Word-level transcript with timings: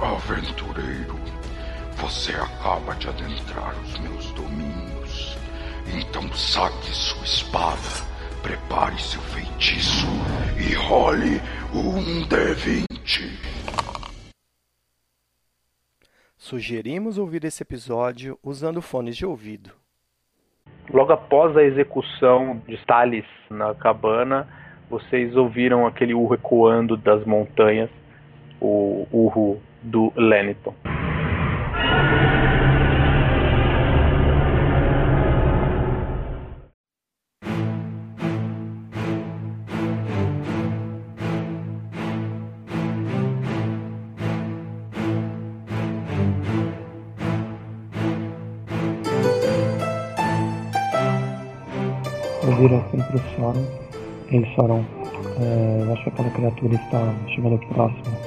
Aventureiro, 0.00 1.16
você 1.96 2.30
acaba 2.30 2.94
de 2.94 3.08
adentrar 3.08 3.74
os 3.82 3.98
meus 3.98 4.30
domínios. 4.30 5.36
Então 5.92 6.22
saque 6.34 6.86
sua 6.94 7.24
espada, 7.24 8.06
prepare 8.40 8.96
seu 9.00 9.20
feitiço 9.22 10.06
e 10.56 10.72
role 10.74 11.40
um 11.74 12.24
D20. 12.28 13.28
Sugerimos 16.36 17.18
ouvir 17.18 17.44
esse 17.44 17.64
episódio 17.64 18.38
usando 18.40 18.80
fones 18.80 19.16
de 19.16 19.26
ouvido. 19.26 19.72
Logo 20.88 21.12
após 21.12 21.56
a 21.56 21.64
execução 21.64 22.62
de 22.68 22.78
Thales 22.86 23.26
na 23.50 23.74
cabana, 23.74 24.48
vocês 24.88 25.34
ouviram 25.34 25.88
aquele 25.88 26.14
urro 26.14 26.34
ecoando 26.34 26.96
das 26.96 27.24
montanhas, 27.26 27.90
o 28.60 29.04
urro 29.12 29.60
do 29.82 30.12
Leniton. 30.16 30.74
Eu 52.42 52.56
viro 52.56 52.76
assim 52.76 52.98
pro 53.02 53.18
Soron. 53.36 53.64
Ei, 54.30 54.44
Soron, 54.54 54.84
é, 55.40 55.82
eu 55.82 55.92
acho 55.92 56.02
que 56.04 56.10
aquela 56.10 56.30
criatura 56.30 56.74
está 56.74 57.14
chegando 57.34 57.58
próximo. 57.68 58.17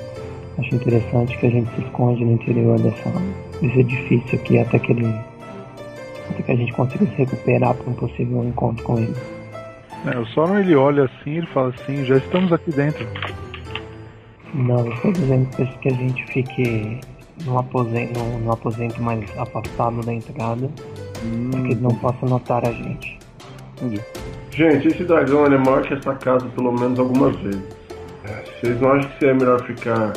Acho 0.57 0.75
interessante 0.75 1.37
que 1.37 1.47
a 1.47 1.49
gente 1.49 1.73
se 1.75 1.81
esconde 1.81 2.25
no 2.25 2.33
interior 2.33 2.79
dessa, 2.79 3.09
desse 3.61 3.79
edifício 3.79 4.39
aqui 4.39 4.59
até 4.59 4.79
que 4.79 4.91
ele. 4.91 5.07
até 6.29 6.43
que 6.43 6.51
a 6.51 6.55
gente 6.55 6.73
consiga 6.73 7.05
se 7.05 7.15
recuperar 7.15 7.73
para 7.73 7.89
um 7.89 7.93
possível 7.93 8.43
encontro 8.43 8.83
com 8.83 8.97
ele. 8.97 9.15
É, 10.05 10.17
o 10.17 10.25
Soron 10.27 10.57
ele 10.57 10.75
olha 10.75 11.05
assim, 11.05 11.37
ele 11.37 11.47
fala 11.47 11.69
assim, 11.69 12.03
já 12.05 12.17
estamos 12.17 12.51
aqui 12.51 12.71
dentro. 12.71 13.07
Não, 14.53 14.85
eu 14.85 14.93
estou 14.93 15.11
dizendo 15.11 15.47
que 15.79 15.87
a 15.87 15.93
gente 15.93 16.25
fique 16.27 16.99
no 17.45 17.57
aposento, 17.57 18.19
no 18.19 18.51
aposento 18.51 19.01
mais 19.01 19.23
afastado 19.37 20.01
da 20.01 20.13
entrada, 20.13 20.69
para 21.51 21.61
que 21.61 21.67
ele 21.71 21.81
não 21.81 21.91
possa 21.91 22.25
notar 22.25 22.67
a 22.67 22.71
gente. 22.71 23.17
Entendi. 23.77 24.01
Gente, 24.51 24.87
esse 24.89 25.03
dragão 25.03 25.45
ele 25.45 25.55
é 25.55 25.57
maior 25.57 25.81
que 25.83 25.93
essa 25.93 26.13
casa 26.15 26.45
pelo 26.49 26.71
menos 26.71 26.99
algumas 26.99 27.35
vezes. 27.37 27.63
É, 28.25 28.43
Vocês 28.59 28.81
não 28.81 28.91
acham 28.91 29.09
que 29.09 29.19
seria 29.19 29.35
melhor 29.35 29.63
ficar 29.63 30.13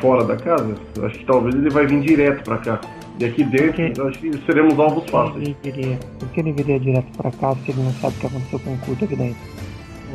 fora 0.00 0.24
da 0.24 0.36
casa? 0.36 0.74
Eu 0.96 1.06
acho 1.06 1.18
que 1.18 1.24
talvez 1.24 1.54
ele 1.54 1.70
vai 1.70 1.86
vir 1.86 2.00
direto 2.00 2.42
pra 2.44 2.58
cá. 2.58 2.80
E 3.18 3.24
aqui 3.24 3.44
dentro, 3.44 3.72
Que- 3.74 3.92
eu 4.00 4.08
acho 4.08 4.18
que 4.18 4.30
seremos 4.44 4.78
alvos 4.78 5.08
fáceis. 5.08 5.36
ele 5.44 5.56
viria, 5.62 5.98
por 6.18 6.28
que 6.30 6.40
ele 6.40 6.52
viria 6.52 6.80
direto 6.80 7.06
para 7.16 7.30
cá 7.30 7.54
se 7.64 7.70
ele 7.70 7.82
não 7.82 7.92
sabe 7.94 8.14
o 8.16 8.20
que 8.20 8.26
aconteceu 8.26 8.58
com 8.58 8.74
o 8.74 8.78
culto 8.78 9.04
aqui 9.04 9.16
dentro? 9.16 9.36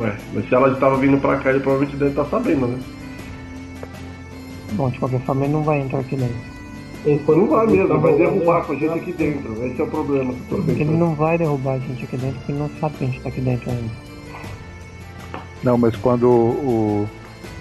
Ué, 0.00 0.16
mas 0.34 0.48
se 0.48 0.54
ela 0.54 0.68
estava 0.72 0.96
vindo 0.96 1.18
pra 1.20 1.36
cá, 1.38 1.50
ele 1.50 1.60
provavelmente 1.60 1.96
deve 1.96 2.10
estar 2.10 2.24
sabendo, 2.26 2.66
né? 2.66 2.78
Bom, 4.72 4.88
de 4.90 4.98
qualquer 4.98 5.20
forma, 5.22 5.44
ele 5.44 5.52
não 5.52 5.62
vai 5.62 5.80
entrar 5.80 6.00
aqui 6.00 6.16
dentro. 6.16 6.50
Ele 7.04 7.22
não 7.26 7.46
vai 7.48 7.66
mesmo, 7.66 7.98
vai 7.98 8.14
derrubar 8.14 8.62
com 8.64 8.72
a 8.72 8.76
gente 8.76 8.92
aqui 8.98 9.12
dentro. 9.12 9.66
Esse 9.66 9.80
é 9.80 9.84
o 9.84 9.86
problema 9.86 10.34
que 10.34 10.40
eu 10.52 10.58
tô 10.58 10.62
Porque 10.64 10.82
ele 10.82 10.90
não 10.96 11.14
vai 11.14 11.38
derrubar 11.38 11.72
a 11.74 11.78
gente 11.78 12.04
aqui 12.04 12.16
dentro, 12.18 12.36
porque 12.38 12.52
ele 12.52 12.58
não 12.58 12.70
sabe 12.78 12.94
que 12.98 13.04
a 13.04 13.06
gente 13.06 13.20
tá 13.20 13.28
aqui 13.30 13.40
dentro 13.40 13.70
ainda. 13.70 13.90
Não, 15.62 15.78
mas 15.78 15.96
quando 15.96 16.28
o 16.28 17.08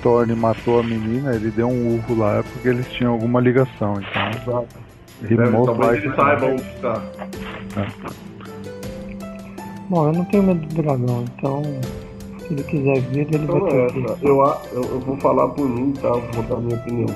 Thorne 0.02 0.34
matou 0.36 0.80
a 0.80 0.84
menina, 0.84 1.34
ele 1.36 1.52
deu 1.52 1.68
um 1.68 1.96
urro 1.96 2.18
lá 2.18 2.44
porque 2.54 2.68
eles 2.70 2.88
tinham 2.92 3.14
alguma 3.14 3.40
ligação, 3.40 3.96
então. 4.02 4.66
Deve- 5.22 5.50
most 5.50 5.66
talvez 5.66 5.92
likely- 5.92 6.08
ele 6.08 6.16
saiba 6.16 6.46
onde 6.46 6.62
está. 6.62 7.02
Bom, 9.90 10.08
eu 10.08 10.14
não 10.14 10.26
tenho 10.26 10.44
medo 10.44 10.66
do 10.68 10.82
dragão, 10.82 11.26
então 11.38 11.64
se 12.40 12.54
ele 12.54 12.64
quiser 12.64 13.00
vir, 13.02 13.28
ele 13.34 13.36
Então 13.44 13.60
vai 13.60 13.72
é 13.80 13.88
ter 13.88 13.94
que 13.94 14.26
Eu, 14.28 14.38
eu, 14.74 14.82
eu 14.84 15.00
vou 15.00 15.18
falar 15.18 15.48
por 15.50 15.68
mim, 15.68 15.94
tá? 15.94 16.10
Vou 16.10 16.44
dar 16.44 16.56
a 16.56 16.60
minha 16.60 16.78
opinião. 16.78 17.16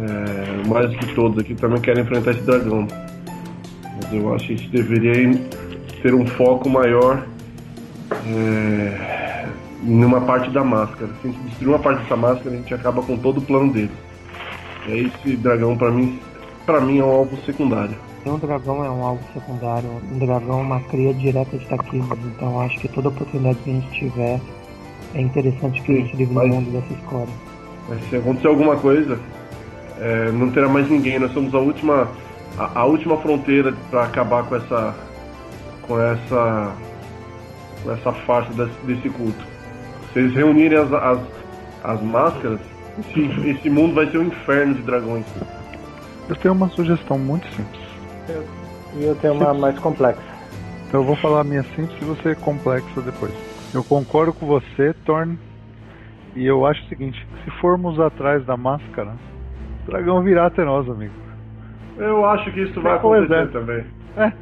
É, 0.00 0.68
mais 0.68 0.90
do 0.90 0.96
que 0.96 1.14
todos 1.14 1.38
aqui 1.38 1.54
também 1.56 1.80
querem 1.80 2.02
enfrentar 2.04 2.30
esse 2.30 2.42
dragão. 2.42 2.86
Mas 3.96 4.12
eu 4.14 4.32
acho 4.34 4.46
que 4.46 4.54
a 4.54 4.56
gente 4.56 4.70
deveria 4.70 5.40
ter 6.02 6.14
um 6.14 6.24
foco 6.26 6.68
maior 6.68 7.26
é, 8.26 9.17
em 9.82 10.04
uma 10.04 10.20
parte 10.20 10.50
da 10.50 10.64
máscara. 10.64 11.10
Se 11.22 11.28
a 11.28 11.30
gente 11.30 11.40
destruir 11.42 11.68
uma 11.68 11.78
parte 11.78 12.02
dessa 12.02 12.16
máscara, 12.16 12.50
a 12.50 12.58
gente 12.58 12.74
acaba 12.74 13.02
com 13.02 13.16
todo 13.16 13.38
o 13.38 13.42
plano 13.42 13.72
dele. 13.72 13.92
E 14.86 14.92
aí 14.92 15.06
esse 15.06 15.36
dragão, 15.36 15.76
pra 15.76 15.90
mim, 15.90 16.18
pra 16.66 16.80
mim 16.80 16.98
é 16.98 17.04
um 17.04 17.10
alvo 17.10 17.36
secundário. 17.44 17.94
Um 18.26 18.36
dragão 18.38 18.84
é 18.84 18.90
um 18.90 19.02
alvo 19.04 19.22
secundário, 19.32 19.88
um 20.12 20.18
dragão 20.18 20.58
é 20.58 20.62
uma 20.62 20.80
cria 20.80 21.14
direta 21.14 21.56
de 21.56 21.64
Taquilhos, 21.66 22.06
então 22.26 22.60
acho 22.60 22.78
que 22.78 22.88
toda 22.88 23.08
oportunidade 23.08 23.58
que 23.64 23.70
a 23.70 23.72
gente 23.74 23.90
tiver 23.90 24.40
é 25.14 25.20
interessante 25.20 25.80
que 25.82 25.92
a 25.92 25.94
gente 25.96 26.16
livre 26.16 26.34
o 26.34 26.36
mas- 26.36 26.48
mundo 26.48 26.70
dessa 26.70 26.92
escória. 26.92 27.32
Mas 27.88 28.04
se 28.10 28.16
acontecer 28.16 28.48
alguma 28.48 28.76
coisa, 28.76 29.18
é, 29.98 30.30
não 30.32 30.50
terá 30.50 30.68
mais 30.68 30.90
ninguém. 30.90 31.18
Nós 31.18 31.32
somos 31.32 31.54
a 31.54 31.58
última, 31.58 32.08
a, 32.58 32.80
a 32.80 32.84
última 32.84 33.16
fronteira 33.16 33.72
para 33.90 34.04
acabar 34.04 34.42
com 34.44 34.56
essa, 34.56 34.94
com 35.82 35.98
essa, 35.98 36.72
com 37.82 37.92
essa 37.92 38.12
farsa 38.12 38.52
desse, 38.52 38.78
desse 38.84 39.08
culto. 39.08 39.42
Se 40.18 40.22
eles 40.22 40.34
reunirem 40.34 40.76
as, 40.76 40.92
as, 40.92 41.20
as 41.84 42.02
máscaras, 42.02 42.58
esse, 42.98 43.50
esse 43.50 43.70
mundo 43.70 43.94
vai 43.94 44.04
ser 44.06 44.18
um 44.18 44.24
inferno 44.24 44.74
de 44.74 44.82
dragões. 44.82 45.24
Eu 46.28 46.34
tenho 46.34 46.54
uma 46.54 46.68
sugestão 46.70 47.16
muito 47.16 47.46
simples. 47.54 47.80
E 48.96 49.04
eu 49.04 49.14
tenho 49.14 49.34
uma 49.34 49.54
mais 49.54 49.78
complexa. 49.78 50.20
Então 50.88 51.02
eu 51.02 51.06
vou 51.06 51.14
falar 51.14 51.42
a 51.42 51.44
minha 51.44 51.62
simples 51.76 51.96
e 52.02 52.04
você 52.04 52.34
complexa 52.34 53.00
depois. 53.00 53.32
Eu 53.72 53.84
concordo 53.84 54.32
com 54.32 54.44
você, 54.44 54.92
Thorne. 55.04 55.38
E 56.34 56.44
eu 56.44 56.66
acho 56.66 56.82
o 56.84 56.88
seguinte, 56.88 57.24
se 57.44 57.50
formos 57.60 58.00
atrás 58.00 58.44
da 58.44 58.56
máscara, 58.56 59.12
o 59.86 59.90
dragão 59.90 60.20
virá 60.24 60.46
até 60.46 60.64
nós, 60.64 60.88
amigo. 60.90 61.14
Eu 61.96 62.24
acho 62.24 62.50
que 62.52 62.62
isso 62.62 62.80
vai 62.80 62.94
Simple 62.94 63.18
acontecer 63.18 63.46
that. 63.46 63.52
também. 63.52 63.84
É, 64.16 64.32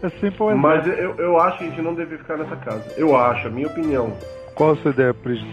é 0.00 0.08
simples. 0.10 0.56
Mas 0.56 0.86
eu, 0.86 1.16
eu 1.16 1.40
acho 1.40 1.58
que 1.58 1.64
a 1.64 1.68
gente 1.70 1.82
não 1.82 1.94
deve 1.94 2.18
ficar 2.18 2.36
nessa 2.36 2.54
casa. 2.54 2.84
Eu 2.96 3.16
acho, 3.16 3.48
a 3.48 3.50
minha 3.50 3.66
opinião. 3.66 4.12
Qual 4.58 4.72
a 4.72 4.76
sua 4.76 4.90
ideia, 4.90 5.14
Prigis? 5.14 5.46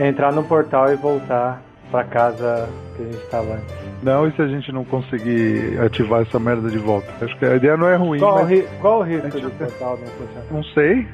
Entrar 0.00 0.32
no 0.32 0.42
portal 0.44 0.90
e 0.92 0.96
voltar 0.96 1.62
pra 1.90 2.04
casa 2.04 2.68
que 2.96 3.02
a 3.02 3.04
gente 3.06 3.16
estava 3.18 3.52
antes. 3.54 3.74
Não, 4.02 4.26
e 4.26 4.32
se 4.32 4.40
a 4.42 4.46
gente 4.48 4.72
não 4.72 4.84
conseguir 4.84 5.78
ativar 5.80 6.22
essa 6.22 6.38
merda 6.38 6.70
de 6.70 6.78
volta? 6.78 7.06
Acho 7.20 7.36
que 7.38 7.44
a 7.44 7.56
ideia 7.56 7.76
não 7.76 7.88
é 7.88 7.96
ruim, 7.96 8.18
Qual, 8.20 8.36
o 8.36 8.38
mas 8.40 8.48
ri- 8.48 8.66
qual 8.80 9.00
o 9.00 9.02
risco 9.02 9.22
Deixa 9.30 9.40
do 9.48 9.50
portal 9.52 9.98
não 9.98 10.06
funcionar? 10.06 10.46
não 10.50 10.62
sei. 10.64 11.06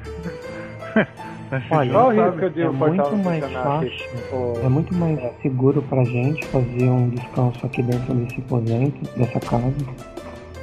Gente 1.52 1.70
Olha, 1.70 1.92
Qual 1.92 2.06
o 2.08 2.10
risco 2.10 2.50
de 2.50 2.62
é 2.62 2.68
o 2.68 2.72
portal 2.74 3.10
muito 3.10 3.16
não 3.16 3.24
mais 3.24 3.52
fácil. 3.52 3.92
O- 4.32 4.60
É 4.64 4.68
muito 4.70 4.94
mais 4.94 5.18
seguro 5.42 5.82
pra 5.82 6.02
gente 6.04 6.46
fazer 6.46 6.84
um 6.88 7.10
descanso 7.10 7.66
aqui 7.66 7.82
dentro 7.82 8.14
desse 8.14 8.40
aposento, 8.40 9.18
dessa 9.18 9.38
casa, 9.40 9.72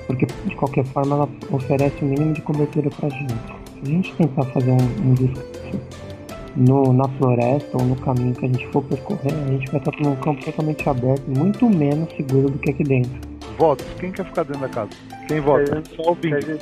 porque 0.07 0.25
de 0.45 0.55
qualquer 0.55 0.83
forma 0.85 1.15
ela 1.15 1.29
oferece 1.51 1.95
o 2.03 2.05
mínimo 2.05 2.33
de 2.33 2.41
cobertura 2.41 2.89
pra 2.99 3.07
gente. 3.09 3.33
Se 3.35 3.81
a 3.83 3.85
gente 3.85 4.15
tentar 4.15 4.45
fazer 4.45 4.71
um, 4.71 4.77
um 4.77 5.13
descanso 5.13 6.08
no, 6.55 6.91
na 6.93 7.07
floresta 7.17 7.77
ou 7.77 7.83
no 7.85 7.95
caminho 7.97 8.33
que 8.35 8.45
a 8.45 8.47
gente 8.47 8.67
for 8.69 8.83
percorrer, 8.83 9.33
a 9.33 9.47
gente 9.51 9.69
vai 9.71 9.79
estar 9.79 9.91
num 10.01 10.15
campo 10.17 10.43
totalmente 10.43 10.87
aberto, 10.89 11.23
muito 11.27 11.69
menos 11.69 12.09
seguro 12.15 12.49
do 12.49 12.57
que 12.59 12.71
aqui 12.71 12.83
dentro. 12.83 13.11
Votos. 13.57 13.85
Quem 13.99 14.11
quer 14.11 14.25
ficar 14.25 14.43
dentro 14.43 14.61
da 14.61 14.69
casa? 14.69 14.89
Quem 15.27 15.39
vota? 15.41 15.75
Gente- 15.75 15.95
Só 15.95 16.11
o 16.11 16.17
gente- 16.21 16.59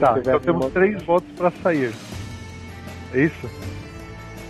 Tá, 0.00 0.18
então 0.18 0.38
temos 0.40 0.60
como- 0.62 0.70
três 0.70 1.02
votos 1.02 1.28
para 1.36 1.50
sair. 1.62 1.92
É 3.14 3.24
isso? 3.24 3.48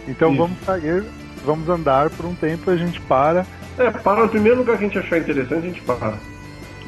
Então 0.09 0.31
Isso. 0.33 0.39
vamos 0.43 0.59
sair, 0.65 1.05
vamos 1.45 1.69
andar 1.69 2.11
por 2.11 2.27
um 2.27 2.35
tempo 2.35 2.71
e 2.71 2.75
a 2.75 2.77
gente 2.77 3.01
para. 3.03 3.47
É, 3.79 3.91
para 3.91 4.23
no 4.23 4.29
primeiro 4.29 4.59
lugar 4.59 4.77
que 4.79 4.85
a 4.85 4.89
gente 4.89 4.99
achar 4.99 5.19
interessante, 5.19 5.55
a 5.55 5.61
gente 5.61 5.81
para. 5.83 6.15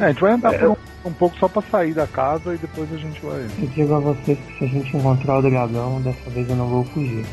É, 0.01 0.05
a 0.05 0.09
gente 0.09 0.21
vai 0.21 0.33
andar 0.33 0.55
É, 0.55 0.59
por 0.59 0.71
um, 0.71 0.77
um 1.09 1.13
pouco 1.13 1.37
só 1.39 1.47
para 1.49 1.63
sair 1.63 1.95
da 1.95 2.07
casa 2.09 2.55
e 2.55 2.59
depois 2.59 2.93
a 2.93 2.97
gente 2.97 3.25
vai. 3.25 3.41
Eu 3.61 3.69
digo 3.69 3.95
a 3.95 3.99
vocês 4.01 4.37
que 4.39 4.59
se 4.59 4.65
a 4.65 4.67
gente 4.67 4.97
encontrar 4.97 5.39
o 5.39 5.43
dragão, 5.43 6.01
dessa 6.03 6.31
vez 6.31 6.49
eu 6.51 6.57
não 6.57 6.67
vou 6.69 6.85
fugir. 6.87 7.25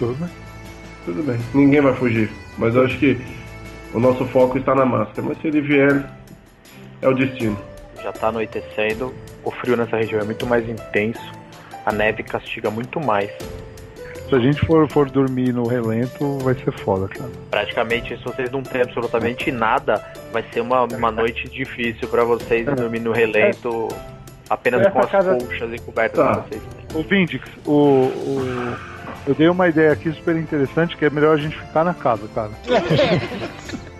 Tudo 0.00 0.14
bem. 0.14 0.28
Tudo 1.04 1.22
bem, 1.22 1.38
ninguém 1.54 1.80
vai 1.80 1.94
fugir. 1.94 2.28
Mas 2.58 2.74
eu 2.74 2.84
acho 2.84 2.98
que 2.98 3.16
o 3.94 4.00
nosso 4.00 4.24
foco 4.26 4.58
está 4.58 4.74
na 4.74 4.84
máscara. 4.84 5.22
Mas 5.22 5.40
se 5.40 5.46
ele 5.46 5.60
vier, 5.60 6.04
é 7.00 7.08
o 7.08 7.14
destino. 7.14 7.56
Já 8.02 8.10
tá 8.12 8.28
anoitecendo, 8.28 9.14
o 9.44 9.50
frio 9.50 9.76
nessa 9.76 9.96
região 9.96 10.20
é 10.20 10.24
muito 10.24 10.46
mais 10.46 10.68
intenso, 10.68 11.20
a 11.86 11.92
neve 11.92 12.22
castiga 12.22 12.70
muito 12.70 12.98
mais. 12.98 13.30
Se 14.28 14.34
a 14.34 14.38
gente 14.38 14.64
for, 14.64 14.88
for 14.88 15.10
dormir 15.10 15.52
no 15.52 15.66
relento, 15.66 16.38
vai 16.38 16.54
ser 16.54 16.70
foda, 16.72 17.08
cara. 17.08 17.28
Praticamente, 17.50 18.16
se 18.16 18.22
vocês 18.24 18.50
não 18.50 18.62
têm 18.62 18.80
absolutamente 18.82 19.50
nada, 19.50 20.02
vai 20.32 20.44
ser 20.52 20.60
uma, 20.60 20.84
uma 20.84 21.10
noite 21.10 21.48
difícil 21.48 22.08
pra 22.08 22.24
vocês 22.24 22.64
dormir 22.64 23.00
no 23.00 23.10
relento, 23.12 23.88
apenas 24.48 24.82
Essa 24.82 24.90
com 24.92 24.98
as 25.00 25.10
casa- 25.10 25.34
colchas 25.36 25.72
e 25.74 25.78
cobertas 25.80 26.24
Tá. 26.24 26.36
que 26.42 26.48
vocês 26.50 26.62
têm. 26.62 27.00
O 27.00 27.02
Vindix, 27.02 27.48
o, 27.66 27.72
o, 27.72 28.76
Eu 29.26 29.34
dei 29.34 29.48
uma 29.48 29.68
ideia 29.68 29.92
aqui 29.92 30.10
super 30.12 30.34
interessante 30.36 30.96
que 30.96 31.04
é 31.04 31.10
melhor 31.10 31.34
a 31.34 31.40
gente 31.40 31.56
ficar 31.58 31.84
na 31.84 31.94
casa, 31.94 32.26
cara. 32.34 32.50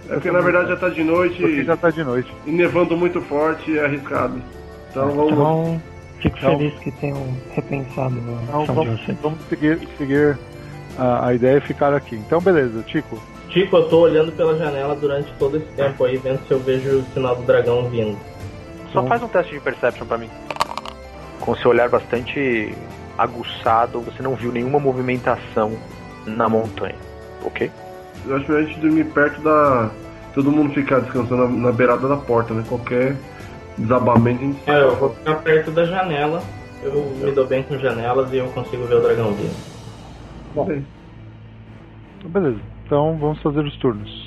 É 0.08 0.14
porque 0.14 0.30
na 0.30 0.40
verdade 0.40 0.70
já 0.70 0.76
tá 0.76 0.88
de 0.88 1.04
noite 1.04 1.40
Porque 1.40 1.62
já 1.62 1.76
tá 1.76 1.90
de 1.90 2.02
noite. 2.02 2.32
e 2.46 2.50
nevando 2.50 2.96
muito 2.96 3.20
forte 3.22 3.70
e 3.70 3.78
é 3.78 3.84
arriscado. 3.84 4.42
Então 4.90 5.08
vamos. 5.10 5.32
Então, 5.32 5.82
fico 6.20 6.38
Então- 6.38 6.58
feliz 6.58 6.74
que 6.80 6.90
tenham 6.92 7.36
repensado 7.52 8.16
a 8.16 8.62
Então 8.62 8.74
vamos, 8.74 9.00
vamos 9.22 9.38
seguir, 9.48 9.78
seguir 9.98 10.38
a, 10.98 11.26
a 11.28 11.34
ideia 11.34 11.58
e 11.58 11.60
ficar 11.60 11.94
aqui. 11.94 12.16
Então 12.16 12.40
beleza, 12.40 12.82
Tico. 12.82 13.22
Tipo, 13.50 13.76
eu 13.78 13.88
tô 13.88 14.00
olhando 14.00 14.32
pela 14.32 14.56
janela 14.56 14.94
durante 14.96 15.32
todo 15.38 15.56
esse 15.56 15.66
tempo 15.76 16.04
aí, 16.04 16.16
vendo 16.16 16.40
se 16.46 16.52
eu 16.52 16.60
vejo 16.60 16.98
o 17.00 17.04
sinal 17.12 17.36
do 17.36 17.42
dragão 17.42 17.88
vindo. 17.90 18.16
Só 18.92 19.04
faz 19.06 19.22
um 19.22 19.28
teste 19.28 19.52
de 19.54 19.60
perception 19.60 20.06
pra 20.06 20.18
mim. 20.18 20.30
Com 21.40 21.54
seu 21.56 21.70
olhar 21.70 21.88
bastante 21.88 22.74
aguçado, 23.18 24.00
você 24.00 24.22
não 24.22 24.34
viu 24.34 24.52
nenhuma 24.52 24.78
movimentação 24.78 25.72
na 26.26 26.48
montanha, 26.48 26.96
ok? 27.44 27.70
Eu 28.26 28.36
acho 28.36 28.50
melhor 28.50 28.64
a 28.64 28.66
gente 28.66 28.80
dormir 28.80 29.04
perto 29.06 29.40
da. 29.40 29.90
Todo 30.34 30.52
mundo 30.52 30.72
ficar 30.72 31.00
descansando 31.00 31.48
na, 31.48 31.48
na 31.48 31.72
beirada 31.72 32.06
da 32.06 32.16
porta, 32.16 32.54
né? 32.54 32.64
Qualquer 32.68 33.16
desabamento 33.76 34.42
a 34.42 34.46
gente 34.46 34.70
É, 34.70 34.82
eu 34.82 34.96
vou 34.96 35.10
ficar 35.14 35.36
perto 35.36 35.70
da 35.70 35.84
janela. 35.84 36.42
Eu 36.82 36.92
me 37.22 37.30
dou 37.32 37.46
bem 37.46 37.62
com 37.62 37.76
janelas 37.78 38.32
e 38.32 38.38
eu 38.38 38.46
consigo 38.48 38.84
ver 38.84 38.96
o 38.96 39.00
dragão 39.00 39.34
sai. 40.54 40.84
Então, 42.18 42.30
beleza. 42.30 42.60
Então 42.86 43.18
vamos 43.18 43.40
fazer 43.42 43.60
os 43.60 43.76
turnos. 43.76 44.19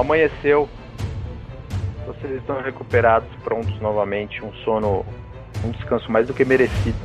Amanheceu. 0.00 0.68
Vocês 2.06 2.38
estão 2.38 2.60
recuperados, 2.60 3.28
prontos 3.44 3.78
novamente. 3.80 4.44
Um 4.44 4.52
sono, 4.64 5.04
um 5.64 5.70
descanso 5.70 6.10
mais 6.10 6.26
do 6.26 6.34
que 6.34 6.44
merecido. 6.44 6.98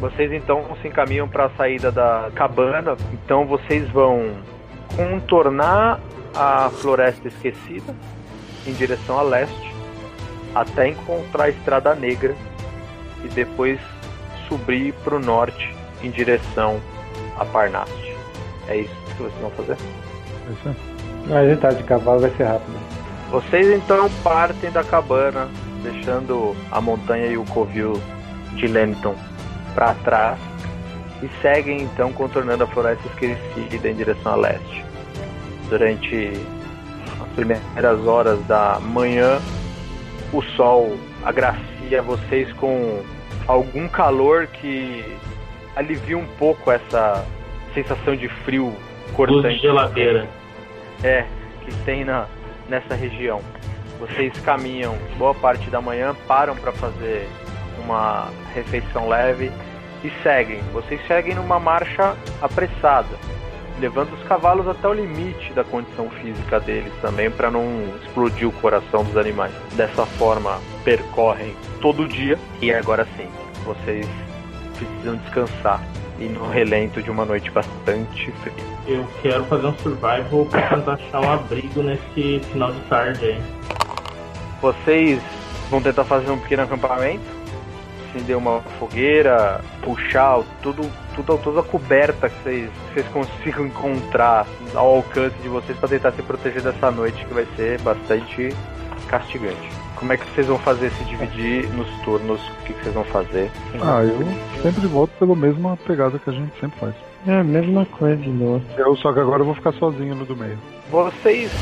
Vocês 0.00 0.32
então 0.32 0.64
se 0.80 0.88
encaminham 0.88 1.28
para 1.28 1.46
a 1.46 1.50
saída 1.50 1.92
da 1.92 2.30
cabana. 2.34 2.96
Então 3.12 3.46
vocês 3.46 3.88
vão 3.90 4.32
contornar 4.96 6.00
a 6.34 6.70
floresta 6.70 7.28
esquecida 7.28 7.94
em 8.66 8.72
direção 8.72 9.18
a 9.18 9.22
leste, 9.22 9.74
até 10.54 10.88
encontrar 10.88 11.44
a 11.44 11.48
Estrada 11.48 11.94
Negra 11.94 12.34
e 13.24 13.28
depois 13.28 13.78
subir 14.48 14.92
para 15.04 15.16
o 15.16 15.20
norte 15.20 15.74
em 16.02 16.10
direção 16.10 16.80
a 17.38 17.44
Parnaste. 17.44 18.16
É 18.68 18.78
isso 18.78 18.94
que 19.16 19.22
vocês 19.22 19.40
vão 19.40 19.50
fazer? 19.50 19.76
É 20.48 20.52
isso. 20.52 20.89
Mas 21.26 21.36
a 21.36 21.48
gente 21.48 21.60
tá 21.60 21.70
de 21.70 21.82
cavalo, 21.84 22.20
vai 22.20 22.30
ser 22.30 22.44
rápido. 22.44 22.78
Vocês 23.30 23.68
então 23.68 24.10
partem 24.24 24.70
da 24.70 24.82
cabana, 24.82 25.48
deixando 25.82 26.56
a 26.70 26.80
montanha 26.80 27.26
e 27.26 27.36
o 27.36 27.44
covil 27.44 28.00
de 28.54 28.66
Lenton 28.66 29.14
para 29.74 29.94
trás 29.94 30.38
e 31.22 31.28
seguem 31.40 31.82
então 31.82 32.12
contornando 32.12 32.64
a 32.64 32.66
floresta 32.66 33.06
esquecida 33.08 33.88
em 33.88 33.94
direção 33.94 34.32
a 34.32 34.36
leste. 34.36 34.84
Durante 35.68 36.32
as 37.20 37.28
primeiras 37.34 38.06
horas 38.06 38.44
da 38.46 38.80
manhã, 38.80 39.38
o 40.32 40.42
sol 40.56 40.96
agracia 41.24 42.02
vocês 42.02 42.50
com 42.54 43.02
algum 43.46 43.86
calor 43.88 44.46
que 44.46 45.04
alivia 45.76 46.18
um 46.18 46.26
pouco 46.38 46.70
essa 46.70 47.24
sensação 47.74 48.16
de 48.16 48.28
frio 48.44 48.64
Luz 48.64 48.76
de 49.06 49.12
cortante 49.12 49.58
geladeira. 49.58 50.28
É, 51.02 51.26
que 51.64 51.74
tem 51.84 52.04
na, 52.04 52.26
nessa 52.68 52.94
região. 52.94 53.40
Vocês 53.98 54.32
caminham 54.40 54.96
boa 55.18 55.34
parte 55.34 55.68
da 55.70 55.80
manhã, 55.80 56.14
param 56.26 56.56
para 56.56 56.72
fazer 56.72 57.28
uma 57.84 58.30
refeição 58.54 59.08
leve 59.08 59.52
e 60.02 60.10
seguem. 60.22 60.60
Vocês 60.72 61.00
seguem 61.06 61.34
numa 61.34 61.60
marcha 61.60 62.16
apressada, 62.40 63.18
levando 63.78 64.14
os 64.14 64.22
cavalos 64.24 64.66
até 64.66 64.88
o 64.88 64.94
limite 64.94 65.52
da 65.52 65.64
condição 65.64 66.08
física 66.10 66.58
deles 66.60 66.92
também, 67.02 67.30
para 67.30 67.50
não 67.50 67.64
explodir 68.02 68.48
o 68.48 68.52
coração 68.52 69.04
dos 69.04 69.16
animais. 69.16 69.52
Dessa 69.74 70.06
forma, 70.06 70.58
percorrem 70.82 71.54
todo 71.82 72.04
o 72.04 72.08
dia 72.08 72.38
e 72.62 72.72
agora 72.72 73.06
sim, 73.16 73.28
vocês 73.64 74.08
precisam 74.78 75.16
descansar 75.16 75.82
e 76.20 76.24
no 76.24 76.48
relento 76.48 77.02
de 77.02 77.10
uma 77.10 77.24
noite 77.24 77.50
bastante 77.50 78.30
fria. 78.42 78.54
Eu 78.86 79.06
quero 79.22 79.44
fazer 79.44 79.66
um 79.66 79.74
survival 79.78 80.46
pra 80.46 80.68
tentar 80.68 80.92
achar 80.92 81.20
um 81.20 81.30
abrigo 81.30 81.82
nesse 81.82 82.40
final 82.52 82.72
de 82.72 82.80
tarde 82.82 83.24
aí. 83.24 83.42
Vocês 84.60 85.20
vão 85.70 85.80
tentar 85.80 86.04
fazer 86.04 86.30
um 86.30 86.38
pequeno 86.38 86.64
acampamento, 86.64 87.24
acender 88.10 88.36
uma 88.36 88.60
fogueira, 88.78 89.62
puxar 89.82 90.42
tudo, 90.62 90.82
tudo, 91.16 91.38
toda 91.38 91.60
a 91.60 91.62
coberta 91.62 92.28
que 92.28 92.42
vocês, 92.42 92.70
vocês 92.92 93.08
consigam 93.08 93.66
encontrar 93.66 94.46
ao 94.74 94.96
alcance 94.96 95.36
de 95.42 95.48
vocês 95.48 95.78
para 95.78 95.88
tentar 95.88 96.12
se 96.12 96.22
proteger 96.22 96.62
dessa 96.62 96.90
noite 96.90 97.24
que 97.24 97.32
vai 97.32 97.46
ser 97.56 97.80
bastante 97.80 98.54
castigante. 99.08 99.79
Como 100.00 100.14
é 100.14 100.16
que 100.16 100.24
vocês 100.30 100.46
vão 100.46 100.58
fazer 100.58 100.90
se 100.92 101.04
dividir 101.04 101.68
nos 101.74 101.86
turnos? 102.00 102.40
O 102.40 102.64
que, 102.64 102.72
que 102.72 102.82
vocês 102.82 102.94
vão 102.94 103.04
fazer? 103.04 103.50
Ah, 103.82 104.02
eu 104.02 104.62
sempre 104.62 104.86
volto 104.86 105.10
pela 105.18 105.36
mesma 105.36 105.76
pegada 105.76 106.18
que 106.18 106.30
a 106.30 106.32
gente 106.32 106.58
sempre 106.58 106.80
faz. 106.80 106.94
É 107.26 107.40
a 107.40 107.44
mesma 107.44 107.84
coisa 107.84 108.16
do 108.16 108.44
outro. 108.44 108.66
Eu, 108.78 108.96
só 108.96 109.12
que 109.12 109.20
agora 109.20 109.42
eu 109.42 109.44
vou 109.44 109.54
ficar 109.54 109.72
sozinho 109.72 110.14
no 110.14 110.24
do 110.24 110.34
meio. 110.34 110.58
Vocês 110.90 111.52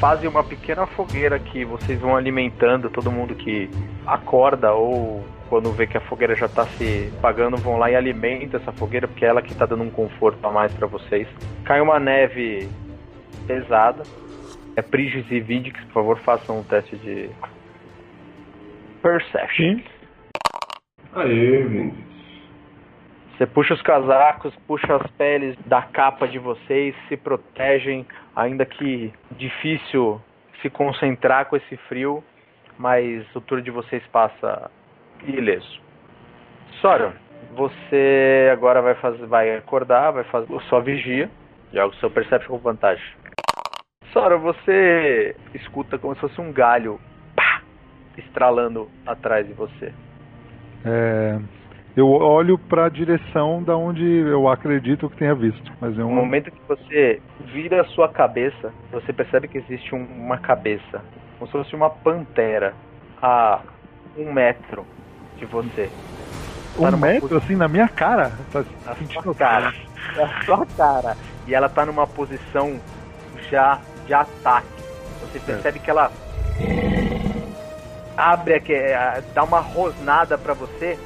fazem 0.00 0.28
uma 0.28 0.42
pequena 0.42 0.86
fogueira 0.86 1.38
que 1.38 1.64
vocês 1.64 2.00
vão 2.00 2.16
alimentando 2.16 2.90
todo 2.90 3.12
mundo 3.12 3.32
que 3.36 3.70
acorda 4.04 4.72
ou 4.72 5.24
quando 5.48 5.70
vê 5.70 5.86
que 5.86 5.96
a 5.96 6.00
fogueira 6.00 6.34
já 6.34 6.48
tá 6.48 6.66
se 6.66 7.12
apagando, 7.18 7.58
vão 7.58 7.78
lá 7.78 7.88
e 7.88 7.94
alimentam 7.94 8.58
essa 8.58 8.72
fogueira, 8.72 9.06
porque 9.06 9.24
é 9.24 9.28
ela 9.28 9.40
que 9.40 9.54
tá 9.54 9.66
dando 9.66 9.84
um 9.84 9.90
conforto 9.90 10.44
a 10.44 10.50
mais 10.50 10.72
para 10.72 10.88
vocês. 10.88 11.28
Cai 11.64 11.80
uma 11.80 12.00
neve 12.00 12.68
pesada. 13.46 14.02
É 14.76 14.82
Prigis 14.82 15.30
e 15.30 15.40
Vidix, 15.40 15.78
por 15.86 15.92
favor, 15.92 16.18
façam 16.20 16.60
um 16.60 16.64
teste 16.64 16.96
de 16.96 17.28
Perception. 19.02 19.80
Aê, 21.14 21.62
Vindes. 21.62 22.12
Você 23.36 23.46
puxa 23.46 23.74
os 23.74 23.82
casacos, 23.82 24.54
puxa 24.66 24.96
as 24.96 25.10
peles 25.12 25.56
da 25.66 25.82
capa 25.82 26.28
de 26.28 26.38
vocês, 26.38 26.94
se 27.08 27.16
protegem, 27.16 28.06
ainda 28.36 28.64
que 28.64 29.12
difícil 29.32 30.20
se 30.60 30.70
concentrar 30.70 31.46
com 31.46 31.56
esse 31.56 31.76
frio, 31.88 32.22
mas 32.78 33.24
o 33.34 33.40
turno 33.40 33.64
de 33.64 33.70
vocês 33.70 34.02
passa 34.12 34.70
ileso. 35.26 35.80
Sora, 36.80 37.14
você 37.54 38.48
agora 38.52 38.80
vai 38.80 38.94
fazer, 38.94 39.26
vai 39.26 39.56
acordar, 39.56 40.12
vai 40.12 40.24
fazer 40.24 40.54
a 40.54 40.60
sua 40.60 40.80
vigia, 40.80 41.28
joga 41.72 41.94
o 41.94 41.98
seu 41.98 42.10
perception 42.10 42.56
com 42.56 42.58
vantagem. 42.58 43.04
Sora, 44.12 44.36
você 44.36 45.34
escuta 45.54 45.98
como 45.98 46.14
se 46.14 46.20
fosse 46.20 46.40
um 46.40 46.52
galho 46.52 47.00
pá, 47.34 47.62
estralando 48.18 48.88
atrás 49.06 49.46
de 49.46 49.54
você. 49.54 49.92
É, 50.84 51.38
eu 51.96 52.08
olho 52.10 52.58
pra 52.58 52.88
direção 52.88 53.62
da 53.62 53.76
onde 53.76 54.04
eu 54.04 54.48
acredito 54.48 55.08
que 55.08 55.16
tenha 55.16 55.34
visto. 55.34 55.72
Mas 55.80 55.94
é 55.98 56.00
No 56.02 56.08
um. 56.08 56.14
momento 56.14 56.50
que 56.50 56.60
você 56.68 57.22
vira 57.40 57.80
a 57.80 57.84
sua 57.86 58.08
cabeça, 58.08 58.72
você 58.90 59.12
percebe 59.12 59.48
que 59.48 59.58
existe 59.58 59.94
um- 59.94 60.04
uma 60.04 60.36
cabeça, 60.38 61.02
como 61.38 61.46
se 61.50 61.52
fosse 61.52 61.74
uma 61.74 61.88
pantera, 61.88 62.74
a 63.22 63.60
um 64.16 64.30
metro 64.32 64.84
de 65.38 65.46
você. 65.46 65.88
Um 66.78 66.82
tá 66.82 66.90
numa 66.90 67.06
metro 67.06 67.36
assim 67.36 67.54
na 67.56 67.68
minha 67.68 67.88
cara? 67.88 68.32
Tá 68.52 68.64
Na 68.84 68.94
sua 68.94 69.34
cara. 69.34 69.72
Na 70.16 70.42
sua 70.44 70.66
cara. 70.76 71.16
E 71.46 71.54
ela 71.54 71.68
tá 71.68 71.86
numa 71.86 72.06
posição 72.06 72.78
já 73.50 73.78
de 74.06 74.14
ataque. 74.14 74.66
Você 75.22 75.38
percebe 75.40 75.78
que 75.78 75.90
ela 75.90 76.10
abre, 78.16 78.54
aqui, 78.54 78.72
é, 78.74 79.22
dá 79.34 79.44
uma 79.44 79.60
rosnada 79.60 80.36
pra 80.36 80.54
você, 80.54 80.98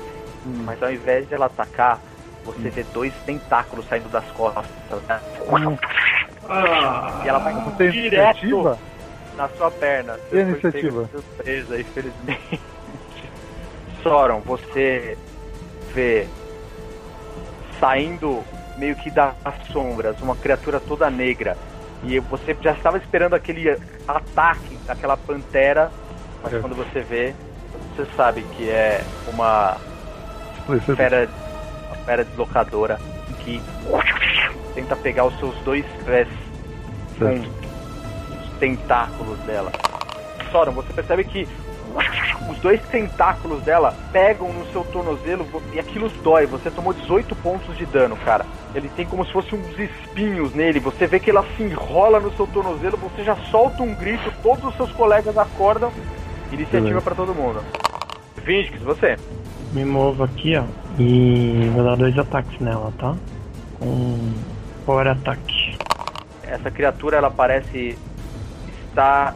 mas 0.45 0.83
ao 0.83 0.91
invés 0.93 1.29
de 1.29 1.35
ela 1.35 1.47
atacar, 1.47 1.99
você 2.45 2.69
vê 2.71 2.83
dois 2.93 3.13
tentáculos 3.25 3.87
saindo 3.89 4.09
das 4.09 4.25
costas. 4.33 4.65
Ah, 6.49 7.21
E 7.25 7.29
ela 7.29 7.39
vai 7.41 7.55
tem 7.77 7.91
direto 7.91 8.39
iniciativa? 8.45 8.79
na 9.37 9.49
sua 9.51 9.71
perna. 9.71 10.19
Você 10.31 10.41
iniciativa? 10.41 11.09
Surpresa, 11.13 11.81
infelizmente. 11.81 12.61
Soron, 14.03 14.41
você 14.41 15.19
vê 15.93 16.27
saindo 17.81 18.45
meio 18.79 18.95
que 18.97 19.11
das 19.11 19.35
sombras 19.73 20.21
uma 20.23 20.37
criatura 20.37 20.79
toda 20.81 21.11
negra. 21.11 21.57
E 22.07 22.21
você 22.21 22.57
já 22.61 22.73
estava 22.73 22.99
esperando 22.99 23.35
aquele 23.35 23.77
ataque 24.07 24.79
daquela 24.87 25.17
pantera, 25.17 25.91
mas 26.43 26.53
É. 26.55 26.61
quando 26.61 26.77
você 26.77 27.01
vê, 27.01 27.35
você 27.97 28.07
sabe 28.17 28.43
que 28.57 28.71
é 28.71 29.03
uma 29.27 29.77
fera, 30.97 31.29
uma 31.89 31.97
fera 32.05 32.25
deslocadora 32.25 32.99
que 33.41 33.61
tenta 34.75 34.95
pegar 34.97 35.25
os 35.25 35.37
seus 35.39 35.55
dois 35.65 35.85
pés 36.05 36.29
com 37.19 37.25
os 37.35 38.59
tentáculos 38.61 39.39
dela. 39.41 39.73
Soron, 40.53 40.73
você 40.73 40.93
percebe 40.93 41.25
que 41.25 41.49
os 42.51 42.59
dois 42.59 42.81
tentáculos 42.89 43.63
dela 43.63 43.95
pegam 44.13 44.53
no 44.53 44.67
seu 44.73 44.85
tornozelo 44.85 45.47
e 45.73 45.81
aquilo 45.81 46.09
dói. 46.23 46.47
Você 46.47 46.71
tomou 46.71 46.93
18 46.93 47.35
pontos 47.37 47.77
de 47.77 47.87
dano, 47.87 48.17
cara. 48.17 48.45
Ele 48.75 48.89
tem 48.91 49.07
como 49.07 49.25
se 49.25 49.33
fossem 49.33 49.59
uns 49.59 49.79
espinhos 49.79 50.55
nele. 50.55 50.81
Você 50.81 51.07
vê 51.07 51.19
que 51.19 51.31
ela 51.31 51.45
se 51.57 51.63
enrola 51.63 52.21
no 52.21 52.35
seu 52.37 52.47
tornozelo, 52.47 52.97
você 52.97 53.25
já 53.25 53.37
solta 53.51 53.83
um 53.83 53.95
grito, 53.95 54.33
todos 54.43 54.65
os 54.65 54.77
seus 54.77 54.93
colegas 54.93 55.37
acordam. 55.37 55.93
Iniciativa 56.53 57.01
pra 57.01 57.15
todo 57.15 57.35
mundo. 57.35 57.61
Vindix, 58.45 58.81
você. 58.83 59.17
Me 59.73 59.85
movo 59.85 60.23
aqui, 60.23 60.57
ó. 60.57 60.65
E 60.99 61.69
vou 61.75 61.85
dar 61.85 61.97
dois 61.97 62.17
ataques 62.19 62.59
nela, 62.61 62.93
tá? 62.99 63.15
Com 63.79 64.33
Power 64.85 65.09
Ataque. 65.09 65.77
Essa 66.45 66.71
criatura 66.71 67.17
ela 67.17 67.31
parece 67.31 67.99
estar 68.89 69.35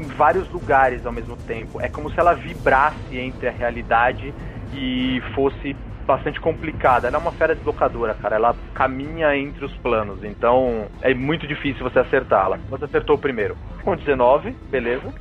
em 0.00 0.04
vários 0.04 0.48
lugares 0.50 1.04
ao 1.06 1.12
mesmo 1.12 1.36
tempo. 1.36 1.80
É 1.80 1.88
como 1.88 2.10
se 2.10 2.18
ela 2.18 2.34
vibrasse 2.34 3.18
entre 3.18 3.48
a 3.48 3.52
realidade 3.52 4.32
e 4.74 5.22
fosse 5.34 5.76
bastante 6.06 6.40
complicada. 6.40 7.06
Ela 7.06 7.18
é 7.18 7.20
uma 7.20 7.32
fera 7.32 7.54
deslocadora, 7.54 8.14
cara. 8.14 8.36
Ela 8.36 8.56
caminha 8.74 9.36
entre 9.36 9.64
os 9.64 9.72
planos, 9.76 10.24
então 10.24 10.86
é 11.02 11.14
muito 11.14 11.46
difícil 11.46 11.82
você 11.84 12.00
acertá-la. 12.00 12.58
Você 12.68 12.84
acertou 12.84 13.16
o 13.16 13.18
primeiro. 13.18 13.56
Com 13.84 13.94
19, 13.94 14.50
beleza. 14.70 15.12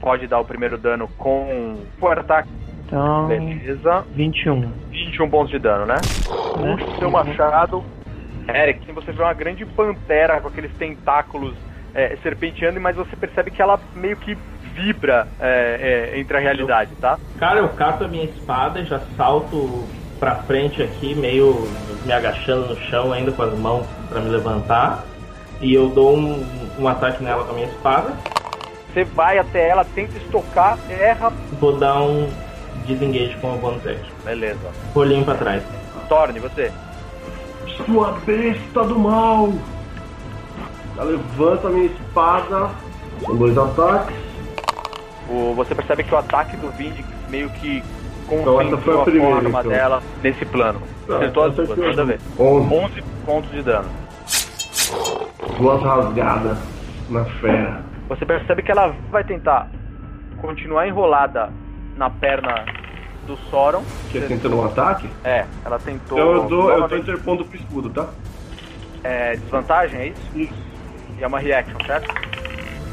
Pode 0.00 0.26
dar 0.26 0.38
o 0.38 0.44
primeiro 0.44 0.76
dano 0.76 1.08
com 1.16 1.80
Power 1.98 2.18
Attack, 2.18 2.48
Então, 2.86 3.26
beleza. 3.26 4.04
21. 4.14 4.70
21 4.90 5.30
pontos 5.30 5.50
de 5.50 5.58
dano, 5.58 5.86
né? 5.86 5.94
Né? 5.94 6.76
Puxa 6.76 6.90
o 6.90 6.98
seu 6.98 7.10
machado. 7.10 7.84
Eric, 8.48 8.92
você 8.92 9.10
vê 9.10 9.22
uma 9.22 9.32
grande 9.32 9.64
pantera 9.64 10.40
com 10.40 10.48
aqueles 10.48 10.72
tentáculos 10.76 11.54
é, 11.96 12.14
serpenteando, 12.22 12.78
mas 12.78 12.94
você 12.94 13.16
percebe 13.16 13.50
que 13.50 13.62
ela 13.62 13.80
meio 13.94 14.16
que 14.18 14.36
vibra 14.74 15.26
é, 15.40 16.12
é, 16.12 16.20
entre 16.20 16.36
a 16.36 16.40
realidade, 16.40 16.90
tá? 17.00 17.18
Cara, 17.38 17.60
eu 17.60 17.68
cato 17.70 18.04
a 18.04 18.08
minha 18.08 18.24
espada 18.24 18.78
e 18.80 18.84
já 18.84 19.00
salto 19.16 19.88
pra 20.20 20.36
frente 20.36 20.82
aqui, 20.82 21.14
meio 21.14 21.66
me 22.04 22.12
agachando 22.12 22.74
no 22.74 22.76
chão 22.82 23.12
ainda 23.12 23.32
com 23.32 23.42
as 23.42 23.58
mãos 23.58 23.86
pra 24.10 24.20
me 24.20 24.28
levantar. 24.28 25.04
E 25.58 25.72
eu 25.72 25.88
dou 25.88 26.14
um, 26.14 26.46
um 26.78 26.86
ataque 26.86 27.24
nela 27.24 27.44
com 27.44 27.52
a 27.52 27.54
minha 27.54 27.66
espada. 27.66 28.12
Você 28.92 29.04
vai 29.04 29.38
até 29.38 29.68
ela, 29.68 29.84
tenta 29.84 30.18
estocar, 30.18 30.78
erra. 30.90 31.32
Vou 31.58 31.78
dar 31.78 32.02
um 32.02 32.28
disengage 32.84 33.34
com 33.40 33.54
a 33.54 33.56
bonus 33.56 33.86
action. 33.86 34.14
Beleza. 34.22 34.70
Rolinho 34.94 35.24
pra 35.24 35.34
trás. 35.34 35.62
Torne, 36.10 36.38
você. 36.40 36.70
Sua 37.86 38.12
besta 38.26 38.84
do 38.84 38.98
mal! 38.98 39.52
Levanta 41.04 41.68
a 41.68 41.70
minha 41.70 41.86
espada. 41.86 42.70
São 43.24 43.36
dois 43.36 43.56
ataques. 43.56 44.16
O, 45.28 45.54
você 45.54 45.74
percebe 45.74 46.04
que 46.04 46.14
o 46.14 46.18
ataque 46.18 46.56
do 46.56 46.70
Vindix 46.70 47.08
meio 47.28 47.50
que 47.50 47.82
Então, 48.30 48.60
essa 48.60 48.76
foi 48.78 48.94
a 48.94 48.98
concentrou 48.98 49.00
a, 49.00 49.04
primeira, 49.04 49.34
forma 49.34 49.60
então. 49.60 49.70
dela 49.70 50.02
nesse 50.22 50.44
plano. 50.44 50.80
Tá, 51.06 51.16
Acertou 51.16 51.44
as 51.44 51.58
essa 51.58 51.74
duas, 51.74 51.88
manda 51.88 52.04
ver. 52.04 52.20
11. 52.38 52.74
11 52.74 53.02
pontos 53.24 53.50
de 53.50 53.62
dano. 53.62 53.88
Duas 55.58 55.82
rasgadas 55.82 56.58
na 57.10 57.24
fera. 57.24 57.84
Você 58.08 58.24
percebe 58.24 58.62
que 58.62 58.70
ela 58.70 58.94
vai 59.10 59.24
tentar 59.24 59.68
continuar 60.40 60.86
enrolada 60.86 61.50
na 61.96 62.08
perna 62.10 62.64
do 63.26 63.36
Soron. 63.50 63.82
Que 64.10 64.18
é 64.18 64.20
tentando 64.22 64.56
um 64.56 64.64
ataque? 64.64 65.08
É, 65.24 65.44
ela 65.64 65.78
tentou. 65.78 66.18
Então 66.18 66.32
eu, 66.32 66.44
dou, 66.44 66.70
eu 66.70 66.88
tô 66.88 66.96
interpondo 66.96 67.44
pro 67.44 67.56
escudo, 67.56 67.90
tá? 67.90 68.06
é, 69.06 69.36
desvantagem, 69.36 70.00
é 70.00 70.06
isso? 70.08 70.20
Isso. 70.34 70.66
E 71.18 71.24
é 71.24 71.26
uma 71.26 71.38
reaction, 71.38 71.78
certo? 71.86 72.12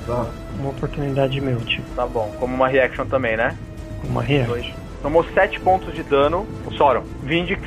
Tá. 0.05 0.25
Uma 0.59 0.69
oportunidade 0.69 1.39
meu, 1.41 1.59
tipo. 1.61 1.87
Tá 1.95 2.05
bom, 2.05 2.33
como 2.39 2.53
uma 2.55 2.67
reaction 2.67 3.05
também, 3.05 3.35
né? 3.37 3.57
Uma 4.03 4.21
reação. 4.21 4.53
Dois. 4.53 4.71
Tomou 5.01 5.23
7 5.33 5.59
pontos 5.59 5.93
de 5.93 6.03
dano. 6.03 6.47
O 6.65 6.73
Soron. 6.73 7.03
Vindix. 7.23 7.61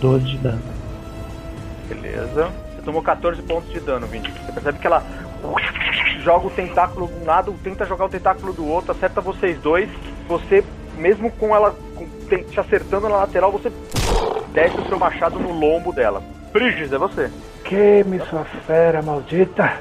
12 0.00 0.24
de 0.24 0.38
dano. 0.38 0.62
Beleza. 1.88 2.50
Você 2.76 2.82
tomou 2.84 3.02
14 3.02 3.42
pontos 3.42 3.70
de 3.70 3.80
dano, 3.80 4.06
Vindix. 4.06 4.34
Você 4.44 4.52
percebe 4.52 4.78
que 4.78 4.86
ela 4.86 5.02
joga 6.22 6.46
o 6.46 6.50
tentáculo 6.50 7.06
de 7.08 7.14
um 7.14 7.24
lado, 7.26 7.54
tenta 7.62 7.86
jogar 7.86 8.04
o 8.06 8.08
tentáculo 8.08 8.52
do 8.52 8.66
outro, 8.66 8.92
acerta 8.92 9.20
vocês 9.20 9.58
dois. 9.60 9.88
Você, 10.28 10.62
mesmo 10.96 11.30
com 11.32 11.54
ela 11.54 11.74
com- 11.94 12.06
te 12.50 12.60
acertando 12.60 13.08
na 13.08 13.16
lateral, 13.16 13.50
você 13.50 13.72
desce 14.52 14.76
o 14.78 14.86
seu 14.88 14.98
machado 14.98 15.38
no 15.38 15.50
lombo 15.52 15.92
dela. 15.92 16.22
Brigids, 16.52 16.92
é 16.92 16.98
você. 16.98 17.30
Queime 17.64 18.20
sua 18.28 18.44
fera 18.66 19.02
maldita! 19.02 19.78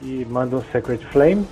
E 0.00 0.24
manda 0.28 0.56
um 0.56 0.62
Secret 0.72 0.98
Flame. 1.10 1.46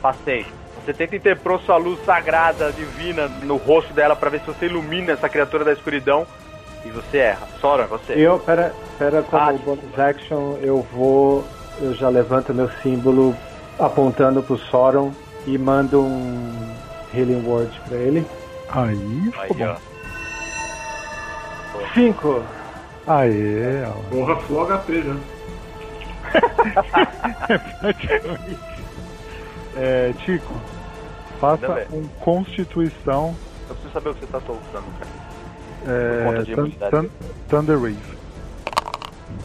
Passei. 0.00 0.46
Você 0.84 0.92
tenta 0.92 1.14
interpor 1.14 1.60
sua 1.60 1.76
luz 1.76 2.04
sagrada, 2.04 2.72
divina, 2.72 3.28
no 3.28 3.56
rosto 3.56 3.92
dela 3.92 4.16
pra 4.16 4.30
ver 4.30 4.40
se 4.40 4.46
você 4.46 4.66
ilumina 4.66 5.12
essa 5.12 5.28
criatura 5.28 5.64
da 5.64 5.72
escuridão. 5.72 6.26
E 6.84 6.88
você 6.90 7.18
erra. 7.18 7.46
Sora, 7.60 7.86
você. 7.86 8.14
Eu, 8.14 8.40
pera, 8.40 8.74
pera 8.98 9.22
como 9.22 9.42
Ah, 9.42 9.52
bonus 9.52 9.98
action, 9.98 10.56
eu 10.60 10.84
vou. 10.92 11.44
Eu 11.80 11.94
já 11.94 12.08
levanto 12.08 12.52
meu 12.52 12.68
símbolo 12.82 13.36
apontando 13.78 14.42
pro 14.42 14.58
Sauron 14.58 15.12
e 15.46 15.56
mando 15.56 16.02
um 16.02 16.74
Healing 17.14 17.46
Word 17.46 17.80
pra 17.88 17.96
ele. 17.96 18.26
Aí, 18.68 19.30
ficou 19.32 19.56
Aí, 19.56 19.62
ó. 19.64 19.74
bom. 21.72 21.86
Cinco! 21.94 22.42
Aê, 23.06 23.84
ó. 23.86 23.92
Porra, 24.10 24.36
full 24.42 24.66
HP 24.66 25.02
já. 25.02 25.16
É, 29.74 30.12
Tico, 30.24 30.52
faça 31.40 31.66
Manda 31.66 31.80
ver. 31.80 31.88
um 31.92 32.06
Constituição 32.20 33.34
Eu 33.68 33.74
preciso 33.74 33.92
saber 33.94 34.10
o 34.10 34.14
que 34.14 34.20
você 34.20 34.26
tá 34.26 34.40
soltando, 34.40 34.84
cara. 34.98 35.10
É, 35.86 36.44
thun- 36.90 37.08
Thunder 37.48 37.78
Wave. 37.78 37.96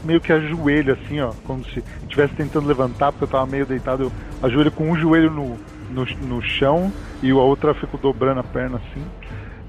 Meio 0.03 0.19
que 0.21 0.31
ajoelho 0.33 0.93
assim, 0.93 1.19
ó, 1.21 1.31
como 1.45 1.63
se 1.65 1.81
estivesse 2.03 2.35
tentando 2.35 2.67
levantar, 2.67 3.11
porque 3.13 3.23
eu 3.23 3.27
tava 3.29 3.47
meio 3.47 3.65
deitado, 3.65 4.03
eu 4.03 4.11
ajoelho 4.47 4.71
com 4.71 4.91
um 4.91 4.97
joelho 4.97 5.31
no, 5.31 5.57
no, 5.89 6.05
no 6.27 6.41
chão 6.41 6.91
e 7.23 7.31
a 7.31 7.35
outra 7.35 7.69
eu 7.71 7.75
fico 7.75 7.97
dobrando 7.97 8.41
a 8.41 8.43
perna 8.43 8.77
assim. 8.77 9.03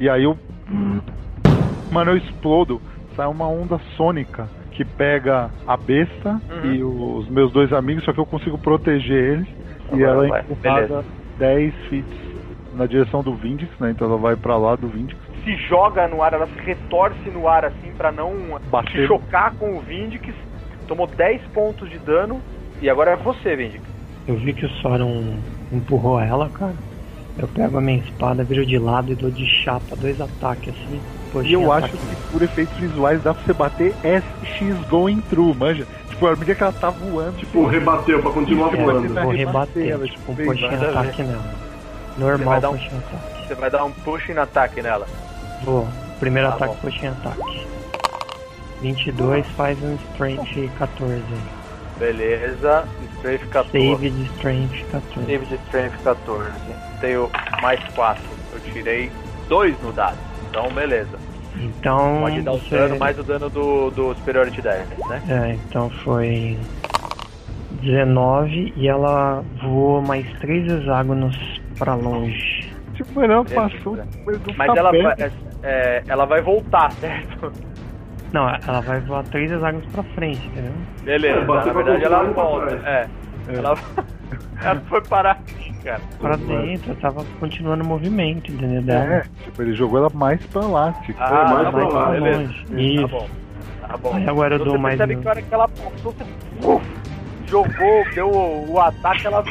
E 0.00 0.08
aí 0.08 0.24
eu. 0.24 0.36
Mano, 1.90 2.10
eu 2.10 2.16
explodo. 2.16 2.82
Sai 3.18 3.26
uma 3.26 3.48
onda 3.48 3.80
sônica 3.96 4.48
que 4.70 4.84
pega 4.84 5.50
a 5.66 5.76
besta 5.76 6.40
Uhum. 6.48 6.72
e 6.72 6.84
os 6.84 7.28
meus 7.28 7.50
dois 7.52 7.72
amigos, 7.72 8.04
só 8.04 8.12
que 8.12 8.20
eu 8.20 8.24
consigo 8.26 8.56
proteger 8.56 9.32
eles. 9.32 9.48
e 9.92 10.04
Agora 10.04 10.10
ela 10.10 10.28
vai, 10.28 10.40
é 10.40 10.44
empurrada 10.44 10.86
beleza. 10.86 11.04
10 11.38 11.74
feet 11.88 12.06
na 12.74 12.86
direção 12.86 13.20
do 13.24 13.34
Vindix, 13.34 13.76
né? 13.80 13.90
Então 13.90 14.06
ela 14.06 14.16
vai 14.18 14.36
pra 14.36 14.56
lá 14.56 14.76
do 14.76 14.86
Vindix. 14.86 15.18
Se 15.42 15.56
joga 15.68 16.06
no 16.06 16.22
ar, 16.22 16.32
ela 16.32 16.46
se 16.46 16.60
retorce 16.60 17.28
no 17.30 17.48
ar 17.48 17.64
assim 17.64 17.90
pra 17.96 18.12
não 18.12 18.32
Bater. 18.70 19.00
se 19.02 19.06
chocar 19.08 19.52
com 19.56 19.76
o 19.76 19.80
Vindix. 19.80 20.32
Tomou 20.86 21.08
10 21.08 21.42
pontos 21.52 21.90
de 21.90 21.98
dano. 21.98 22.40
E 22.80 22.88
agora 22.88 23.10
é 23.10 23.16
você, 23.16 23.56
Vindix. 23.56 23.82
Eu 24.28 24.36
vi 24.36 24.52
que 24.52 24.64
o 24.64 24.70
Sauron 24.80 25.38
empurrou 25.72 26.20
ela, 26.20 26.48
cara. 26.50 26.74
Eu 27.36 27.48
pego 27.48 27.78
a 27.78 27.80
minha 27.80 27.98
espada, 27.98 28.44
viro 28.44 28.64
de 28.64 28.78
lado 28.78 29.10
e 29.10 29.16
dou 29.16 29.30
de 29.30 29.44
chapa 29.64 29.96
dois 29.96 30.20
ataques 30.20 30.68
assim. 30.68 31.00
Poxa, 31.32 31.48
E 31.48 31.52
eu 31.52 31.70
acho 31.72 31.88
que 31.90 32.16
por 32.32 32.42
efeitos 32.42 32.76
visuais 32.78 33.22
dá 33.22 33.34
pra 33.34 33.42
você 33.44 33.52
bater 33.52 33.94
SX 34.02 34.86
going 34.88 35.20
through, 35.28 35.54
manja? 35.54 35.86
Tipo, 36.08 36.26
a 36.26 36.30
medida 36.36 36.54
que 36.54 36.62
ela 36.62 36.72
tá 36.72 36.90
voando, 36.90 37.36
tipo, 37.36 37.52
Tipo, 37.58 37.66
rebateu 37.66 38.20
pra 38.22 38.30
continuar 38.32 38.68
voando. 38.70 39.14
Vou 39.14 39.30
rebater, 39.30 39.88
ela, 39.88 40.06
tipo, 40.06 40.34
tipo, 40.34 40.50
um 40.50 40.50
a 40.86 40.90
ataque 41.00 41.22
nela. 41.22 41.42
Você 41.42 42.24
vai 42.24 42.30
Normal 42.30 42.60
dar 42.60 42.70
um- 42.70 42.74
ataque. 42.74 43.46
Você 43.46 43.54
vai 43.54 43.70
dar 43.70 43.84
um 43.84 43.92
push 43.92 44.28
no 44.30 44.40
ataque 44.40 44.82
nela. 44.82 45.06
Vou. 45.62 45.88
Primeiro 46.18 46.48
Tá 46.48 46.54
ataque, 46.56 46.74
bom. 46.74 46.80
puxinho 46.80 47.12
ataque. 47.12 47.66
22 48.80 49.46
faz 49.56 49.78
um 49.82 49.94
strength 50.12 50.68
14 50.78 51.14
aí. 51.14 51.58
Beleza. 51.98 52.84
Strength 53.18 53.48
14. 53.50 53.90
Save 53.92 54.10
de 54.10 54.22
strength 54.34 54.84
14. 54.90 55.26
Save 55.32 55.46
de 55.46 55.54
Strength 55.66 56.02
14. 56.04 56.50
Tenho 57.00 57.30
mais 57.60 57.80
4. 57.94 58.22
Eu 58.52 58.60
tirei 58.60 59.10
2 59.48 59.74
no 59.82 59.92
dado. 59.92 60.16
Então, 60.48 60.68
beleza. 60.70 61.18
Então. 61.56 62.18
Pode 62.20 62.42
dar 62.42 62.52
o 62.52 62.58
você- 62.58 62.76
dano 62.76 62.98
mais 62.98 63.18
o 63.18 63.22
dano 63.22 63.50
do, 63.50 63.90
do 63.90 64.14
Superiority 64.16 64.62
Damage, 64.62 64.86
né? 65.08 65.22
É, 65.28 65.54
então 65.54 65.90
foi 66.04 66.56
19 67.82 68.72
e 68.76 68.88
ela 68.88 69.42
voou 69.62 70.00
mais 70.02 70.26
3 70.40 70.70
hexágonos 70.70 71.36
pra 71.78 71.94
longe. 71.94 72.68
tipo, 72.94 73.10
mas 73.14 73.30
ela 73.30 73.44
Beleza. 73.44 73.60
passou 73.76 73.96
mas 74.26 74.40
não 74.40 74.54
Mas 74.56 74.76
ela, 74.76 74.90
vai, 74.90 75.30
é, 75.62 76.02
ela 76.08 76.24
vai 76.24 76.40
voltar, 76.42 76.90
certo? 76.92 77.52
Não, 78.32 78.48
ela 78.48 78.80
vai 78.80 79.00
voar 79.00 79.24
3 79.24 79.50
hexágonos 79.50 79.86
pra 79.86 80.02
frente, 80.02 80.44
entendeu? 80.48 80.72
Beleza, 81.02 81.38
É, 81.40 81.44
na 81.44 81.72
verdade 81.72 82.04
ela 82.04 82.22
volta. 82.24 82.76
trás. 82.76 82.84
É. 82.86 83.08
Ela, 83.56 83.74
ela 84.62 84.80
foi 84.88 85.00
parar 85.02 85.32
aqui, 85.32 85.72
cara. 85.84 86.00
Pra 86.18 86.36
dentro, 86.36 86.92
eu 86.92 86.96
tava 86.96 87.24
continuando 87.40 87.84
o 87.84 87.86
movimento, 87.86 88.50
entendeu? 88.52 88.94
É, 88.96 89.24
tipo, 89.44 89.62
ele 89.62 89.72
jogou 89.74 89.98
ela 90.00 90.10
mais 90.12 90.44
pra 90.46 90.62
lá, 90.66 90.92
tipo. 91.04 91.20
Ah, 91.22 91.44
mais 91.48 91.64
tá 91.64 91.72
pra 91.72 91.84
bom, 91.84 91.92
lá, 91.92 92.10
beleza. 92.10 92.38
longe. 92.42 92.64
Tá 92.66 92.80
Isso. 92.80 93.08
bom. 93.08 93.28
Tá 93.80 93.96
bom. 93.96 94.14
Aí 94.14 94.28
agora 94.28 94.54
eu 94.54 94.58
Você 94.58 94.64
dou 94.64 94.78
mais 94.78 94.96
percebe 94.98 95.16
um. 95.16 95.22
que 95.22 95.28
a 95.28 95.30
hora 95.30 95.42
que 95.42 95.54
ela 95.54 95.66
você 96.02 96.24
uf, 96.64 96.84
jogou, 97.46 98.04
deu 98.14 98.30
o, 98.30 98.72
o 98.72 98.80
ataque, 98.80 99.26
ela 99.26 99.44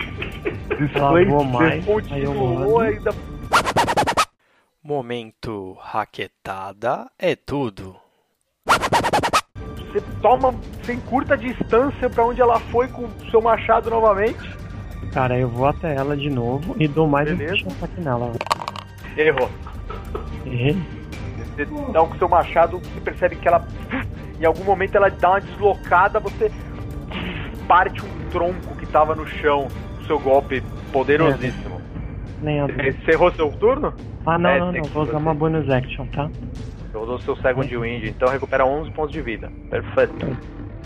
Ela 0.94 1.26
voa 1.26 1.44
mais. 1.44 1.72
Aí 1.72 1.80
eu 1.80 1.84
continuou 1.86 2.56
mando. 2.56 2.80
ainda. 2.80 3.12
Momento 4.84 5.76
raquetada 5.82 7.10
é 7.20 7.36
tudo. 7.36 7.96
Você 8.66 10.02
toma, 10.22 10.52
você 10.82 10.94
encurta 10.94 11.34
a 11.34 11.38
distância 11.38 12.10
pra 12.10 12.26
onde 12.26 12.42
ela 12.42 12.60
foi 12.60 12.88
com 12.88 13.04
o 13.06 13.32
seu 13.32 13.42
machado 13.42 13.90
novamente. 13.90 14.38
Cara, 15.14 15.38
eu 15.38 15.48
vou 15.50 15.66
até 15.68 15.96
ela 15.96 16.16
de 16.16 16.30
novo 16.30 16.76
e 16.80 16.88
dou 16.88 17.08
mais 17.08 17.28
Beleza. 17.30 17.66
um 17.68 17.72
ataque 17.72 18.02
nela. 18.02 18.32
Errou. 19.16 19.50
Errei. 20.46 20.78
Você 21.56 21.66
dá 21.92 22.02
com 22.02 22.14
o 22.14 22.18
seu 22.18 22.30
machado, 22.30 22.80
você 22.80 23.02
percebe 23.02 23.36
que 23.36 23.48
ela. 23.48 23.66
Em 24.40 24.46
algum 24.46 24.64
momento 24.64 24.96
ela 24.96 25.10
dá 25.10 25.32
uma 25.32 25.42
deslocada, 25.42 26.20
você 26.20 26.52
parte 27.68 28.00
um 28.04 28.30
tronco 28.30 28.76
que 28.78 28.86
tava 28.86 29.16
no 29.16 29.26
chão. 29.28 29.68
O 30.02 30.06
seu 30.06 30.20
golpe 30.20 30.62
poderosíssimo. 30.92 31.82
Nem 32.42 32.62
a... 32.62 32.68
Você 32.68 33.12
errou 33.12 33.32
seu 33.32 33.50
turno? 33.54 33.94
Ah, 34.26 34.38
não, 34.38 34.50
É, 34.50 34.60
não, 34.60 34.72
não. 34.72 34.84
Vou 34.84 35.04
usar 35.04 35.14
fazer. 35.14 35.24
uma 35.24 35.34
bonus 35.34 35.70
action, 35.70 36.06
tá? 36.08 36.30
Você 36.92 36.98
usou 36.98 37.20
seu 37.20 37.36
Second 37.38 37.76
Wind, 37.76 38.04
então 38.06 38.30
recupera 38.30 38.66
11 38.66 38.92
pontos 38.92 39.12
de 39.12 39.22
vida. 39.22 39.52
Perfeito. 39.70 40.38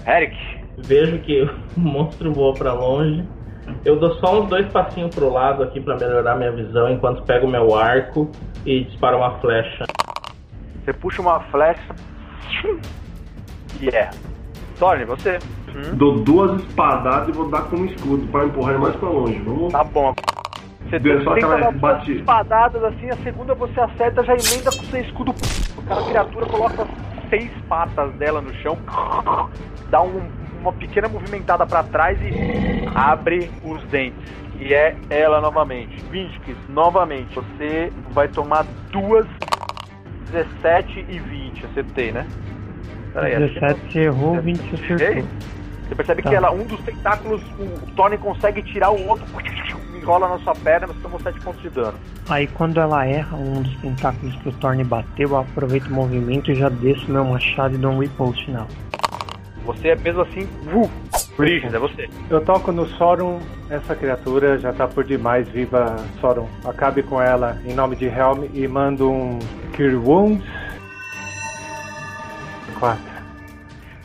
Eric, 0.07 0.35
Vejo 0.77 1.19
que 1.19 1.43
o 1.75 1.79
monstro 1.79 2.33
voa 2.33 2.53
pra 2.53 2.73
longe. 2.73 3.23
Eu 3.85 3.99
dou 3.99 4.13
só 4.15 4.41
uns 4.41 4.49
dois 4.49 4.71
passinhos 4.71 5.13
pro 5.13 5.31
lado 5.31 5.63
aqui 5.63 5.79
pra 5.81 5.95
melhorar 5.97 6.35
minha 6.35 6.51
visão 6.51 6.89
enquanto 6.89 7.23
pego 7.23 7.47
meu 7.47 7.75
arco 7.75 8.29
e 8.65 8.83
disparo 8.85 9.17
uma 9.17 9.31
flecha. 9.39 9.85
você 10.83 10.93
puxa 10.93 11.21
uma 11.21 11.39
flecha 11.51 11.95
e 13.81 13.89
erra. 13.95 14.11
Thorne, 14.77 15.05
você? 15.05 15.37
Hum? 15.69 15.95
Dou 15.95 16.19
duas 16.23 16.61
espadadas 16.63 17.29
e 17.29 17.31
vou 17.31 17.49
dar 17.49 17.61
como 17.63 17.85
escudo 17.85 18.27
pra 18.27 18.45
empurrar 18.45 18.73
ele 18.73 18.83
mais 18.83 18.95
pra 18.95 19.09
longe. 19.09 19.39
Vamos. 19.39 19.71
Tá 19.71 19.83
bom. 19.83 20.13
Você 20.89 20.99
Deu 20.99 21.23
só 21.23 21.33
tenta 21.35 21.45
aquela 21.47 21.59
dar 21.61 21.69
duas 21.71 21.81
bate- 21.81 22.11
espadadas 22.17 22.83
assim, 22.83 23.09
a 23.09 23.15
segunda 23.17 23.53
você 23.53 23.79
acerta, 23.79 24.23
já 24.23 24.33
emenda 24.33 24.65
com 24.71 24.83
seu 24.85 24.99
escudo. 25.01 25.33
Aquela 25.85 26.05
criatura 26.07 26.45
coloca 26.47 26.87
seis 27.29 27.49
patas 27.69 28.11
dela 28.15 28.41
no 28.41 28.53
chão, 28.55 28.77
dá 29.89 30.01
um- 30.01 30.29
uma 30.62 30.72
pequena 30.74 31.08
movimentada 31.10 31.65
pra 31.65 31.84
trás 31.84 32.18
e 32.22 32.88
abre 32.96 33.50
os 33.63 33.82
dentes. 33.86 34.32
E 34.60 34.74
é 34.74 34.96
ela 35.10 35.41
novamente. 35.41 36.03
Vinskis, 36.12 36.56
novamente. 36.70 37.34
Você 37.34 37.91
vai 38.12 38.27
tomar 38.27 38.65
duas 38.91 39.25
17 40.32 41.06
e 41.10 41.20
20. 41.20 41.65
Acertei, 41.65 42.12
né? 42.12 42.27
Peraí, 43.13 43.36
acho 43.36 43.53
que 43.53 43.60
não. 43.60 43.68
17 43.68 43.91
você 43.94 44.00
errou, 44.01 44.41
20 44.41 44.60
você 44.60 44.94
Errei? 44.94 45.08
acertou. 45.08 45.30
Você 45.89 45.96
percebe 45.96 46.22
Tá. 46.22 46.30
que 46.30 46.36
ela, 46.36 46.51
um 46.53 46.63
dos 46.63 46.80
tentáculos, 46.82 47.41
o 47.60 47.91
Tony 47.96 48.18
consegue 48.18 48.62
tirar 48.63 48.91
o 48.91 49.08
outro, 49.10 49.25
enrola 49.94 50.30
na 50.30 50.39
sua 50.39 50.56
perna, 50.56 50.88
você 50.88 51.00
tomou 51.01 51.20
7 51.20 51.38
pontos 51.41 51.62
de 51.62 51.70
dano. 51.70 51.98
Aí 52.30 52.48
quando 52.48 52.80
ela 52.80 53.06
erra 53.06 53.36
um 53.36 53.62
dos 53.62 53.75
tentáculos 53.77 54.34
que 54.38 54.48
o 54.48 54.51
Thorne 54.53 54.86
bateu, 54.86 55.30
eu 55.30 55.38
aproveito 55.38 55.88
o 55.88 55.94
movimento 55.94 56.50
e 56.50 56.56
já 56.56 56.70
desço 56.70 57.12
meu 57.12 57.25
machado 57.25 57.75
e 57.75 57.77
dou 57.77 57.91
um 57.91 58.00
riposte 58.00 58.50
nela. 58.50 58.68
Você 59.65 59.89
é 59.89 59.96
mesmo 59.96 60.22
assim, 60.22 60.48
uh, 60.74 60.89
Brígida, 61.38 61.77
é 61.77 61.80
você. 61.80 62.10
Eu 62.30 62.41
toco 62.41 62.72
no 62.72 62.86
Sorum, 62.86 63.39
essa 63.70 63.96
criatura 63.96 64.58
já 64.60 64.74
tá 64.74 64.88
por 64.88 65.03
demais, 65.03 65.48
viva 65.50 65.96
Sorum. 66.20 66.48
Acabe 66.65 67.03
com 67.03 67.22
ela 67.22 67.60
em 67.65 67.74
nome 67.74 67.96
de 67.96 68.06
Helm 68.06 68.46
e 68.53 68.68
mando 68.68 69.10
um 69.10 69.39
Cure 69.75 69.96
Wounds. 69.96 70.44
4. 72.80 73.03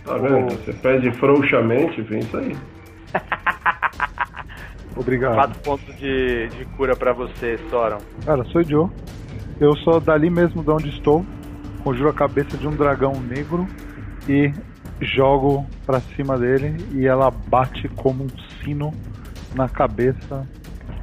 Tá 0.05 0.19
vendo? 0.19 0.53
Você 0.53 0.73
pede 0.75 1.11
frouxamente, 1.13 2.01
vem 2.03 2.21
isso 2.21 2.37
aí. 2.37 2.57
Obrigado. 4.97 5.35
4 5.35 5.61
pontos 5.61 5.97
de, 5.97 6.49
de 6.49 6.65
cura 6.77 6.95
pra 6.95 7.13
você, 7.13 7.59
Soron. 7.69 7.99
Cara, 8.25 8.45
sou 8.45 8.63
Joe. 8.63 8.89
Eu 9.61 9.75
sou 9.77 10.01
dali 10.01 10.31
mesmo 10.31 10.63
de 10.63 10.71
onde 10.71 10.89
estou. 10.91 11.25
Conjuro 11.83 12.11
a 12.11 12.15
cabeça 12.15 12.57
de 12.57 12.67
um 12.67 12.75
dragão 12.75 13.13
negro 13.15 13.67
e 14.29 14.53
jogo 15.01 15.67
pra 15.85 16.01
cima 16.01 16.39
dele 16.39 16.77
e 16.93 17.07
ela 17.07 17.31
bate 17.31 17.89
como 17.89 18.25
um 18.25 18.29
sino 18.63 18.93
na 19.55 19.69
cabeça. 19.69 20.47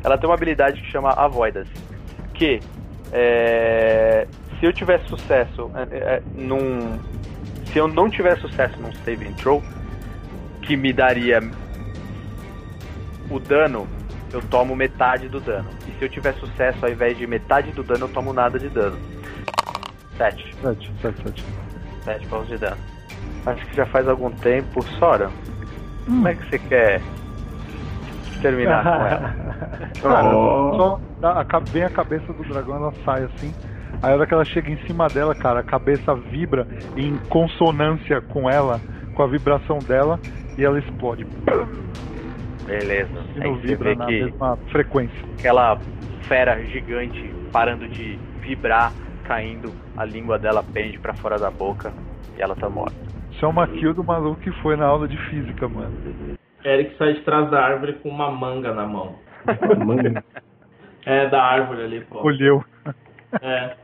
Ela 0.04 0.18
tem 0.18 0.28
uma 0.28 0.36
habilidade 0.36 0.82
que 0.82 0.92
chama 0.92 1.10
Avoidance. 1.10 1.72
Que, 2.34 2.60
é, 3.12 4.28
se 4.60 4.66
eu 4.66 4.74
tiver 4.74 5.00
sucesso 5.02 5.72
é, 5.76 5.98
é, 5.98 6.24
num. 6.36 7.00
Se 7.72 7.78
eu 7.78 7.88
não 7.88 8.10
tiver 8.10 8.38
sucesso 8.40 8.80
num 8.80 8.92
save 9.04 9.28
and 9.28 9.34
throw, 9.34 9.64
que 10.62 10.76
me 10.76 10.92
daria 10.92 11.40
o 13.30 13.40
dano, 13.40 13.88
eu 14.32 14.42
tomo 14.44 14.76
metade 14.76 15.28
do 15.30 15.40
dano. 15.40 15.70
E 15.88 15.98
se 15.98 16.06
eu 16.06 16.10
tiver 16.10 16.34
sucesso, 16.36 16.86
ao 16.86 16.92
invés 16.92 17.18
de 17.18 17.26
metade 17.26 17.72
do 17.72 17.84
dano, 17.84 18.06
eu 18.06 18.10
tomo 18.10 18.34
nada 18.34 18.60
de 18.60 18.70
dano. 18.70 18.98
7. 20.18 20.56
7, 20.62 20.92
7, 21.02 21.24
7. 21.24 21.46
7 22.04 22.28
pontos 22.28 22.48
de 22.50 22.58
dano. 22.58 22.93
Acho 23.46 23.66
que 23.68 23.76
já 23.76 23.86
faz 23.86 24.08
algum 24.08 24.30
tempo. 24.32 24.82
Sora, 25.00 25.30
como 26.06 26.28
é 26.28 26.36
que 26.36 26.50
você 26.50 26.60
quer 26.60 27.02
terminar 28.42 28.84
com 28.84 29.06
ela? 29.06 29.36
Cara, 30.02 30.36
Ó. 30.36 30.78
só 30.78 31.00
dá- 31.20 31.40
a, 31.42 31.46
ca- 31.46 31.60
vem 31.60 31.84
a 31.84 31.90
cabeça 31.90 32.32
do 32.34 32.44
dragão, 32.44 32.76
ela 32.76 32.94
sai 33.06 33.24
assim. 33.24 33.54
Aí 34.02 34.12
a 34.12 34.16
hora 34.16 34.26
que 34.26 34.34
ela 34.34 34.44
chega 34.46 34.70
em 34.72 34.78
cima 34.86 35.08
dela, 35.08 35.34
cara, 35.36 35.60
a 35.60 35.64
cabeça 35.64 36.14
vibra 36.16 36.68
em 36.98 37.16
consonância 37.30 38.20
com 38.22 38.50
ela, 38.50 38.82
com 39.16 39.24
a 39.24 39.28
vibração 39.28 39.80
dela, 39.80 40.20
e 40.58 40.66
ela 40.66 40.80
explode. 40.80 41.26
Beleza. 42.66 43.10
E 43.36 43.40
não 43.40 43.56
vibra 43.58 43.96
na 43.96 44.06
que 44.06 44.24
mesma 44.26 44.58
frequência. 44.72 45.16
aquela 45.38 45.78
fera 46.24 46.62
gigante 46.66 47.34
parando 47.52 47.88
de 47.88 48.18
vibrar, 48.42 48.92
caindo, 49.26 49.72
a 49.96 50.04
língua 50.04 50.40
dela 50.40 50.64
pende 50.74 50.98
pra 51.00 51.14
fora 51.14 51.38
da 51.38 51.52
boca 51.52 51.94
e 52.38 52.42
ela 52.42 52.56
tá 52.56 52.68
morta. 52.70 52.96
Isso 53.36 53.46
é 53.46 53.48
uma 53.48 53.68
kill 53.68 53.94
do 53.94 54.04
maluco 54.04 54.40
que 54.42 54.52
foi 54.62 54.76
na 54.76 54.86
aula 54.86 55.08
de 55.08 55.18
física, 55.30 55.68
mano. 55.68 56.38
Eric 56.64 56.96
sai 56.98 57.14
de 57.14 57.22
trás 57.22 57.50
da 57.50 57.62
árvore 57.62 57.94
com 57.94 58.10
uma 58.10 58.32
manga 58.32 58.74
na 58.74 58.86
mão. 58.86 59.16
Mano, 59.86 60.24
É, 61.06 61.28
da 61.28 61.44
árvore 61.44 61.84
ali, 61.84 62.02
pô. 62.02 62.20
Colheu. 62.20 62.64
É. 63.42 63.76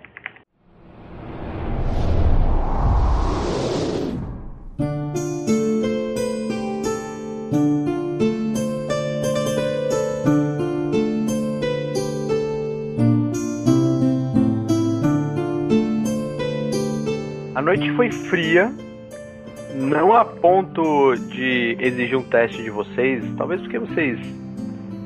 A 17.55 17.62
noite 17.62 17.91
foi 17.97 18.09
fria, 18.09 18.71
não 19.79 20.13
a 20.13 20.25
ponto 20.25 21.15
de 21.15 21.77
exigir 21.79 22.17
um 22.17 22.23
teste 22.23 22.61
de 22.61 22.69
vocês, 22.69 23.23
talvez 23.37 23.61
porque 23.61 23.79
vocês 23.79 24.19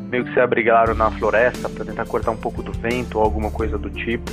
meio 0.09 0.25
que 0.25 0.33
se 0.33 0.39
abrigaram 0.39 0.95
na 0.95 1.11
floresta 1.11 1.69
para 1.69 1.85
tentar 1.85 2.05
cortar 2.05 2.31
um 2.31 2.37
pouco 2.37 2.61
do 2.61 2.71
vento 2.71 3.17
ou 3.17 3.23
alguma 3.23 3.51
coisa 3.51 3.77
do 3.77 3.89
tipo. 3.89 4.31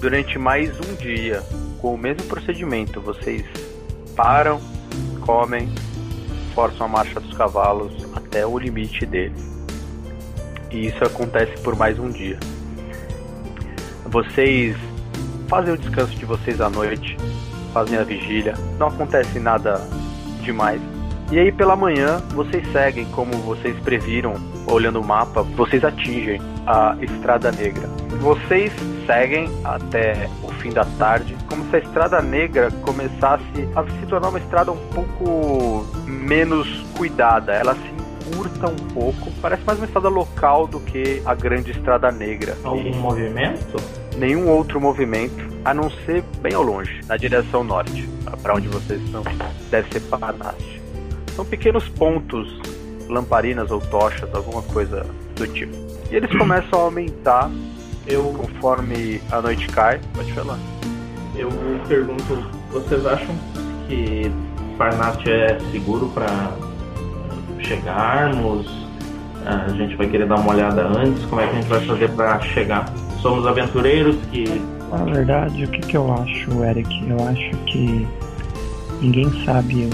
Durante 0.00 0.38
mais 0.38 0.70
um 0.80 0.94
dia, 0.96 1.42
com 1.80 1.94
o 1.94 1.98
mesmo 1.98 2.24
procedimento, 2.24 3.00
vocês 3.00 3.44
param, 4.16 4.60
comem, 5.20 5.68
forçam 6.54 6.86
a 6.86 6.88
marcha 6.88 7.20
dos 7.20 7.36
cavalos 7.36 7.92
até 8.14 8.46
o 8.46 8.58
limite 8.58 9.06
deles. 9.06 9.40
E 10.70 10.86
isso 10.86 11.04
acontece 11.04 11.60
por 11.62 11.76
mais 11.76 11.98
um 11.98 12.10
dia. 12.10 12.38
Vocês 14.06 14.76
fazem 15.48 15.74
o 15.74 15.78
descanso 15.78 16.14
de 16.14 16.24
vocês 16.24 16.60
à 16.60 16.68
noite, 16.68 17.16
fazem 17.72 17.98
a 17.98 18.04
vigília, 18.04 18.54
não 18.78 18.88
acontece 18.88 19.38
nada 19.38 19.80
demais. 20.42 20.80
E 21.30 21.38
aí 21.38 21.50
pela 21.50 21.74
manhã 21.74 22.18
vocês 22.34 22.62
seguem 22.72 23.06
como 23.06 23.32
vocês 23.38 23.74
previram, 23.80 24.34
olhando 24.66 25.00
o 25.00 25.04
mapa, 25.04 25.42
vocês 25.42 25.82
atingem 25.82 26.40
a 26.66 26.96
Estrada 27.00 27.50
Negra. 27.50 27.88
Vocês 28.20 28.70
seguem 29.06 29.48
até 29.64 30.28
o 30.42 30.48
fim 30.60 30.70
da 30.70 30.84
tarde, 30.98 31.34
como 31.48 31.64
se 31.70 31.76
a 31.76 31.78
Estrada 31.78 32.20
Negra 32.20 32.70
começasse 32.82 33.68
a 33.74 33.82
se 33.82 34.06
tornar 34.06 34.28
uma 34.28 34.38
estrada 34.38 34.72
um 34.72 34.88
pouco 34.88 35.86
menos 36.06 36.68
cuidada. 36.96 37.52
Ela 37.52 37.74
se 37.74 38.28
encurta 38.30 38.68
um 38.68 38.76
pouco, 38.92 39.30
parece 39.40 39.64
mais 39.64 39.78
uma 39.78 39.86
estrada 39.86 40.10
local 40.10 40.66
do 40.66 40.80
que 40.80 41.22
a 41.24 41.34
grande 41.34 41.70
Estrada 41.70 42.12
Negra. 42.12 42.54
Algum 42.62 42.94
movimento? 42.96 44.02
nenhum 44.16 44.48
outro 44.48 44.80
movimento, 44.80 45.51
a 45.64 45.72
não 45.72 45.90
ser 45.90 46.22
bem 46.40 46.54
ao 46.54 46.62
longe, 46.62 47.00
na 47.06 47.16
direção 47.16 47.62
norte, 47.62 48.08
para 48.42 48.54
onde 48.54 48.68
vocês 48.68 49.00
estão. 49.02 49.22
Deve 49.70 49.90
ser 49.92 50.00
Paranaste. 50.08 50.80
São 51.34 51.44
pequenos 51.44 51.88
pontos, 51.88 52.60
lamparinas 53.08 53.70
ou 53.70 53.80
tochas, 53.80 54.32
alguma 54.34 54.62
coisa 54.62 55.06
do 55.36 55.46
tipo. 55.46 55.74
E 56.10 56.16
eles 56.16 56.30
começam 56.36 56.78
a 56.78 56.82
aumentar 56.82 57.50
Eu, 58.06 58.24
conforme 58.36 59.20
a 59.30 59.40
noite 59.40 59.66
cai. 59.68 60.00
Pode 60.14 60.32
falar. 60.32 60.58
eu 61.36 61.48
pergunto, 61.88 62.36
vocês 62.72 63.06
acham 63.06 63.34
que 63.88 64.30
Parnast 64.76 65.24
é 65.28 65.58
seguro 65.70 66.08
para 66.08 66.28
chegarmos? 67.60 68.66
A 69.46 69.68
gente 69.70 69.96
vai 69.96 70.08
querer 70.08 70.26
dar 70.26 70.36
uma 70.36 70.52
olhada 70.52 70.86
antes? 70.86 71.24
Como 71.26 71.40
é 71.40 71.46
que 71.46 71.52
a 71.52 71.54
gente 71.54 71.68
vai 71.68 71.86
fazer 71.86 72.10
para 72.10 72.40
chegar? 72.40 72.92
Somos 73.20 73.46
aventureiros 73.46 74.16
que. 74.30 74.44
Na 74.92 75.04
verdade, 75.04 75.64
o 75.64 75.68
que, 75.68 75.80
que 75.80 75.96
eu 75.96 76.12
acho, 76.12 76.64
Eric? 76.64 77.08
Eu 77.08 77.16
acho 77.26 77.50
que 77.64 78.06
ninguém 79.00 79.44
sabe 79.44 79.88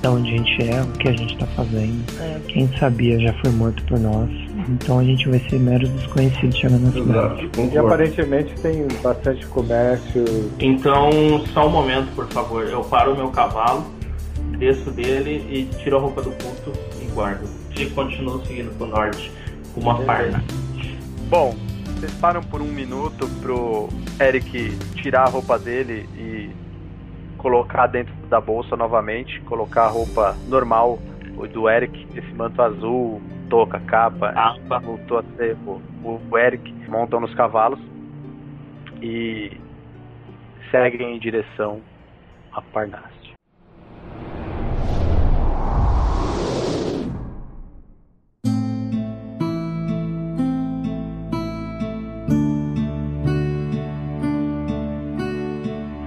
de 0.00 0.08
onde 0.08 0.34
a 0.34 0.36
gente 0.36 0.70
é, 0.70 0.82
o 0.82 0.86
que 0.92 1.08
a 1.08 1.12
gente 1.12 1.32
está 1.32 1.46
fazendo. 1.46 2.04
Quem 2.46 2.68
sabia 2.78 3.18
já 3.18 3.32
foi 3.40 3.50
morto 3.50 3.82
por 3.84 3.98
nós. 3.98 4.30
Então 4.68 4.98
a 4.98 5.04
gente 5.04 5.28
vai 5.28 5.38
ser 5.48 5.58
meros 5.58 5.88
desconhecidos 5.90 6.56
chegando 6.58 6.82
na 6.82 6.92
cidade. 6.92 7.44
Exato, 7.44 7.74
E 7.74 7.78
aparentemente 7.78 8.54
tem 8.60 8.86
bastante 9.02 9.46
comércio. 9.46 10.24
Então, 10.58 11.10
só 11.52 11.66
um 11.66 11.70
momento, 11.70 12.14
por 12.14 12.26
favor. 12.28 12.64
Eu 12.64 12.82
paro 12.82 13.14
o 13.14 13.16
meu 13.16 13.30
cavalo, 13.30 13.86
desço 14.58 14.90
dele 14.90 15.46
e 15.50 15.64
tiro 15.82 15.96
a 15.96 16.00
roupa 16.00 16.22
do 16.22 16.30
culto 16.30 16.72
e 17.00 17.06
guardo. 17.06 17.48
E 17.76 17.86
continuo 17.86 18.44
seguindo 18.44 18.76
pro 18.76 18.86
norte 18.86 19.32
com 19.74 19.80
uma 19.80 19.98
parna. 20.02 20.42
Bom, 21.28 21.54
vocês 21.98 22.12
param 22.14 22.42
por 22.42 22.60
um 22.60 22.66
minuto 22.66 23.28
pro 23.40 23.88
Eric 24.20 24.78
tirar 24.94 25.26
a 25.26 25.30
roupa 25.30 25.58
dele 25.58 26.08
e 26.14 26.50
colocar 27.38 27.86
dentro 27.86 28.14
da 28.28 28.40
bolsa 28.40 28.76
novamente, 28.76 29.40
colocar 29.42 29.84
a 29.84 29.90
roupa 29.90 30.36
normal 30.48 30.98
o 31.36 31.46
do 31.46 31.68
Eric, 31.68 32.06
esse 32.16 32.34
manto 32.34 32.60
azul, 32.62 33.20
touca, 33.50 33.78
capa, 33.80 34.32
Capa. 34.32 34.78
voltou 34.80 35.18
a 35.18 35.22
ser 35.36 35.56
o, 35.66 35.80
o 36.30 36.38
Eric, 36.38 36.72
montam 36.88 37.20
nos 37.20 37.34
cavalos 37.34 37.78
e 39.02 39.52
seguem 40.70 41.14
em 41.14 41.18
direção 41.18 41.80
a 42.52 42.62
Parnasse. 42.62 43.15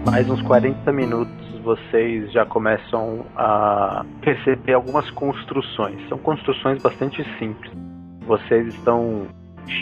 Mais 0.09 0.27
uns 0.27 0.41
40 0.41 0.91
minutos 0.91 1.59
vocês 1.59 2.31
já 2.31 2.43
começam 2.43 3.27
a 3.35 4.03
perceber 4.21 4.73
algumas 4.73 5.07
construções. 5.11 6.01
São 6.09 6.17
construções 6.17 6.81
bastante 6.81 7.23
simples. 7.37 7.71
Vocês 8.25 8.73
estão 8.73 9.27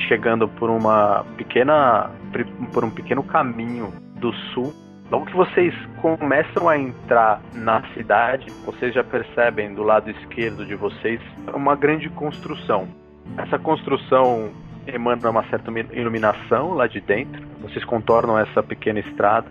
chegando 0.09 0.45
por 0.49 0.69
uma 0.69 1.23
pequena 1.37 2.11
por 2.73 2.83
um 2.83 2.89
pequeno 2.89 3.23
caminho 3.23 3.93
do 4.19 4.33
sul. 4.53 4.73
Logo 5.09 5.27
que 5.27 5.33
vocês 5.33 5.73
começam 6.01 6.67
a 6.67 6.77
entrar 6.77 7.41
na 7.53 7.81
cidade, 7.93 8.51
vocês 8.65 8.93
já 8.93 9.05
percebem 9.05 9.73
do 9.73 9.81
lado 9.81 10.09
esquerdo 10.11 10.65
de 10.65 10.75
vocês 10.75 11.21
uma 11.53 11.73
grande 11.73 12.09
construção. 12.09 12.85
Essa 13.37 13.57
construção 13.57 14.49
emana 14.85 15.29
uma 15.29 15.45
certa 15.45 15.71
iluminação 15.93 16.73
lá 16.73 16.85
de 16.85 16.99
dentro. 16.99 17.47
Vocês 17.61 17.85
contornam 17.85 18.37
essa 18.37 18.61
pequena 18.61 18.99
estrada 18.99 19.47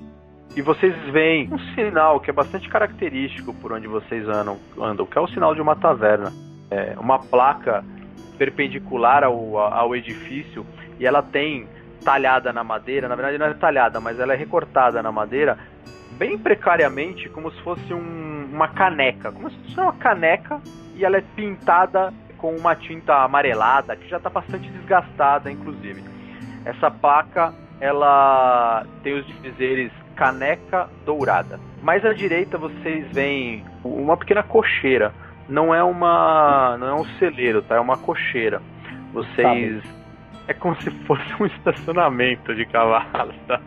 e 0.55 0.63
vocês 0.63 0.95
veem 1.13 1.53
um 1.53 1.59
sinal 1.75 2.21
que 2.21 2.31
é 2.31 2.33
bastante 2.33 2.69
característico 2.69 3.53
por 3.55 3.73
onde 3.73 3.87
vocês 3.87 4.27
andam, 4.29 4.59
andam 4.81 5.05
que 5.05 5.19
é 5.19 5.21
o 5.21 5.29
sinal 5.29 5.55
de 5.55 5.61
uma 5.61 5.77
taverna. 5.77 6.33
É 6.71 6.95
uma 6.99 7.19
placa 7.19 7.85
perpendicular 8.39 9.23
ao, 9.25 9.59
ao 9.59 9.95
edifício 9.95 10.67
e 10.99 11.07
ela 11.07 11.23
tem 11.23 11.69
talhada 12.05 12.53
na 12.53 12.63
madeira, 12.63 13.09
na 13.09 13.15
verdade 13.15 13.39
não 13.39 13.47
é 13.47 13.55
talhada, 13.55 14.01
mas 14.01 14.19
ela 14.19 14.33
é 14.33 14.37
recortada 14.37 15.03
na 15.03 15.11
madeira 15.11 15.59
bem 16.19 16.39
precariamente, 16.39 17.29
como 17.29 17.51
se 17.51 17.61
fosse 17.63 17.93
um, 17.93 18.49
uma 18.53 18.69
caneca, 18.69 19.31
como 19.33 19.51
se 19.51 19.57
fosse 19.59 19.81
uma 19.81 19.93
caneca 19.93 20.61
e 20.95 21.05
ela 21.05 21.19
é 21.19 21.25
pintada 21.35 22.13
com 22.39 22.55
uma 22.55 22.75
tinta 22.75 23.23
amarelada 23.23 23.97
que 23.97 24.09
já 24.09 24.17
está 24.17 24.31
bastante 24.31 24.71
desgastada, 24.71 25.51
inclusive. 25.51 26.03
Essa 26.65 26.91
placa 26.91 27.53
ela 27.81 28.87
tem 29.03 29.15
os 29.15 29.27
dizeres 29.43 29.93
caneca 30.17 30.89
dourada. 31.05 31.61
Mais 31.83 32.05
à 32.05 32.13
direita 32.13 32.59
vocês 32.59 33.07
veem 33.13 33.65
uma 33.85 34.17
pequena 34.17 34.43
cocheira. 34.43 35.13
Não 35.49 35.73
é 35.73 35.85
uma, 35.85 36.77
não 36.79 36.87
é 36.89 36.95
um 36.95 37.05
celeiro, 37.19 37.63
tá? 37.63 37.77
É 37.77 37.81
uma 37.81 37.97
cocheira. 37.97 38.61
Vocês 39.13 39.85
é 40.49 40.55
como 40.55 40.75
se 40.81 40.91
fosse 41.07 41.25
um 41.41 41.47
estacionamento 41.47 42.55
de 42.55 42.65
cavalos, 42.67 43.37
tá? 43.47 43.61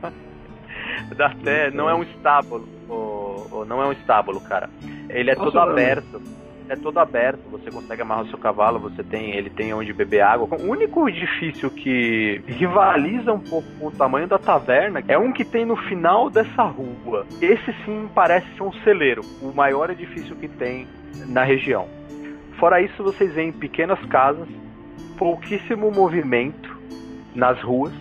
Dá 1.15 1.27
até, 1.27 1.71
não 1.71 1.89
é 1.89 1.93
um 1.93 2.03
estábulo, 2.03 2.67
ou, 2.87 3.47
ou 3.51 3.65
não 3.65 3.81
é 3.81 3.87
um 3.87 3.91
estábulo, 3.91 4.41
cara. 4.41 4.69
Ele 5.09 5.31
é 5.31 5.35
todo 5.35 5.59
aberto. 5.59 6.21
É 6.69 6.75
todo 6.75 6.99
aberto, 6.99 7.49
você 7.49 7.71
consegue 7.71 8.03
amarrar 8.03 8.25
o 8.25 8.29
seu 8.29 8.37
cavalo, 8.37 8.77
você 8.77 9.03
tem, 9.03 9.35
ele 9.35 9.49
tem 9.49 9.73
onde 9.73 9.91
beber 9.91 10.21
água. 10.21 10.47
O 10.55 10.69
único 10.69 11.09
edifício 11.09 11.67
que 11.71 12.43
rivaliza 12.45 13.33
um 13.33 13.39
pouco 13.39 13.67
com 13.79 13.87
o 13.87 13.91
tamanho 13.91 14.27
da 14.27 14.37
taverna 14.37 15.03
é 15.07 15.17
um 15.17 15.33
que 15.33 15.43
tem 15.43 15.65
no 15.65 15.75
final 15.75 16.29
dessa 16.29 16.61
rua. 16.61 17.25
Esse 17.41 17.73
sim 17.83 18.07
parece 18.13 18.45
ser 18.55 18.61
um 18.61 18.71
celeiro, 18.83 19.23
o 19.41 19.51
maior 19.51 19.89
edifício 19.89 20.35
que 20.35 20.47
tem 20.47 20.87
na 21.27 21.43
região. 21.43 21.87
Fora 22.59 22.79
isso, 22.79 23.01
vocês 23.01 23.33
veem 23.33 23.51
pequenas 23.51 23.99
casas, 24.05 24.47
pouquíssimo 25.17 25.89
movimento 25.89 26.77
nas 27.33 27.59
ruas, 27.63 27.93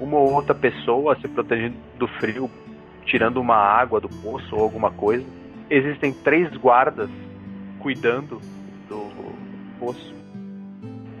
uma 0.00 0.18
ou 0.18 0.34
outra 0.34 0.54
pessoa 0.54 1.16
se 1.16 1.26
protegendo 1.26 1.74
do 1.98 2.06
frio, 2.06 2.48
tirando 3.04 3.38
uma 3.38 3.56
água 3.56 4.00
do 4.00 4.08
poço 4.08 4.54
ou 4.54 4.62
alguma 4.62 4.92
coisa. 4.92 5.26
Existem 5.68 6.12
três 6.12 6.54
guardas 6.56 7.10
cuidando 7.84 8.40
do 8.88 9.10
poço. 9.78 10.14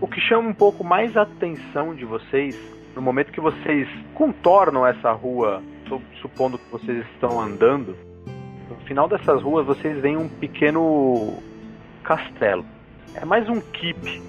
O 0.00 0.08
que 0.08 0.18
chama 0.18 0.48
um 0.48 0.54
pouco 0.54 0.82
mais 0.82 1.14
a 1.14 1.22
atenção 1.22 1.94
de 1.94 2.06
vocês, 2.06 2.58
no 2.96 3.02
momento 3.02 3.30
que 3.32 3.40
vocês 3.40 3.86
contornam 4.14 4.86
essa 4.86 5.12
rua, 5.12 5.62
supondo 6.22 6.56
que 6.56 6.70
vocês 6.72 7.04
estão 7.12 7.38
andando, 7.38 7.94
no 8.70 8.76
final 8.86 9.06
dessas 9.06 9.42
ruas 9.42 9.66
vocês 9.66 10.00
veem 10.00 10.16
um 10.16 10.26
pequeno 10.26 11.34
castelo. 12.02 12.64
É 13.14 13.26
mais 13.26 13.46
um 13.46 13.60
keep 13.60 14.22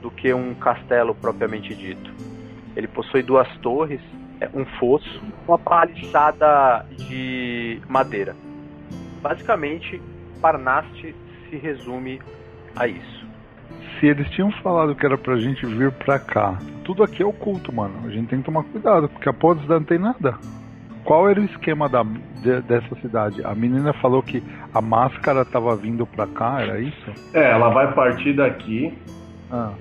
do 0.00 0.10
que 0.10 0.32
um 0.32 0.54
castelo 0.54 1.14
propriamente 1.14 1.74
dito. 1.74 2.10
Ele 2.74 2.88
possui 2.88 3.22
duas 3.22 3.54
torres, 3.58 4.00
um 4.54 4.64
fosso, 4.80 5.20
uma 5.46 5.58
paliçada 5.58 6.86
de 6.96 7.82
madeira. 7.86 8.34
Basicamente, 9.20 10.00
Parnaste 10.40 11.14
se 11.52 11.56
resume 11.58 12.18
a 12.74 12.86
isso. 12.88 13.26
Se 14.00 14.06
eles 14.06 14.28
tinham 14.30 14.50
falado 14.62 14.94
que 14.94 15.04
era 15.04 15.18
pra 15.18 15.36
gente 15.36 15.66
vir 15.66 15.92
pra 15.92 16.18
cá, 16.18 16.56
tudo 16.82 17.02
aqui 17.02 17.22
é 17.22 17.26
oculto, 17.26 17.70
mano. 17.72 17.94
A 18.06 18.08
gente 18.08 18.28
tem 18.28 18.38
que 18.38 18.44
tomar 18.46 18.64
cuidado, 18.64 19.08
porque 19.10 19.28
a 19.28 19.32
Pods 19.34 19.68
não 19.68 19.82
tem 19.84 19.98
nada. 19.98 20.34
Qual 21.04 21.28
era 21.28 21.40
o 21.40 21.44
esquema 21.44 21.88
da, 21.88 22.02
de, 22.02 22.60
dessa 22.62 22.94
cidade? 22.96 23.44
A 23.44 23.54
menina 23.54 23.92
falou 23.94 24.22
que 24.22 24.42
a 24.72 24.80
máscara 24.80 25.44
tava 25.44 25.76
vindo 25.76 26.06
pra 26.06 26.26
cá, 26.26 26.62
era 26.62 26.80
isso? 26.80 27.12
É, 27.34 27.50
ela 27.50 27.68
vai 27.68 27.92
partir 27.92 28.32
daqui. 28.32 28.96
Ah, 29.50 29.72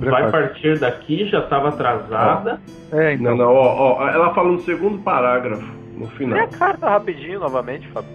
Vai 0.00 0.30
partir 0.30 0.78
daqui, 0.78 1.26
já 1.28 1.40
estava 1.40 1.70
atrasada. 1.70 2.60
É, 2.92 3.14
então. 3.14 3.36
Não, 3.36 3.46
não, 3.46 3.52
ó, 3.52 3.98
ó, 3.98 4.08
ela 4.08 4.32
fala 4.32 4.52
no 4.52 4.60
segundo 4.60 4.98
parágrafo, 5.02 5.66
no 5.96 6.04
Lê 6.04 6.10
final. 6.12 6.38
a 6.38 6.46
carta 6.46 6.88
rapidinho 6.88 7.40
novamente, 7.40 7.86
Fábio. 7.88 8.08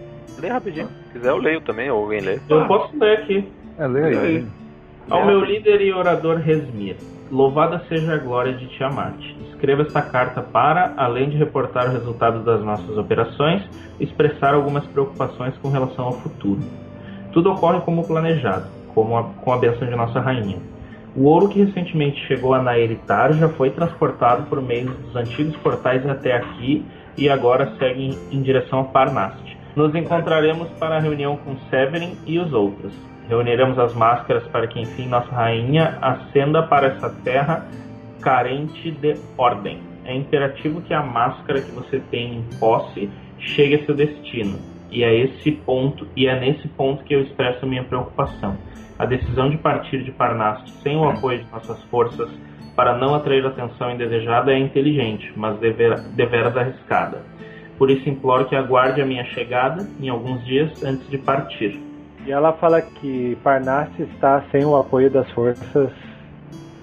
Lê 0.44 0.50
rapidinho. 0.50 0.90
Se 1.08 1.14
quiser 1.14 1.30
eu 1.30 1.38
leio 1.38 1.62
também, 1.62 1.90
ou 1.90 2.04
alguém 2.04 2.20
lê. 2.20 2.38
Eu 2.50 2.68
posso 2.68 2.94
ler 3.00 3.20
aqui. 3.20 3.50
É, 3.80 3.88
lê 3.88 4.04
aí. 4.04 4.48
Ao 5.10 5.26
meu 5.26 5.40
líder 5.40 5.80
e 5.80 5.94
orador 5.94 6.36
Resmir, 6.36 6.98
louvada 7.32 7.82
seja 7.88 8.16
a 8.16 8.18
glória 8.18 8.52
de 8.52 8.68
Tiamat. 8.68 9.16
Escreva 9.52 9.84
esta 9.84 10.02
carta 10.02 10.42
para, 10.42 10.94
além 10.98 11.30
de 11.30 11.38
reportar 11.38 11.88
o 11.88 11.94
resultado 11.94 12.44
das 12.44 12.62
nossas 12.62 12.98
operações, 12.98 13.64
expressar 14.02 14.54
algumas 14.54 14.86
preocupações 14.88 15.56
com 15.60 15.70
relação 15.70 16.06
ao 16.08 16.14
futuro. 16.20 16.60
Tudo 17.32 17.54
ocorre 17.54 17.80
como 17.80 18.06
planejado, 18.06 18.66
como 18.94 19.18
a, 19.18 19.24
com 19.24 19.54
a 19.54 19.58
bênção 19.58 19.88
de 19.88 19.96
nossa 19.96 20.20
rainha. 20.20 20.58
O 21.16 21.24
ouro 21.24 21.48
que 21.48 21.64
recentemente 21.64 22.20
chegou 22.28 22.54
a 22.54 22.62
Naeritar 22.62 23.32
já 23.32 23.48
foi 23.48 23.70
transportado 23.70 24.44
por 24.48 24.62
meio 24.62 24.92
dos 24.92 25.16
antigos 25.16 25.56
portais 25.58 26.06
até 26.06 26.36
aqui 26.36 26.86
e 27.18 27.30
agora 27.30 27.74
segue 27.80 28.08
em, 28.08 28.38
em 28.38 28.42
direção 28.42 28.82
a 28.82 28.84
Parnast. 28.84 29.53
Nos 29.76 29.96
encontraremos 29.96 30.70
para 30.80 30.98
a 30.98 31.00
reunião 31.00 31.36
com 31.38 31.58
Severin 31.70 32.16
e 32.28 32.38
os 32.38 32.54
outros. 32.54 32.94
Reuniremos 33.28 33.80
as 33.80 33.94
máscaras 33.96 34.44
para 34.48 34.68
que 34.68 34.80
enfim 34.80 35.08
nossa 35.08 35.32
rainha 35.32 35.98
ascenda 36.00 36.62
para 36.62 36.88
essa 36.88 37.10
terra 37.24 37.66
carente 38.22 38.92
de 38.92 39.16
ordem. 39.38 39.80
É 40.06 40.16
imperativo 40.16 40.82
que 40.82 40.94
a 40.94 41.02
máscara 41.02 41.62
que 41.62 41.72
você 41.72 42.00
tem 42.12 42.36
em 42.36 42.44
posse 42.60 43.10
chegue 43.40 43.76
a 43.76 43.86
seu 43.86 43.96
destino. 43.96 44.60
E 44.92 45.04
é 45.04 45.16
esse 45.16 45.52
ponto, 45.52 46.08
e 46.16 46.28
é 46.28 46.40
nesse 46.40 46.68
ponto 46.68 47.04
que 47.04 47.16
eu 47.16 47.22
expresso 47.22 47.66
minha 47.66 47.84
preocupação. 47.84 48.56
A 49.00 49.06
decisão 49.06 49.50
de 49.50 49.58
partir 49.58 50.04
de 50.04 50.12
Parnast 50.12 50.70
sem 50.84 50.96
o 50.96 51.10
apoio 51.10 51.44
de 51.44 51.52
nossas 51.52 51.82
forças 51.86 52.30
para 52.76 52.96
não 52.96 53.16
atrair 53.16 53.44
atenção 53.46 53.92
indesejada 53.92 54.54
é 54.54 54.60
inteligente, 54.60 55.32
mas 55.36 55.58
devera, 55.60 55.96
deveras 55.96 56.56
arriscada. 56.56 57.24
Por 57.84 57.92
isso 57.92 58.08
imploro 58.08 58.46
que 58.46 58.56
aguarde 58.56 59.02
a 59.02 59.06
minha 59.06 59.26
chegada 59.26 59.86
em 60.00 60.08
alguns 60.08 60.42
dias 60.46 60.82
antes 60.86 61.06
de 61.10 61.18
partir. 61.18 61.78
E 62.26 62.32
ela 62.32 62.54
fala 62.54 62.82
que 62.82 63.38
Parnasse 63.44 64.04
está 64.04 64.42
sem 64.54 64.64
o 64.64 64.78
apoio 64.78 65.12
das 65.12 65.30
forças 65.32 65.92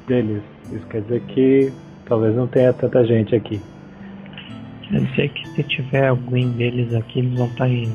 deles. 0.06 0.42
Isso 0.70 0.86
quer 0.88 1.00
dizer 1.00 1.22
que 1.22 1.72
talvez 2.04 2.36
não 2.36 2.46
tenha 2.46 2.74
tanta 2.74 3.02
gente 3.06 3.34
aqui. 3.34 3.58
Quer 4.90 5.00
dizer 5.00 5.28
que 5.30 5.48
se 5.48 5.62
tiver 5.62 6.08
alguém 6.08 6.50
deles 6.50 6.92
aqui, 6.92 7.20
eles 7.20 7.38
vão 7.38 7.46
estar 7.46 7.66
em 7.66 7.90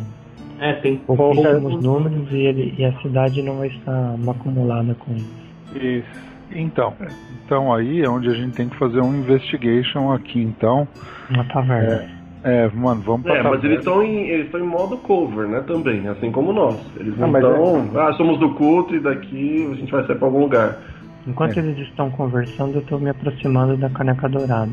É, 0.59 0.73
tem 0.73 0.97
pouquíssimos 0.97 1.83
números 1.83 2.31
e, 2.31 2.37
ele, 2.37 2.73
e 2.75 2.85
a 2.85 3.01
cidade 3.03 3.39
não 3.43 3.59
vai 3.59 3.67
estar 3.67 4.15
acumulada 4.27 4.95
com 4.95 5.11
eles. 5.11 6.01
Isso. 6.01 6.25
Então, 6.51 6.91
então 7.45 7.71
aí 7.71 8.01
é 8.01 8.09
onde 8.09 8.29
a 8.29 8.33
gente 8.33 8.55
tem 8.55 8.67
que 8.67 8.75
fazer 8.77 8.99
um 8.99 9.13
investigation 9.13 10.11
aqui, 10.11 10.41
então. 10.41 10.87
Uma 11.29 11.43
taverna. 11.43 12.14
É, 12.47 12.69
mano, 12.75 13.01
vamos 13.01 13.23
pra 13.23 13.37
É, 13.37 13.41
mas 13.41 13.63
eles 13.63 13.79
estão 13.79 14.03
em, 14.03 14.27
eles 14.29 14.45
estão 14.45 14.59
em 14.59 14.67
modo 14.67 14.97
cover, 14.97 15.47
né, 15.47 15.63
também, 15.65 16.07
assim 16.07 16.31
como 16.31 16.53
nós. 16.53 16.77
Eles 16.95 17.17
não 17.17 17.27
Ah, 17.27 17.31
mas 17.31 17.43
estão, 17.43 17.89
ah, 17.99 18.13
somos 18.13 18.39
do 18.39 18.51
culto 18.53 18.95
e 18.95 18.99
daqui 18.99 19.67
a 19.71 19.75
gente 19.75 19.91
vai 19.91 20.05
sair 20.05 20.15
pra 20.15 20.27
algum 20.27 20.41
lugar. 20.41 20.77
Enquanto 21.27 21.57
É. 21.57 21.59
eles 21.59 21.79
estão 21.79 22.11
conversando, 22.11 22.75
eu 22.75 22.81
estou 22.81 22.99
me 22.99 23.09
aproximando 23.09 23.75
da 23.75 23.89
caneca 23.89 24.29
dourada. 24.29 24.69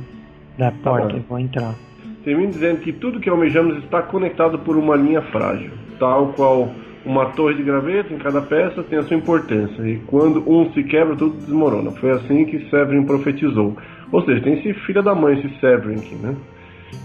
Da 0.58 0.70
porta 0.70 1.08
bom. 1.14 1.16
e 1.16 1.20
vou 1.20 1.38
entrar. 1.38 1.74
Termino 2.22 2.50
dizendo 2.50 2.80
que 2.80 2.92
tudo 2.92 3.18
que 3.18 3.30
almejamos 3.30 3.78
está 3.78 4.02
conectado 4.02 4.58
por 4.58 4.76
uma 4.76 4.94
linha 4.94 5.22
frágil, 5.22 5.70
tal 5.98 6.26
qual 6.36 6.68
uma 7.06 7.26
torre 7.30 7.54
de 7.54 7.62
graveto 7.62 8.12
em 8.12 8.18
cada 8.18 8.42
peça 8.42 8.82
tem 8.82 8.98
a 8.98 9.02
sua 9.02 9.16
importância, 9.16 9.82
e 9.82 9.96
quando 10.06 10.44
um 10.46 10.70
se 10.72 10.84
quebra, 10.84 11.16
tudo 11.16 11.38
desmorona. 11.38 11.90
Foi 11.92 12.10
assim 12.10 12.44
que 12.44 12.68
Severin 12.68 13.04
profetizou. 13.06 13.74
Ou 14.12 14.22
seja, 14.26 14.42
tem 14.42 14.52
esse 14.58 14.74
filho 14.84 15.02
da 15.02 15.14
mãe, 15.14 15.38
esse 15.38 15.48
Severin 15.58 15.96
aqui, 15.96 16.14
né? 16.16 16.36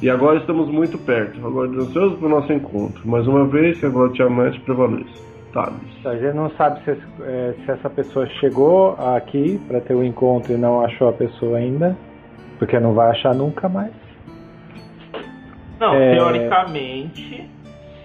E 0.02 0.10
agora 0.10 0.38
estamos 0.39 0.69
muito 0.69 0.97
perto, 1.00 1.39
agora 1.45 1.69
ansiosos 1.69 2.17
para 2.19 2.28
o 2.28 2.30
nosso 2.30 2.54
encontro. 2.54 3.08
Mais 3.08 3.28
uma 3.28 3.45
vez, 3.47 3.80
que 3.80 3.86
a 3.86 3.89
glória 3.89 4.12
de 4.12 4.17
Tiamat 4.17 4.60
prevaleça. 4.62 5.28
Thales. 5.54 6.06
A 6.06 6.13
gente 6.15 6.36
não 6.36 6.50
sabe 6.52 6.82
se, 6.84 6.91
eh, 7.21 7.54
se 7.65 7.71
essa 7.71 7.89
pessoa 7.89 8.28
chegou 8.39 8.91
aqui 9.15 9.60
para 9.67 9.80
ter 9.82 9.95
o 9.95 10.04
encontro 10.04 10.54
e 10.54 10.58
não 10.58 10.82
achou 10.84 11.08
a 11.10 11.13
pessoa 11.13 11.58
ainda, 11.58 11.97
porque 12.60 12.78
não 12.80 12.93
vai 12.93 13.10
achar 13.12 13.34
nunca 13.34 13.67
mais. 13.69 13.93
Não, 15.80 15.93
É. 15.95 16.15
teoricamente, 16.15 17.50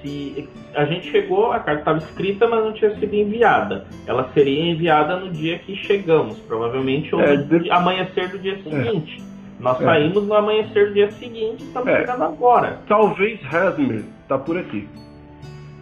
se 0.01 0.49
a 0.75 0.85
gente 0.85 1.11
chegou, 1.11 1.53
a 1.53 1.59
carta 1.59 1.81
estava 1.81 1.99
escrita, 1.99 2.47
mas 2.49 2.65
não 2.65 2.73
tinha 2.73 2.95
sido 2.99 3.13
enviada. 3.15 3.87
Ela 4.07 4.29
seria 4.35 4.71
enviada 4.73 5.17
no 5.19 5.31
dia 5.31 5.59
que 5.59 5.75
chegamos, 5.77 6.39
provavelmente 6.41 7.15
ou 7.15 7.21
É, 7.21 7.37
no 7.37 7.45
de- 7.45 7.71
amanhecer 7.71 8.29
do 8.29 8.39
dia 8.39 8.57
seguinte. 8.63 9.21
Nós 9.63 9.81
É. 9.81 9.85
saímos 9.85 10.27
no 10.27 10.35
amanhecer 10.35 10.89
do 10.89 10.95
dia 10.95 11.11
seguinte, 11.13 11.63
estamos 11.65 11.89
É. 11.89 12.01
chegando 12.01 12.25
agora. 12.25 12.79
Talvez 12.89 13.41
Hasmir 13.53 14.05
tá 14.29 14.37
por 14.37 14.59
aqui. 14.59 14.89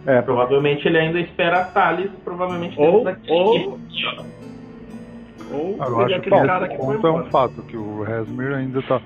É, 0.05 0.21
Provavelmente 0.21 0.87
ele 0.87 0.97
ainda 0.97 1.19
espera 1.19 1.61
a 1.61 1.63
Thales, 1.65 2.09
provavelmente 2.23 2.79
Ou- 2.79 3.03
dentro 3.03 3.03
daqui. 3.03 3.31
ou- 3.31 3.79
Ou 5.53 5.77
é 5.77 5.83
acho 5.83 6.05
que 6.07 6.13
aquele 6.13 6.47
cara 6.47 6.67
que 6.67 6.77
foi 6.77 6.95
ponto 6.95 7.07
é 7.07 7.09
um 7.11 7.13
embora. 7.15 7.29
fato, 7.31 7.61
que 7.63 7.75
o 7.77 8.03
Resmir 8.03 8.53
ainda 8.53 8.81
tá. 8.83 9.01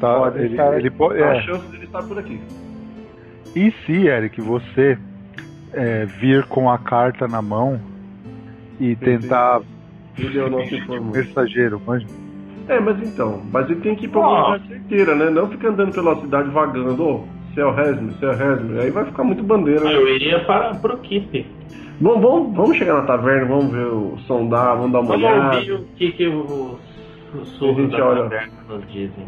tá 0.00 0.18
Pode 0.18 0.38
ele, 0.38 0.48
estar- 0.50 0.78
ele 0.78 0.90
pode. 0.90 1.22
A 1.22 1.34
É. 1.36 1.42
chance 1.42 1.66
dele 1.66 1.84
estar 1.84 2.02
por 2.02 2.18
aqui. 2.18 2.40
E 3.56 3.70
se, 3.84 4.06
Eric, 4.06 4.40
você 4.40 4.96
é, 5.72 6.04
vir 6.04 6.44
com 6.46 6.70
a 6.70 6.78
carta 6.78 7.28
na 7.28 7.40
mão 7.42 7.80
e 8.80 8.96
tentar 8.96 9.60
Ele 10.18 10.38
é 10.38 10.42
o 10.44 10.50
nosso 10.50 11.02
mensageiro, 11.02 11.80
mas 11.86 12.02
É, 12.70 12.78
mas 12.80 13.02
então, 13.02 13.42
mas 13.52 13.68
ele 13.68 13.80
tem 13.80 13.96
que 13.96 14.04
ir 14.06 14.08
pra 14.08 14.20
Ah. 14.22 14.28
lugar 14.54 14.60
certeira, 14.68 15.14
né? 15.14 15.28
Não 15.30 15.48
fica 15.48 15.68
andando 15.68 15.92
pela 15.92 16.14
cidade 16.20 16.48
vagando, 16.50 17.02
ô, 17.04 17.24
se 17.52 17.60
é 17.60 17.64
o 17.64 17.72
Resmer, 17.72 18.12
se 18.14 18.24
é 18.24 18.28
o 18.28 18.32
Resmer. 18.32 18.82
Aí 18.82 18.90
vai 18.90 19.04
ficar 19.06 19.24
muito 19.24 19.42
bandeira. 19.42 19.84
né? 19.84 19.94
Eu 19.94 20.08
iria 20.08 20.44
para 20.44 20.74
pro 20.74 20.96
Keep. 20.98 21.46
Bom, 22.00 22.20
vamos, 22.20 22.56
vamos 22.56 22.76
chegar 22.76 22.94
na 22.94 23.02
taverna, 23.02 23.46
vamos 23.46 23.72
ver 23.72 23.86
o 23.86 24.16
sondar, 24.26 24.76
vamos 24.76 24.92
dar 24.92 25.00
uma 25.00 25.08
Vamos 25.16 25.24
olhada. 25.24 25.56
ouvir 25.56 25.72
o 25.72 25.84
que, 25.96 26.12
que 26.12 26.26
os 26.28 26.78
A 27.34 27.38
sussurros 27.38 27.76
gente 27.76 27.96
da 27.96 28.06
olha. 28.06 28.22
taverna 28.22 28.52
nos 28.68 28.88
dizem. 28.92 29.26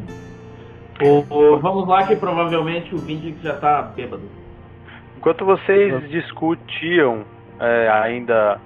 O- 1.04 1.34
o- 1.34 1.58
vamos 1.58 1.88
lá 1.88 2.06
que 2.06 2.14
provavelmente 2.16 2.94
o 2.94 2.98
Vindic 2.98 3.42
já 3.42 3.54
tá 3.54 3.82
bêbado. 3.82 4.22
Enquanto 5.18 5.44
vocês 5.44 6.08
discutiam 6.10 7.24
é, 7.58 7.88
ainda. 7.90 8.58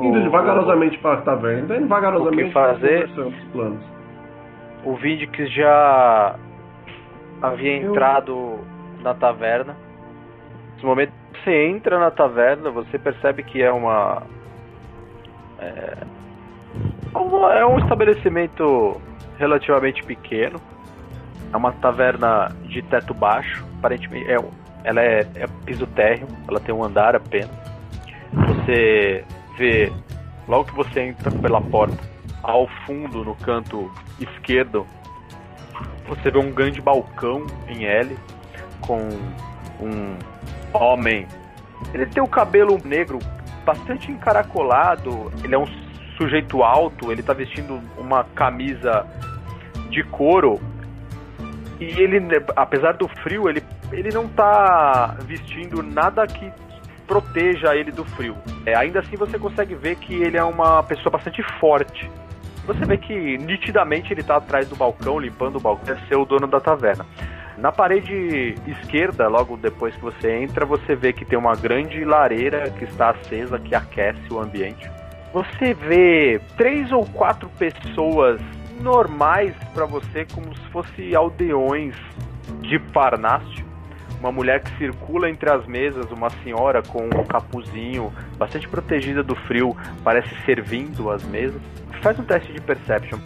Indo 0.00 0.26
o- 0.28 0.30
vagarosamente 0.30 0.96
pra 0.98 1.16
taverna, 1.18 1.62
então 1.64 1.76
indo 1.76 1.88
vagarosamente 1.88 2.42
O 2.44 2.46
que 2.46 2.52
fazer? 2.52 3.04
os 3.16 3.34
planos. 3.52 3.80
O 4.84 4.96
Vindix 4.96 5.52
já 5.52 6.36
havia 7.42 7.76
entrado 7.76 8.60
na 9.02 9.14
taverna. 9.14 9.76
Nesse 10.74 10.86
momento 10.86 11.12
que 11.32 11.44
você 11.44 11.66
entra 11.66 11.98
na 11.98 12.10
taverna, 12.10 12.70
você 12.70 12.98
percebe 12.98 13.42
que 13.42 13.62
é 13.62 13.70
uma. 13.70 14.22
É, 15.58 15.96
é 17.58 17.66
um 17.66 17.78
estabelecimento 17.78 19.00
relativamente 19.38 20.02
pequeno. 20.04 20.60
É 21.52 21.56
uma 21.56 21.72
taverna 21.72 22.48
de 22.64 22.82
teto 22.82 23.12
baixo. 23.12 23.64
Aparentemente, 23.78 24.30
é, 24.30 24.36
ela 24.84 25.02
é, 25.02 25.20
é 25.34 25.46
piso 25.64 25.86
térreo, 25.88 26.28
ela 26.48 26.60
tem 26.60 26.74
um 26.74 26.84
andar 26.84 27.14
apenas. 27.16 27.50
Você 28.32 29.24
vê, 29.58 29.92
logo 30.46 30.66
que 30.66 30.74
você 30.74 31.00
entra 31.00 31.30
pela 31.30 31.60
porta, 31.60 31.98
ao 32.42 32.68
fundo, 32.86 33.24
no 33.24 33.34
canto 33.34 33.90
esquerdo, 34.18 34.86
você 36.06 36.30
vê 36.30 36.38
um 36.38 36.52
grande 36.52 36.80
balcão 36.80 37.46
em 37.68 37.84
L 37.84 38.16
com 38.80 39.08
um 39.80 40.16
homem. 40.72 41.26
Ele 41.92 42.06
tem 42.06 42.22
o 42.22 42.28
cabelo 42.28 42.78
negro 42.84 43.18
bastante 43.64 44.10
encaracolado, 44.10 45.32
ele 45.44 45.54
é 45.54 45.58
um 45.58 45.66
sujeito 46.16 46.62
alto, 46.62 47.10
ele 47.10 47.22
tá 47.22 47.32
vestindo 47.32 47.80
uma 47.96 48.24
camisa 48.24 49.06
de 49.90 50.02
couro. 50.04 50.60
E 51.78 51.84
ele, 51.84 52.20
apesar 52.56 52.92
do 52.92 53.08
frio, 53.22 53.48
ele, 53.48 53.62
ele 53.90 54.10
não 54.10 54.28
tá 54.28 55.16
vestindo 55.20 55.82
nada 55.82 56.26
que 56.26 56.52
proteja 57.06 57.74
ele 57.74 57.90
do 57.90 58.04
frio. 58.04 58.36
É, 58.66 58.76
ainda 58.76 59.00
assim 59.00 59.16
você 59.16 59.38
consegue 59.38 59.74
ver 59.74 59.96
que 59.96 60.14
ele 60.14 60.36
é 60.36 60.44
uma 60.44 60.82
pessoa 60.82 61.10
bastante 61.10 61.42
forte. 61.58 62.10
Você 62.70 62.84
vê 62.84 62.96
que 62.96 63.36
nitidamente 63.36 64.12
ele 64.12 64.22
tá 64.22 64.36
atrás 64.36 64.68
do 64.68 64.76
balcão, 64.76 65.18
limpando 65.18 65.56
o 65.56 65.60
balcão, 65.60 65.84
deve 65.86 66.06
ser 66.06 66.14
o 66.14 66.24
dono 66.24 66.46
da 66.46 66.60
taverna. 66.60 67.04
Na 67.58 67.72
parede 67.72 68.54
esquerda, 68.64 69.26
logo 69.26 69.56
depois 69.56 69.92
que 69.96 70.00
você 70.00 70.36
entra, 70.36 70.64
você 70.64 70.94
vê 70.94 71.12
que 71.12 71.24
tem 71.24 71.36
uma 71.36 71.56
grande 71.56 72.04
lareira 72.04 72.70
que 72.70 72.84
está 72.84 73.10
acesa, 73.10 73.58
que 73.58 73.74
aquece 73.74 74.22
o 74.32 74.38
ambiente. 74.38 74.88
Você 75.32 75.74
vê 75.74 76.40
três 76.56 76.92
ou 76.92 77.04
quatro 77.06 77.50
pessoas 77.58 78.40
normais 78.80 79.52
para 79.74 79.84
você, 79.84 80.24
como 80.32 80.54
se 80.56 80.68
fossem 80.68 81.12
aldeões 81.12 81.96
de 82.60 82.78
Parnaste. 82.78 83.64
Uma 84.20 84.30
mulher 84.30 84.62
que 84.62 84.76
circula 84.76 85.30
entre 85.30 85.50
as 85.50 85.66
mesas, 85.66 86.10
uma 86.12 86.28
senhora 86.44 86.82
com 86.82 87.06
um 87.06 87.24
capuzinho, 87.24 88.12
bastante 88.36 88.68
protegida 88.68 89.22
do 89.22 89.34
frio, 89.34 89.74
parece 90.04 90.28
servindo 90.44 91.10
as 91.10 91.24
mesas. 91.24 91.60
Faz 92.02 92.18
um 92.18 92.24
teste 92.24 92.52
de 92.52 92.60
perception. 92.60 93.18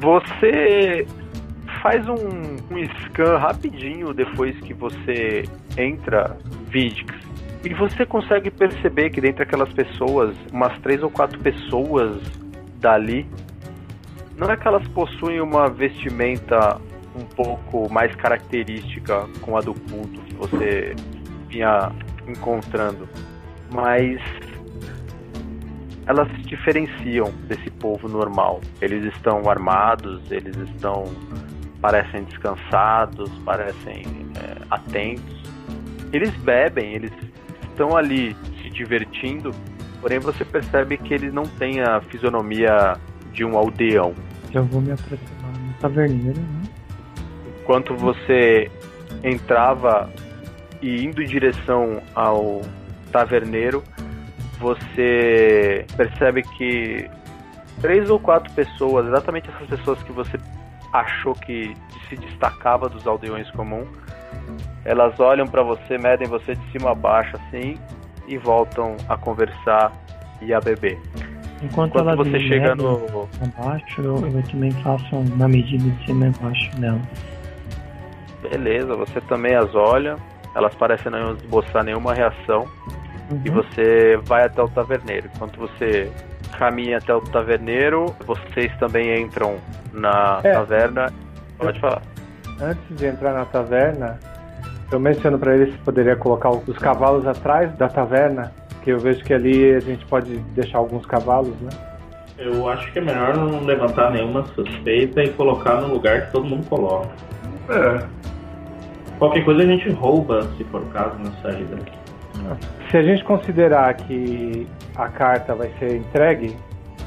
Você 0.00 1.06
faz 1.82 2.08
um, 2.08 2.14
um 2.14 2.84
scan 3.04 3.38
rapidinho 3.38 4.14
depois 4.14 4.58
que 4.60 4.72
você 4.72 5.44
entra, 5.76 6.36
Vidix. 6.68 7.14
E 7.64 7.74
você 7.74 8.06
consegue 8.06 8.50
perceber 8.50 9.10
que 9.10 9.20
dentre 9.20 9.42
aquelas 9.42 9.72
pessoas, 9.72 10.36
umas 10.52 10.78
três 10.78 11.02
ou 11.02 11.10
quatro 11.10 11.38
pessoas 11.40 12.20
dali, 12.80 13.26
não 14.36 14.48
é 14.48 14.56
que 14.56 14.66
elas 14.66 14.86
possuem 14.88 15.40
uma 15.40 15.68
vestimenta 15.68 16.80
um 17.18 17.26
pouco 17.26 17.92
mais 17.92 18.14
característica 18.16 19.26
com 19.40 19.56
a 19.56 19.60
do 19.60 19.74
culto 19.74 20.20
que 20.22 20.34
você 20.34 20.94
vinha 21.48 21.90
encontrando, 22.26 23.08
mas 23.72 24.20
elas 26.06 26.28
se 26.36 26.42
diferenciam 26.42 27.30
desse 27.46 27.70
povo 27.70 28.08
normal. 28.08 28.60
Eles 28.80 29.04
estão 29.14 29.48
armados, 29.48 30.30
eles 30.30 30.56
estão 30.56 31.04
parecem 31.80 32.24
descansados, 32.24 33.30
parecem 33.44 34.04
é, 34.36 34.56
atentos. 34.70 35.42
Eles 36.12 36.34
bebem, 36.36 36.94
eles 36.94 37.12
estão 37.62 37.96
ali 37.96 38.36
se 38.62 38.70
divertindo, 38.70 39.52
porém 40.00 40.18
você 40.18 40.44
percebe 40.44 40.96
que 40.96 41.14
eles 41.14 41.32
não 41.32 41.44
têm 41.44 41.80
a 41.80 42.00
fisionomia 42.00 42.96
de 43.32 43.44
um 43.44 43.56
aldeão. 43.56 44.14
Eu 44.52 44.64
vou 44.64 44.80
me 44.80 44.92
aproximar 44.92 45.52
no 45.58 45.72
taverneiro, 45.74 46.40
né? 46.40 46.67
Enquanto 47.68 47.94
você 47.96 48.70
entrava 49.22 50.08
e 50.80 51.04
indo 51.04 51.22
em 51.22 51.26
direção 51.26 52.00
ao 52.14 52.62
taverneiro, 53.12 53.84
você 54.58 55.84
percebe 55.94 56.40
que 56.56 57.10
três 57.82 58.08
ou 58.08 58.18
quatro 58.18 58.50
pessoas, 58.54 59.06
exatamente 59.08 59.50
essas 59.50 59.68
pessoas 59.68 60.02
que 60.02 60.12
você 60.12 60.38
achou 60.94 61.34
que 61.34 61.74
se 62.08 62.16
destacava 62.16 62.88
dos 62.88 63.06
aldeões 63.06 63.50
comuns, 63.50 63.86
elas 64.86 65.20
olham 65.20 65.46
para 65.46 65.62
você, 65.62 65.98
medem 65.98 66.26
você 66.26 66.54
de 66.54 66.72
cima 66.72 66.92
a 66.92 66.94
baixo 66.94 67.36
assim 67.36 67.76
e 68.26 68.38
voltam 68.38 68.96
a 69.10 69.16
conversar 69.18 69.92
e 70.40 70.54
a 70.54 70.60
beber. 70.60 70.98
Enquanto, 71.62 71.64
Enquanto 71.64 71.98
ela 71.98 72.16
você 72.16 72.40
chega 72.40 72.74
no. 72.74 73.28
abaixo, 73.42 74.00
eu, 74.00 74.16
eu 74.26 74.42
também 74.44 74.70
faço 74.82 75.14
uma 75.14 75.46
medida 75.46 75.84
de 75.84 76.06
cima 76.06 76.24
e 76.24 76.28
embaixo 76.30 76.70
dela. 76.80 77.02
Beleza, 78.42 78.94
você 78.94 79.20
também 79.22 79.54
as 79.54 79.74
olha, 79.74 80.16
elas 80.54 80.74
parecem 80.74 81.10
não 81.10 81.32
esboçar 81.34 81.82
nenhuma 81.84 82.14
reação 82.14 82.66
e 83.44 83.48
Uhum. 83.50 83.56
você 83.56 84.18
vai 84.24 84.44
até 84.44 84.62
o 84.62 84.68
taverneiro. 84.68 85.28
Enquanto 85.34 85.58
você 85.58 86.10
caminha 86.58 86.98
até 86.98 87.14
o 87.14 87.20
taverneiro, 87.20 88.06
vocês 88.26 88.72
também 88.78 89.20
entram 89.20 89.56
na 89.92 90.40
É. 90.44 90.52
taverna. 90.52 91.12
Pode 91.58 91.78
falar. 91.80 92.02
Antes 92.60 92.96
de 92.96 93.06
entrar 93.06 93.32
na 93.34 93.44
taverna, 93.44 94.18
eu 94.90 94.98
menciono 94.98 95.38
pra 95.38 95.54
ele 95.54 95.72
se 95.72 95.78
poderia 95.78 96.16
colocar 96.16 96.50
os 96.50 96.78
cavalos 96.78 97.26
atrás 97.26 97.72
da 97.76 97.88
taverna, 97.88 98.52
que 98.82 98.90
eu 98.90 98.98
vejo 98.98 99.22
que 99.24 99.34
ali 99.34 99.74
a 99.74 99.80
gente 99.80 100.04
pode 100.06 100.38
deixar 100.54 100.78
alguns 100.78 101.04
cavalos, 101.06 101.54
né? 101.60 101.70
Eu 102.38 102.68
acho 102.68 102.90
que 102.92 102.98
é 103.00 103.02
melhor 103.02 103.36
não 103.36 103.60
levantar 103.64 104.10
nenhuma 104.12 104.44
suspeita 104.54 105.22
e 105.22 105.28
colocar 105.32 105.80
no 105.80 105.88
lugar 105.88 106.26
que 106.26 106.32
todo 106.32 106.44
mundo 106.46 106.64
coloca. 106.68 107.08
É, 107.68 108.02
Qualquer 109.18 109.44
coisa 109.44 109.62
a 109.62 109.66
gente 109.66 109.90
rouba, 109.90 110.42
se 110.56 110.64
for 110.64 110.80
o 110.82 110.86
caso, 110.86 111.18
na 111.18 111.30
saída. 111.42 111.76
Se 112.90 112.96
a 112.96 113.02
gente 113.02 113.24
considerar 113.24 113.92
que 113.94 114.66
a 114.96 115.08
carta 115.08 115.54
vai 115.54 115.70
ser 115.78 115.96
entregue, 115.96 116.56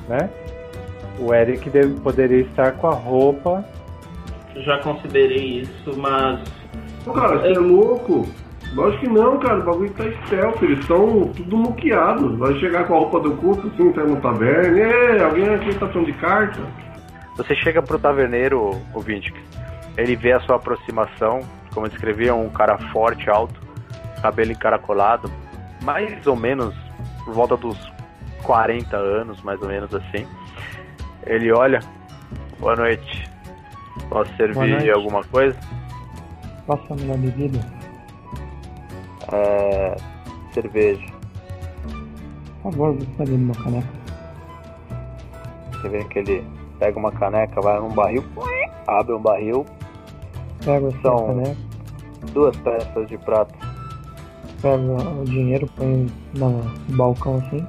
né? 0.10 0.30
O 1.20 1.34
Eric 1.34 1.70
deve, 1.70 2.00
poderia 2.02 2.42
estar 2.42 2.74
com 2.74 2.88
a 2.88 2.94
roupa. 2.94 3.64
Já 4.56 4.78
considerei 4.80 5.62
isso, 5.62 5.98
mas 5.98 6.42
Ô, 7.06 7.14
cara, 7.14 7.40
você 7.40 7.54
é 7.54 7.60
louco? 7.60 8.28
Lógico 8.74 9.02
que 9.02 9.10
não, 9.10 9.40
cara. 9.40 9.60
O 9.60 9.64
bagulho 9.64 9.92
tá 9.92 10.04
stealth. 10.26 10.62
Eles 10.62 10.80
estão 10.80 11.28
tudo 11.36 11.58
muqueados. 11.58 12.38
Vai 12.38 12.54
chegar 12.60 12.86
com 12.86 12.96
a 12.96 13.00
roupa 13.00 13.20
do 13.20 13.32
culto, 13.38 13.68
assim, 13.68 13.88
entrar 13.88 14.06
no 14.06 14.18
taverna. 14.18 14.80
É, 14.80 15.24
alguém 15.24 15.50
aqui 15.50 15.74
tá 15.76 15.88
falando 15.88 16.06
de 16.06 16.14
carta? 16.14 16.62
Você 17.38 17.56
chega 17.56 17.82
pro 17.82 17.98
taverneiro, 17.98 18.80
o 18.94 19.00
Vindic. 19.00 19.36
Ele 19.98 20.16
vê 20.16 20.34
a 20.34 20.40
sua 20.42 20.58
aproximação, 20.58 21.40
como 21.74 21.86
eu 21.86 21.90
descrevi, 21.90 22.28
é 22.28 22.34
um 22.34 22.50
cara 22.50 22.78
forte, 22.92 23.30
alto, 23.30 23.60
cabelo 24.22 24.52
encaracolado, 24.52 25.32
mais 25.82 26.26
ou 26.28 26.36
menos 26.36 26.76
por 27.26 27.34
volta 27.34 27.58
dos 27.58 27.78
40 28.44 28.96
anos, 28.96 29.42
mais 29.42 29.62
ou 29.62 29.68
menos 29.68 29.94
assim. 29.94 30.28
Ele 31.26 31.52
olha, 31.52 31.80
boa 32.60 32.76
noite. 32.76 33.30
Posso 34.10 34.36
servir 34.36 34.70
noite. 34.70 34.90
alguma 34.90 35.24
coisa? 35.24 35.58
Faça 36.66 36.94
a 36.94 36.96
melhor 36.96 37.18
bebida. 37.18 37.60
É, 39.32 39.96
cerveja. 40.54 41.06
Por 42.62 42.72
favor, 42.72 42.94
gostaria 42.96 43.38
de 43.38 43.44
uma 43.44 43.56
caneca. 43.56 44.02
Você 45.72 45.90
vê 45.90 46.04
que 46.06 46.20
ele 46.20 46.48
pega 46.80 47.00
uma 47.00 47.12
caneca, 47.12 47.62
vai 47.62 47.80
num 47.80 47.90
barril, 47.90 48.24
abre 48.88 49.14
um 49.14 49.22
barril, 49.22 49.66
Pega 50.64 50.88
essa 50.88 51.02
São- 51.02 51.28
caneca, 51.28 51.58
duas 52.34 52.56
peças 52.58 53.08
de 53.08 53.18
prata. 53.18 53.54
pega 54.62 54.78
o 55.22 55.24
dinheiro, 55.26 55.68
põe 55.76 56.08
no 56.36 56.62
balcão 56.96 57.38
assim. 57.38 57.66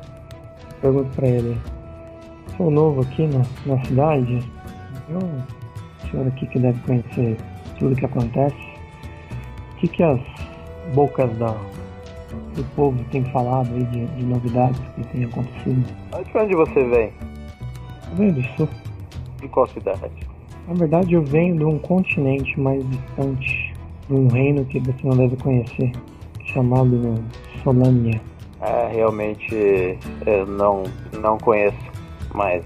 Pergunto 0.81 1.09
pra 1.17 1.27
ele. 1.29 1.57
Sou 2.57 2.71
novo 2.71 3.01
aqui 3.01 3.27
na, 3.27 3.43
na 3.67 3.83
cidade. 3.85 4.39
Eu, 5.09 5.19
o 5.19 6.11
senhor 6.11 6.27
aqui 6.27 6.47
que 6.47 6.59
deve 6.59 6.79
conhecer 6.81 7.37
tudo 7.79 7.97
que 7.97 8.05
acontece. 8.05 8.57
O 9.73 9.77
que, 9.77 9.89
que 9.89 10.03
as 10.03 10.21
bocas 10.95 11.31
da, 11.39 11.55
do 12.55 12.65
povo 12.77 13.03
têm 13.11 13.25
falado 13.33 13.73
aí 13.75 13.85
de, 13.85 14.07
de 14.07 14.25
novidades 14.25 14.81
que 14.95 15.05
têm 15.05 15.25
acontecido? 15.25 15.83
De 16.11 16.39
onde 16.39 16.55
você 16.55 16.85
vem? 16.85 17.13
Eu 18.11 18.17
venho 18.17 18.33
do 18.35 18.43
sul. 18.57 18.69
De 19.41 19.49
qual 19.49 19.67
cidade? 19.69 20.11
Na 20.69 20.75
verdade, 20.75 21.15
eu 21.15 21.23
venho 21.23 21.57
de 21.59 21.65
um 21.65 21.79
continente 21.79 22.59
mais 22.61 22.89
distante, 22.89 23.75
de 24.09 24.15
um 24.15 24.29
reino 24.29 24.65
que 24.65 24.79
você 24.79 24.99
não 25.07 25.17
deve 25.17 25.37
conhecer, 25.37 25.93
chamado 26.47 27.15
Solânia. 27.63 28.21
É, 28.61 28.89
realmente 28.93 29.99
eu 30.25 30.47
não, 30.47 30.85
não 31.21 31.37
conheço, 31.39 31.77
mas 32.33 32.65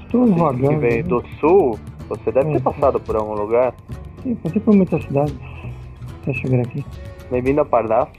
Estou 0.00 0.26
que 0.26 0.38
vagando. 0.40 0.80
veio 0.80 1.04
do 1.04 1.24
sul, 1.38 1.78
você 2.08 2.32
deve 2.32 2.50
ter 2.50 2.56
É. 2.56 2.60
passado 2.60 2.98
por 3.00 3.14
algum 3.16 3.34
lugar. 3.34 3.72
Sim, 4.22 4.34
passei 4.36 4.60
por 4.60 4.74
muitas 4.74 5.02
cidades 5.04 5.36
até 6.22 6.32
chegar 6.34 6.60
aqui. 6.62 6.84
Bem-vindo 7.30 7.60
a 7.60 7.64
Parnasse, 7.64 8.12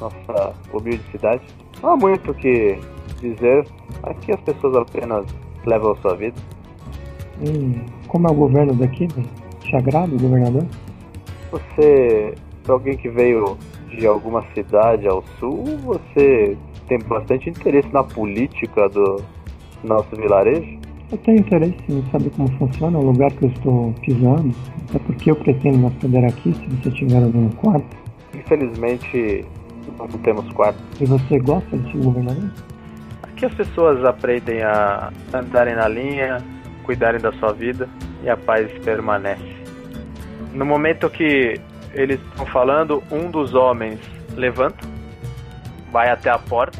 nossa 0.00 0.52
humilde 0.72 1.02
cidade. 1.12 1.42
Não 1.80 1.90
há 1.90 1.96
muito 1.96 2.32
o 2.32 2.34
que 2.34 2.76
dizer, 3.20 3.64
aqui 4.02 4.32
as 4.32 4.40
pessoas 4.40 4.76
apenas 4.76 5.24
levam 5.64 5.92
a 5.92 5.96
sua 5.96 6.16
vida. 6.16 6.34
E 7.42 8.08
como 8.08 8.28
é 8.28 8.30
o 8.30 8.34
governo 8.34 8.74
daqui, 8.74 9.08
né? 9.16 9.24
te 9.60 9.76
agrada 9.76 10.14
o 10.14 10.18
governador? 10.18 10.66
Você, 11.50 12.34
para 12.62 12.74
alguém 12.74 12.96
que 12.96 13.08
veio 13.08 13.56
de 13.88 14.06
alguma 14.06 14.42
cidade 14.54 15.06
ao 15.06 15.22
sul, 15.38 15.64
você 15.84 16.56
tem 16.88 16.98
bastante 17.00 17.50
interesse 17.50 17.88
na 17.92 18.04
política 18.04 18.88
do 18.88 19.22
nosso 19.84 20.14
vilarejo? 20.16 20.78
Eu 21.10 21.18
tenho 21.18 21.40
interesse 21.40 21.76
em 21.90 22.02
saber 22.10 22.30
como 22.30 22.50
funciona 22.52 22.98
o 22.98 23.04
lugar 23.04 23.30
que 23.32 23.44
eu 23.44 23.50
estou 23.50 23.94
pisando, 24.00 24.54
até 24.88 24.98
porque 25.00 25.30
eu 25.30 25.36
pretendo 25.36 25.78
me 25.78 25.86
hospedar 25.86 26.24
aqui 26.24 26.54
se 26.54 26.66
você 26.66 26.90
tiver 26.90 27.22
algum 27.22 27.50
quarto. 27.50 27.96
Infelizmente, 28.34 29.44
não 29.98 30.08
temos 30.08 30.50
quarto. 30.52 30.80
E 31.00 31.04
você 31.04 31.38
gosta 31.38 31.76
desse 31.76 31.98
governador? 31.98 32.50
Aqui 33.22 33.44
as 33.44 33.54
pessoas 33.54 34.02
aprendem 34.04 34.62
a 34.62 35.12
andarem 35.34 35.74
na 35.74 35.88
linha, 35.88 36.38
cuidarem 36.82 37.20
da 37.20 37.32
sua 37.34 37.52
vida 37.52 37.88
e 38.22 38.28
a 38.30 38.36
paz 38.36 38.70
permanece. 38.84 39.62
No 40.52 40.64
momento 40.64 41.08
que 41.08 41.60
eles 41.94 42.20
estão 42.30 42.46
falando, 42.46 43.02
um 43.10 43.30
dos 43.30 43.54
homens 43.54 44.00
levanta, 44.34 44.86
vai 45.90 46.10
até 46.10 46.30
a 46.30 46.38
porta. 46.38 46.78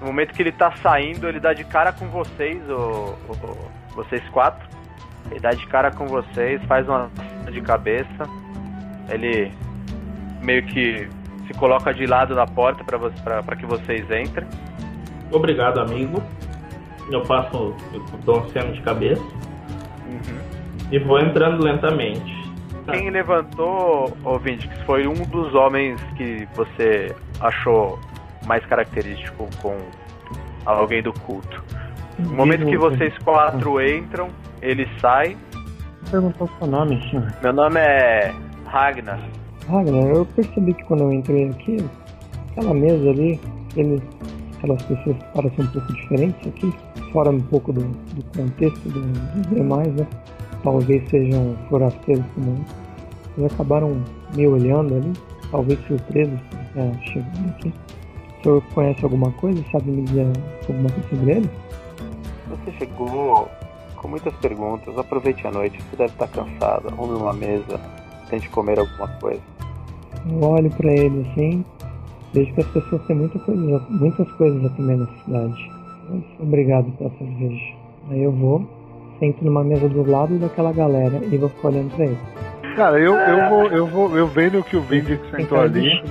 No 0.00 0.06
momento 0.06 0.34
que 0.34 0.42
ele 0.42 0.52
tá 0.52 0.72
saindo, 0.82 1.26
ele 1.28 1.40
dá 1.40 1.52
de 1.52 1.64
cara 1.64 1.92
com 1.92 2.06
vocês, 2.08 2.60
o, 2.68 3.14
o- 3.28 3.70
vocês 3.94 4.22
quatro. 4.30 4.66
Ele 5.30 5.40
dá 5.40 5.50
de 5.50 5.66
cara 5.66 5.90
com 5.90 6.06
vocês, 6.06 6.62
faz 6.64 6.86
uma 6.88 7.10
de 7.50 7.60
cabeça. 7.62 8.28
Ele 9.08 9.50
meio 10.42 10.62
que 10.66 11.08
se 11.46 11.54
coloca 11.54 11.92
de 11.94 12.06
lado 12.06 12.34
na 12.34 12.46
porta 12.46 12.84
para 12.84 13.56
que 13.56 13.64
vocês 13.66 14.04
entrem. 14.10 14.46
Obrigado, 15.32 15.80
amigo. 15.80 16.22
Eu 17.10 17.22
passo, 17.22 17.74
eu 17.92 18.02
dou 18.24 18.40
um 18.40 18.72
de 18.72 18.82
cabeça 18.82 19.22
e 20.90 20.98
vou 20.98 21.18
entrando 21.20 21.64
lentamente. 21.64 22.34
Quem 22.90 23.10
levantou, 23.10 24.16
ouvinte, 24.24 24.68
que 24.68 24.84
foi 24.84 25.06
um 25.06 25.14
dos 25.14 25.54
homens 25.54 26.00
que 26.16 26.46
você 26.54 27.14
achou 27.40 27.98
mais 28.46 28.64
característico 28.66 29.48
com 29.60 29.76
alguém 30.64 31.02
do 31.02 31.12
culto. 31.12 31.62
No 32.18 32.30
momento 32.30 32.64
que 32.64 32.78
vocês 32.78 33.16
quatro 33.18 33.80
entram, 33.84 34.28
ele 34.62 34.88
sai. 35.00 35.36
Perguntou 36.10 36.48
o 36.48 36.58
seu 36.58 36.66
nome, 36.68 37.00
senhor. 37.10 37.32
Meu 37.42 37.52
nome 37.52 37.80
é 37.80 38.32
Ragnar. 38.66 39.20
Ragnar, 39.68 40.04
eu 40.04 40.24
percebi 40.24 40.72
que 40.72 40.84
quando 40.84 41.02
eu 41.02 41.12
entrei 41.12 41.50
aqui, 41.50 41.84
aquela 42.52 42.72
mesa 42.72 43.10
ali, 43.10 43.40
ele, 43.76 44.00
aquelas 44.58 44.82
pessoas 44.82 45.16
parecem 45.34 45.64
um 45.64 45.68
pouco 45.68 45.92
diferentes 45.92 46.48
aqui, 46.48 46.72
fora 47.12 47.30
um 47.30 47.40
pouco 47.42 47.72
do, 47.72 47.80
do 47.82 48.24
contexto 48.36 48.88
do- 48.88 49.00
dos 49.02 49.46
demais, 49.56 49.92
né? 49.94 50.06
Talvez 50.62 51.08
sejam 51.10 51.56
forasteiros 51.68 52.24
comuns. 52.34 52.66
Eles 53.38 53.52
acabaram 53.52 54.02
me 54.34 54.46
olhando 54.46 54.94
ali, 54.96 55.12
talvez 55.50 55.78
surpresos 55.86 56.40
estar 56.40 57.02
chegando 57.04 57.48
aqui. 57.50 57.72
O 58.38 58.42
senhor 58.42 58.62
conhece 58.74 59.04
alguma 59.04 59.30
coisa? 59.32 59.62
Sabe 59.72 59.90
me 59.90 60.02
dizer 60.02 60.26
alguma 60.68 60.88
coisa 60.90 61.08
sobre 61.08 61.30
ele? 61.32 61.50
Você 62.48 62.72
chegou 62.78 63.48
com 63.96 64.08
muitas 64.08 64.32
perguntas. 64.36 64.96
Aproveite 64.96 65.46
a 65.46 65.50
noite. 65.50 65.78
Você 65.90 65.96
deve 65.96 66.12
estar 66.12 66.28
cansado. 66.28 66.88
Arrume 66.88 67.14
uma 67.14 67.32
mesa. 67.32 67.80
Tente 68.30 68.48
comer 68.50 68.78
alguma 68.78 69.08
coisa. 69.20 69.40
Eu 70.30 70.40
olho 70.42 70.70
pra 70.70 70.92
ele 70.92 71.26
assim, 71.32 71.64
vejo 72.36 72.52
que 72.52 72.60
as 72.60 72.66
pessoas 72.66 73.02
têm 73.06 73.16
muita 73.16 73.38
coisa, 73.38 73.82
muitas 73.88 74.30
coisas 74.32 74.64
a 74.64 74.68
comer 74.70 74.96
na 74.98 75.06
cidade. 75.24 75.70
Mas 76.10 76.22
obrigado 76.38 76.90
pela 76.98 77.10
cerveja. 77.18 77.74
Aí 78.10 78.22
eu 78.22 78.30
vou, 78.30 78.64
sento 79.18 79.42
numa 79.42 79.64
mesa 79.64 79.88
do 79.88 80.08
lado 80.08 80.38
daquela 80.38 80.72
galera 80.72 81.20
e 81.24 81.36
vou 81.38 81.48
ficar 81.48 81.68
olhando 81.68 81.94
pra 81.96 82.04
ele. 82.04 82.18
Cara, 82.76 83.00
eu, 83.00 83.14
eu 83.14 83.48
vou, 83.48 83.66
eu 83.68 83.86
vou, 83.86 84.16
eu 84.16 84.26
vendo 84.26 84.62
que 84.62 84.76
o 84.76 84.82
Vindic 84.82 85.20
sentou 85.34 85.58
ali, 85.58 86.02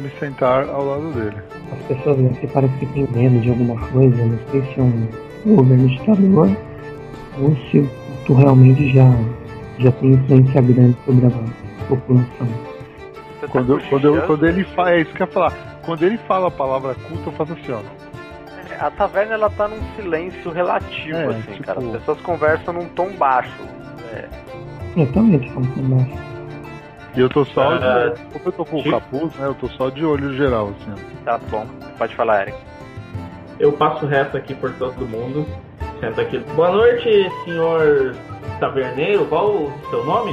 me 0.00 0.08
sentar 0.18 0.66
ao 0.68 0.84
lado 0.84 1.12
dele. 1.12 1.36
As 1.72 1.82
pessoas 1.86 2.16
né, 2.16 2.30
que 2.40 2.46
parecem 2.46 2.78
que 2.78 2.86
têm 2.86 3.06
medo 3.08 3.40
de 3.40 3.50
alguma 3.50 3.78
coisa, 3.88 4.24
não 4.24 4.38
sei 4.50 4.62
se 4.62 4.80
é 4.80 4.82
um 4.82 5.56
governo 5.56 5.88
ditador 5.88 6.56
ou 7.38 7.54
se 7.70 7.86
tu 8.26 8.32
realmente 8.32 8.88
já, 8.94 9.10
já 9.78 9.92
tem 9.92 10.12
influência 10.12 10.62
grande 10.62 10.96
sobre 11.04 11.26
a 11.26 11.30
população. 11.86 12.65
Você 13.46 13.52
tá 13.52 13.64
Quando, 13.64 13.80
quando, 13.88 14.04
eu- 14.16 14.22
quando 14.26 14.46
ele 14.46 14.64
fala, 14.64 14.90
é 14.92 15.00
isso 15.00 15.12
que 15.12 15.22
eu 15.22 15.26
ia 15.26 15.32
falar. 15.32 15.52
quando 15.84 16.02
ele 16.04 16.18
fala 16.18 16.48
a 16.48 16.50
palavra 16.50 16.94
culto, 16.94 17.28
eu 17.28 17.32
faço 17.32 17.52
assim, 17.52 17.72
ó. 17.72 17.80
A 18.84 18.90
taverna 18.90 19.34
ela 19.34 19.48
tá 19.48 19.66
num 19.68 19.80
silêncio 19.94 20.50
relativo, 20.50 21.16
É, 21.16 21.26
assim, 21.26 21.52
tipo- 21.52 21.64
cara. 21.64 21.78
As 21.80 21.86
pessoas 21.92 22.20
conversam 22.20 22.74
num 22.74 22.88
tom 22.90 23.10
baixo. 23.12 23.50
É, 24.12 24.24
Eu 24.96 25.12
também 25.12 25.38
tô 25.40 25.48
falando 25.54 25.74
com 25.74 25.82
baixo. 25.96 26.18
E 27.14 27.20
eu 27.20 27.28
tô 27.30 27.44
só. 27.46 27.70
Ah, 27.72 28.08
de, 28.14 28.20
como 28.32 28.44
eu 28.46 28.52
tô 28.52 28.64
com 28.64 28.78
o 28.80 28.90
capuz, 28.90 29.34
né? 29.36 29.46
Eu 29.46 29.54
tô 29.54 29.68
só 29.68 29.88
de 29.88 30.04
olho 30.04 30.34
geral, 30.36 30.72
assim, 30.80 30.92
tá 31.24 31.38
bom. 31.50 31.66
Pode 31.96 32.14
falar, 32.14 32.42
Eric. 32.42 32.58
Eu 33.58 33.72
passo 33.72 34.04
reto 34.06 34.36
aqui 34.36 34.54
por 34.54 34.70
todo 34.74 35.06
mundo. 35.08 35.46
Sento 36.00 36.20
aqui. 36.20 36.38
Boa 36.54 36.70
noite, 36.72 37.30
senhor 37.44 38.14
taverneiro. 38.60 39.24
Qual 39.26 39.48
o 39.48 39.72
seu 39.88 40.04
nome? 40.04 40.32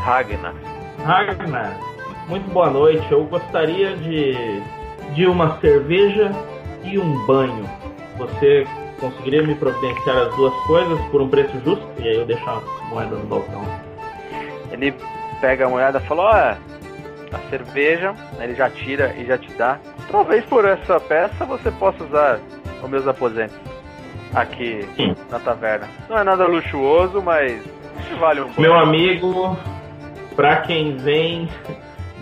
Ragnar. 0.00 0.54
Ragnar. 1.04 1.76
Muito 2.28 2.50
boa 2.50 2.70
noite. 2.70 3.04
Eu 3.10 3.24
gostaria 3.24 3.96
de, 3.96 4.34
de 5.14 5.26
uma 5.26 5.58
cerveja 5.60 6.30
e 6.82 6.98
um 6.98 7.26
banho. 7.26 7.68
Você 8.16 8.66
conseguiria 8.98 9.42
me 9.42 9.54
providenciar 9.54 10.16
as 10.16 10.34
duas 10.36 10.54
coisas 10.66 10.98
por 11.10 11.20
um 11.20 11.28
preço 11.28 11.52
justo? 11.64 11.86
E 11.98 12.08
aí 12.08 12.16
eu 12.16 12.24
deixo 12.24 12.48
a 12.48 12.60
moeda 12.88 13.16
no 13.16 13.26
balcão. 13.26 13.62
Ele 14.70 14.94
pega 15.40 15.66
a 15.66 15.68
moeda 15.68 15.98
e 16.02 16.06
fala, 16.08 16.22
olha, 16.22 16.58
a 17.32 17.50
cerveja, 17.50 18.12
né, 18.38 18.44
ele 18.44 18.54
já 18.54 18.70
tira 18.70 19.14
e 19.18 19.26
já 19.26 19.36
te 19.36 19.50
dá. 19.54 19.78
Talvez 20.10 20.44
por 20.46 20.64
essa 20.64 20.98
peça 21.00 21.44
você 21.44 21.70
possa 21.72 22.04
usar 22.04 22.40
os 22.82 22.88
meus 22.88 23.06
aposentos 23.06 23.56
aqui 24.34 24.86
Sim. 24.96 25.14
na 25.30 25.38
taverna. 25.38 25.88
Não 26.08 26.18
é 26.18 26.24
nada 26.24 26.46
luxuoso, 26.46 27.20
mas 27.20 27.62
vale 28.18 28.40
um 28.40 28.50
Meu 28.58 28.72
banho. 28.72 28.82
amigo, 28.82 29.56
pra 30.36 30.56
quem 30.62 30.96
vem 30.96 31.48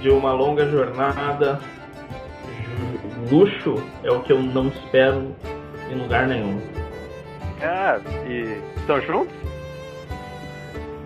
de 0.03 0.11
uma 0.11 0.32
longa 0.32 0.66
jornada, 0.68 1.59
luxo 3.30 3.82
é 4.03 4.11
o 4.11 4.20
que 4.20 4.32
eu 4.32 4.42
não 4.42 4.68
espero 4.68 5.34
em 5.90 5.94
lugar 6.03 6.26
nenhum. 6.26 6.61
Ah, 7.62 7.98
e 8.26 8.59
estão 8.76 9.00
juntos? 9.03 9.34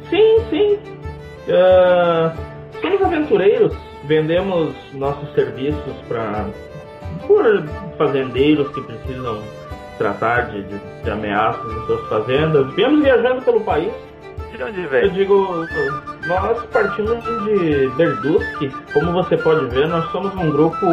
Sim, 0.08 0.38
sim. 0.50 0.78
Ah, 1.50 2.32
somos 2.80 3.02
aventureiros. 3.02 3.76
Vendemos 4.04 4.74
nossos 4.94 5.32
serviços 5.34 5.94
para 6.08 6.46
por 7.26 7.44
fazendeiros 7.98 8.68
que 8.72 8.80
precisam 8.82 9.42
tratar 9.98 10.50
de, 10.50 10.62
de- 10.62 10.80
de 11.02 11.10
ameaças 11.10 11.64
em 11.72 11.86
suas 11.86 12.08
fazendas. 12.08 12.72
Viemos 12.74 13.02
viajando 13.02 13.42
pelo 13.42 13.60
país. 13.62 13.92
De 14.56 14.62
onde 14.62 14.82
Eu 14.82 14.88
veio? 14.88 15.10
digo, 15.10 15.66
nós 16.26 16.64
partimos 16.72 17.22
de 17.44 17.88
Berduski. 17.96 18.70
Como 18.92 19.12
você 19.12 19.36
pode 19.36 19.66
ver, 19.66 19.86
nós 19.86 20.10
somos 20.10 20.34
um 20.34 20.50
grupo, 20.50 20.86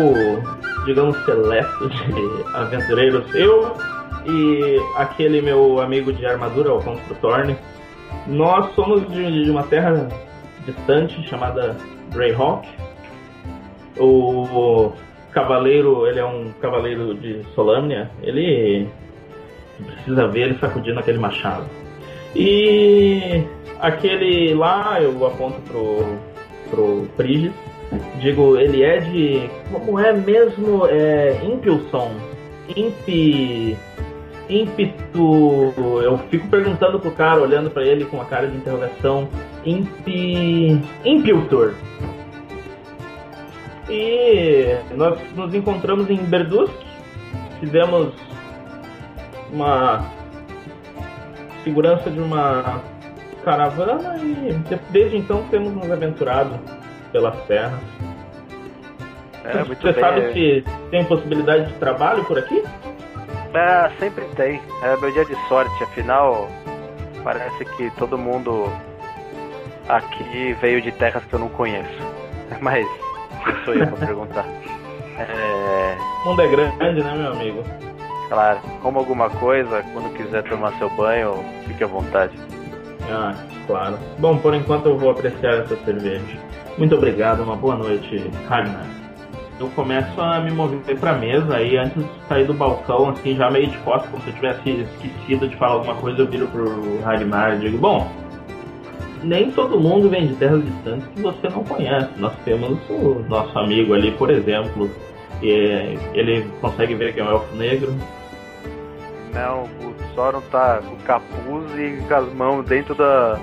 digamos, 0.86 1.16
seleto 1.24 1.90
de 1.90 2.44
aventureiros. 2.54 3.34
Eu 3.34 3.74
e 4.26 4.78
aquele 4.98 5.42
meu 5.42 5.80
amigo 5.82 6.12
de 6.12 6.26
armadura, 6.26 6.72
o 6.72 6.74
Alfonso 6.76 7.02
Torne, 7.22 7.56
nós 8.28 8.74
somos 8.76 9.08
de, 9.10 9.46
de 9.46 9.50
uma 9.50 9.64
terra 9.64 10.10
distante 10.66 11.22
chamada 11.30 11.78
Greyhawk. 12.12 12.68
O 13.98 14.92
cavaleiro, 15.32 16.06
ele 16.08 16.20
é 16.20 16.26
um 16.26 16.52
cavaleiro 16.62 17.14
de 17.16 17.44
Solâmnia. 17.56 18.12
Ele 18.22 18.90
precisa 19.86 20.28
ver 20.28 20.42
ele 20.50 20.60
sacudindo 20.60 21.00
aquele 21.00 21.18
machado. 21.20 21.66
E 22.36 23.44
aquele 23.80 24.54
lá, 24.54 25.00
eu 25.02 25.26
aponto 25.26 25.62
pro, 25.62 26.18
pro 26.70 27.08
Prigis, 27.16 27.52
digo, 28.20 28.58
ele 28.58 28.84
é 28.84 29.00
de. 29.00 29.50
Como 29.72 30.00
é 30.00 30.14
mesmo? 30.14 30.88
É. 30.88 31.40
Impulson. 31.44 32.12
Imp. 32.76 33.78
Ímpeto. 34.50 35.74
Eu 36.04 36.18
fico 36.30 36.48
perguntando 36.48 37.00
pro 37.00 37.12
cara, 37.12 37.42
olhando 37.42 37.70
pra 37.70 37.84
ele 37.84 38.06
com 38.06 38.18
uma 38.18 38.26
cara 38.26 38.48
de 38.48 38.58
interrogação. 38.58 39.28
Imp. 39.66 40.08
Impultor. 41.06 41.74
E 43.90 44.76
nós 44.96 45.20
nos 45.36 45.54
encontramos 45.54 46.10
em 46.10 46.18
Berdusk. 46.18 46.74
Fizemos 47.60 48.14
uma 49.52 50.23
segurança 51.64 52.10
de 52.10 52.20
uma 52.20 52.82
caravana 53.44 54.18
e 54.18 54.54
de- 54.54 54.80
desde 54.90 55.18
então 55.18 55.44
temos 55.50 55.74
nos 55.74 55.90
aventurado 55.92 56.60
pelas 57.12 57.36
terras. 57.46 57.80
É, 59.44 59.64
Você 59.64 59.92
bem. 59.92 60.02
sabe 60.02 60.34
se 60.34 60.64
tem 60.90 61.04
possibilidade 61.06 61.66
de 61.68 61.74
trabalho 61.74 62.24
por 62.26 62.38
aqui? 62.40 62.64
É, 63.54 63.92
sempre 64.00 64.24
tem. 64.36 64.62
É 64.82 64.96
meu 64.98 65.12
dia 65.12 65.26
de 65.26 65.36
sorte, 65.48 65.84
afinal, 65.84 66.48
parece 67.24 67.66
que 67.66 67.90
todo 67.98 68.18
mundo 68.18 68.72
aqui 69.90 70.54
veio 70.62 70.82
de 70.82 70.92
terras 70.94 71.24
que 71.26 71.34
eu 71.34 71.40
não 71.40 71.50
conheço. 71.50 71.90
Mas 72.62 72.88
sou 73.66 73.74
eu 73.74 73.88
pra 73.88 74.06
perguntar? 74.08 74.46
É, 75.16 75.96
O 76.26 76.30
mundo 76.30 76.42
é 76.42 76.48
grande, 76.48 77.04
né, 77.04 77.14
meu 77.16 77.34
amigo? 77.34 77.64
Claro, 78.34 78.60
como 78.82 78.98
alguma 78.98 79.30
coisa, 79.30 79.84
quando 79.94 80.12
quiser 80.16 80.44
tomar 80.44 80.74
seu 80.80 80.90
banho, 80.90 81.36
fique 81.68 81.84
à 81.84 81.88
vontade. 81.88 82.34
Ah, 83.10 83.36
claro. 83.68 83.98
Bom, 84.18 84.38
por 84.38 84.56
enquanto 84.56 84.88
eu 84.88 84.98
vou 84.98 85.12
apreciar 85.12 85.60
essa 85.60 85.76
cerveja. 85.86 86.38
Muito 86.78 86.96
obrigado, 86.96 87.44
uma 87.44 87.56
boa 87.56 87.76
noite, 87.76 88.32
Ragnar. 88.50 88.88
Eu 89.60 89.68
começo 89.76 90.20
a 90.20 90.40
me 90.40 90.52
mover 90.52 90.98
pra 91.00 91.14
mesa 91.14 91.58
aí 91.58 91.78
antes 91.78 92.04
de 92.04 92.10
sair 92.28 92.46
do 92.46 92.56
balcão, 92.56 93.10
assim, 93.10 93.36
já 93.36 93.52
meio 93.52 93.68
de 93.68 93.78
costas, 93.80 94.10
como 94.10 94.24
se 94.24 94.30
eu 94.30 94.36
tivesse 94.36 94.70
esquecido 94.70 95.48
de 95.48 95.56
falar 95.58 95.74
alguma 95.74 95.96
coisa, 95.96 96.22
eu 96.22 96.28
viro 96.28 96.48
pro 96.48 97.02
Ragnar 97.04 97.58
e 97.58 97.60
digo, 97.60 97.78
bom, 97.78 98.12
nem 99.22 99.52
todo 99.52 99.80
mundo 99.80 100.10
vem 100.10 100.28
de 100.28 100.36
terras 100.36 100.66
distantes 100.66 101.08
que 101.10 101.22
você 101.22 101.50
não 101.50 101.64
conhece. 101.64 102.10
Nós 102.18 102.34
temos 102.44 102.80
o 102.90 103.24
nosso 103.30 103.58
amigo 103.60 103.94
ali, 103.94 104.12
por 104.12 104.32
exemplo, 104.32 104.90
e 105.40 105.98
ele 106.16 106.50
consegue 106.60 106.96
ver 106.96 107.14
que 107.14 107.20
é 107.20 107.24
um 107.24 107.30
elfo 107.30 107.56
negro. 107.56 107.94
Não, 109.34 109.64
o 109.64 109.96
Soron 110.14 110.42
tá 110.52 110.80
com 110.88 110.94
o 110.94 110.98
capuz 111.00 111.66
e 111.78 112.04
com 112.08 112.14
as 112.16 112.34
mãos 112.34 112.66
dentro 112.66 112.94
da. 112.96 113.40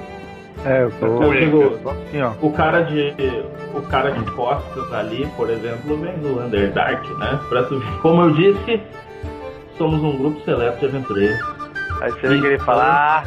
É, 0.65 0.83
eu 0.85 0.91
tô. 0.93 1.07
Eu 1.23 1.33
digo, 1.33 1.81
assim, 1.91 2.23
ó. 2.23 2.33
O 2.41 2.53
cara 2.53 2.83
de. 2.83 3.15
O 3.75 3.83
cara 3.83 4.11
de 4.13 4.25
costas 4.33 4.93
ali, 4.93 5.27
por 5.37 5.49
exemplo, 5.49 5.97
vem 5.97 6.19
do 6.19 6.41
Underdark, 6.45 7.07
né? 7.19 7.39
Pra 7.49 7.63
tu- 7.65 7.81
Como 8.03 8.23
eu 8.23 8.31
disse, 8.33 8.81
somos 9.79 10.03
um 10.03 10.17
grupo 10.19 10.41
seleto 10.45 10.81
de 10.81 10.87
aventureiros. 10.87 11.41
Aí 12.01 12.11
você 12.11 12.29
vê 12.29 12.41
que 12.41 12.47
ele 12.47 12.59
fala, 12.61 12.85
ah, 12.85 13.23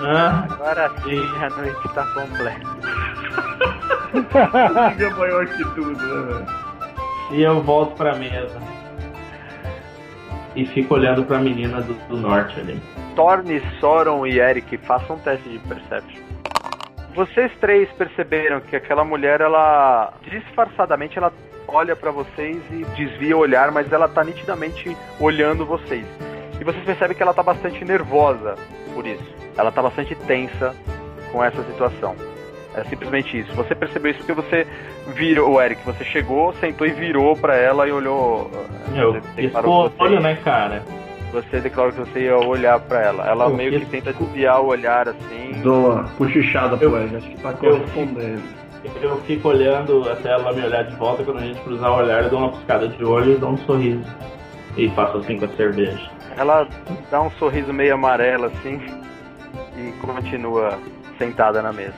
Ah, 0.00 0.46
agora 0.50 0.90
sim 1.04 1.20
a 1.40 1.50
noite 1.50 1.88
tá 1.94 2.04
completa. 2.14 2.74
Maior 5.18 5.46
que 5.46 5.64
tudo, 5.74 5.92
né, 5.96 6.32
velho? 6.34 6.46
e 7.30 7.42
eu 7.42 7.60
volto 7.62 7.96
pra 7.96 8.14
mesa. 8.14 8.58
E 10.54 10.64
fico 10.66 10.94
olhando 10.94 11.24
pra 11.24 11.38
menina 11.38 11.80
do, 11.80 11.94
do 12.08 12.16
norte 12.16 12.58
ali. 12.60 12.80
Torne, 13.16 13.60
Soron 13.80 14.26
e 14.26 14.38
Eric, 14.38 14.76
façam 14.78 15.16
um 15.16 15.18
teste 15.18 15.48
de 15.48 15.58
Perception. 15.60 16.22
Vocês 17.14 17.52
três 17.60 17.88
perceberam 17.92 18.60
que 18.60 18.74
aquela 18.74 19.04
mulher, 19.04 19.40
ela 19.40 20.12
disfarçadamente, 20.22 21.16
ela 21.16 21.32
olha 21.68 21.94
pra 21.94 22.10
vocês 22.10 22.56
e 22.70 22.84
desvia 22.96 23.36
o 23.36 23.40
olhar, 23.40 23.70
mas 23.70 23.92
ela 23.92 24.08
tá 24.08 24.22
nitidamente 24.24 24.96
olhando 25.20 25.64
vocês. 25.64 26.04
E 26.60 26.64
vocês 26.64 26.84
percebem 26.84 27.16
que 27.16 27.22
ela 27.22 27.34
tá 27.34 27.42
bastante 27.42 27.84
nervosa 27.84 28.56
por 28.92 29.06
isso. 29.06 29.34
Ela 29.56 29.70
tá 29.70 29.82
bastante 29.82 30.14
tensa 30.14 30.74
com 31.30 31.42
essa 31.42 31.62
situação. 31.64 32.16
É 32.76 32.84
simplesmente 32.84 33.38
isso. 33.38 33.52
Você 33.54 33.74
percebeu 33.74 34.10
isso 34.10 34.20
porque 34.20 34.32
você 34.34 34.66
virou, 35.14 35.52
o 35.54 35.60
Eric, 35.62 35.80
você 35.84 36.04
chegou, 36.04 36.52
sentou 36.54 36.86
e 36.86 36.90
virou 36.90 37.36
pra 37.36 37.56
ela 37.56 37.86
e 37.88 37.92
olhou. 37.92 38.50
Eu 38.94 39.12
você 39.12 39.20
pisco 39.20 39.40
declarou 39.42 39.86
o 39.86 39.90
que 39.90 39.96
você- 39.96 40.02
olho, 40.02 40.20
né, 40.20 40.38
cara? 40.44 40.82
você 41.32 41.58
declarou 41.60 41.92
que 41.92 41.98
você 42.00 42.20
ia 42.20 42.36
olhar 42.36 42.78
pra 42.80 43.00
ela. 43.02 43.28
Ela 43.28 43.46
Eu 43.46 43.54
meio 43.56 43.72
que 43.80 43.86
tenta 43.86 44.12
desviar 44.12 44.60
o 44.60 44.66
olhar 44.66 45.08
assim. 45.08 45.60
Dou 45.62 45.92
uma 45.92 46.04
cochichada 46.16 46.76
Eu- 46.80 46.90
pro 46.90 47.02
Ed, 47.02 47.16
acho 47.16 47.28
que 47.28 47.36
tá 47.42 47.50
eu- 47.50 47.56
correspondendo. 47.76 48.42
Eu 49.02 49.16
fico 49.22 49.48
olhando 49.48 50.08
até 50.10 50.28
ela 50.30 50.52
me 50.52 50.62
olhar 50.64 50.84
de 50.84 50.94
volta. 50.96 51.24
Quando 51.24 51.38
a 51.38 51.40
gente 51.42 51.58
cruzar 51.62 51.90
o 51.90 51.96
olhar, 51.96 52.22
eu 52.24 52.30
dou 52.30 52.38
uma 52.38 52.52
piscada 52.52 52.86
de 52.86 53.04
olho 53.04 53.32
e 53.32 53.36
dou 53.36 53.50
um 53.50 53.58
sorriso. 53.58 54.04
E 54.76 54.88
faço 54.90 55.16
assim 55.18 55.38
com 55.38 55.46
a 55.46 55.48
cerveja. 55.56 56.10
Ela 56.36 56.68
dá 57.10 57.20
um 57.22 57.30
sorriso 57.32 57.72
meio 57.72 57.94
amarelo 57.94 58.44
assim 58.46 58.80
e 59.76 59.92
continua 60.06 60.78
sentada 61.18 61.62
na 61.62 61.72
mesa. 61.72 61.94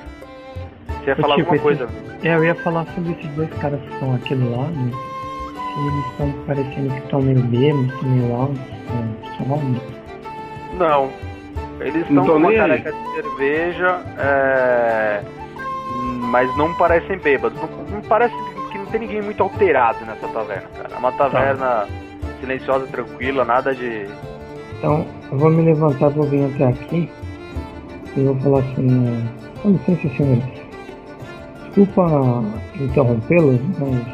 Você 1.07 1.11
ia 1.11 1.17
falar 1.17 1.37
Tipo, 1.37 1.51
alguma 1.55 1.55
esse- 1.73 1.79
coisa? 1.85 1.89
É, 2.25 2.35
eu 2.35 2.45
ia 2.45 2.55
falar 2.57 2.85
sobre 2.95 3.13
esses 3.13 3.31
dois 3.37 3.49
caras 3.61 3.81
que 3.81 3.93
estão 3.95 4.15
aqui 4.17 4.35
do 4.35 4.51
lado. 4.51 4.73
Se 4.73 5.81
eles 5.87 6.07
estão 6.11 6.33
parecendo 6.47 6.91
que 6.95 6.99
estão 6.99 7.23
meio 7.23 7.41
bêbados, 7.43 7.93
estão 7.95 8.09
meio 8.09 8.35
altos, 8.35 8.61
estão 9.31 9.53
altos. 9.53 9.83
Não. 10.79 11.11
Eles 11.81 12.03
estão 12.09 12.27
com 12.27 12.33
uma 12.33 12.53
caneca 12.53 12.91
de 12.93 13.15
cerveja, 13.15 14.01
é, 14.19 15.21
mas 16.23 16.57
não 16.57 16.75
parecem 16.75 17.19
bêbados. 17.19 17.57
Não, 17.61 17.69
não 17.97 18.01
parece 18.03 18.35
que 18.73 18.79
não 18.79 18.87
tem 18.87 19.01
ninguém 19.01 19.23
muito 19.23 19.43
alterado 19.43 20.05
nessa 20.07 20.27
taverna, 20.29 20.69
cara. 20.77 20.89
É 20.93 20.99
uma 20.99 21.13
taverna 21.13 21.87
silenciosa, 22.41 22.87
tranquila, 22.87 23.45
nada 23.45 23.75
de. 23.75 24.07
Então, 24.79 25.07
eu 25.31 25.39
vou 25.39 25.51
me 25.51 25.63
levantar, 25.63 26.09
vou 26.11 26.25
vir 26.27 26.47
até 26.55 26.65
aqui 26.69 27.09
e 28.17 28.25
vou 28.25 28.35
falar 28.41 28.59
assim: 28.61 29.29
com 29.63 29.71
licença, 29.73 30.09
senhores. 30.17 30.66
Desculpa 31.77 32.43
interrompê-los, 32.81 33.61
mas 33.79 34.07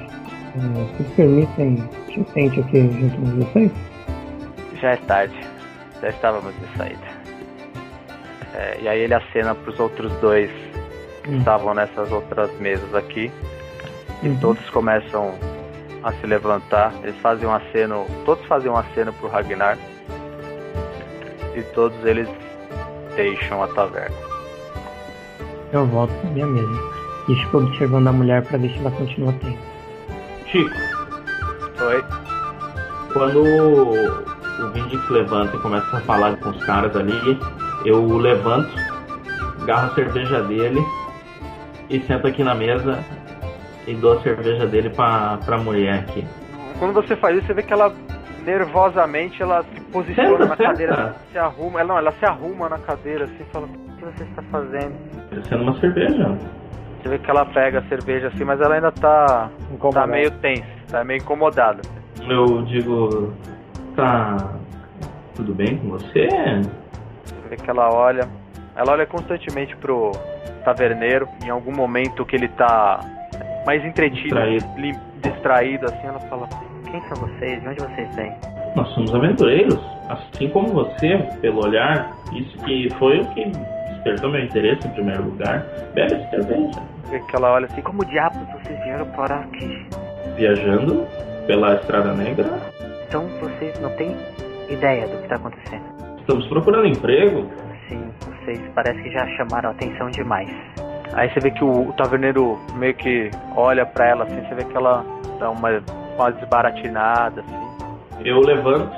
é, 0.57 0.85
vocês 0.97 1.09
permitem 1.15 1.89
eu 2.17 2.27
sente 2.35 2.61
aqui 2.61 2.81
junto 3.01 3.17
com 3.17 3.45
vocês? 3.45 3.71
Já 4.81 4.91
é 4.91 4.97
tarde. 4.97 5.41
Já 6.01 6.09
estávamos 6.09 6.53
de 6.59 6.77
saída. 6.77 7.23
É, 8.55 8.79
e 8.83 8.89
aí 8.89 9.01
ele 9.03 9.15
acena 9.15 9.55
para 9.55 9.71
os 9.71 9.79
outros 9.79 10.13
dois 10.15 10.51
que 11.23 11.31
Hum. 11.31 11.39
estavam 11.39 11.73
nessas 11.73 12.11
outras 12.11 12.51
mesas 12.59 12.93
aqui. 12.97 13.31
E 14.25 14.29
Uhum. 14.29 14.37
todos 14.41 14.69
começam 14.71 15.33
a 16.03 16.13
se 16.15 16.27
levantar. 16.27 16.93
Eles 17.05 17.17
fazem 17.19 17.49
um 17.49 17.55
aceno. 17.55 18.05
Todos 18.25 18.45
fazem 18.47 18.71
um 18.73 18.77
aceno 18.77 19.13
pro 19.13 19.29
Ragnar. 19.29 19.79
E 21.55 21.63
todos 21.75 22.05
eles 22.05 22.29
deixam 23.15 23.63
a 23.63 23.69
taverna. 23.69 24.17
Eu 25.73 25.87
volto 25.87 26.13
pra 26.21 26.31
minha 26.31 26.47
mesa. 26.47 27.01
E 27.29 27.35
fico 27.37 27.59
observando 27.59 28.09
a 28.09 28.12
mulher 28.12 28.43
pra 28.43 28.59
ver 28.59 28.70
se 28.70 28.79
ela 28.79 28.91
continua 28.91 29.33
tensa. 29.35 29.59
Chico, 30.47 30.75
Oi? 31.87 32.05
quando 33.12 33.43
o 33.43 34.70
Vindix 34.73 35.09
levanta 35.09 35.57
e 35.57 35.61
começa 35.61 35.97
a 35.97 36.01
falar 36.01 36.37
com 36.39 36.51
os 36.51 36.64
caras 36.64 36.95
ali, 36.97 37.39
eu 37.85 38.16
levanto, 38.18 38.70
agarro 39.62 39.93
a 39.93 39.95
cerveja 39.95 40.43
dele 40.43 40.81
e 41.89 42.01
sento 42.01 42.27
aqui 42.27 42.43
na 42.43 42.55
mesa 42.55 42.99
e 43.87 43.95
dou 43.95 44.18
a 44.18 44.23
cerveja 44.23 44.66
dele 44.66 44.91
pra, 44.91 45.39
pra 45.45 45.59
mulher 45.59 46.01
aqui. 46.01 46.25
Quando 46.79 46.93
você 46.95 47.14
faz 47.16 47.37
isso, 47.39 47.47
você 47.47 47.55
vê 47.55 47.62
que 47.62 47.73
ela 47.73 47.93
nervosamente 48.45 49.41
ela 49.43 49.62
se 49.73 49.81
posiciona 49.93 50.31
Senta, 50.31 50.45
na 50.47 50.57
senta. 50.57 50.64
cadeira, 50.70 51.16
se 51.31 51.39
arruma, 51.39 51.81
ela 51.81 51.89
não, 51.89 51.99
ela 51.99 52.12
se 52.12 52.25
arruma 52.25 52.68
na 52.68 52.79
cadeira 52.79 53.25
assim, 53.25 53.37
e 53.41 53.53
fala: 53.53 53.66
"O 53.66 53.97
que 53.97 54.05
você 54.05 54.25
está 54.25 54.43
fazendo?" 54.51 54.95
Sendo 55.49 55.62
uma 55.62 55.79
cerveja. 55.81 56.39
Você 57.03 57.09
vê 57.09 57.18
que 57.18 57.30
ela 57.30 57.44
pega 57.44 57.80
a 57.80 57.82
cerveja 57.88 58.28
assim, 58.28 58.44
mas 58.44 58.61
ela 58.61 58.76
ainda 58.76 58.92
tá 58.92 59.50
tá 59.92 60.07
meio 60.07 60.30
tensa, 60.38 60.64
tá 60.88 61.03
meio 61.03 61.18
incomodada. 61.18 61.82
Eu 62.28 62.62
digo, 62.62 63.32
tá 63.96 64.36
tudo 65.34 65.53
bem 65.53 65.78
com 65.78 65.88
você? 65.88 66.28
Você 67.24 67.48
vê 67.50 67.57
que 67.57 67.68
ela 67.68 67.92
olha, 67.92 68.28
ela 68.76 68.92
olha 68.92 69.05
constantemente 69.05 69.76
pro 69.76 70.12
taverneiro, 70.64 71.28
em 71.44 71.50
algum 71.50 71.74
momento 71.74 72.24
que 72.24 72.36
ele 72.36 72.46
tá 72.48 73.00
mais 73.66 73.84
entretido, 73.84 74.36
Distraído. 74.40 75.00
distraído 75.22 75.86
assim, 75.86 76.07
ela 76.07 76.20
fala: 76.20 76.48
"Quem 76.88 77.00
são 77.09 77.26
vocês? 77.26 77.61
De 77.61 77.68
onde 77.68 77.80
vocês 77.80 78.14
vêm?" 78.14 78.32
Nós 78.76 78.88
somos 78.94 79.12
aventureiros, 79.12 79.78
assim 80.09 80.48
como 80.50 80.68
você, 80.68 81.18
pelo 81.40 81.64
olhar. 81.64 82.12
Isso 82.32 82.57
que 82.59 82.88
foi 82.98 83.20
o 83.20 83.26
que 83.34 83.44
despertou 83.90 84.30
meu 84.30 84.44
interesse 84.44 84.86
em 84.86 84.90
primeiro 84.92 85.24
lugar. 85.24 85.66
Bebe 85.94 86.14
essa 86.14 86.30
cerveja. 86.30 86.91
Que 87.21 87.37
ela 87.37 87.53
olha 87.53 87.67
assim: 87.67 87.83
"Como 87.83 88.05
diabos 88.05 88.41
vocês 88.53 88.79
vieram 88.85 89.07
para 89.13 89.37
aqui?" 89.37 89.87
Viajando 90.37 91.07
pela 91.47 91.75
Estrada 91.75 92.13
Negra, 92.15 92.47
Então 93.09 93.27
vocês 93.41 93.79
não 93.81 93.91
têm 93.97 94.17
ideia 94.69 95.07
do 95.07 95.17
que 95.19 95.23
está 95.25 95.37
acontecendo. 95.37 95.83
estamos 96.21 96.47
procurando 96.47 96.87
emprego. 96.87 97.47
Sim, 97.89 98.03
vocês 98.45 98.61
parece 98.75 99.03
que 99.03 99.11
já 99.11 99.27
chamaram 99.37 99.71
a 99.71 99.73
atenção 99.73 100.09
demais. 100.11 100.49
Aí 101.15 101.29
você 101.31 101.41
vê 101.41 101.51
que 101.51 101.63
o, 101.63 101.91
o 101.91 101.93
taverneiro 101.93 102.59
meio 102.77 102.95
que 102.95 103.31
olha 103.55 103.85
pra 103.85 104.07
ela 104.09 104.25
assim, 104.25 104.41
você 104.49 104.55
vê 104.55 104.65
que 104.65 104.75
ela 104.77 105.05
dá 105.39 105.51
uma, 105.51 105.69
uma 106.17 106.31
desbaratinada 106.33 107.43
assim. 107.43 108.25
Eu 108.25 108.41
levanto, 108.41 108.91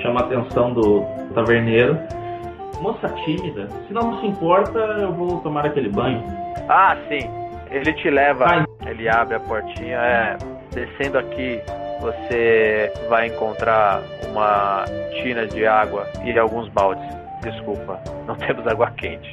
chamo 0.00 0.18
a 0.18 0.22
atenção 0.22 0.72
do 0.72 1.02
taverneiro. 1.34 1.98
Moça 2.80 3.08
tímida, 3.26 3.68
se 3.86 3.92
não 3.92 4.18
se 4.20 4.26
importa, 4.28 4.78
eu 4.78 5.12
vou 5.12 5.38
tomar 5.40 5.66
aquele 5.66 5.90
banho. 5.90 6.22
Ah, 6.66 6.96
sim. 7.08 7.28
Ele 7.70 7.92
te 7.94 8.10
leva, 8.10 8.44
Ai. 8.46 8.64
ele 8.86 9.08
abre 9.08 9.36
a 9.36 9.40
portinha, 9.40 9.96
é, 9.96 10.36
descendo 10.72 11.18
aqui, 11.18 11.60
você 12.00 12.92
vai 13.08 13.28
encontrar 13.28 14.02
uma 14.28 14.84
tina 15.22 15.46
de 15.46 15.66
água 15.66 16.06
e 16.24 16.36
alguns 16.38 16.68
baldes. 16.70 17.04
Desculpa, 17.42 18.00
não 18.26 18.34
temos 18.46 18.66
água 18.66 18.90
quente. 18.92 19.30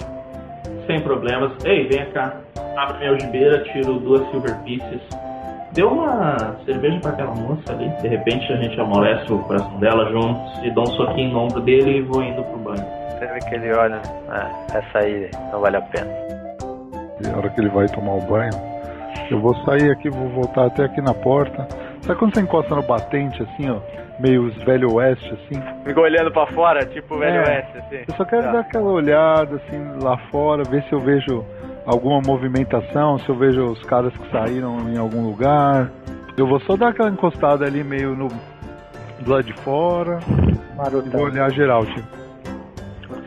Sem 0.86 1.02
problemas. 1.02 1.52
Ei, 1.66 1.88
vem 1.88 2.06
cá. 2.12 2.36
Abre 2.78 3.00
minha 3.00 3.10
algibeira, 3.12 3.64
tiro 3.72 4.00
duas 4.00 4.30
silver 4.30 4.56
pieces. 4.64 5.02
Deu 5.74 5.90
uma 5.92 6.38
cerveja 6.66 7.00
pra 7.00 7.12
aquela 7.12 7.36
moça 7.36 7.74
ali. 7.74 7.90
De 8.02 8.08
repente 8.08 8.52
a 8.52 8.56
gente 8.58 8.80
amolece 8.80 9.32
o 9.32 9.40
coração 9.40 9.80
dela 9.80 10.10
juntos 10.12 10.64
e 10.64 10.72
dá 10.72 10.82
um 10.82 10.88
soquinho 10.88 11.34
no 11.34 11.40
ombro 11.40 11.62
dele 11.62 11.98
e 11.98 12.02
vou 12.02 12.24
indo 12.24 12.44
pro 12.44 12.60
banho. 12.60 12.86
Você 13.18 13.28
vê 13.28 13.40
que 13.40 13.56
ele 13.56 13.74
olha, 13.74 14.02
é, 14.32 14.78
essa 14.78 15.00
aí 15.00 15.30
não 15.52 15.60
vale 15.60 15.78
a 15.78 15.82
pena. 15.82 16.37
E 17.24 17.28
a 17.30 17.38
hora 17.38 17.50
que 17.50 17.60
ele 17.62 17.70
vai 17.70 17.88
tomar 17.88 18.14
o 18.14 18.22
banho, 18.22 18.52
eu 19.32 19.40
vou 19.40 19.56
sair 19.66 19.92
aqui, 19.92 20.10
vou 20.10 20.30
voltar 20.30 20.68
até 20.68 20.84
aqui 20.86 21.02
na 21.02 21.14
porta. 21.14 21.68
Sabe 22.02 22.20
quando 22.20 22.34
você 22.36 22.42
encosta 22.42 22.76
no 22.76 22.84
batente, 22.84 23.42
assim, 23.44 23.70
ó? 23.70 23.80
Meio 24.20 24.46
os 24.48 24.56
velho 24.64 24.94
oeste, 24.96 25.30
assim? 25.34 25.62
Fica 25.86 26.00
olhando 26.02 26.32
pra 26.32 26.48
fora, 26.48 26.86
tipo 26.86 27.16
o 27.16 27.20
velho 27.20 27.38
É. 27.38 27.50
oeste, 27.50 27.78
assim. 27.78 28.04
Eu 28.08 28.16
só 28.16 28.26
quero 28.26 28.44
Tá. 28.44 28.52
dar 28.54 28.60
aquela 28.62 28.90
olhada, 28.92 29.56
assim, 29.58 30.04
lá 30.04 30.18
fora, 30.32 30.64
ver 30.64 30.84
se 30.84 30.94
eu 30.94 31.00
vejo 31.00 31.44
alguma 31.86 32.20
movimentação, 32.26 33.18
se 33.20 33.30
eu 33.30 33.36
vejo 33.36 33.64
os 33.64 33.84
caras 33.84 34.12
que 34.18 34.30
saíram 34.32 34.90
em 34.90 34.98
algum 34.98 35.24
lugar. 35.26 35.90
Eu 36.38 36.48
vou 36.48 36.60
só 36.62 36.76
dar 36.76 36.90
aquela 36.90 37.10
encostada 37.10 37.66
ali, 37.66 37.84
meio 37.84 38.16
no 38.16 38.28
do 39.20 39.32
lado 39.32 39.44
de 39.44 39.54
fora, 39.62 40.20
e 40.28 40.54
vou 40.76 40.76
Marotão. 40.78 41.22
olhar 41.22 41.52
geral, 41.52 41.86
tipo. 41.86 42.08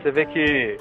Você 0.01 0.11
vê 0.11 0.25
que 0.25 0.77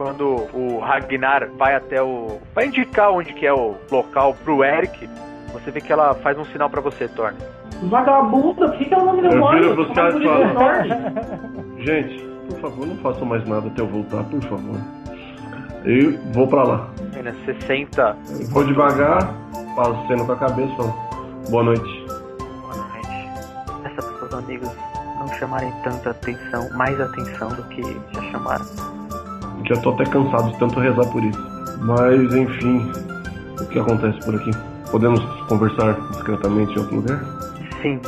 quando 0.00 0.48
o 0.54 0.78
Ragnar 0.78 1.50
vai 1.58 1.74
até 1.74 2.02
o. 2.02 2.40
vai 2.54 2.68
indicar 2.68 3.10
onde 3.10 3.34
que 3.34 3.46
é 3.46 3.52
o 3.52 3.74
local 3.90 4.34
pro 4.42 4.64
Eric, 4.64 5.06
você 5.52 5.70
vê 5.70 5.78
que 5.78 5.92
ela 5.92 6.14
faz 6.14 6.38
um 6.38 6.44
sinal 6.46 6.70
pra 6.70 6.80
você, 6.80 7.06
Thorne. 7.06 7.36
Vagabunda, 7.82 8.70
por 8.70 8.78
que, 8.78 8.86
que 8.86 8.94
ela 8.94 9.04
não 9.04 9.12
me 9.12 9.26
Eu 9.26 9.50
viro 9.50 9.74
pros 9.74 9.92
caras 9.92 10.14
e 10.14 10.24
falo. 10.24 10.44
Gente, 11.84 12.26
por 12.48 12.60
favor, 12.60 12.86
não 12.86 12.96
façam 12.96 13.26
mais 13.26 13.46
nada 13.46 13.66
até 13.66 13.82
eu 13.82 13.88
voltar, 13.88 14.24
por 14.24 14.40
favor. 14.44 14.76
E 15.84 16.18
vou 16.32 16.48
pra 16.48 16.62
lá. 16.62 16.88
Menina, 16.98 17.34
Você 17.44 17.60
senta. 17.66 18.16
Vou 18.52 18.64
devagar, 18.64 19.34
passo 19.76 20.06
ceno 20.08 20.24
com 20.24 20.32
a 20.32 20.36
cabeça 20.36 20.74
falo, 20.76 20.94
boa 21.50 21.62
noite. 21.62 22.06
Boa 22.62 22.74
noite. 22.74 23.28
Essa 23.84 24.00
para 24.00 24.18
seus 24.18 24.32
amigos 24.32 24.70
não 25.18 25.28
chamarem 25.34 25.70
tanta 25.84 26.08
atenção, 26.08 26.70
mais 26.70 26.98
atenção 26.98 27.50
do 27.50 27.62
que 27.64 27.82
já 28.14 28.22
chamaram. 28.30 28.99
Já 29.64 29.80
tô 29.80 29.90
até 29.90 30.04
cansado 30.04 30.50
de 30.50 30.58
tanto 30.58 30.80
rezar 30.80 31.06
por 31.10 31.22
isso. 31.22 31.40
Mas, 31.80 32.34
enfim, 32.34 32.90
o 33.60 33.66
que 33.66 33.78
acontece 33.78 34.18
por 34.24 34.34
aqui? 34.34 34.50
Podemos 34.90 35.20
conversar 35.48 35.94
discretamente 36.10 36.74
em 36.74 36.78
outro 36.80 36.96
lugar? 36.96 37.24
Sim, 37.80 38.00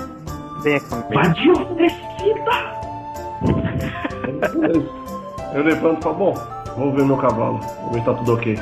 venha 0.63 0.81
comigo. 0.81 1.15
Vadio! 1.15 1.55
Beleza. 4.59 5.03
Eu 5.55 5.63
levanto 5.63 6.01
e 6.01 6.03
falo, 6.03 6.15
bom, 6.15 6.35
vou 6.77 6.93
ver 6.93 7.05
meu 7.05 7.17
cavalo, 7.19 7.59
vou 7.59 7.93
ver 7.93 8.01
se 8.01 8.07
tá 8.07 8.15
tudo 8.15 8.35
ok. 8.35 8.59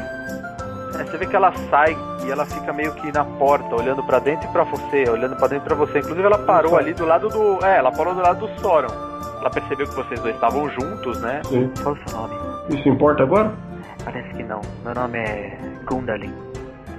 É, 0.99 1.05
você 1.05 1.17
vê 1.17 1.27
que 1.27 1.37
ela 1.37 1.53
sai 1.71 1.97
e 2.27 2.31
ela 2.31 2.45
fica 2.45 2.73
meio 2.73 2.93
que 2.95 3.13
na 3.13 3.25
porta, 3.25 3.77
olhando 3.77 4.03
pra 4.03 4.19
dentro 4.19 4.49
e 4.49 4.53
pra 4.53 4.65
você, 4.65 5.09
olhando 5.09 5.37
pra 5.37 5.47
dentro 5.47 5.67
e 5.67 5.69
pra 5.69 5.77
você. 5.77 6.01
Inclusive 6.01 6.27
ela 6.27 6.39
parou 6.39 6.77
ali 6.77 6.93
do 6.93 7.07
lado 7.07 7.29
do. 7.29 7.65
É, 7.65 7.79
ela 7.79 7.93
parou 7.93 8.15
do 8.15 8.21
lado 8.21 8.47
do 8.47 8.61
Soron. 8.61 8.93
Ela 9.41 9.51
percebeu 9.51 9.87
que 9.87 9.95
vocês 9.95 10.21
dois 10.21 10.35
estavam 10.35 10.69
juntos, 10.71 11.21
né? 11.21 11.41
Sim. 11.47 11.71
Qual 11.81 11.95
o 11.95 12.09
seu 12.09 12.19
nome? 12.19 12.50
Isso 12.71 12.89
importa 12.89 13.25
agora? 13.25 13.53
Parece 14.05 14.29
que 14.31 14.45
não. 14.45 14.61
Meu 14.85 14.95
nome 14.95 15.19
é 15.19 15.59
Gundalin. 15.85 16.33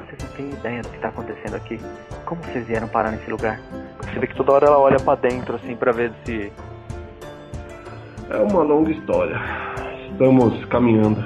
Vocês 0.05 0.21
não 0.21 0.29
têm 0.35 0.49
ideia 0.51 0.81
do 0.81 0.89
que 0.89 0.99
tá 0.99 1.07
acontecendo 1.07 1.55
aqui. 1.55 1.79
Como 2.25 2.41
vocês 2.43 2.67
vieram 2.67 2.89
parar 2.89 3.11
nesse 3.11 3.31
lugar? 3.31 3.57
Você 4.03 4.19
vê 4.19 4.27
que 4.27 4.35
toda 4.35 4.51
hora 4.51 4.67
ela 4.67 4.77
olha 4.77 4.99
pra 4.99 5.15
dentro, 5.15 5.55
assim, 5.55 5.75
pra 5.77 5.93
ver 5.93 6.11
se. 6.25 6.51
É 8.29 8.37
uma 8.37 8.63
longa 8.63 8.91
história. 8.91 9.39
Estamos 10.11 10.65
caminhando 10.65 11.23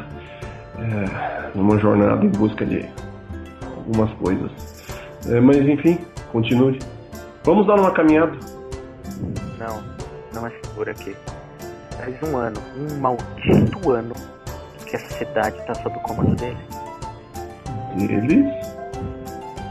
é, 0.78 1.52
numa 1.56 1.80
jornada 1.80 2.24
em 2.24 2.30
busca 2.30 2.66
de 2.66 2.88
algumas 3.66 4.12
coisas. 4.14 4.52
É, 5.28 5.40
mas 5.40 5.58
enfim, 5.58 5.98
continue. 6.32 6.78
Vamos 7.44 7.66
dar 7.66 7.80
uma 7.80 7.92
caminhada. 7.92 8.38
Não, 9.58 9.84
não 10.34 10.46
é 10.46 10.52
seguro 10.64 10.92
aqui. 10.92 11.16
Faz 11.98 12.24
um 12.24 12.38
ano, 12.38 12.62
um 12.78 13.00
maldito 13.00 13.92
ano, 13.92 14.14
que 14.96 15.04
essa 15.04 15.18
cidade 15.18 15.62
tá 15.66 15.74
sob 15.76 15.96
o 15.98 16.00
comando 16.02 16.36
dele. 16.36 16.58
Eles? 18.00 18.54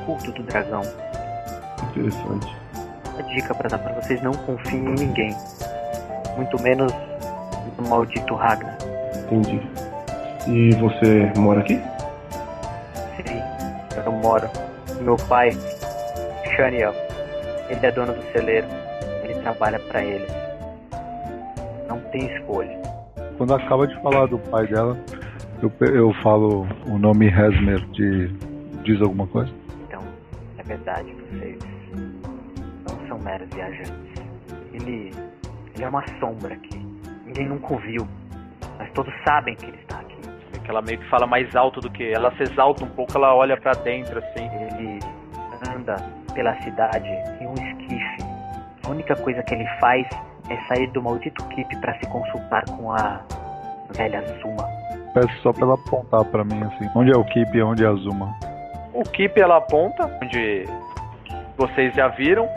Culto 0.04 0.32
do 0.32 0.42
dragão. 0.44 0.82
Interessante. 1.90 2.54
A 3.18 3.22
dica 3.22 3.54
pra 3.54 3.68
dar 3.68 3.78
pra 3.78 3.92
vocês 4.00 4.20
não 4.22 4.32
confiem 4.32 4.84
em 4.84 4.94
ninguém. 4.94 5.36
Muito 6.36 6.60
menos 6.62 6.92
no 7.78 7.88
maldito 7.88 8.34
Ragnar. 8.34 8.76
Entendi. 9.16 9.60
E 10.46 10.74
você 10.74 11.32
mora 11.38 11.60
aqui? 11.60 11.80
Sim, 13.16 13.40
eu 14.04 14.12
moro. 14.12 14.48
Meu 15.00 15.16
pai, 15.16 15.50
Shaniel, 16.54 16.94
Ele 17.68 17.86
é 17.86 17.90
dono 17.92 18.12
do 18.12 18.22
celeiro. 18.32 18.66
Ele 19.22 19.34
trabalha 19.40 19.78
para 19.78 20.02
eles. 20.02 20.30
Não 21.88 21.98
tem 22.10 22.26
escolha. 22.34 22.84
Quando 23.37 23.55
acaba 23.55 23.87
de 23.87 24.01
falar 24.01 24.26
do 24.26 24.39
pai 24.39 24.66
dela, 24.66 24.97
eu, 25.62 25.72
eu 25.89 26.12
falo 26.22 26.66
o 26.87 26.99
nome 26.99 27.26
Hesmer 27.26 27.80
de. 27.91 28.28
diz 28.82 29.01
alguma 29.01 29.26
coisa? 29.26 29.53
Então, 29.87 30.01
é 30.59 30.62
verdade, 30.62 31.12
vocês 31.12 31.59
não 32.89 33.09
são 33.09 33.18
meros 33.18 33.49
viajantes. 33.53 33.93
Ele, 34.72 35.11
ele 35.74 35.85
é 35.85 35.89
uma 35.89 36.05
sombra 36.20 36.55
aqui. 36.55 36.78
Ninguém 37.26 37.49
nunca 37.49 37.72
ouviu. 37.72 38.07
Mas 38.78 38.91
todos 38.93 39.12
sabem 39.26 39.57
que 39.57 39.66
ele 39.66 39.78
está 39.78 40.01
aqui. 40.01 40.14
Que 40.62 40.70
ela 40.70 40.82
meio 40.82 40.99
que 40.99 41.09
fala 41.11 41.26
mais 41.26 41.55
alto 41.57 41.80
do 41.80 41.91
que. 41.91 42.12
Ela 42.12 42.35
se 42.37 42.45
exalta 42.45 42.85
um 42.85 42.89
pouco, 42.89 43.12
ela 43.16 43.35
olha 43.35 43.57
pra 43.57 43.72
dentro 43.72 44.18
assim. 44.18 44.47
Ele 44.47 44.99
anda 45.74 45.97
pela 46.35 46.55
cidade 46.62 47.09
em 47.41 47.47
um 47.47 47.55
esquife. 47.55 48.22
A 48.85 48.91
única 48.91 49.16
coisa 49.16 49.43
que 49.43 49.55
ele 49.55 49.66
faz 49.80 50.07
é 50.49 50.57
sair 50.68 50.86
do 50.88 51.03
maldito 51.03 51.45
Keep 51.49 51.76
para 51.80 51.95
se 51.99 52.07
consultar 52.09 52.64
com 52.70 52.92
a 52.92 53.20
velha 53.90 54.22
Zuma. 54.40 54.68
Peço 55.14 55.42
só 55.42 55.53
pra 55.53 55.64
ela 55.64 55.74
apontar 55.74 56.24
pra 56.24 56.45
mim 56.45 56.61
assim. 56.64 56.88
Onde 56.95 57.12
é 57.12 57.16
o 57.16 57.24
Keep 57.24 57.57
e 57.57 57.62
onde 57.62 57.84
é 57.84 57.88
a 57.88 57.95
Zuma? 57.95 58.34
O 58.92 59.03
Keep 59.03 59.40
ela 59.40 59.59
aponta, 59.59 60.11
onde 60.22 60.66
vocês 61.57 61.95
já 61.95 62.09
viram. 62.09 62.49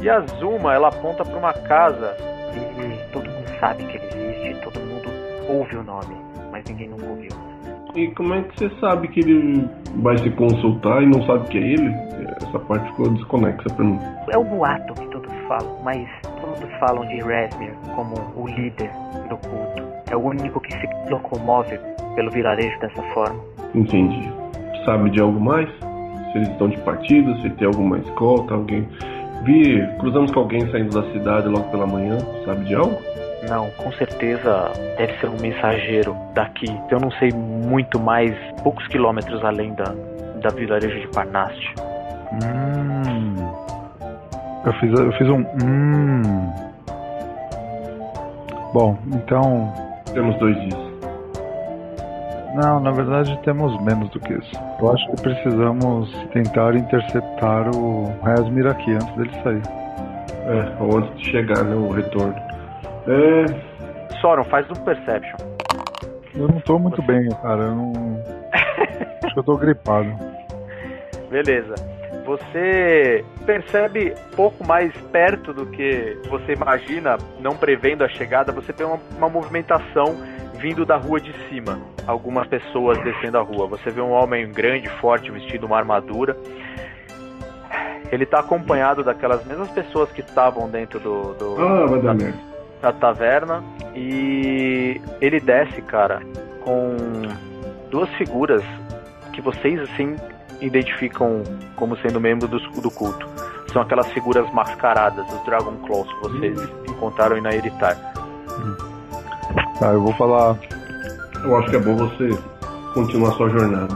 E 0.00 0.08
a 0.08 0.20
Zuma 0.38 0.74
ela 0.74 0.88
aponta 0.88 1.24
pra 1.24 1.36
uma 1.36 1.52
casa. 1.52 2.16
E 2.54 3.12
todo 3.12 3.28
mundo 3.28 3.58
sabe 3.58 3.84
que 3.84 3.96
ele 3.96 4.06
existe, 4.06 4.62
todo 4.62 4.80
mundo 4.80 5.10
ouve 5.48 5.76
o 5.76 5.82
nome, 5.82 6.16
mas 6.50 6.64
ninguém 6.64 6.88
nunca 6.88 7.06
ouviu. 7.06 7.30
E 7.94 8.08
como 8.14 8.34
é 8.34 8.42
que 8.42 8.56
você 8.56 8.70
sabe 8.80 9.08
que 9.08 9.20
ele 9.20 9.68
vai 9.96 10.16
se 10.18 10.30
consultar 10.30 11.02
e 11.02 11.06
não 11.06 11.24
sabe 11.26 11.48
que 11.48 11.58
é 11.58 11.60
ele? 11.60 11.94
Essa 12.36 12.58
parte 12.60 12.88
ficou 12.90 13.10
desconexa 13.10 13.68
pra 13.74 13.84
mim. 13.84 13.98
É 14.32 14.38
o 14.38 14.44
boato 14.44 14.94
que 14.94 15.06
todos 15.08 15.32
falam, 15.48 15.78
mas 15.82 16.08
todos 16.54 16.78
falam 16.78 17.06
de 17.06 17.16
Resmir 17.22 17.72
como 17.94 18.14
o 18.36 18.46
líder 18.48 18.90
do 19.28 19.36
culto. 19.36 19.82
É 20.10 20.16
o 20.16 20.20
único 20.20 20.60
que 20.60 20.72
se 20.72 20.88
locomove 21.08 21.78
pelo 22.14 22.30
vilarejo 22.30 22.78
dessa 22.80 23.02
forma. 23.14 23.40
Entendi. 23.74 24.32
Sabe 24.84 25.10
de 25.10 25.20
algo 25.20 25.40
mais? 25.40 25.68
Se 26.32 26.38
eles 26.38 26.48
estão 26.48 26.68
de 26.68 26.78
partida, 26.78 27.34
se 27.40 27.50
tem 27.50 27.66
alguma 27.66 27.98
escolta, 27.98 28.54
alguém. 28.54 28.88
Vi, 29.44 29.86
cruzamos 29.98 30.30
com 30.32 30.40
alguém 30.40 30.70
saindo 30.70 31.00
da 31.00 31.10
cidade 31.12 31.48
logo 31.48 31.68
pela 31.70 31.86
manhã, 31.86 32.18
sabe 32.44 32.64
de 32.64 32.74
algo? 32.74 32.98
Não, 33.48 33.70
com 33.70 33.90
certeza 33.92 34.70
deve 34.98 35.18
ser 35.18 35.28
um 35.28 35.40
mensageiro 35.40 36.14
daqui. 36.34 36.66
Eu 36.90 37.00
não 37.00 37.10
sei 37.12 37.30
muito 37.32 37.98
mais, 37.98 38.34
poucos 38.62 38.86
quilômetros 38.88 39.42
além 39.44 39.72
da, 39.74 39.94
da 40.42 40.50
vilarejo 40.50 41.00
de 41.00 41.08
Parnast. 41.08 41.74
Hum. 42.32 43.59
Eu 44.64 44.72
fiz, 44.74 44.98
eu 44.98 45.12
fiz 45.12 45.28
um. 45.28 45.44
Hum. 45.62 46.52
Bom, 48.72 48.98
então. 49.06 49.72
Temos 50.12 50.36
dois 50.38 50.56
dias. 50.60 50.90
Não, 52.54 52.80
na 52.80 52.90
verdade 52.90 53.38
temos 53.44 53.80
menos 53.82 54.10
do 54.10 54.18
que 54.20 54.34
isso. 54.34 54.52
Eu 54.80 54.92
acho 54.92 55.08
que 55.10 55.22
precisamos 55.22 56.12
tentar 56.32 56.74
interceptar 56.74 57.68
o 57.74 58.12
Resmir 58.24 58.66
aqui 58.66 58.92
antes 58.92 59.14
dele 59.14 59.30
sair. 59.42 59.62
É, 60.46 60.82
ou 60.82 60.98
antes 60.98 61.16
de 61.18 61.30
chegar, 61.30 61.62
né? 61.62 61.74
O 61.76 61.90
retorno. 61.92 62.34
É. 63.06 64.16
Soron, 64.20 64.44
faz 64.44 64.68
um 64.70 64.74
perception. 64.84 65.36
Eu 66.34 66.48
não 66.48 66.60
tô 66.60 66.78
muito 66.78 67.00
bem, 67.02 67.28
cara. 67.42 67.62
Eu 67.62 67.74
não. 67.74 67.92
acho 69.24 69.34
que 69.34 69.38
eu 69.38 69.44
tô 69.44 69.56
gripado. 69.56 70.10
Beleza. 71.30 71.74
Você 72.24 73.24
percebe 73.46 74.14
pouco 74.36 74.64
mais 74.66 74.92
perto 75.12 75.52
do 75.52 75.66
que 75.66 76.16
você 76.28 76.52
imagina, 76.52 77.16
não 77.40 77.56
prevendo 77.56 78.04
a 78.04 78.08
chegada, 78.08 78.52
você 78.52 78.72
tem 78.72 78.86
uma, 78.86 78.98
uma 79.16 79.28
movimentação 79.28 80.16
vindo 80.58 80.84
da 80.84 80.96
rua 80.96 81.20
de 81.20 81.32
cima. 81.48 81.80
Algumas 82.06 82.46
pessoas 82.46 82.98
descendo 83.02 83.38
a 83.38 83.42
rua. 83.42 83.66
Você 83.68 83.90
vê 83.90 84.00
um 84.00 84.10
homem 84.10 84.50
grande, 84.52 84.88
forte, 85.00 85.30
vestido 85.30 85.66
uma 85.66 85.78
armadura. 85.78 86.36
Ele 88.12 88.26
tá 88.26 88.40
acompanhado 88.40 89.02
daquelas 89.04 89.44
mesmas 89.46 89.70
pessoas 89.70 90.10
que 90.10 90.20
estavam 90.20 90.68
dentro 90.68 90.98
do, 90.98 91.34
do- 91.34 91.56
Ah, 91.62 91.86
da, 91.98 92.12
da 92.82 92.92
taverna. 92.92 93.62
E 93.94 95.00
ele 95.20 95.38
desce, 95.40 95.80
cara, 95.82 96.20
com 96.62 96.96
duas 97.90 98.08
figuras 98.16 98.62
que 99.32 99.40
vocês 99.40 99.80
assim 99.80 100.16
identificam 100.60 101.42
como 101.76 101.96
sendo 101.98 102.20
membro 102.20 102.46
do, 102.48 102.58
do 102.58 102.90
culto. 102.90 103.26
São 103.72 103.82
aquelas 103.82 104.06
figuras 104.12 104.50
mascaradas, 104.52 105.24
os 105.32 105.44
Dragon 105.44 105.72
Claws 105.86 106.08
que 106.12 106.20
vocês 106.28 106.60
encontraram 106.88 107.36
em 107.38 107.40
Nairitar. 107.40 107.96
Tá, 109.78 109.92
eu 109.92 110.02
vou 110.02 110.12
falar. 110.14 110.56
Eu 111.42 111.56
acho 111.56 111.70
que 111.70 111.76
é 111.76 111.78
bom 111.78 111.96
você 111.96 112.36
continuar 112.94 113.32
sua 113.32 113.48
jornada. 113.48 113.94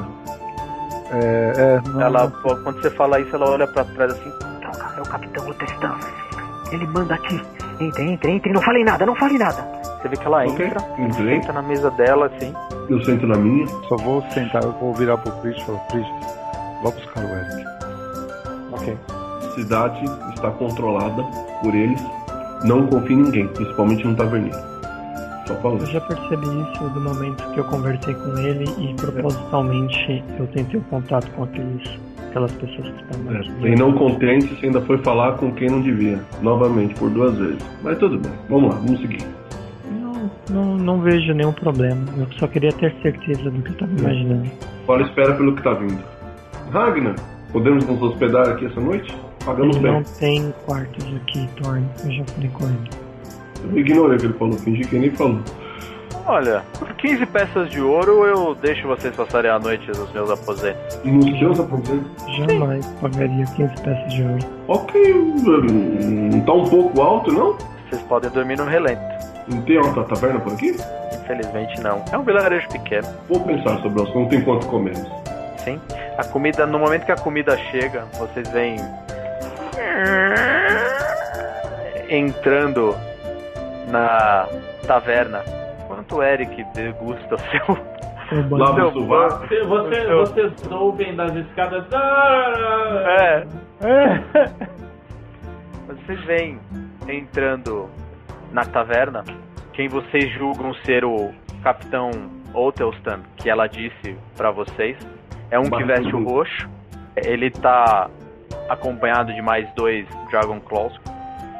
É, 1.12 1.52
é, 1.56 1.88
não, 1.88 2.00
Ela, 2.00 2.30
quando 2.30 2.80
você 2.80 2.90
fala 2.90 3.20
isso, 3.20 3.34
ela 3.36 3.50
olha 3.50 3.66
pra 3.66 3.84
trás 3.84 4.12
assim. 4.12 4.30
Droga, 4.60 4.94
é 4.96 5.00
o 5.00 5.04
Capitão 5.08 5.44
Lutestan. 5.46 5.94
Ele 6.72 6.86
manda 6.86 7.14
aqui. 7.14 7.40
Entre, 7.80 8.04
entre, 8.04 8.32
entre. 8.32 8.52
Não 8.52 8.62
falei 8.62 8.84
nada, 8.84 9.04
não 9.04 9.14
falei 9.14 9.36
nada. 9.38 9.62
Você 10.00 10.08
vê 10.08 10.16
que 10.16 10.26
ela 10.26 10.44
Ok, 10.46 10.66
entra, 10.66 10.80
entrei. 10.98 11.40
senta 11.40 11.52
na 11.52 11.62
mesa 11.62 11.90
dela 11.92 12.26
assim. 12.26 12.52
Eu 12.88 13.02
sento 13.04 13.26
na 13.26 13.36
minha. 13.36 13.66
só 13.88 13.96
vou 13.96 14.22
sentar, 14.30 14.62
eu 14.62 14.72
vou 14.72 14.94
virar 14.94 15.18
pro 15.18 15.32
Chris 15.40 15.56
e 15.56 15.64
falar: 15.66 15.78
Chris, 15.90 16.06
vá 16.84 16.90
buscar 16.90 17.24
o 17.24 17.28
Eric. 17.28 17.64
Ok. 18.72 18.96
Cidade 19.54 20.04
está 20.34 20.50
controlada 20.50 21.22
por 21.62 21.74
eles. 21.74 22.00
Não 22.64 22.86
confie 22.86 23.14
em 23.14 23.22
ninguém, 23.22 23.48
principalmente 23.48 24.06
no 24.06 24.14
taverneiro. 24.14 24.58
Só 25.46 25.54
falando. 25.56 25.80
Eu 25.80 25.86
já 25.86 26.00
percebi 26.00 26.46
isso 26.46 26.88
do 26.90 27.00
momento 27.00 27.50
que 27.52 27.58
eu 27.58 27.64
conversei 27.64 28.14
com 28.14 28.38
ele 28.38 28.64
e 28.78 28.94
propositalmente 28.94 30.24
eu 30.38 30.46
tentei 30.48 30.80
o 30.80 30.82
contato 30.84 31.30
com 31.32 31.44
aqueles, 31.44 31.88
aquelas 32.28 32.52
pessoas 32.52 32.88
que 32.88 33.02
estavam 33.02 33.36
aqui. 33.36 33.66
É, 33.66 33.68
e 33.68 33.76
não 33.76 33.92
contente, 33.92 34.54
você 34.54 34.66
ainda 34.66 34.80
foi 34.82 34.98
falar 34.98 35.32
com 35.32 35.52
quem 35.52 35.68
não 35.68 35.80
devia. 35.80 36.18
Novamente, 36.42 36.94
por 36.94 37.10
duas 37.10 37.36
vezes. 37.36 37.62
Mas 37.82 37.98
tudo 37.98 38.18
bem. 38.18 38.32
Vamos 38.48 38.70
lá, 38.70 38.80
vamos 38.80 39.00
seguir. 39.00 39.24
Não, 39.90 40.30
não, 40.50 40.78
não 40.78 41.00
vejo 41.00 41.32
nenhum 41.34 41.52
problema. 41.52 42.02
Eu 42.16 42.26
só 42.38 42.46
queria 42.46 42.72
ter 42.72 42.94
certeza 43.02 43.50
do 43.50 43.62
que 43.62 43.68
eu 43.68 43.72
estava 43.72 43.92
imaginando. 43.92 44.50
Agora 44.84 45.02
espera 45.02 45.34
pelo 45.34 45.54
que 45.54 45.62
tá 45.62 45.74
vindo. 45.74 46.13
Ragnar, 46.74 47.14
podemos 47.52 47.86
nos 47.86 48.02
hospedar 48.02 48.48
aqui 48.48 48.66
essa 48.66 48.80
noite? 48.80 49.16
Pagamos 49.44 49.76
Ele 49.76 49.84
bem. 49.84 49.92
não 49.92 50.02
tem 50.02 50.54
quartos 50.66 51.06
aqui, 51.22 51.48
Thorne. 51.62 51.88
Eu 52.04 52.10
já 52.10 52.24
falei 52.24 52.50
com 52.50 52.64
ele. 52.64 52.90
Eu 53.70 53.78
ignorei 53.78 54.16
o 54.16 54.18
que 54.20 54.26
ele 54.26 54.34
falou, 54.34 54.54
fingi 54.54 54.82
que 54.84 54.98
nem 54.98 55.10
falou. 55.12 55.38
Olha, 56.26 56.64
por 56.76 56.92
15 56.94 57.26
peças 57.26 57.70
de 57.70 57.80
ouro 57.80 58.24
eu 58.26 58.56
deixo 58.56 58.88
vocês 58.88 59.14
passarem 59.14 59.52
a 59.52 59.58
noite 59.60 59.86
nos 59.88 60.10
meus 60.12 60.28
aposentos. 60.30 60.98
Nos 61.04 61.38
seus 61.38 61.60
aposentos. 61.60 62.10
Jamais 62.38 62.84
pagaria 63.00 63.44
15 63.44 63.74
peças 63.82 64.12
de 64.12 64.22
ouro. 64.24 64.38
Ok, 64.66 65.14
hum, 65.14 66.40
tá 66.44 66.52
um 66.54 66.64
pouco 66.68 67.00
alto, 67.00 67.30
não? 67.30 67.56
Vocês 67.88 68.02
podem 68.02 68.30
dormir 68.30 68.56
no 68.58 68.64
relento. 68.64 69.00
Não 69.46 69.62
tem 69.62 69.78
outra 69.78 70.02
taverna 70.04 70.40
por 70.40 70.54
aqui? 70.54 70.74
Infelizmente 71.22 71.80
não. 71.82 72.02
É 72.10 72.18
um 72.18 72.24
vilarejo 72.24 72.66
pequeno. 72.70 73.06
Vou 73.28 73.38
pensar 73.40 73.78
sobre 73.80 74.00
o 74.00 74.04
assunto 74.08 74.34
enquanto 74.34 74.66
comemos. 74.66 75.06
Sim. 75.58 75.78
A 76.18 76.24
comida, 76.24 76.64
no 76.66 76.78
momento 76.78 77.04
que 77.04 77.12
a 77.12 77.16
comida 77.16 77.56
chega, 77.70 78.04
vocês 78.18 78.48
veem 78.50 78.76
entrando 82.08 82.94
na 83.88 84.46
taverna. 84.86 85.42
Enquanto 85.84 86.16
o 86.16 86.22
Eric 86.22 86.64
degusta 86.74 87.36
seu, 87.38 87.76
O 88.50 88.56
Lava 88.56 88.92
sovaco. 88.92 89.46
Você, 89.46 89.62
você, 89.64 90.06
vocês 90.14 90.52
ouvem 90.70 91.14
das 91.16 91.34
escadas. 91.34 91.84
"Ah!" 91.92 93.44
É. 93.82 94.44
Vocês 95.86 96.20
veem 96.24 96.58
entrando 97.08 97.88
na 98.52 98.62
taverna 98.64 99.22
quem 99.72 99.88
vocês 99.88 100.30
julgam 100.32 100.74
ser 100.84 101.04
o 101.04 101.32
capitão 101.62 102.10
Otelstan, 102.52 103.20
que 103.36 103.48
ela 103.50 103.66
disse 103.66 104.16
pra 104.36 104.50
vocês. 104.50 104.96
É 105.54 105.58
um 105.60 105.70
que 105.70 105.84
veste 105.84 106.12
o 106.12 106.24
roxo. 106.24 106.68
Ele 107.14 107.48
tá 107.48 108.10
acompanhado 108.68 109.32
de 109.32 109.40
mais 109.40 109.72
dois 109.74 110.04
Dragon 110.28 110.58
Claws. 110.58 111.00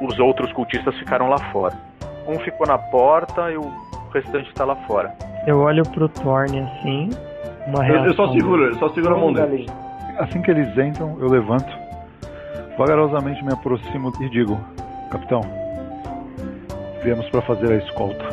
Os 0.02 0.18
outros 0.18 0.52
cultistas 0.52 0.98
ficaram 0.98 1.28
lá 1.28 1.38
fora. 1.52 1.78
Um 2.26 2.36
ficou 2.40 2.66
na 2.66 2.76
porta 2.76 3.52
e 3.52 3.56
o 3.56 3.72
restante 4.12 4.52
tá 4.52 4.64
lá 4.64 4.74
fora. 4.88 5.14
Eu 5.46 5.60
olho 5.60 5.84
pro 5.90 6.08
Thorne 6.08 6.58
assim. 6.58 7.10
Uma 7.68 7.86
Eu, 7.86 8.06
eu 8.06 8.14
só 8.14 8.32
seguro, 8.32 8.64
eu 8.64 8.74
só 8.80 8.88
seguro 8.88 9.14
a 9.14 9.18
mão 9.18 9.32
dele. 9.32 9.70
Assim 10.18 10.42
que 10.42 10.50
eles 10.50 10.76
entram, 10.76 11.16
eu 11.20 11.28
levanto, 11.28 11.72
vagarosamente 12.76 13.44
me 13.44 13.52
aproximo 13.52 14.12
e 14.20 14.28
digo: 14.28 14.58
Capitão, 15.08 15.40
viemos 17.04 17.28
para 17.30 17.42
fazer 17.42 17.72
a 17.72 17.76
escolta. 17.76 18.24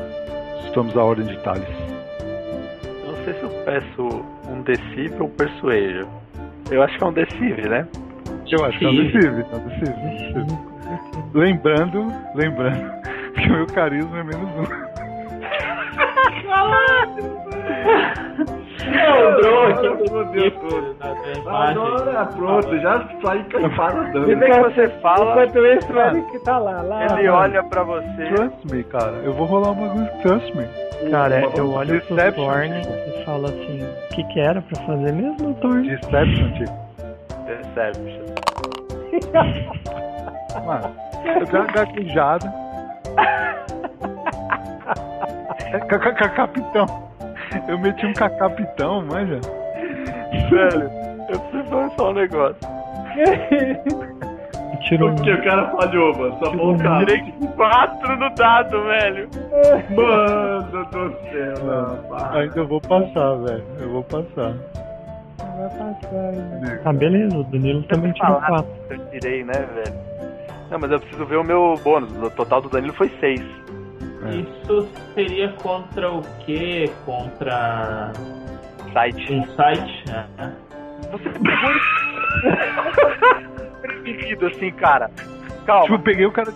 Estamos 0.66 0.98
à 0.98 1.04
ordem 1.04 1.28
de 1.28 1.38
Thales. 1.44 1.70
Não 3.06 3.16
sei 3.24 3.34
se 3.36 3.44
eu 3.44 3.50
peço 3.64 4.26
um 4.52 4.62
decível 4.62 5.24
ou 5.24 5.30
persuasion. 5.30 6.08
Eu 6.70 6.84
acho 6.84 6.98
que 6.98 7.04
é 7.04 7.08
um 7.08 7.14
decível, 7.14 7.70
né? 7.70 7.88
Eu 8.50 8.66
acho 8.66 8.80
que 8.80 8.86
é 8.86 8.90
um 8.90 8.96
deceive, 8.96 9.46
é 9.52 9.56
um 9.56 9.68
deceive. 9.68 10.72
Lembrando, 11.34 12.08
lembrando 12.36 13.02
que 13.36 13.48
o 13.48 13.54
meu 13.54 13.68
carisma 13.68 14.20
é 14.20 14.24
menos 14.24 14.50
um. 14.58 14.92
Deus, 20.32 20.54
todo. 20.54 20.96
Agora, 21.48 22.26
pronto, 22.26 22.80
já 22.80 23.08
saí 23.24 23.44
cansado 23.46 24.12
dando. 24.12 24.38
Bem 24.38 24.52
que 24.52 24.60
você 24.60 24.90
fala, 25.02 25.46
Enquanto 25.46 25.66
isso, 25.66 25.94
o 25.94 26.00
Eric 26.00 26.40
tá 26.44 26.58
lá, 26.58 26.82
lá. 26.82 27.20
ele 27.20 27.28
olha 27.30 27.64
pra 27.64 27.84
você. 27.84 28.26
Trust 28.36 28.74
me, 28.74 28.84
cara. 28.84 29.14
Eu 29.24 29.34
vou 29.34 29.46
rolar 29.46 29.72
um 29.72 29.76
bagulho. 29.76 30.10
Trust 30.22 30.56
me. 30.56 30.66
Cara, 31.10 31.42
eu 31.56 31.72
olho 31.72 32.02
pro. 32.02 32.16
Thorne 32.34 32.82
e 32.82 33.24
falo 33.26 33.48
assim, 33.48 33.82
o 33.84 34.08
que 34.14 34.24
que 34.26 34.40
era 34.40 34.62
pra 34.62 34.82
fazer 34.84 35.12
mesmo, 35.14 35.54
Thorne? 35.56 35.90
Deception, 35.90 36.52
tipo. 36.54 36.74
Deception. 37.46 38.22
Mano, 40.66 40.96
eu 41.40 41.46
dei 41.46 41.60
uma 41.60 41.72
gaguejada. 41.72 42.54
É, 45.74 45.80
ca- 45.80 46.00
ca- 46.00 46.14
ca- 46.14 46.30
Capitão. 46.30 46.86
Eu 47.68 47.78
meti 47.80 48.06
um 48.06 48.14
capitão, 48.14 49.02
manja. 49.06 49.40
Velho, 50.50 50.90
eu 51.30 51.40
preciso 51.40 51.64
falar 51.70 51.90
só 51.98 52.10
um 52.10 52.14
negócio. 52.14 52.56
Tiro 54.92 55.08
um... 55.08 55.16
Porque 55.16 55.32
o 55.32 55.44
cara 55.44 55.70
falhou, 55.70 56.18
mano. 56.18 56.38
Só 56.44 56.52
voltar. 56.52 57.06
Tirei 57.06 57.34
quatro 57.56 58.18
no 58.18 58.30
dado, 58.36 58.84
velho. 58.84 59.30
Mano 59.96 60.86
do 60.86 61.16
céu. 61.32 61.66
rapaz. 61.66 62.36
Ainda 62.36 62.60
eu 62.60 62.68
vou 62.68 62.82
passar, 62.82 63.36
velho. 63.36 63.64
Eu 63.80 63.90
vou 63.90 64.04
passar. 64.04 64.54
Vai 65.38 65.70
passar, 65.70 66.32
né? 66.60 66.82
Ah, 66.84 66.92
beleza, 66.92 67.38
o 67.38 67.44
Danilo 67.46 67.84
também 67.84 68.12
tirou 68.12 68.34
falar. 68.34 68.48
quatro. 68.48 68.72
Eu 68.90 68.98
tirei, 69.12 69.46
né, 69.46 69.66
velho? 69.76 69.96
Não, 70.70 70.78
mas 70.78 70.92
eu 70.92 71.00
preciso 71.00 71.26
ver 71.26 71.38
o 71.38 71.44
meu 71.44 71.76
bônus. 71.82 72.12
O 72.22 72.30
total 72.30 72.62
do 72.62 72.68
Danilo 72.68 72.94
foi 72.94 73.10
seis. 73.22 73.42
Isso 74.30 74.90
seria 75.14 75.54
contra 75.54 76.12
o 76.12 76.22
quê? 76.46 76.92
Contra 77.06 78.12
Site. 78.92 79.34
Insight? 79.34 80.04
É. 80.12 80.52
Você 81.12 81.30
pegou 81.30 81.72
prevenido 83.82 84.48
assim, 84.48 84.72
cara. 84.72 85.10
Calma. 85.66 85.84
Tipo, 85.84 85.96
eu 85.96 86.00
peguei 86.00 86.26
o 86.26 86.32
cara. 86.32 86.54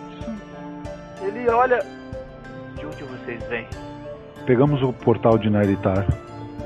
Ele 1.21 1.49
olha. 1.49 1.79
De 2.77 2.85
onde 2.85 3.03
vocês 3.03 3.43
vêm? 3.47 3.67
Pegamos 4.45 4.81
o 4.83 4.93
portal 4.93 5.37
de 5.37 5.49
Nairitar, 5.49 6.05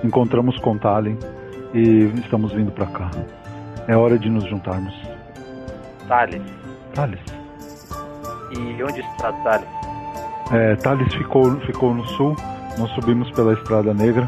encontramos 0.04 0.58
com 0.60 0.78
Tallinn 0.78 1.18
e 1.74 2.12
estamos 2.20 2.52
vindo 2.52 2.72
pra 2.72 2.86
cá. 2.88 3.10
É 3.88 3.96
hora 3.96 4.18
de 4.20 4.30
nos 4.30 4.44
juntarmos. 4.46 4.94
Thales. 6.08 6.42
Thales. 6.94 7.22
E 8.52 8.84
onde 8.84 9.00
está 9.00 9.32
Thales? 9.44 9.68
É, 10.52 10.76
Thales 10.76 11.14
ficou, 11.14 11.60
ficou 11.62 11.94
no 11.94 12.06
sul, 12.06 12.36
nós 12.78 12.90
subimos 12.92 13.32
pela 13.32 13.54
Estrada 13.54 13.94
Negra 13.94 14.28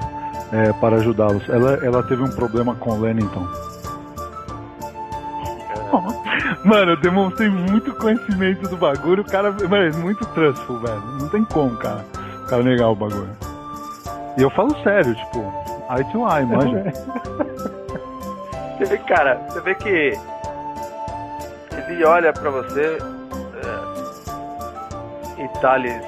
é, 0.53 0.71
para 0.73 0.97
ajudá-los. 0.97 1.47
Ela, 1.49 1.83
ela 1.83 2.03
teve 2.03 2.23
um 2.23 2.29
problema 2.29 2.75
com 2.75 2.99
Lennington. 2.99 3.47
Mano, 6.63 6.91
eu 6.91 6.97
demonstrei 6.97 7.49
muito 7.49 7.93
conhecimento 7.95 8.67
do 8.67 8.77
bagulho. 8.77 9.23
O 9.23 9.25
cara, 9.25 9.51
mano, 9.51 9.75
é 9.75 9.91
muito 9.91 10.25
trustful, 10.27 10.79
velho. 10.79 11.01
Não 11.19 11.27
tem 11.29 11.43
como, 11.45 11.75
cara. 11.77 12.05
O 12.43 12.47
cara 12.47 12.61
negar 12.63 12.89
o 12.89 12.95
bagulho. 12.95 13.29
E 14.37 14.41
eu 14.41 14.49
falo 14.51 14.75
sério, 14.83 15.15
tipo, 15.15 15.39
eye 15.89 16.03
to 16.11 16.27
eye, 16.27 16.45
manja. 16.45 16.93
Você 18.77 18.85
vê, 18.85 18.97
cara, 18.97 19.39
você 19.47 19.61
vê 19.61 19.75
que 19.75 20.19
ele 21.77 22.03
olha 22.03 22.33
pra 22.33 22.49
você 22.49 22.97
é, 25.37 25.43
e 25.43 25.47
Thales 25.59 26.01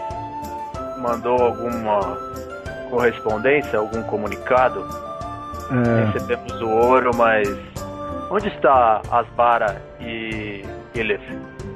mandou 0.97 1.39
alguma 1.39 2.17
correspondência, 2.89 3.77
algum 3.77 4.01
comunicado. 4.01 4.83
É, 5.69 6.05
Recebemos 6.05 6.59
o 6.61 6.67
ouro, 6.67 7.11
mas 7.15 7.47
onde 8.33 8.47
está 8.47 9.01
Asbara 9.11 9.79
e 10.01 10.65
Elif? 10.95 11.21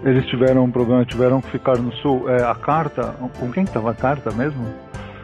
eles 0.04 0.26
tiveram 0.28 0.64
um 0.64 0.72
problema, 0.72 1.06
tiveram 1.06 1.40
que 1.42 1.52
ficar 1.52 1.78
no 1.78 1.92
sul. 1.98 2.30
É, 2.30 2.44
a 2.44 2.56
carta, 2.56 3.16
com 3.40 3.52
quem 3.52 3.66
que 3.66 3.72
tava 3.72 3.92
a 3.92 3.94
carta 3.94 4.32
mesmo? 4.32 4.66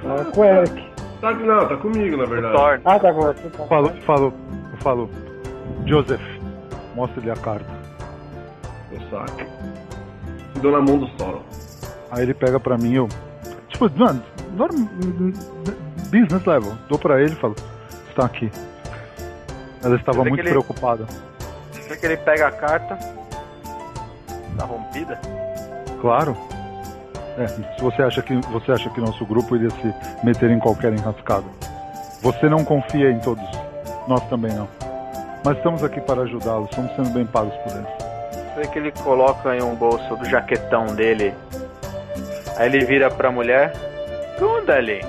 Ah, 0.05 0.25
com 0.31 0.41
o 0.41 0.45
Eric. 0.45 0.93
Tá, 1.21 1.31
não, 1.33 1.67
tá 1.67 1.77
comigo, 1.77 2.17
na 2.17 2.25
verdade. 2.25 2.55
Thorn. 2.55 2.81
Ah, 2.85 2.99
tá 2.99 3.13
bom. 3.13 3.33
Tá. 3.33 3.65
Falou, 3.67 3.91
falou, 4.05 4.33
falou. 4.81 5.09
Joseph, 5.85 6.21
mostra-lhe 6.95 7.31
a 7.31 7.35
carta. 7.35 7.71
Eu 8.91 8.99
saco. 9.09 9.43
Dou 10.61 10.71
na 10.71 10.81
mão 10.81 10.99
do 10.99 11.09
Sauron. 11.17 11.41
Aí 12.11 12.23
ele 12.23 12.33
pega 12.33 12.59
pra 12.59 12.77
mim, 12.77 12.93
eu. 12.93 13.09
Tipo, 13.69 13.89
mano, 13.97 14.21
norm, 14.55 14.87
business 16.11 16.45
level. 16.45 16.73
Dou 16.89 16.99
pra 16.99 17.21
ele 17.21 17.31
e 17.31 17.35
falo, 17.35 17.55
está 18.09 18.25
aqui. 18.25 18.51
Ela 19.83 19.95
estava 19.95 20.23
muito 20.23 20.39
ele- 20.39 20.49
preocupada. 20.49 21.05
Você 21.71 21.97
que 21.97 22.05
ele 22.05 22.17
pega 22.17 22.47
a 22.47 22.51
carta. 22.51 22.97
Tá 24.57 24.65
rompida? 24.65 25.19
Claro. 26.01 26.37
É, 27.37 27.47
se 27.47 27.63
você 27.81 28.01
acha 28.03 28.21
que 28.21 28.35
você 28.51 28.71
acha 28.71 28.89
que 28.91 29.01
nosso 29.01 29.25
grupo 29.25 29.55
iria 29.55 29.69
se 29.71 29.93
meter 30.23 30.51
em 30.51 30.59
qualquer 30.59 30.93
enrascada. 30.93 31.45
Você 32.21 32.47
não 32.47 32.63
confia 32.63 33.09
em 33.11 33.19
todos. 33.19 33.43
Nós 34.07 34.21
também 34.29 34.53
não. 34.53 34.67
Mas 35.43 35.57
estamos 35.57 35.83
aqui 35.83 35.99
para 35.99 36.21
ajudá-los, 36.21 36.69
estamos 36.69 36.95
sendo 36.95 37.09
bem 37.09 37.25
pagos 37.25 37.53
por 37.55 37.71
eles. 37.73 37.87
Você 38.53 38.61
vê 38.61 38.67
que 38.67 38.79
ele 38.79 38.91
coloca 38.91 39.55
em 39.55 39.61
um 39.63 39.75
bolso 39.75 40.15
do 40.15 40.25
jaquetão 40.25 40.85
dele. 40.95 41.33
Aí 42.57 42.67
ele 42.67 42.85
vira 42.85 43.09
pra 43.09 43.31
mulher. 43.31 43.73
Gundali, 44.39 45.01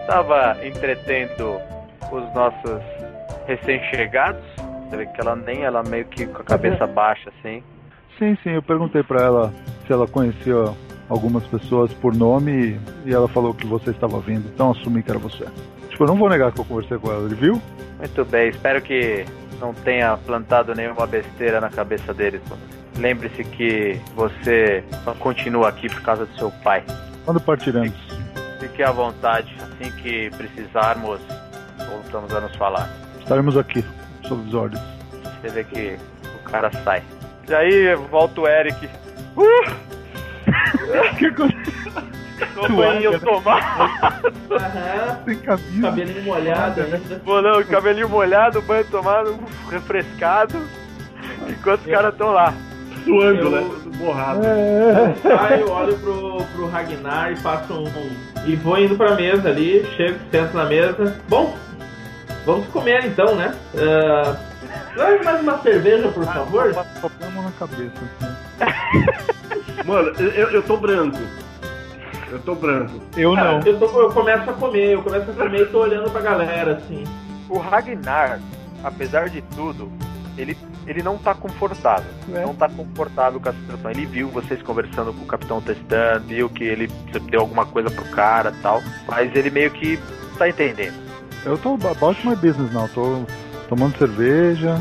estava 0.00 0.56
entretendo 0.64 1.60
os 2.10 2.34
nossos 2.34 2.82
recém-chegados. 3.48 4.40
Você 4.88 4.96
vê 4.96 5.06
que 5.06 5.20
ela 5.20 5.34
nem, 5.34 5.64
ela 5.64 5.82
meio 5.82 6.04
que 6.04 6.26
com 6.26 6.40
a 6.42 6.44
cabeça 6.44 6.86
baixa 6.86 7.30
assim. 7.38 7.62
Sim, 8.18 8.36
sim, 8.42 8.50
eu 8.50 8.62
perguntei 8.62 9.02
pra 9.02 9.22
ela 9.22 9.52
se 9.86 9.92
ela 9.92 10.06
conhecia 10.06 10.54
algumas 11.08 11.44
pessoas 11.46 11.92
por 11.94 12.14
nome 12.14 12.78
e- 13.06 13.12
ela 13.12 13.28
falou 13.28 13.54
que 13.54 13.66
você 13.66 13.90
estava 13.90 14.20
vindo, 14.20 14.48
então 14.52 14.70
assumi 14.70 15.02
que 15.02 15.10
era 15.10 15.18
você. 15.18 15.46
Tipo, 15.88 16.04
eu 16.04 16.08
não 16.08 16.16
vou 16.16 16.28
negar 16.28 16.52
que 16.52 16.60
eu 16.60 16.64
conversei 16.64 16.98
com 16.98 17.10
ela, 17.10 17.24
ele 17.24 17.34
viu? 17.34 17.60
Muito 17.98 18.24
bem, 18.26 18.48
espero 18.50 18.80
que 18.82 19.24
não 19.60 19.72
tenha 19.72 20.16
plantado 20.18 20.74
nenhuma 20.74 21.06
besteira 21.06 21.60
na 21.60 21.70
cabeça 21.70 22.12
deles. 22.14 22.40
mano. 22.48 22.62
Lembre-se 22.98 23.44
que 23.44 24.00
você 24.14 24.82
só 25.04 25.14
continua 25.14 25.68
aqui 25.68 25.88
por 25.88 26.02
causa 26.02 26.26
do 26.26 26.36
seu 26.36 26.50
pai. 26.64 26.82
Quando 27.24 27.40
partiremos? 27.40 27.94
Fique 28.58 28.82
à 28.82 28.90
vontade, 28.90 29.54
assim 29.60 29.90
que 30.02 30.30
precisarmos, 30.36 31.20
voltamos 31.88 32.34
a 32.34 32.40
nos 32.40 32.54
falar. 32.56 32.88
Estaremos 33.28 33.58
aqui, 33.58 33.84
sob 34.26 34.48
os 34.48 34.54
ordens. 34.54 34.80
Você 35.42 35.50
vê 35.50 35.62
que 35.64 35.98
o 36.34 36.50
cara 36.50 36.70
sai. 36.82 37.02
E 37.46 37.54
aí 37.54 37.94
volta 38.10 38.40
o 38.40 38.48
Eric. 38.48 38.88
Uh! 39.36 39.70
que 41.18 41.30
coisa 41.32 41.54
No 42.56 42.74
banho 42.74 43.20
tomado. 43.20 44.32
Aham. 44.50 45.18
sem 45.26 45.36
camisa. 45.40 45.82
Cabelinho 45.82 46.22
molhado 46.22 46.80
ainda. 46.80 47.20
Pô, 47.22 47.42
não, 47.42 47.62
cabelinho 47.64 48.08
molhado, 48.08 48.62
banho 48.62 48.84
tomado, 48.86 49.32
uf, 49.34 49.70
refrescado. 49.70 50.58
Enquanto 51.50 51.80
os 51.82 51.86
caras 51.92 52.12
estão 52.12 52.30
lá. 52.30 52.54
Suando, 53.04 53.40
Eu- 53.42 53.50
né? 53.50 53.70
Borrado. 53.98 54.40
Aí 55.38 55.60
eu 55.60 55.70
olho 55.70 55.98
pro, 55.98 56.44
pro 56.54 56.68
Ragnar 56.70 57.32
e 57.32 57.36
faço 57.36 57.74
um, 57.74 57.86
um- 57.88 58.46
E 58.46 58.56
vou 58.56 58.78
indo 58.78 58.96
pra 58.96 59.14
mesa 59.14 59.48
ali, 59.50 59.84
chego, 59.96 60.18
sento 60.30 60.54
na 60.56 60.64
mesa. 60.64 61.20
Bom, 61.28 61.54
vamos 62.48 62.66
comer 62.68 63.04
então, 63.04 63.34
né? 63.36 63.54
Uh, 63.74 64.94
traz 64.94 65.22
mais 65.24 65.40
uma 65.42 65.58
cerveja, 65.58 66.08
por 66.08 66.24
favor. 66.24 66.72
Só 66.72 67.08
põe 67.10 67.28
a 67.28 67.30
mão 67.30 67.44
na 67.44 67.50
cabeça. 67.52 67.92
Assim. 68.60 69.84
Mano, 69.84 70.08
eu, 70.18 70.50
eu 70.50 70.62
tô 70.62 70.78
branco. 70.78 71.18
Eu 72.30 72.38
tô 72.40 72.54
branco. 72.54 73.00
Eu 73.16 73.34
Cara, 73.34 73.52
não. 73.52 73.66
Eu, 73.66 73.78
tô- 73.78 74.00
eu 74.00 74.10
começo 74.10 74.48
a 74.50 74.52
comer, 74.54 74.94
eu 74.94 75.02
começo 75.02 75.30
a 75.30 75.34
comer 75.34 75.60
e 75.62 75.66
tô 75.66 75.80
olhando 75.80 76.10
pra 76.10 76.20
galera, 76.22 76.76
assim. 76.76 77.04
O 77.50 77.58
Ragnar, 77.58 78.40
apesar 78.82 79.28
de 79.28 79.42
tudo, 79.54 79.90
ele, 80.36 80.56
ele 80.86 81.02
não 81.02 81.16
tá 81.18 81.34
confortável. 81.34 82.10
É. 82.34 82.40
Não 82.42 82.54
tá 82.54 82.68
confortável 82.68 83.40
com 83.40 83.48
a 83.48 83.52
situação. 83.52 83.90
Ele 83.90 84.06
viu 84.06 84.28
vocês 84.28 84.62
conversando 84.62 85.12
com 85.12 85.22
o 85.22 85.26
Capitão 85.26 85.60
Testan, 85.60 86.22
viu 86.26 86.48
que 86.48 86.64
ele 86.64 86.86
deu 87.30 87.40
alguma 87.40 87.66
coisa 87.66 87.90
pro 87.90 88.04
cara 88.06 88.54
e 88.56 88.62
tal. 88.62 88.82
Mas 89.06 89.34
ele 89.36 89.50
meio 89.50 89.70
que 89.70 89.98
tá 90.38 90.48
entendendo. 90.48 91.07
Eu 91.48 91.56
tô 91.56 91.74
about 91.74 92.26
my 92.26 92.36
business 92.36 92.70
não. 92.72 92.86
Tô 92.88 93.24
tomando 93.70 93.96
cerveja, 93.96 94.76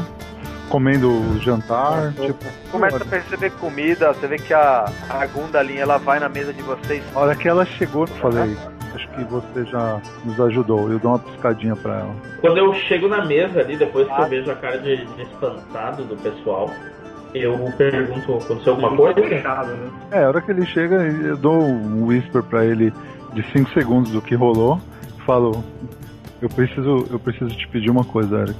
comendo 0.69 1.39
jantar. 1.39 2.11
Tipo, 2.13 2.45
Começa 2.69 2.97
a 2.97 3.05
perceber 3.05 3.51
comida, 3.51 4.11
você 4.11 4.27
vê 4.27 4.37
que 4.37 4.53
a, 4.53 4.85
a 5.09 5.25
Gundalin 5.27 5.77
ela 5.77 5.97
vai 5.97 6.19
na 6.19 6.27
mesa 6.27 6.51
de 6.51 6.61
vocês. 6.61 7.01
a 7.15 7.19
hora 7.19 7.35
que 7.35 7.47
ela 7.47 7.65
chegou, 7.65 8.03
eu 8.03 8.07
falei, 8.15 8.57
acho 8.93 9.07
que 9.11 9.23
você 9.23 9.63
já 9.65 10.01
nos 10.25 10.37
ajudou. 10.41 10.91
Eu 10.91 10.99
dou 10.99 11.11
uma 11.11 11.19
piscadinha 11.19 11.75
pra 11.75 11.99
ela. 11.99 12.15
Quando 12.41 12.57
eu 12.57 12.73
chego 12.73 13.07
na 13.07 13.25
mesa 13.25 13.61
ali, 13.61 13.77
depois 13.77 14.05
que 14.05 14.21
eu 14.21 14.27
vejo 14.27 14.51
a 14.51 14.55
cara 14.55 14.77
de, 14.79 15.05
de 15.05 15.21
espantado 15.21 16.03
do 16.03 16.17
pessoal, 16.17 16.69
Eu 17.33 17.57
pergunto, 17.77 18.37
aconteceu 18.37 18.73
alguma 18.73 18.95
coisa? 18.95 19.21
Né? 19.21 19.89
É, 20.11 20.23
a 20.23 20.27
hora 20.27 20.41
que 20.41 20.51
ele 20.51 20.65
chega, 20.65 20.95
eu 20.95 21.37
dou 21.37 21.61
um 21.61 22.07
whisper 22.07 22.43
pra 22.43 22.65
ele 22.65 22.91
de 23.33 23.43
5 23.53 23.71
segundos 23.71 24.11
do 24.11 24.21
que 24.21 24.35
rolou. 24.35 24.81
Falo, 25.25 25.63
eu 26.41 26.49
preciso, 26.49 27.05
eu 27.11 27.19
preciso 27.19 27.49
te 27.55 27.67
pedir 27.67 27.89
uma 27.89 28.03
coisa, 28.03 28.37
Eric. 28.41 28.59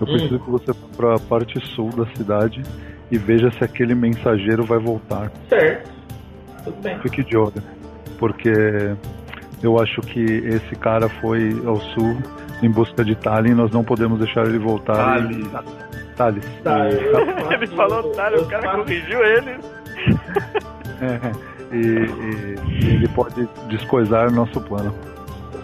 Eu 0.00 0.06
Hum. 0.06 0.12
preciso 0.12 0.38
que 0.40 0.50
você 0.50 0.72
vá 0.72 0.86
pra 0.96 1.18
parte 1.18 1.60
sul 1.74 1.90
da 1.90 2.06
cidade 2.16 2.62
e 3.10 3.18
veja 3.18 3.50
se 3.52 3.62
aquele 3.64 3.94
mensageiro 3.94 4.64
vai 4.64 4.78
voltar. 4.78 5.30
Certo. 5.48 5.90
Tudo 6.64 6.76
bem. 6.82 6.98
Fique 7.00 7.22
de 7.24 7.36
olho, 7.36 7.62
porque 8.18 8.52
eu 9.62 9.78
acho 9.80 10.00
que 10.02 10.20
esse 10.22 10.74
cara 10.76 11.08
foi 11.20 11.60
ao 11.66 11.76
sul 11.80 12.16
em 12.62 12.70
busca 12.70 13.02
de 13.04 13.14
Tallinn 13.14 13.52
e 13.52 13.54
nós 13.54 13.70
não 13.72 13.82
podemos 13.84 14.18
deixar 14.18 14.46
ele 14.46 14.58
voltar. 14.58 14.94
Tallinn. 14.94 15.42
E... 15.42 16.14
Thales. 16.16 16.44
Tá, 16.62 16.86
eu 16.90 17.52
Ele 17.52 17.66
falou 17.68 18.12
eu 18.34 18.42
o 18.42 18.46
cara 18.48 18.76
corrigiu 18.76 19.24
ele. 19.24 19.56
É, 21.00 21.74
e, 21.74 21.78
e- 21.78 22.84
e 22.84 22.88
ele 22.94 23.08
pode 23.08 23.48
descoisar 23.68 24.30
nosso 24.30 24.60
plano. 24.60 24.94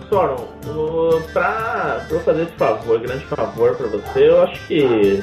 Soron, 0.09 0.47
o- 0.67 1.21
pra, 1.33 2.05
pra 2.07 2.17
eu 2.17 2.21
fazer 2.21 2.43
esse 2.43 2.53
favor, 2.53 2.99
grande 3.01 3.25
favor 3.27 3.75
pra 3.77 3.87
você, 3.89 4.29
eu 4.29 4.43
acho 4.43 4.67
que 4.67 5.23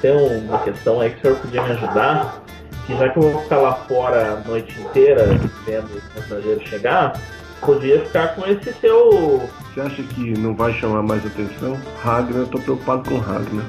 tem 0.00 0.12
uma 0.12 0.58
questão 0.58 1.00
aí 1.00 1.10
que 1.10 1.18
o 1.18 1.20
senhor 1.22 1.36
podia 1.38 1.62
me 1.62 1.70
ajudar. 1.72 2.42
Que 2.86 2.96
já 2.96 3.08
que 3.08 3.18
eu 3.18 3.22
vou 3.22 3.42
ficar 3.42 3.58
lá 3.58 3.74
fora 3.74 4.32
a 4.44 4.48
noite 4.48 4.80
inteira 4.80 5.26
vendo 5.66 5.86
o 5.86 6.20
mensageiro 6.20 6.60
chegar, 6.66 7.12
podia 7.60 8.00
ficar 8.04 8.34
com 8.34 8.46
esse 8.46 8.72
seu. 8.80 9.48
Você 9.74 9.80
acha 9.80 10.02
que 10.02 10.38
não 10.38 10.54
vai 10.56 10.72
chamar 10.74 11.02
mais 11.02 11.24
atenção? 11.26 11.76
Ragnar, 12.02 12.40
eu 12.42 12.46
tô 12.46 12.58
preocupado 12.58 13.08
com 13.10 13.18
Ragnar. 13.18 13.64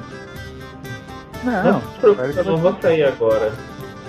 Não, 1.44 1.80
se 1.80 1.98
preocupe, 2.00 2.36
eu 2.38 2.44
não 2.44 2.56
vou 2.56 2.76
sair 2.80 3.02
agora. 3.04 3.52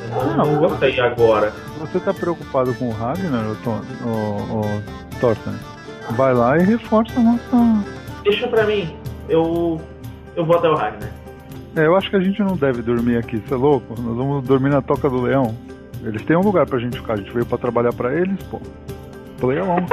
Não, 0.09 0.25
Não. 0.37 0.45
não 0.45 0.59
vou 0.69 0.77
sair 0.79 0.99
agora. 1.01 1.51
Você 1.79 1.99
tá 1.99 2.13
preocupado 2.13 2.73
com 2.75 2.89
o 2.89 2.91
Ragnar, 2.91 3.43
o, 3.45 4.07
o, 4.07 4.59
o 4.61 4.81
Thorsten? 5.19 5.53
Vai 6.11 6.33
lá 6.33 6.57
e 6.57 6.63
reforça 6.63 7.19
a 7.19 7.23
nossa. 7.23 7.85
Deixa 8.23 8.47
pra 8.47 8.65
mim, 8.65 8.95
eu. 9.27 9.81
Eu 10.35 10.45
vou 10.45 10.57
até 10.57 10.69
o 10.69 10.75
Ragnar. 10.75 11.11
É, 11.75 11.85
eu 11.85 11.95
acho 11.95 12.09
que 12.09 12.15
a 12.15 12.19
gente 12.19 12.41
não 12.41 12.55
deve 12.55 12.81
dormir 12.81 13.17
aqui, 13.17 13.37
você 13.37 13.53
é 13.53 13.57
louco? 13.57 13.99
Nós 13.99 14.15
vamos 14.15 14.43
dormir 14.45 14.69
na 14.69 14.81
Toca 14.81 15.09
do 15.09 15.21
Leão. 15.21 15.55
Eles 16.03 16.23
têm 16.23 16.35
um 16.35 16.41
lugar 16.41 16.65
pra 16.65 16.77
gente 16.79 16.97
ficar, 16.99 17.13
a 17.13 17.17
gente 17.17 17.31
veio 17.31 17.45
pra 17.45 17.57
trabalhar 17.57 17.93
pra 17.93 18.13
eles, 18.13 18.41
pô. 18.43 18.61
Play 19.39 19.59
along. 19.59 19.87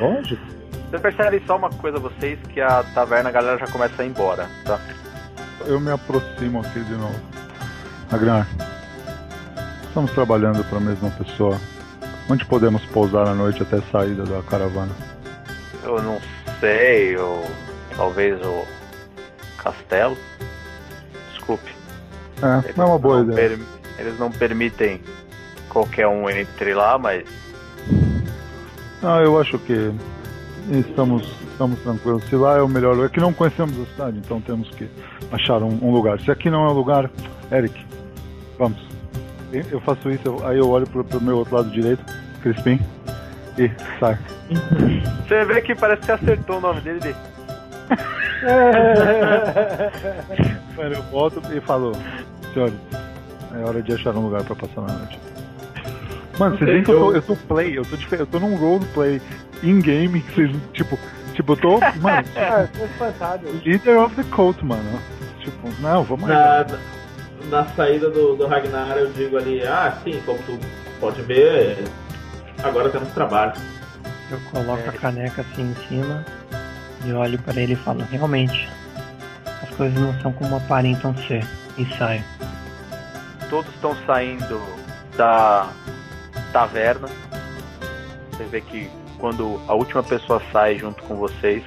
Lógico. 0.00 0.42
Você 0.94 0.98
percebe 1.00 1.42
só 1.44 1.56
uma 1.56 1.70
coisa, 1.70 1.98
vocês, 1.98 2.38
que 2.50 2.60
a 2.60 2.84
taverna 2.94 3.28
a 3.28 3.32
galera 3.32 3.58
já 3.58 3.66
começa 3.66 4.00
a 4.00 4.04
ir 4.04 4.10
embora, 4.10 4.48
tá? 4.64 4.78
Eu 5.66 5.80
me 5.80 5.90
aproximo 5.90 6.60
aqui 6.60 6.78
de 6.84 6.92
novo. 6.92 7.18
Ragnar, 8.08 8.46
estamos 9.88 10.12
trabalhando 10.12 10.62
para 10.64 10.78
a 10.78 10.80
mesma 10.80 11.10
pessoa. 11.10 11.58
Onde 12.28 12.44
podemos 12.46 12.84
pousar 12.86 13.26
à 13.28 13.34
noite 13.34 13.62
até 13.62 13.76
a 13.76 13.82
saída 13.92 14.24
da 14.24 14.42
caravana? 14.42 14.92
Eu 15.82 16.00
não 16.02 16.18
sei, 16.60 17.16
ou 17.16 17.44
talvez 17.96 18.40
o 18.42 18.64
castelo. 19.62 20.16
Desculpe. 21.32 21.70
É, 22.42 22.72
não 22.76 22.84
é 22.84 22.88
uma 22.88 22.98
boa 22.98 23.20
ideia. 23.22 23.50
per- 23.58 23.58
Eles 23.98 24.18
não 24.18 24.30
permitem 24.30 25.00
qualquer 25.68 26.08
um 26.08 26.28
entre 26.30 26.72
lá, 26.74 26.98
mas 26.98 27.24
Ah, 29.02 29.20
eu 29.20 29.38
acho 29.38 29.58
que 29.58 29.92
estamos, 30.72 31.30
estamos 31.52 31.78
tranquilos. 31.80 32.24
Se 32.24 32.36
lá 32.36 32.56
é 32.56 32.62
o 32.62 32.68
melhor 32.68 32.94
lugar, 32.94 33.06
é 33.06 33.12
que 33.12 33.20
não 33.20 33.34
conhecemos 33.34 33.78
a 33.78 33.84
cidade, 33.92 34.18
então 34.18 34.40
temos 34.40 34.70
que 34.70 34.88
achar 35.30 35.62
um, 35.62 35.78
um 35.82 35.92
lugar. 35.92 36.18
Se 36.20 36.30
aqui 36.30 36.48
não 36.48 36.64
é 36.64 36.70
o 36.70 36.72
lugar, 36.72 37.10
Eric, 37.52 37.84
vamos. 38.58 38.78
Eu- 39.70 39.80
faço 39.80 40.10
isso, 40.10 40.22
eu- 40.26 40.46
aí 40.46 40.58
eu 40.58 40.68
olho 40.68 40.86
pro, 40.86 41.04
pro 41.04 41.20
meu 41.20 41.38
outro 41.38 41.54
lado 41.56 41.70
direito, 41.70 42.02
Crispim, 42.42 42.80
e 43.58 43.70
sai. 44.00 44.18
você 45.26 45.44
vê 45.44 45.60
que 45.60 45.74
parece 45.74 46.02
que 46.02 46.10
acertou 46.12 46.58
o 46.58 46.60
nome 46.60 46.80
dele. 46.80 47.00
de- 47.00 47.14
Mano, 50.76 50.94
eu 50.96 51.02
volto 51.04 51.40
e 51.52 51.60
falo, 51.60 51.92
senhores, 52.52 52.74
é 53.54 53.58
hora 53.64 53.82
de 53.82 53.92
achar 53.92 54.14
um 54.16 54.20
lugar 54.26 54.42
pra 54.44 54.56
passar 54.56 54.80
a 54.80 54.92
noite. 54.92 55.18
Mano, 56.38 56.56
vocês 56.58 56.70
veem 56.70 56.82
que 56.82 56.90
eu 56.90 56.98
tô, 56.98 57.12
eu 57.12 57.22
tô 57.22 57.36
play, 57.36 57.78
eu 57.78 57.84
tô, 57.84 57.96
eu 58.16 58.26
tô 58.26 58.40
num 58.40 58.56
roleplay 58.56 59.20
in-game, 59.62 60.20
que 60.20 60.34
vocês, 60.34 60.50
tipo, 60.72 60.98
tipo, 61.34 61.52
eu 61.52 61.56
tô, 61.56 61.78
mano, 62.02 62.26
Ah, 62.36 62.66
tô 62.76 62.84
espantado. 62.84 63.46
leader 63.64 63.98
of 64.00 64.14
the 64.16 64.24
cult, 64.34 64.62
mano. 64.64 64.98
Tipo, 65.40 65.68
não, 65.80 66.02
vamos 66.02 66.28
aí. 66.28 66.36
Na, 67.50 67.64
saída 67.74 68.10
do, 68.10 68.36
do 68.36 68.46
Ragnar 68.46 68.96
eu 68.96 69.12
digo 69.12 69.36
ali, 69.36 69.64
ah 69.66 69.96
sim, 70.02 70.20
como 70.24 70.38
tu 70.40 70.58
pode 71.00 71.20
ver, 71.22 71.84
agora 72.62 72.88
temos 72.88 73.08
trabalho. 73.12 73.52
Eu 74.30 74.40
coloco 74.50 74.88
a 74.88 74.92
caneca 74.92 75.42
assim 75.42 75.62
em 75.62 75.74
cima 75.88 76.24
e 77.04 77.12
olho 77.12 77.38
para 77.40 77.60
ele 77.60 77.74
e 77.74 77.76
falo, 77.76 78.02
realmente, 78.10 78.68
as 79.62 79.70
coisas 79.76 79.98
não 79.98 80.18
são 80.20 80.32
como 80.32 80.56
aparentam 80.56 81.14
ser. 81.26 81.46
E 81.76 81.84
saio. 81.96 82.22
Todos 83.50 83.72
estão 83.74 83.96
saindo 84.06 84.62
da 85.16 85.68
taverna. 86.52 87.08
Você 88.30 88.44
vê 88.44 88.60
que 88.60 88.88
quando 89.18 89.60
a 89.66 89.74
última 89.74 90.02
pessoa 90.02 90.40
sai 90.52 90.78
junto 90.78 91.02
com 91.02 91.16
vocês, 91.16 91.64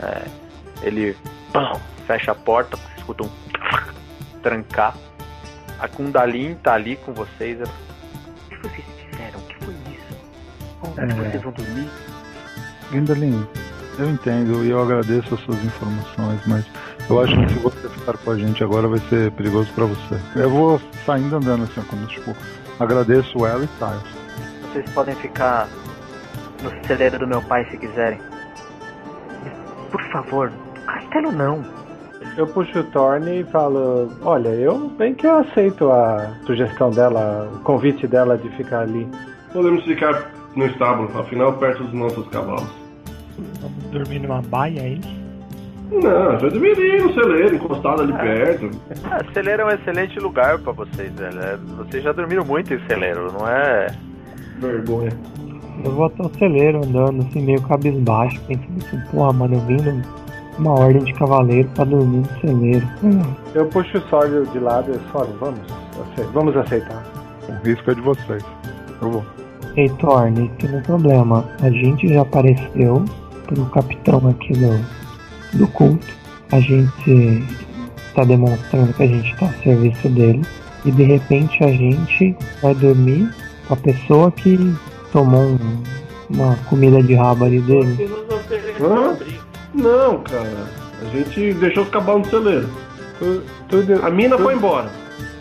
é, 0.00 0.22
ele 0.82 1.16
pam, 1.52 1.80
fecha 2.06 2.32
a 2.32 2.34
porta, 2.34 2.76
vocês 2.76 2.98
escutam 2.98 3.26
um 3.26 3.55
trancar. 4.42 4.94
A 5.78 5.88
Kundalin 5.88 6.54
tá 6.56 6.74
ali 6.74 6.96
com 6.96 7.12
vocês. 7.12 7.60
ela, 7.60 7.68
O 7.68 8.48
que 8.48 8.56
vocês 8.68 8.84
fizeram? 9.10 9.38
O 9.40 9.42
que 9.42 9.64
foi 9.64 9.74
isso? 9.92 10.16
Onde 10.82 11.00
É. 11.00 11.14
vocês 11.30 11.42
vão 11.42 11.52
dormir? 11.52 11.88
Grindelin, 12.90 13.46
eu 13.98 14.10
entendo 14.10 14.64
e 14.64 14.70
eu 14.70 14.80
agradeço 14.82 15.34
as 15.34 15.40
suas 15.40 15.62
informações, 15.64 16.40
mas 16.46 16.64
eu 17.10 17.20
acho 17.20 17.34
que 17.36 17.48
se 17.52 17.58
você 17.58 17.88
ficar 17.88 18.16
com 18.16 18.30
a 18.30 18.38
gente 18.38 18.62
agora 18.62 18.86
vai 18.88 18.98
ser 19.10 19.30
perigoso 19.32 19.70
pra 19.74 19.84
você. 19.86 20.20
Eu 20.36 20.48
vou 20.50 20.80
saindo 21.04 21.36
andando 21.36 21.64
assim, 21.64 21.82
como 21.82 22.06
tipo, 22.06 22.34
agradeço 22.78 23.44
ela 23.44 23.64
e 23.64 23.68
saio. 23.78 24.00
Vocês 24.72 24.88
podem 24.90 25.14
ficar 25.16 25.68
no 26.62 26.86
celeiro 26.86 27.18
do 27.18 27.26
meu 27.26 27.42
pai 27.42 27.64
se 27.70 27.76
quiserem. 27.76 28.20
Por 29.90 30.02
favor, 30.12 30.52
castelo 30.86 31.32
não. 31.32 31.64
Eu 32.36 32.46
puxo 32.46 32.80
o 32.80 32.84
Thorne 32.84 33.40
e 33.40 33.44
falo, 33.44 34.10
olha, 34.22 34.48
eu 34.48 34.88
bem 34.98 35.14
que 35.14 35.26
eu 35.26 35.38
aceito 35.38 35.90
a 35.90 36.34
sugestão 36.46 36.90
dela, 36.90 37.50
o 37.54 37.58
convite 37.60 38.06
dela 38.06 38.36
de 38.36 38.48
ficar 38.50 38.80
ali. 38.80 39.06
Podemos 39.52 39.84
ficar 39.84 40.30
no 40.54 40.66
estábulo, 40.66 41.10
afinal 41.18 41.52
perto 41.54 41.82
dos 41.84 41.92
nossos 41.92 42.26
cavalos. 42.28 42.68
Vamos 43.60 43.84
dormir 43.90 44.18
numa 44.20 44.42
baia, 44.42 44.80
é 44.80 44.88
isso? 44.90 45.26
Não, 45.90 46.32
eu 46.40 46.50
deveria 46.50 46.96
ir 46.96 47.02
no 47.02 47.14
celeiro, 47.14 47.54
encostado 47.54 48.02
ali 48.02 48.12
perto. 48.12 48.70
Ah, 49.04 49.20
celeiro 49.32 49.62
é 49.62 49.64
um 49.66 49.70
excelente 49.70 50.18
lugar 50.18 50.58
pra 50.58 50.72
vocês, 50.72 51.12
velho. 51.14 51.40
É, 51.40 51.56
Vocês 51.76 52.02
já 52.02 52.12
dormiram 52.12 52.44
muito 52.44 52.74
em 52.74 52.80
celeiro, 52.86 53.32
não 53.32 53.48
é? 53.48 53.86
Vergonha. 54.58 55.12
Eu 55.84 55.92
vou 55.92 56.06
até 56.06 56.22
o 56.22 56.30
celeiro 56.38 56.78
andando 56.78 57.22
assim, 57.22 57.42
meio 57.42 57.62
cabisbaixo, 57.62 58.40
pensando 58.46 58.84
assim, 58.84 59.00
porra, 59.10 59.32
mano, 59.32 59.54
eu 59.54 59.60
vim 59.60 60.02
uma 60.58 60.72
ordem 60.72 61.04
de 61.04 61.12
cavaleiro 61.14 61.68
pra 61.74 61.84
dormir 61.84 62.18
no 62.18 62.40
celeiro. 62.40 62.88
Hum, 63.02 63.20
Eu 63.54 63.66
puxo 63.66 63.98
o 63.98 64.00
Sólio 64.08 64.46
de 64.46 64.58
lado 64.58 64.90
e 64.92 65.12
Sólio, 65.12 65.34
vamos, 65.40 65.60
vamos 66.32 66.56
aceitar. 66.56 67.02
O 67.48 67.66
risco 67.66 67.90
é 67.90 67.94
de 67.94 68.00
vocês. 68.00 68.42
Eu 69.02 69.10
vou. 69.10 69.24
Ei, 69.76 69.88
Thorne, 70.00 70.50
tem 70.58 70.74
um 70.74 70.82
problema. 70.82 71.44
A 71.62 71.68
gente 71.70 72.08
já 72.08 72.22
apareceu 72.22 73.04
pro 73.46 73.66
capitão 73.66 74.26
aqui 74.28 74.52
do, 74.54 75.58
do 75.58 75.66
culto. 75.68 76.06
A 76.50 76.60
gente 76.60 77.44
tá 78.14 78.24
demonstrando 78.24 78.92
que 78.94 79.02
a 79.02 79.06
gente 79.06 79.36
tá 79.36 79.46
a 79.46 79.62
serviço 79.62 80.08
dele. 80.08 80.42
E 80.84 80.90
de 80.90 81.02
repente 81.02 81.62
a 81.62 81.68
gente 81.68 82.34
vai 82.62 82.74
dormir 82.74 83.28
com 83.68 83.74
a 83.74 83.76
pessoa 83.76 84.30
que 84.32 84.74
tomou 85.12 85.42
um- 85.42 85.82
uma 86.30 86.56
comida 86.70 87.02
de 87.02 87.14
rabo 87.14 87.44
ali 87.44 87.60
dele. 87.60 87.94
Você 87.96 88.04
nos 88.06 88.34
ofereceu 88.34 88.92
Hã? 88.92 89.10
abrigo. 89.12 89.35
Não, 89.76 90.18
cara. 90.22 90.66
A 91.00 91.04
gente 91.16 91.52
deixou 91.54 91.84
os 91.84 91.90
cavalos 91.90 92.22
no 92.26 92.30
celeiro. 92.30 92.68
Tu- 93.18 93.42
tudo, 93.68 94.04
A 94.04 94.10
mina 94.10 94.36
tudo- 94.36 94.44
foi 94.44 94.54
embora. 94.54 94.90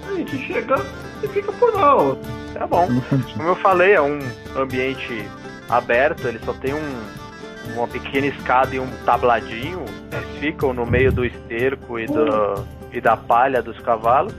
A 0.08 0.14
gente 0.14 0.38
chega 0.46 0.76
e 1.24 1.28
fica 1.28 1.52
por 1.54 1.74
lá, 1.74 1.96
ó. 1.96 2.16
Tá 2.54 2.68
bom. 2.68 2.88
Como 3.36 3.50
eu 3.50 3.56
falei, 3.56 3.94
é 3.94 4.02
um 4.02 4.20
ambiente 4.56 5.26
aberto, 5.70 6.28
ele 6.28 6.40
só 6.46 6.54
tem 6.54 6.74
um, 6.74 7.74
uma 7.76 7.88
pequena 7.88 8.28
escada 8.28 8.76
e 8.76 8.80
um 8.80 8.88
tabladinho. 9.06 9.84
Eles 10.12 10.40
ficam 10.40 10.74
no 10.74 10.86
meio 10.86 11.12
do 11.12 11.26
esterco 11.26 12.00
e, 12.00 12.06
do, 12.06 12.64
e 12.94 13.02
da 13.02 13.18
palha 13.18 13.62
dos 13.62 13.78
cavalos. 13.80 14.34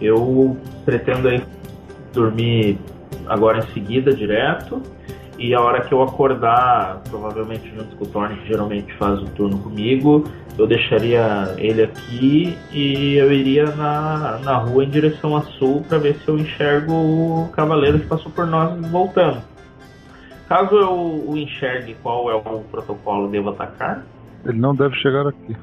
Eu 0.00 0.56
pretendo 0.84 1.28
aí 1.28 1.42
dormir 2.12 2.78
agora 3.26 3.58
em 3.58 3.72
seguida 3.74 4.14
direto 4.14 4.82
E 5.40 5.54
a 5.54 5.60
hora 5.60 5.80
que 5.80 5.94
eu 5.94 6.02
acordar, 6.02 7.00
provavelmente 7.08 7.66
junto 7.74 7.96
com 7.96 8.04
o 8.04 8.06
Thorne, 8.06 8.36
que 8.40 8.48
geralmente 8.48 8.92
faz 8.98 9.22
o 9.22 9.26
turno 9.30 9.58
comigo, 9.58 10.22
eu 10.58 10.66
deixaria 10.66 11.54
ele 11.56 11.82
aqui 11.82 12.58
e 12.70 13.14
eu 13.14 13.32
iria 13.32 13.74
na, 13.74 14.38
na 14.44 14.58
rua 14.58 14.84
em 14.84 14.90
direção 14.90 15.34
a 15.34 15.40
sul 15.40 15.82
para 15.88 15.96
ver 15.96 16.16
se 16.16 16.28
eu 16.28 16.38
enxergo 16.38 16.92
o 16.92 17.48
cavaleiro 17.54 18.00
que 18.00 18.06
passou 18.06 18.30
por 18.30 18.46
nós 18.46 18.78
voltando. 18.90 19.42
Caso 20.46 20.76
eu 20.76 21.24
o 21.26 21.34
enxergue 21.38 21.96
qual 22.02 22.30
é 22.30 22.34
o 22.34 22.60
protocolo, 22.70 23.30
devo 23.30 23.48
atacar? 23.48 24.04
Ele 24.44 24.58
não 24.58 24.74
deve 24.74 24.94
chegar 24.96 25.26
aqui. 25.26 25.56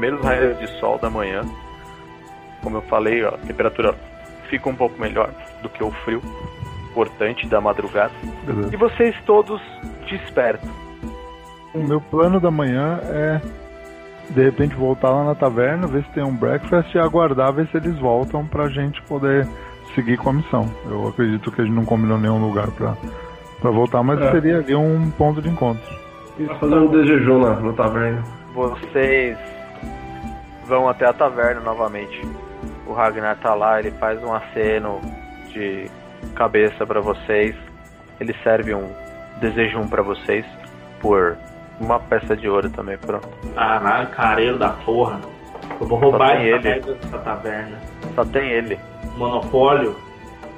Primeiros 0.00 0.24
raios 0.24 0.58
de 0.58 0.66
sol 0.80 0.98
da 0.98 1.10
manhã, 1.10 1.42
como 2.62 2.78
eu 2.78 2.82
falei, 2.82 3.22
ó, 3.22 3.28
a 3.28 3.38
temperatura 3.38 3.94
fica 4.48 4.68
um 4.70 4.74
pouco 4.74 4.98
melhor 4.98 5.30
do 5.62 5.68
que 5.68 5.84
o 5.84 5.90
frio 5.90 6.22
importante 6.90 7.46
da 7.46 7.60
madrugada. 7.60 8.12
Beleza. 8.44 8.70
E 8.72 8.76
vocês 8.78 9.14
todos 9.26 9.60
despertam. 10.08 10.70
O 11.74 11.78
meu 11.82 12.00
plano 12.00 12.40
da 12.40 12.50
manhã 12.50 12.98
é 13.04 13.40
de 14.30 14.42
repente 14.42 14.74
voltar 14.74 15.10
lá 15.10 15.22
na 15.24 15.34
taverna, 15.34 15.86
ver 15.86 16.02
se 16.04 16.10
tem 16.10 16.24
um 16.24 16.34
breakfast 16.34 16.94
e 16.94 16.98
aguardar 16.98 17.52
ver 17.52 17.68
se 17.68 17.76
eles 17.76 17.96
voltam 17.98 18.46
pra 18.46 18.68
gente 18.68 19.00
poder 19.02 19.46
seguir 19.94 20.16
com 20.16 20.30
a 20.30 20.32
missão. 20.32 20.68
Eu 20.88 21.08
acredito 21.08 21.52
que 21.52 21.60
a 21.60 21.64
gente 21.64 21.74
não 21.74 21.84
combinou 21.84 22.16
nenhum 22.18 22.40
lugar 22.40 22.70
pra, 22.70 22.96
pra 23.60 23.70
voltar, 23.70 24.02
mas 24.02 24.18
É. 24.20 24.30
seria 24.32 24.58
ali 24.58 24.74
um 24.74 25.10
ponto 25.10 25.42
de 25.42 25.48
encontro. 25.50 25.82
Isso, 26.38 26.54
fazer 26.54 26.74
um 26.74 26.86
desejum 26.86 27.38
na, 27.40 27.60
na 27.60 27.72
taverna. 27.74 28.24
Vocês 28.54 29.36
vão 30.70 30.88
até 30.88 31.04
a 31.04 31.12
taverna 31.12 31.60
novamente. 31.60 32.22
O 32.86 32.92
Ragnar 32.92 33.36
tá 33.38 33.54
lá, 33.54 33.80
ele 33.80 33.90
faz 33.90 34.22
um 34.22 34.32
aceno 34.32 35.00
de 35.48 35.90
cabeça 36.36 36.86
pra 36.86 37.00
vocês. 37.00 37.56
Ele 38.20 38.34
serve 38.44 38.72
um 38.72 38.88
desejum 39.40 39.88
pra 39.88 40.00
vocês 40.00 40.46
por 41.00 41.36
uma 41.80 41.98
peça 41.98 42.36
de 42.36 42.48
ouro 42.48 42.70
também, 42.70 42.96
pronto. 42.98 43.28
Caralho, 43.54 44.08
careiro 44.10 44.58
da 44.58 44.70
porra. 44.70 45.20
Eu 45.80 45.86
vou 45.86 45.98
roubar 45.98 46.36
essa 46.36 46.68
ele. 46.68 46.94
taverna. 47.24 47.78
Só 48.14 48.24
tem 48.24 48.48
ele. 48.50 48.78
Monopólio? 49.16 49.96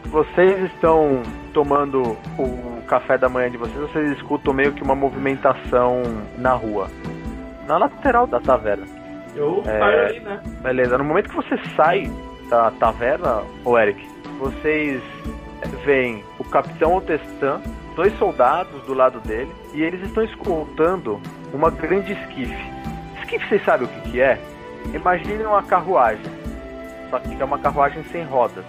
Vocês 0.06 0.64
estão 0.72 1.22
tomando 1.54 2.16
o 2.38 2.82
café 2.86 3.16
da 3.16 3.28
manhã 3.28 3.50
de 3.50 3.56
vocês, 3.56 3.78
vocês 3.78 4.12
escutam 4.18 4.52
meio 4.52 4.72
que 4.72 4.82
uma 4.82 4.94
movimentação 4.94 6.02
na 6.36 6.52
rua. 6.52 6.88
Na 7.66 7.78
lateral 7.78 8.26
da 8.26 8.40
taverna. 8.40 8.91
Eu 9.34 9.62
É. 9.66 9.78
saio 9.78 10.00
aí, 10.08 10.20
né? 10.20 10.40
Beleza, 10.62 10.98
no 10.98 11.04
momento 11.04 11.28
que 11.30 11.36
você 11.36 11.56
sai 11.76 12.10
da 12.48 12.70
taverna, 12.72 13.42
ô 13.64 13.78
Eric, 13.78 14.06
vocês 14.38 15.02
veem 15.84 16.22
o 16.38 16.44
Capitão 16.44 16.96
Otestan, 16.96 17.60
dois 17.96 18.16
soldados 18.18 18.82
do 18.82 18.94
lado 18.94 19.20
dele, 19.20 19.50
e 19.72 19.82
eles 19.82 20.02
estão 20.02 20.22
escoltando 20.24 21.20
uma 21.52 21.70
grande 21.70 22.12
esquife. 22.12 22.70
Esquife, 23.20 23.48
vocês 23.48 23.64
sabem 23.64 23.86
o 23.86 23.90
que, 23.90 24.10
que 24.10 24.20
é? 24.20 24.38
Imaginem 24.92 25.46
uma 25.46 25.62
carruagem, 25.62 26.24
só 27.10 27.18
que 27.18 27.40
é 27.40 27.44
uma 27.44 27.58
carruagem 27.58 28.02
sem 28.04 28.24
rodas. 28.24 28.64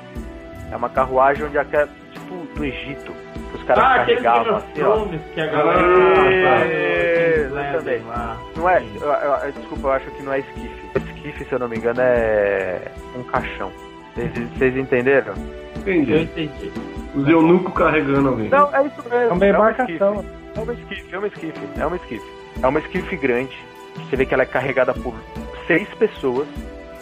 É 0.71 0.75
uma 0.75 0.89
carruagem 0.89 1.45
onde 1.45 1.57
é 1.57 1.87
tipo 2.41 2.55
do 2.59 2.65
Egito, 2.65 3.11
que 3.51 3.55
os 3.57 3.63
caras 3.63 3.83
ah, 3.83 3.95
carregavam 3.99 4.55
assim, 4.57 4.81
ó. 4.83 5.05
Que 5.33 5.41
a 5.41 5.45
galera 5.47 5.81
É, 6.33 7.49
tá, 7.51 7.69
exatamente. 7.69 8.03
lá. 8.05 8.37
Não 8.55 8.69
é, 8.69 8.83
eu- 9.01 9.07
eu- 9.45 9.51
desculpa, 9.53 9.87
eu 9.87 9.91
acho 9.93 10.11
que 10.11 10.23
não 10.23 10.33
é 10.33 10.39
esquife. 10.39 10.83
Esquife, 10.95 11.45
se 11.45 11.51
eu 11.53 11.59
não 11.59 11.67
me 11.69 11.77
engano, 11.77 11.99
é 12.01 12.81
um 13.17 13.23
caixão. 13.23 13.71
Vocês- 14.57 14.77
entenderam? 14.77 15.33
Eu 15.85 15.93
Entendi. 15.93 16.21
entendi. 16.23 16.71
Os 17.15 17.27
eunucos 17.27 17.73
carregando 17.73 18.29
alguém. 18.29 18.49
Não, 18.49 18.73
é 18.75 18.85
isso 18.85 19.03
mesmo. 19.09 19.15
É 19.15 19.27
uma 19.33 19.47
embarcação. 19.47 19.85
esquife. 20.15 20.33
É 20.55 20.59
uma 20.59 20.73
esquife, 20.73 21.15
é 21.15 21.17
uma 21.17 21.27
esquife, 21.27 21.59
é 21.79 21.85
uma 21.85 21.95
esquife. 21.95 22.25
É 22.61 22.67
uma 22.67 22.79
esquife 22.79 23.15
grande. 23.17 23.57
Você 24.09 24.15
vê 24.15 24.25
que 24.25 24.33
ela 24.33 24.43
é 24.43 24.45
carregada 24.45 24.93
por 24.93 25.13
seis 25.67 25.87
pessoas. 25.95 26.47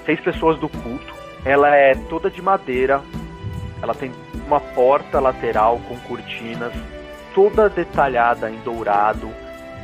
Seis 0.05 0.19
pessoas 0.21 0.57
do 0.57 0.67
culto. 0.69 1.13
Ela 1.45 1.75
é 1.75 1.93
toda 2.09 2.29
de 2.29 2.41
madeira. 2.41 3.01
Ela 3.81 3.93
tem 3.93 4.11
uma 4.47 4.59
porta 4.59 5.19
lateral 5.19 5.79
com 5.87 5.97
cortinas, 5.99 6.73
toda 7.33 7.69
detalhada 7.69 8.49
em 8.49 8.57
dourado 8.59 9.29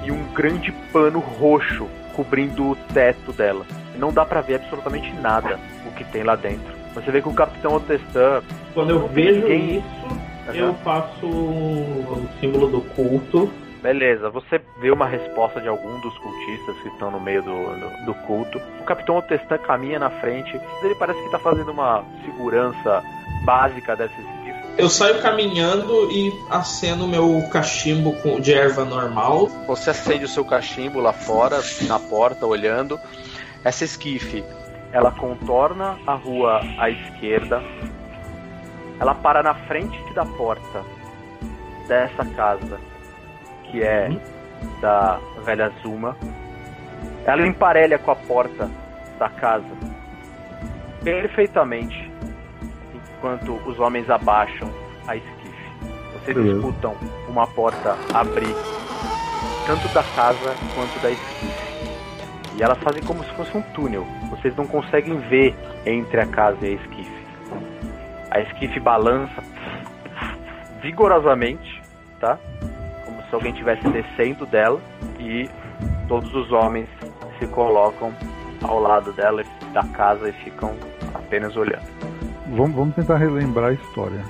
e 0.04 0.12
um 0.12 0.24
grande 0.34 0.72
pano 0.92 1.20
roxo 1.20 1.88
cobrindo 2.16 2.72
o 2.72 2.76
teto 2.94 3.32
dela. 3.32 3.66
Não 3.98 4.12
dá 4.14 4.26
pra 4.26 4.42
ver 4.42 4.56
absolutamente 4.56 5.12
nada 5.14 5.60
o 5.86 5.92
que 5.92 6.04
tem 6.06 6.24
lá 6.24 6.36
dentro. 6.36 6.76
Você 6.94 7.12
vê 7.12 7.22
que 7.22 7.30
o 7.30 7.34
Capitão 7.34 7.76
Otestan 7.76 8.42
Quando 8.74 8.90
eu 8.92 9.08
vejo 9.08 9.42
Ninguém- 9.42 9.78
isso, 9.78 10.56
eu 10.56 10.74
faço 10.76 11.26
o 11.26 12.28
símbolo 12.40 12.68
do 12.68 12.82
culto. 12.82 13.52
Beleza, 13.82 14.30
você 14.30 14.60
vê 14.80 14.90
uma 14.92 15.06
resposta 15.06 15.62
de 15.62 15.68
algum 15.68 16.00
dos 16.02 16.18
cultistas 16.18 16.76
que 16.82 16.88
estão 16.90 17.12
no 17.12 17.20
meio 17.20 17.44
do, 17.44 17.52
do, 17.52 18.06
do 18.08 18.14
culto. 18.26 18.60
O 18.82 18.84
Capitão 18.84 19.18
Otestan 19.18 19.58
caminha 19.60 20.00
na 20.00 20.10
frente. 20.10 20.60
Ele 20.84 20.96
parece 20.96 21.22
que 21.24 21.30
tá 21.30 21.40
fazendo 21.40 21.72
uma 21.72 22.04
segurança 22.26 23.04
básica 23.48 23.96
dessa 23.96 24.20
esquife. 24.20 24.68
Eu 24.78 24.90
saio 24.90 25.22
caminhando 25.22 26.12
e 26.12 26.34
aceno 26.50 27.08
meu 27.08 27.42
cachimbo 27.50 28.14
com, 28.22 28.42
de 28.42 28.54
erva 28.54 28.84
normal. 28.84 29.48
Você 29.66 29.92
acende 29.92 30.26
o 30.26 30.28
seu 30.28 30.44
cachimbo 30.44 31.00
lá 31.00 31.14
fora, 31.14 31.62
na 31.88 31.98
porta, 31.98 32.46
olhando. 32.46 33.00
Essa 33.64 33.86
esquife, 33.86 34.44
ela 34.92 35.12
contorna 35.12 35.98
a 36.06 36.14
rua 36.14 36.60
à 36.78 36.90
esquerda. 36.90 37.64
Ela 39.00 39.16
para 39.16 39.42
na 39.42 39.54
frente 39.54 39.98
da 40.14 40.26
porta 40.26 40.84
dessa 41.88 42.26
casa, 42.26 42.78
que 43.64 43.82
é 43.82 44.10
da 44.82 45.22
velha 45.46 45.72
Zuma. 45.82 46.18
Ela 47.26 47.48
emparelha 47.48 47.98
com 47.98 48.12
a 48.12 48.16
porta 48.16 48.70
da 49.18 49.30
casa 49.30 49.88
perfeitamente, 51.04 52.07
enquanto 53.18 53.54
os 53.66 53.80
homens 53.80 54.10
abaixam 54.10 54.70
a 55.08 55.16
esquife. 55.16 55.38
Vocês 56.14 56.38
escutam 56.38 56.96
uma 57.28 57.48
porta 57.48 57.98
abrir, 58.14 58.56
tanto 59.66 59.88
da 59.94 60.04
casa 60.04 60.56
quanto 60.76 61.02
da 61.02 61.10
esquife. 61.10 61.68
E 62.58 62.64
elas 62.64 62.78
fazem 62.80 63.04
como 63.04 63.24
se 63.24 63.30
fosse 63.32 63.56
um 63.56 63.62
túnel. 63.74 64.06
Vocês 64.32 64.56
não 64.56 64.66
conseguem 64.66 65.18
ver 65.30 65.56
entre 65.86 66.20
a 66.20 66.26
casa 66.26 66.58
e 66.66 66.72
a 66.72 66.74
esquife. 66.74 67.28
A 68.32 68.40
esquife 68.42 68.80
balança 68.80 69.44
vigorosamente, 70.82 71.82
tá? 72.20 72.38
Como 73.06 73.22
se 73.22 73.36
alguém 73.36 73.52
estivesse 73.52 73.88
descendo 73.90 74.46
dela 74.46 74.82
e 75.20 75.50
todos 76.08 76.34
os 76.34 76.52
homens 76.52 76.90
se 77.40 77.48
colocam 77.48 78.14
ao 78.64 78.80
lado 78.80 79.12
dela 79.14 79.44
da 79.74 79.84
casa 79.84 80.30
e 80.30 80.34
ficam 80.44 80.76
apenas 81.14 81.56
olhando. 81.56 82.17
Vamos, 82.50 82.76
vamos 82.76 82.96
tentar 82.96 83.18
relembrar 83.18 83.70
a 83.70 83.74
história. 83.74 84.22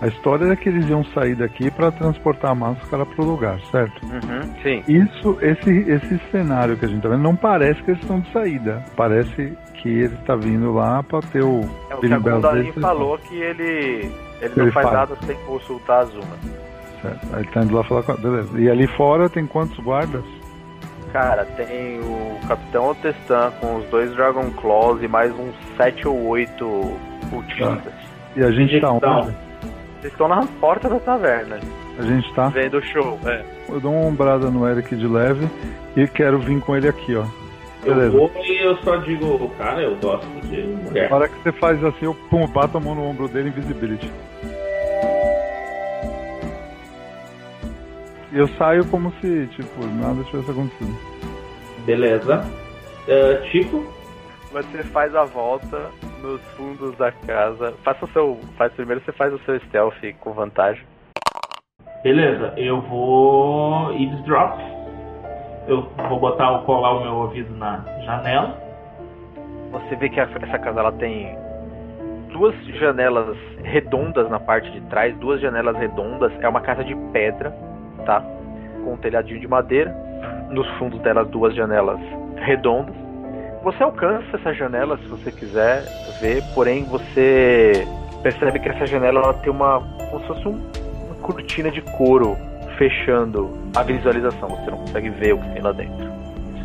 A 0.00 0.06
história 0.06 0.52
é 0.52 0.54
que 0.54 0.68
eles 0.68 0.88
iam 0.88 1.04
sair 1.06 1.34
daqui 1.34 1.70
para 1.72 1.90
transportar 1.90 2.52
a 2.52 2.54
máscara 2.54 3.04
para 3.04 3.20
o 3.20 3.26
lugar, 3.26 3.58
certo? 3.72 4.00
Uhum, 4.06 4.54
sim. 4.62 4.84
Isso, 4.86 5.36
esse, 5.42 5.70
esse 5.90 6.18
cenário 6.30 6.76
que 6.76 6.84
a 6.84 6.88
gente 6.88 7.02
tá 7.02 7.08
vendo, 7.08 7.22
não 7.22 7.34
parece 7.34 7.82
que 7.82 7.90
eles 7.90 8.00
estão 8.02 8.20
de 8.20 8.32
saída. 8.32 8.84
Parece 8.94 9.58
que 9.74 9.88
ele 9.88 10.16
tá 10.24 10.36
vindo 10.36 10.72
lá 10.72 11.02
para 11.02 11.20
ter 11.20 11.42
o. 11.42 11.62
É 11.90 11.96
o 11.96 12.00
que 12.00 12.12
a 12.12 12.80
falou 12.80 13.18
que 13.18 13.34
ele 13.34 14.08
ele 14.40 14.52
não 14.56 14.64
Ele 14.64 14.72
faz 14.72 14.92
nada 14.92 15.16
sem 15.26 15.36
consultar 15.38 16.00
a 16.00 16.04
Zuma. 16.04 16.36
Certo. 17.02 17.26
Aí 17.32 17.42
ele 17.42 17.50
tá 17.50 17.62
indo 17.62 17.74
lá 17.74 17.84
falar 17.84 18.02
com 18.02 18.12
a. 18.12 18.16
Beleza. 18.16 18.60
E 18.60 18.70
ali 18.70 18.86
fora 18.96 19.28
tem 19.28 19.46
quantos 19.46 19.78
guardas? 19.84 20.24
Cara, 21.12 21.44
tem 21.44 22.00
o 22.00 22.38
Capitão 22.46 22.90
Otestan 22.90 23.50
com 23.60 23.76
os 23.76 23.84
dois 23.86 24.12
Dragon 24.14 24.50
Claws 24.50 25.02
e 25.02 25.08
mais 25.08 25.32
uns 25.32 25.54
7 25.76 26.06
ou 26.06 26.26
8 26.26 27.07
cultistas. 27.30 27.92
E 28.36 28.42
a 28.42 28.50
gente 28.50 28.80
tá 28.80 28.92
Então. 28.94 29.20
onde? 29.20 29.36
Vocês 30.00 30.12
estão 30.12 30.28
na 30.28 30.46
porta 30.60 30.88
da 30.88 31.00
taverna, 31.00 31.58
A 31.98 32.02
gente 32.02 32.32
tá. 32.34 32.48
vendo 32.48 32.78
o 32.78 32.82
show. 32.82 33.18
É. 33.26 33.42
Eu 33.68 33.80
dou 33.80 33.92
uma 33.92 34.06
ombrada 34.06 34.48
no 34.50 34.66
Eric 34.68 34.94
de 34.94 35.06
leve 35.08 35.48
e 35.96 36.06
quero 36.06 36.38
vir 36.38 36.60
com 36.60 36.76
ele 36.76 36.88
aqui, 36.88 37.16
ó. 37.16 37.24
Eu 37.84 37.94
Beleza. 37.94 38.16
vou 38.16 38.30
e 38.36 38.64
eu 38.64 38.76
só 38.78 38.96
digo, 38.96 39.48
cara, 39.58 39.80
eu 39.82 39.96
gosto 39.96 40.26
de 40.46 40.62
mulher. 40.62 41.10
Na 41.10 41.16
hora 41.16 41.28
que 41.28 41.34
você 41.42 41.52
faz 41.52 41.82
assim, 41.84 42.04
eu 42.06 42.14
pum, 42.28 42.46
bato 42.46 42.76
a 42.76 42.80
mão 42.80 42.94
no 42.94 43.04
ombro 43.04 43.28
dele, 43.28 43.48
invisibility. 43.48 44.10
E 48.32 48.38
eu 48.38 48.48
saio 48.58 48.84
como 48.86 49.12
se, 49.20 49.46
tipo, 49.56 49.86
nada 49.86 50.22
tivesse 50.24 50.50
acontecido. 50.50 50.96
Beleza. 51.86 52.44
Uh, 53.08 53.46
Chico, 53.50 53.86
Você 54.52 54.82
faz 54.84 55.14
a 55.14 55.24
volta 55.24 55.90
nos 56.22 56.40
fundos 56.56 56.96
da 56.96 57.12
casa. 57.12 57.72
Faça 57.84 58.04
o 58.04 58.08
seu. 58.08 58.38
Faz 58.56 58.72
primeiro 58.72 59.02
você 59.04 59.12
faz 59.12 59.32
o 59.32 59.38
seu 59.40 59.58
stealth 59.60 59.94
com 60.20 60.32
vantagem. 60.32 60.82
Beleza, 62.02 62.54
eu 62.56 62.80
vou 62.82 63.92
eavesdrop. 63.92 64.58
Eu 65.66 65.82
vou 66.08 66.18
botar 66.18 66.50
o 66.52 66.64
colar 66.64 66.92
o 66.92 67.02
meu 67.02 67.14
ouvido 67.14 67.54
na 67.56 67.84
janela. 68.04 68.56
Você 69.72 69.96
vê 69.96 70.08
que 70.08 70.18
a- 70.20 70.28
essa 70.42 70.58
casa 70.58 70.80
ela 70.80 70.92
tem 70.92 71.36
duas 72.32 72.54
janelas 72.78 73.36
redondas 73.62 74.30
na 74.30 74.40
parte 74.40 74.70
de 74.70 74.80
trás, 74.82 75.14
duas 75.16 75.40
janelas 75.40 75.76
redondas. 75.76 76.32
É 76.40 76.48
uma 76.48 76.60
casa 76.60 76.82
de 76.84 76.94
pedra, 77.12 77.50
tá? 78.06 78.22
Com 78.84 78.94
um 78.94 78.96
telhadinho 78.96 79.40
de 79.40 79.48
madeira. 79.48 79.90
Nos 80.50 80.66
fundos 80.78 81.00
dela 81.00 81.24
duas 81.24 81.54
janelas 81.54 81.98
redondas. 82.36 82.94
Você 83.62 83.82
alcança 83.82 84.36
essa 84.36 84.52
janela 84.54 84.96
se 84.98 85.06
você 85.08 85.30
quiser 85.30 85.84
ver, 86.20 86.42
porém 86.54 86.84
você 86.84 87.86
percebe 88.22 88.58
que 88.60 88.68
essa 88.68 88.86
janela 88.86 89.20
ela 89.20 89.34
tem 89.34 89.50
uma 89.52 89.80
como 90.10 90.20
se 90.20 90.26
fosse 90.28 90.48
um- 90.48 90.62
uma 91.06 91.14
cortina 91.22 91.70
de 91.70 91.80
couro 91.82 92.36
fechando 92.76 93.50
a 93.76 93.82
visualização. 93.82 94.48
Você 94.48 94.70
não 94.70 94.78
consegue 94.78 95.10
ver 95.10 95.34
o 95.34 95.38
que 95.38 95.48
tem 95.50 95.62
lá 95.62 95.72
dentro. 95.72 96.08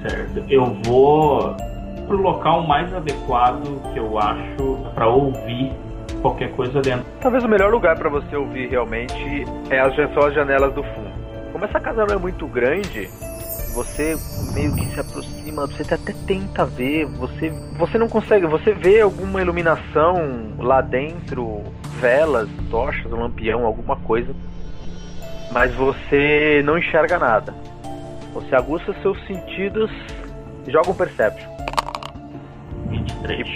Certo. 0.07 0.43
Eu 0.49 0.65
vou 0.85 1.55
pro 2.07 2.17
local 2.17 2.61
mais 2.67 2.93
adequado 2.93 3.63
que 3.91 3.99
eu 3.99 4.17
acho 4.19 4.77
pra 4.93 5.07
ouvir 5.07 5.71
qualquer 6.21 6.51
coisa 6.51 6.81
dentro. 6.81 7.05
Talvez 7.19 7.43
o 7.43 7.47
melhor 7.49 7.71
lugar 7.71 7.97
para 7.97 8.09
você 8.09 8.35
ouvir 8.35 8.67
realmente 8.69 9.43
é 9.69 9.79
as, 9.79 9.95
são 10.13 10.23
as 10.25 10.33
janelas 10.33 10.73
do 10.73 10.83
fundo. 10.83 11.11
Como 11.51 11.65
essa 11.65 11.79
casa 11.79 12.05
não 12.05 12.15
é 12.15 12.17
muito 12.19 12.45
grande, 12.47 13.07
você 13.73 14.15
meio 14.53 14.75
que 14.75 14.85
se 14.87 14.99
aproxima, 14.99 15.42
você 15.55 15.93
até 15.93 16.13
tenta 16.27 16.65
ver, 16.65 17.05
você, 17.05 17.49
você 17.77 17.97
não 17.97 18.07
consegue, 18.07 18.45
você 18.45 18.73
vê 18.73 19.01
alguma 19.01 19.41
iluminação 19.41 20.53
lá 20.57 20.81
dentro, 20.81 21.63
velas, 21.99 22.49
tochas, 22.69 23.11
um 23.11 23.21
lampião, 23.21 23.65
alguma 23.65 23.95
coisa, 23.97 24.33
mas 25.51 25.73
você 25.75 26.61
não 26.65 26.77
enxerga 26.77 27.19
nada. 27.19 27.53
Você 28.33 28.55
aguça 28.55 28.93
seus 29.01 29.17
sentidos, 29.27 29.91
joga 30.67 30.89
um 30.89 30.95
perception. 30.95 31.49
23. 32.89 33.47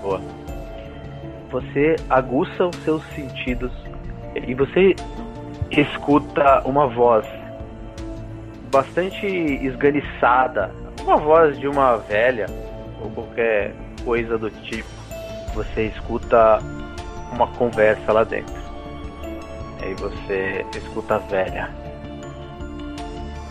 Boa. 0.00 0.20
Você 1.50 1.96
aguça 2.08 2.66
os 2.66 2.76
seus 2.84 3.02
sentidos 3.14 3.72
e 4.46 4.54
você 4.54 4.94
escuta 5.70 6.62
uma 6.64 6.86
voz 6.86 7.26
bastante 8.70 9.26
esganiçada, 9.26 10.70
uma 11.02 11.16
voz 11.16 11.58
de 11.58 11.66
uma 11.66 11.96
velha 11.96 12.46
ou 13.00 13.10
qualquer 13.10 13.74
coisa 14.04 14.38
do 14.38 14.50
tipo. 14.50 14.88
Você 15.54 15.86
escuta 15.88 16.58
uma 17.32 17.46
conversa 17.48 18.12
lá 18.12 18.24
dentro. 18.24 18.54
Aí 19.80 19.94
você 19.94 20.64
escuta 20.76 21.16
a 21.16 21.18
velha. 21.18 21.70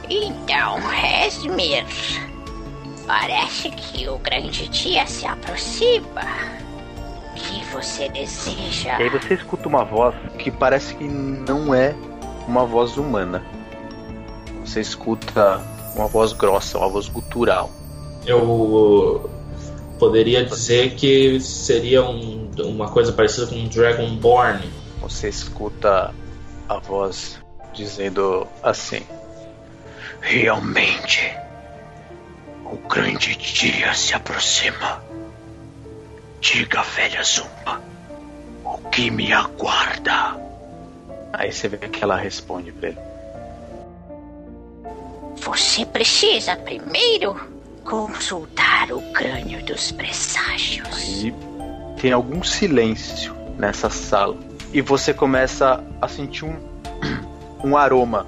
Então, 0.09 0.79
Resmir, 0.79 1.85
parece 3.05 3.69
que 3.71 4.07
o 4.07 4.17
grande 4.17 4.67
dia 4.69 5.05
se 5.05 5.25
aproxima. 5.25 6.21
O 7.31 7.33
que 7.35 7.63
você 7.65 8.09
deseja? 8.09 8.99
E 8.99 9.03
aí 9.03 9.09
você 9.09 9.35
escuta 9.35 9.67
uma 9.67 9.83
voz 9.83 10.15
que 10.37 10.51
parece 10.51 10.95
que 10.95 11.05
não 11.05 11.73
é 11.73 11.95
uma 12.47 12.65
voz 12.65 12.97
humana. 12.97 13.43
Você 14.65 14.81
escuta 14.81 15.61
uma 15.95 16.07
voz 16.07 16.33
grossa, 16.33 16.77
uma 16.77 16.89
voz 16.89 17.07
gutural. 17.07 17.69
Eu 18.25 19.29
poderia 19.99 20.43
dizer 20.45 20.95
que 20.95 21.39
seria 21.39 22.03
um- 22.03 22.49
uma 22.59 22.89
coisa 22.89 23.11
parecida 23.11 23.47
com 23.47 23.55
um 23.55 23.67
Dragonborn. 23.67 24.61
Você 25.01 25.29
escuta 25.29 26.13
a 26.69 26.77
voz 26.77 27.39
dizendo 27.73 28.47
assim: 28.61 29.01
Realmente, 30.21 31.35
o 32.65 32.77
grande 32.87 33.35
dia 33.35 33.93
se 33.93 34.13
aproxima. 34.13 35.03
Diga, 36.39 36.81
velha 36.83 37.23
Zumba, 37.23 37.81
o 38.63 38.77
que 38.89 39.11
me 39.11 39.31
aguarda? 39.31 40.39
Aí 41.33 41.51
você 41.51 41.67
vê 41.67 41.77
que 41.77 42.03
ela 42.03 42.15
responde 42.15 42.71
pra 42.71 42.89
ele. 42.89 43.10
Você 45.37 45.85
precisa 45.85 46.55
primeiro 46.55 47.35
consultar 47.83 48.91
o 48.91 49.01
crânio 49.11 49.63
dos 49.65 49.91
presságios. 49.91 51.23
E 51.23 51.33
tem 51.99 52.11
algum 52.11 52.43
silêncio 52.43 53.35
nessa 53.57 53.89
sala. 53.89 54.37
E 54.73 54.81
você 54.81 55.13
começa 55.13 55.83
a 56.01 56.07
sentir 56.07 56.45
um, 56.45 56.55
um 57.63 57.75
aroma 57.75 58.25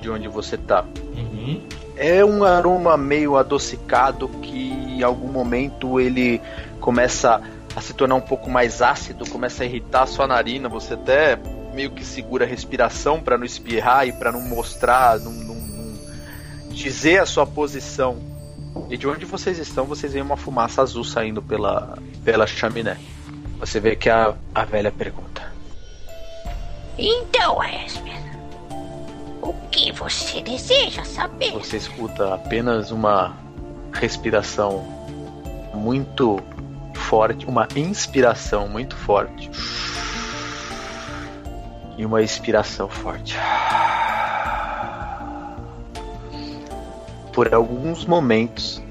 de 0.00 0.10
onde 0.10 0.28
você 0.28 0.56
tá. 0.56 0.84
Uhum. 1.16 1.62
É 1.96 2.24
um 2.24 2.44
aroma 2.44 2.96
meio 2.96 3.36
adocicado 3.36 4.28
que 4.42 4.72
em 4.72 5.02
algum 5.02 5.28
momento 5.28 6.00
ele 6.00 6.40
começa 6.80 7.40
a 7.74 7.80
se 7.80 7.94
tornar 7.94 8.16
um 8.16 8.20
pouco 8.20 8.50
mais 8.50 8.82
ácido, 8.82 9.28
começa 9.28 9.62
a 9.62 9.66
irritar 9.66 10.02
a 10.02 10.06
sua 10.06 10.26
narina, 10.26 10.68
você 10.68 10.94
até 10.94 11.38
meio 11.72 11.90
que 11.90 12.04
segura 12.04 12.44
a 12.44 12.48
respiração 12.48 13.20
para 13.20 13.38
não 13.38 13.46
espirrar 13.46 14.06
e 14.06 14.12
para 14.12 14.30
não 14.30 14.42
mostrar, 14.42 15.18
não, 15.18 15.32
não- 15.32 15.61
dizer 16.72 17.20
a 17.20 17.26
sua 17.26 17.46
posição. 17.46 18.18
E 18.88 18.96
de 18.96 19.06
onde 19.06 19.24
vocês 19.24 19.58
estão, 19.58 19.84
vocês 19.84 20.12
veem 20.12 20.24
uma 20.24 20.36
fumaça 20.36 20.82
azul 20.82 21.04
saindo 21.04 21.42
pela, 21.42 21.98
pela 22.24 22.46
chaminé. 22.46 22.96
Você 23.58 23.78
vê 23.78 23.94
que 23.94 24.08
a, 24.08 24.34
a 24.54 24.64
velha 24.64 24.90
pergunta: 24.90 25.52
Então, 26.98 27.58
Resmir, 27.58 28.20
o 29.40 29.52
que 29.70 29.92
você 29.92 30.40
deseja 30.40 31.04
saber? 31.04 31.52
Você 31.52 31.76
escuta 31.76 32.34
apenas 32.34 32.90
uma 32.90 33.36
respiração 33.92 34.84
muito 35.74 36.42
forte, 36.94 37.46
uma 37.46 37.68
inspiração 37.76 38.68
muito 38.68 38.96
forte 38.96 39.50
e 41.96 42.04
uma 42.04 42.22
expiração 42.22 42.88
forte. 42.88 43.36
Por 47.32 47.52
alguns 47.54 48.04
momentos 48.04 48.82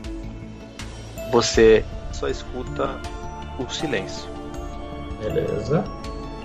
você 1.31 1.85
só 2.11 2.27
escuta 2.27 2.99
o 3.57 3.69
silêncio. 3.69 4.29
Beleza. 5.19 5.83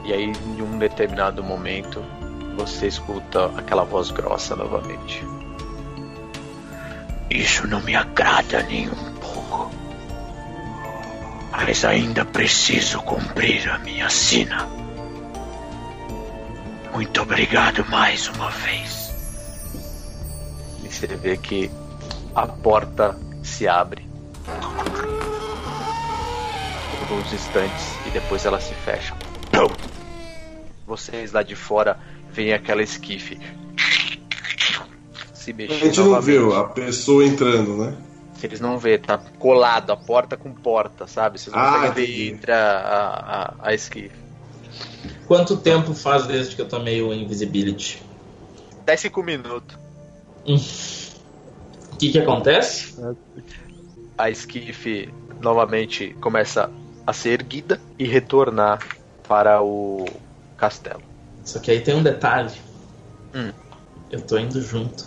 E 0.04 0.12
aí, 0.12 0.24
em 0.24 0.62
um 0.62 0.78
determinado 0.78 1.42
momento, 1.42 2.02
você 2.56 2.86
escuta 2.86 3.46
aquela 3.56 3.84
voz 3.84 4.10
grossa 4.10 4.54
novamente. 4.54 5.24
Isso 7.28 7.66
não 7.66 7.80
me 7.82 7.96
agrada 7.96 8.62
nem 8.62 8.88
um 8.88 9.14
pouco. 9.14 9.70
Mas 11.50 11.84
ainda 11.84 12.24
preciso 12.24 13.02
cumprir 13.02 13.68
a 13.68 13.78
minha 13.78 14.08
sina. 14.08 14.68
Muito 16.94 17.20
obrigado 17.20 17.84
mais 17.90 18.28
uma 18.28 18.50
vez. 18.50 19.12
E 20.84 20.88
você 20.88 21.06
vê 21.08 21.36
que 21.36 21.70
a 22.36 22.46
porta 22.46 23.18
se 23.42 23.66
abre 23.66 24.06
por 27.08 27.18
uns 27.18 27.32
instantes 27.32 27.96
e 28.06 28.10
depois 28.10 28.44
ela 28.44 28.60
se 28.60 28.74
fecha. 28.74 29.14
Pum! 29.52 29.72
Vocês 30.86 31.32
lá 31.32 31.42
de 31.42 31.54
fora 31.56 31.98
veem 32.32 32.52
aquela 32.52 32.82
esquife 32.82 33.38
se 35.34 35.50
A 35.52 35.54
mexer 35.54 35.74
gente 35.78 35.98
não 35.98 36.06
novamente. 36.06 36.26
viu 36.26 36.54
a 36.56 36.64
pessoa 36.68 37.24
entrando, 37.24 37.76
né? 37.76 37.96
Vocês 38.34 38.60
não 38.60 38.78
vê, 38.78 38.98
tá 38.98 39.16
colado 39.38 39.90
a 39.92 39.96
porta 39.96 40.36
com 40.36 40.52
porta, 40.52 41.06
sabe? 41.06 41.38
Vocês 41.38 41.54
não 41.56 41.62
Ah, 41.62 41.72
conseguem 41.88 41.92
ver 42.06 42.32
entre 42.34 42.52
a, 42.52 42.58
a, 42.58 43.42
a, 43.42 43.54
a 43.68 43.74
esquife. 43.74 44.14
Quanto 45.26 45.56
tempo 45.56 45.94
faz 45.94 46.26
desde 46.26 46.54
que 46.54 46.60
eu 46.62 46.68
tomei 46.68 47.00
o 47.00 47.14
Invisibility? 47.14 48.02
10 48.84 49.00
5 49.00 49.22
minutos. 49.22 49.78
O 51.96 51.98
que 51.98 52.12
que 52.12 52.18
acontece? 52.18 52.94
A 54.18 54.28
esquife 54.28 55.08
novamente 55.40 56.14
começa 56.20 56.70
a 57.06 57.12
ser 57.14 57.40
erguida 57.40 57.80
e 57.98 58.04
retornar 58.04 58.86
para 59.26 59.62
o 59.62 60.04
castelo. 60.58 61.00
Só 61.42 61.58
que 61.58 61.70
aí 61.70 61.80
tem 61.80 61.94
um 61.94 62.02
detalhe. 62.02 62.52
Hum. 63.34 63.50
Eu 64.10 64.20
tô 64.20 64.36
indo 64.36 64.60
junto. 64.60 65.06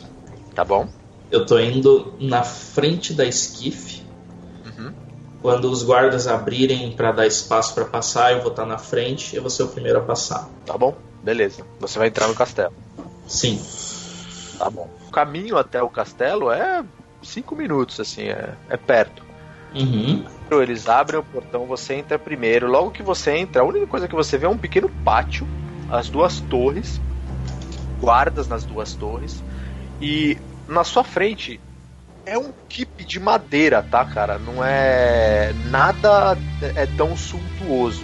Tá 0.56 0.66
bom? 0.66 0.90
Eu 1.30 1.46
tô 1.46 1.60
indo 1.60 2.12
na 2.20 2.42
frente 2.42 3.14
da 3.14 3.24
esquife. 3.24 4.02
Uhum. 4.66 4.92
Quando 5.44 5.70
os 5.70 5.84
guardas 5.84 6.26
abrirem 6.26 6.92
pra 6.94 7.12
dar 7.12 7.28
espaço 7.28 7.76
pra 7.76 7.86
passar, 7.86 8.34
eu 8.34 8.42
vou 8.42 8.50
estar 8.50 8.66
na 8.66 8.80
frente 8.80 9.34
e 9.34 9.36
eu 9.36 9.44
vou 9.44 9.52
ser 9.52 9.62
o 9.62 9.68
primeiro 9.68 10.00
a 10.00 10.02
passar. 10.02 10.50
Tá 10.66 10.76
bom? 10.76 10.96
Beleza. 11.22 11.64
Você 11.80 12.00
vai 12.00 12.08
entrar 12.08 12.28
no 12.28 12.34
castelo. 12.34 12.74
Sim. 13.28 13.62
Tá 14.60 14.70
bom. 14.70 14.90
O 15.08 15.12
caminho 15.12 15.58
até 15.58 15.82
o 15.82 15.90
castelo 15.90 16.52
é 16.52 16.84
5 17.24 17.56
minutos, 17.56 17.98
assim, 18.00 18.24
é, 18.24 18.54
é 18.70 18.76
perto. 18.76 19.24
Uhum. 19.74 20.26
Eles 20.52 20.90
abrem 20.90 21.20
o 21.20 21.24
portão, 21.24 21.66
você 21.66 21.94
entra 21.94 22.20
primeiro. 22.20 22.68
Logo 22.68 22.92
que 22.92 23.02
você 23.02 23.38
entra, 23.38 23.62
a 23.62 23.66
única 23.66 23.88
coisa 23.88 24.08
que 24.08 24.16
você 24.16 24.38
vê 24.38 24.46
é 24.46 24.50
um 24.50 24.58
pequeno 24.58 24.90
pátio, 25.04 25.48
as 25.90 26.10
duas 26.10 26.42
torres, 26.42 27.00
guardas 28.02 28.48
nas 28.50 28.66
duas 28.66 28.94
torres, 28.94 29.42
e 30.02 30.38
na 30.68 30.84
sua 30.84 31.04
frente 31.04 31.60
é 32.26 32.38
um 32.38 32.52
keep 32.68 33.06
de 33.06 33.20
madeira, 33.20 33.82
tá, 33.82 34.04
cara? 34.04 34.38
Não 34.38 34.64
é 34.64 35.54
nada 35.70 36.38
é 36.76 36.86
tão 36.98 37.16
suntuoso. 37.16 38.04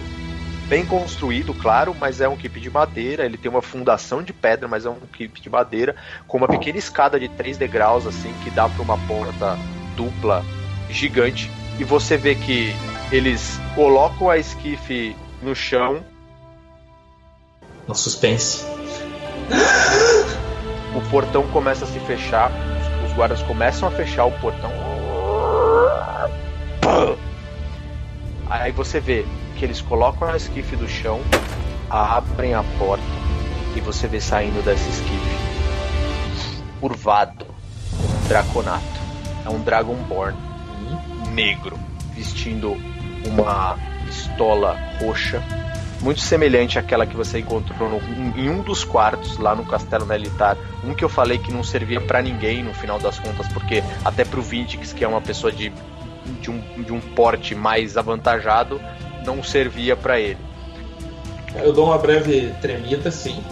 Bem 0.68 0.84
construído, 0.84 1.54
claro, 1.54 1.94
mas 1.98 2.20
é 2.20 2.28
um 2.28 2.36
keep 2.36 2.58
de 2.58 2.68
madeira. 2.68 3.24
Ele 3.24 3.38
tem 3.38 3.48
uma 3.48 3.62
fundação 3.62 4.20
de 4.20 4.32
pedra, 4.32 4.66
mas 4.66 4.84
é 4.84 4.90
um 4.90 4.98
keep 5.12 5.40
de 5.40 5.48
madeira 5.48 5.94
com 6.26 6.38
uma 6.38 6.48
pequena 6.48 6.76
escada 6.76 7.20
de 7.20 7.28
três 7.28 7.56
degraus 7.56 8.04
assim 8.04 8.34
que 8.42 8.50
dá 8.50 8.68
para 8.68 8.82
uma 8.82 8.98
porta 9.06 9.56
dupla 9.94 10.44
gigante. 10.90 11.50
E 11.78 11.84
você 11.84 12.16
vê 12.16 12.34
que 12.34 12.74
eles 13.12 13.60
colocam 13.76 14.28
a 14.28 14.38
esquife 14.38 15.14
no 15.40 15.54
chão. 15.54 16.04
No 17.86 17.94
suspense. 17.94 18.64
O 20.96 21.10
portão 21.10 21.46
começa 21.48 21.84
a 21.84 21.88
se 21.88 22.00
fechar. 22.00 22.50
Os 23.06 23.12
guardas 23.12 23.40
começam 23.42 23.88
a 23.88 23.92
fechar 23.92 24.24
o 24.24 24.32
portão. 24.40 24.72
Aí 28.48 28.72
você 28.72 28.98
vê 28.98 29.24
que 29.56 29.64
eles 29.64 29.80
colocam 29.80 30.28
a 30.28 30.36
esquife 30.36 30.76
do 30.76 30.88
chão, 30.88 31.20
abrem 31.90 32.54
a 32.54 32.62
porta 32.78 33.04
e 33.74 33.80
você 33.80 34.06
vê 34.06 34.20
saindo 34.20 34.64
dessa 34.64 34.88
esquife. 34.88 35.36
Curvado. 36.80 37.46
Draconato. 38.28 38.84
É 39.44 39.48
um 39.48 39.60
Dragonborn 39.62 40.36
negro, 41.32 41.78
vestindo 42.14 42.76
uma 43.24 43.78
estola 44.08 44.76
roxa, 45.00 45.42
muito 46.00 46.20
semelhante 46.20 46.78
àquela 46.78 47.06
que 47.06 47.16
você 47.16 47.40
encontrou 47.40 47.88
no, 47.88 47.98
em 48.38 48.48
um 48.48 48.62
dos 48.62 48.84
quartos 48.84 49.38
lá 49.38 49.54
no 49.54 49.64
Castelo 49.64 50.06
Militar. 50.06 50.56
Um 50.84 50.94
que 50.94 51.04
eu 51.04 51.08
falei 51.08 51.38
que 51.38 51.52
não 51.52 51.62
servia 51.62 52.00
para 52.00 52.22
ninguém 52.22 52.62
no 52.62 52.74
final 52.74 52.98
das 52.98 53.18
contas, 53.18 53.46
porque 53.48 53.82
até 54.04 54.24
pro 54.24 54.42
Vintix, 54.42 54.92
que 54.92 55.04
é 55.04 55.08
uma 55.08 55.20
pessoa 55.20 55.52
de, 55.52 55.72
de, 56.40 56.50
um, 56.50 56.60
de 56.82 56.92
um 56.92 57.00
porte 57.00 57.54
mais 57.54 57.96
avantajado, 57.96 58.80
não 59.26 59.42
servia 59.42 59.96
para 59.96 60.18
ele. 60.20 60.38
Eu 61.62 61.72
dou 61.72 61.86
uma 61.86 61.98
breve 61.98 62.54
tremida, 62.62 63.10
sim. 63.10 63.42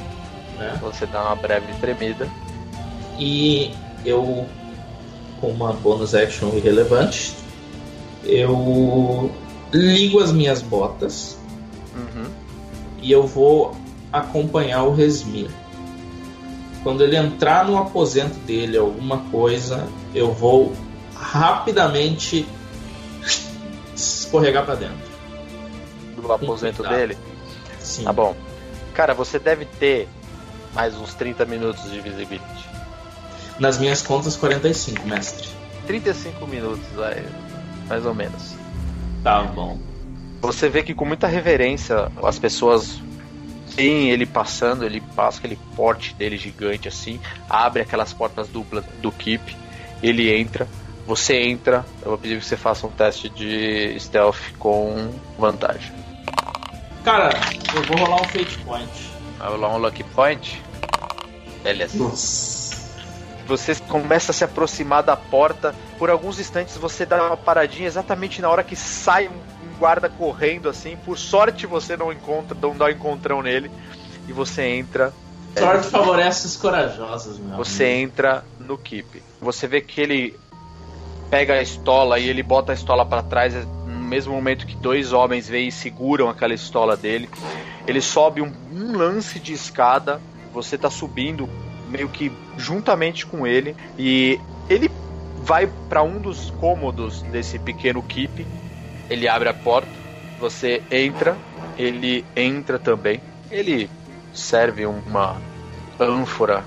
Né? 0.59 0.78
Você 0.80 1.05
dá 1.06 1.22
uma 1.24 1.36
breve 1.36 1.72
tremida. 1.80 2.28
E 3.18 3.72
eu, 4.05 4.46
com 5.40 5.48
uma 5.51 5.72
bonus 5.72 6.14
action 6.14 6.51
irrelevante, 6.55 7.34
eu 8.22 9.30
ligo 9.72 10.20
as 10.20 10.32
minhas 10.32 10.62
botas 10.62 11.36
Uhum. 11.94 12.24
e 13.01 13.10
eu 13.12 13.26
vou 13.26 13.76
acompanhar 14.12 14.82
o 14.84 14.94
Resmir. 14.94 15.48
Quando 16.82 17.02
ele 17.02 17.16
entrar 17.16 17.64
no 17.64 17.78
aposento 17.78 18.34
dele, 18.40 18.76
alguma 18.76 19.18
coisa, 19.30 19.86
eu 20.14 20.32
vou 20.32 20.72
rapidamente 21.14 22.46
escorregar 23.94 24.64
para 24.64 24.74
dentro. 24.74 25.03
Do 26.26 26.32
aposento 26.32 26.82
dele. 26.82 27.16
Sim. 27.80 28.05
Tá 28.05 28.12
bom. 28.12 28.34
Cara, 28.94 29.14
você 29.14 29.38
deve 29.38 29.64
ter 29.64 30.09
mais 30.72 30.96
uns 30.96 31.14
30 31.14 31.44
minutos 31.44 31.90
de 31.90 32.01
visibility. 32.01 32.68
Nas 33.59 33.78
minhas 33.78 34.02
contas, 34.02 34.36
45, 34.36 35.06
mestre. 35.06 35.48
35 35.86 36.46
minutos, 36.46 36.84
vai, 36.94 37.24
mais 37.86 38.05
ou 38.05 38.14
menos. 38.14 38.55
Tá 39.22 39.42
bom. 39.42 39.78
Você 40.40 40.68
vê 40.68 40.82
que 40.82 40.94
com 40.94 41.05
muita 41.05 41.26
reverência 41.26 42.10
as 42.22 42.38
pessoas 42.38 43.01
veem 43.74 44.10
ele 44.10 44.26
passando, 44.26 44.84
ele 44.84 45.01
passa 45.01 45.38
aquele 45.38 45.59
porte 45.74 46.14
dele 46.14 46.36
gigante 46.36 46.88
assim, 46.88 47.20
abre 47.48 47.82
aquelas 47.82 48.12
portas 48.12 48.48
duplas 48.48 48.84
do 49.01 49.10
Keep, 49.10 49.56
ele 50.02 50.34
entra, 50.34 50.68
você 51.06 51.36
entra, 51.36 51.84
eu 52.02 52.10
vou 52.10 52.18
pedir 52.18 52.38
que 52.38 52.44
você 52.44 52.56
faça 52.56 52.86
um 52.86 52.90
teste 52.90 53.28
de 53.28 53.98
stealth 53.98 54.52
com 54.59 55.10
vantagem. 55.38 55.92
Cara, 57.05 57.31
eu 57.74 57.82
vou 57.82 57.98
rolar 57.98 58.22
um 58.22 58.24
Fate 58.24 58.59
Point. 58.64 59.12
Vai 59.39 59.48
rolar 59.51 59.74
um 59.74 59.78
Lucky 59.78 60.02
Point. 60.02 60.62
Beleza. 61.62 61.98
Nossa. 61.98 62.74
Você 63.47 63.74
começa 63.74 64.31
a 64.31 64.35
se 64.35 64.43
aproximar 64.43 65.02
da 65.02 65.14
porta. 65.14 65.74
Por 65.98 66.09
alguns 66.09 66.40
instantes 66.40 66.78
você 66.78 67.05
dá 67.05 67.26
uma 67.26 67.36
paradinha 67.36 67.86
exatamente 67.86 68.40
na 68.40 68.48
hora 68.48 68.64
que 68.64 68.74
sai 68.74 69.28
um 69.28 69.78
guarda 69.78 70.09
correndo 70.09 70.68
assim. 70.68 70.97
Por 70.97 71.18
sorte 71.18 71.66
você 71.66 71.94
não 71.94 72.10
encontra, 72.10 72.56
não 72.59 72.74
dá 72.74 72.86
um 72.86 72.90
encontrão 72.90 73.43
nele. 73.43 73.70
E 74.26 74.32
você 74.32 74.62
entra. 74.62 75.12
Sorte 75.59 75.89
favorece 75.89 76.47
os 76.47 76.56
corajosos, 76.56 77.39
meu. 77.39 77.56
Você 77.59 77.85
entra 77.85 78.43
no 78.59 78.78
keep. 78.78 79.22
Você 79.43 79.66
vê 79.66 79.82
que 79.82 80.01
ele 80.01 80.40
pega 81.31 81.55
a 81.55 81.62
estola 81.62 82.18
e 82.18 82.28
ele 82.28 82.43
bota 82.43 82.72
a 82.72 82.74
estola 82.74 83.05
para 83.05 83.22
trás 83.22 83.55
mesmo 84.05 84.35
momento 84.35 84.66
que 84.66 84.76
dois 84.76 85.12
homens 85.12 85.48
vêm 85.48 85.68
e 85.68 85.72
seguram 85.72 86.28
aquela 86.28 86.55
estola 86.55 86.97
dele. 86.97 87.28
Ele 87.86 88.01
sobe 88.01 88.40
um, 88.40 88.52
um 88.72 88.97
lance 88.97 89.39
de 89.39 89.52
escada. 89.52 90.20
Você 90.52 90.78
tá 90.78 90.90
subindo 90.90 91.48
meio 91.89 92.09
que 92.09 92.32
juntamente 92.56 93.26
com 93.26 93.47
ele 93.47 93.76
e 93.98 94.39
ele 94.68 94.90
vai 95.43 95.68
para 95.89 96.02
um 96.02 96.18
dos 96.18 96.51
cômodos 96.51 97.22
desse 97.22 97.59
pequeno 97.59 98.02
keep. 98.02 98.47
Ele 99.10 99.28
abre 99.28 99.48
a 99.48 99.55
porta, 99.55 99.89
você 100.40 100.82
entra, 100.90 101.36
ele 101.76 102.24
entra 102.35 102.78
também. 102.78 103.20
Ele 103.51 103.90
serve 104.32 104.86
uma 104.86 105.36
ânfora 106.01 106.64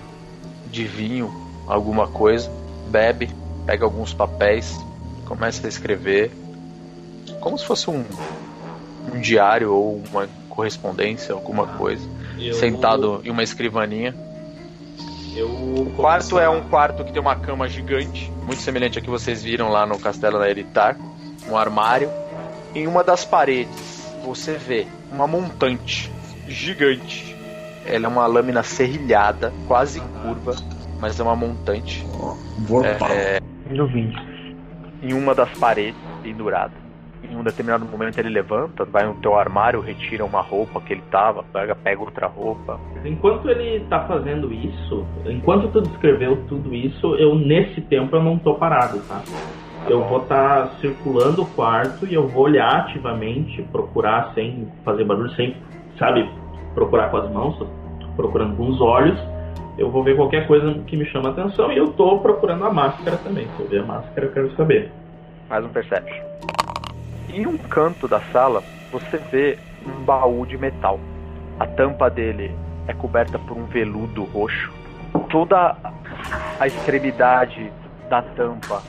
de 0.69 0.85
vinho, 0.85 1.33
alguma 1.67 2.07
coisa, 2.07 2.51
bebe, 2.89 3.29
pega 3.65 3.83
alguns 3.83 4.13
papéis, 4.13 4.77
começa 5.25 5.65
a 5.65 5.69
escrever, 5.69 6.31
como 7.47 7.57
se 7.57 7.65
fosse 7.65 7.89
um, 7.89 8.03
um 9.13 9.21
diário 9.21 9.73
ou 9.73 10.03
uma 10.11 10.27
correspondência, 10.49 11.33
alguma 11.33 11.65
coisa, 11.65 12.05
Eu- 12.37 12.53
sentado 12.53 13.21
em 13.23 13.29
uma 13.29 13.41
escrivaninha. 13.41 14.13
Eu 15.33 15.47
O 15.47 15.93
quarto 15.95 16.37
é 16.37 16.49
um 16.49 16.61
quarto 16.67 17.05
que 17.05 17.13
tem 17.13 17.21
uma 17.21 17.37
cama 17.37 17.69
gigante, 17.69 18.29
muito 18.43 18.61
semelhante 18.61 18.99
a 18.99 19.01
que 19.01 19.09
vocês 19.09 19.41
viram 19.41 19.69
lá 19.69 19.85
no 19.85 19.97
Castelo 19.97 20.37
da 20.39 20.49
Eritar, 20.49 20.97
um 21.49 21.55
armário. 21.55 22.09
Em 22.75 22.85
uma 22.85 23.01
das 23.01 23.23
paredes 23.23 24.11
você 24.25 24.53
vê 24.55 24.85
uma 25.09 25.25
montante 25.25 26.11
gigante. 26.49 27.33
Ela 27.85 28.07
é 28.07 28.09
uma 28.09 28.25
lâmina 28.27 28.61
serrilhada, 28.61 29.53
quase 29.69 30.01
curva, 30.21 30.53
mas 30.99 31.17
é 31.17 31.23
uma 31.23 31.35
montante. 31.35 32.05
Vorpal. 32.57 33.09
É, 33.11 33.39
20. 33.69 34.55
em 35.01 35.13
uma 35.13 35.33
das 35.33 35.49
paredes, 35.57 35.95
pendurada. 36.21 36.86
Em 37.29 37.35
um 37.35 37.43
determinado 37.43 37.85
momento 37.85 38.17
ele 38.17 38.29
levanta, 38.29 38.85
vai 38.85 39.05
no 39.05 39.15
teu 39.15 39.37
armário, 39.37 39.81
retira 39.81 40.23
uma 40.23 40.41
roupa 40.41 40.79
que 40.79 40.93
ele 40.93 41.03
tava, 41.11 41.43
pega, 41.43 41.75
pega 41.75 42.01
outra 42.01 42.27
roupa. 42.27 42.79
Enquanto 43.03 43.49
ele 43.49 43.81
tá 43.89 44.07
fazendo 44.07 44.53
isso, 44.53 45.05
enquanto 45.25 45.69
tu 45.69 45.81
descreveu 45.81 46.37
tudo 46.47 46.73
isso, 46.73 47.15
eu 47.15 47.35
nesse 47.35 47.81
tempo 47.81 48.15
eu 48.15 48.23
não 48.23 48.37
tô 48.37 48.55
parado, 48.55 48.99
tá? 49.07 49.21
Eu 49.89 50.03
vou 50.03 50.19
estar 50.19 50.67
circulando 50.79 51.43
o 51.43 51.45
quarto 51.45 52.05
e 52.05 52.13
eu 52.13 52.27
vou 52.27 52.43
olhar 52.43 52.81
ativamente, 52.81 53.61
procurar 53.63 54.33
sem 54.33 54.67
fazer 54.83 55.03
barulho, 55.03 55.29
sem, 55.31 55.55
sabe, 55.97 56.29
procurar 56.73 57.09
com 57.09 57.17
as 57.17 57.31
mãos, 57.31 57.57
procurando 58.15 58.55
com 58.55 58.67
os 58.67 58.79
olhos. 58.81 59.17
Eu 59.77 59.91
vou 59.91 60.03
ver 60.03 60.15
qualquer 60.15 60.47
coisa 60.47 60.73
que 60.87 60.97
me 60.97 61.05
chama 61.05 61.29
a 61.29 61.31
atenção 61.31 61.71
e 61.71 61.77
eu 61.77 61.91
tô 61.93 62.19
procurando 62.19 62.65
a 62.65 62.73
máscara 62.73 63.17
também. 63.17 63.47
Se 63.55 63.61
eu 63.61 63.67
ver 63.67 63.79
a 63.81 63.85
máscara, 63.85 64.27
eu 64.27 64.31
quero 64.31 64.55
saber. 64.55 64.91
Mais 65.49 65.63
um 65.63 65.69
perception. 65.69 66.25
Em 67.37 67.45
um 67.45 67.55
canto 67.55 68.07
da 68.07 68.19
sala, 68.31 68.63
você 68.91 69.15
vê 69.31 69.59
um 69.85 70.03
baú 70.03 70.43
de 70.43 70.57
metal. 70.57 70.99
A 71.59 71.67
tampa 71.67 72.09
dele 72.09 72.51
é 72.87 72.93
coberta 72.93 73.37
por 73.37 73.55
um 73.55 73.65
veludo 73.65 74.23
roxo. 74.23 74.73
Toda 75.29 75.75
a 76.59 76.65
extremidade 76.65 77.71
da 78.09 78.23
tampa 78.23 78.81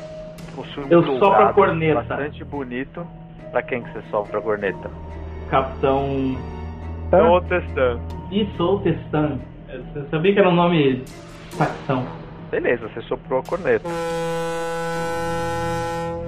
possui 0.57 0.85
um 0.85 0.89
Eu 0.89 1.03
sopro 1.19 1.45
a 1.45 1.53
corneta. 1.53 2.01
bastante 2.01 2.43
bonito. 2.43 3.07
Pra 3.51 3.61
quem 3.61 3.83
que 3.83 3.93
você 3.93 4.01
sopra 4.11 4.39
a 4.39 4.43
corneta? 4.43 4.91
Capitão. 5.51 6.35
Tô 7.11 7.43
testando. 7.43 8.01
Isso, 8.31 8.63
ou 8.65 8.81
Testan. 8.81 9.41
Você 9.93 10.09
sabia 10.11 10.33
que 10.33 10.39
era 10.39 10.49
um 10.49 10.55
nome 10.55 11.05
facção. 11.51 12.03
Beleza, 12.51 12.89
você 12.89 13.03
soprou 13.03 13.41
a 13.41 13.43
corneta. 13.43 13.87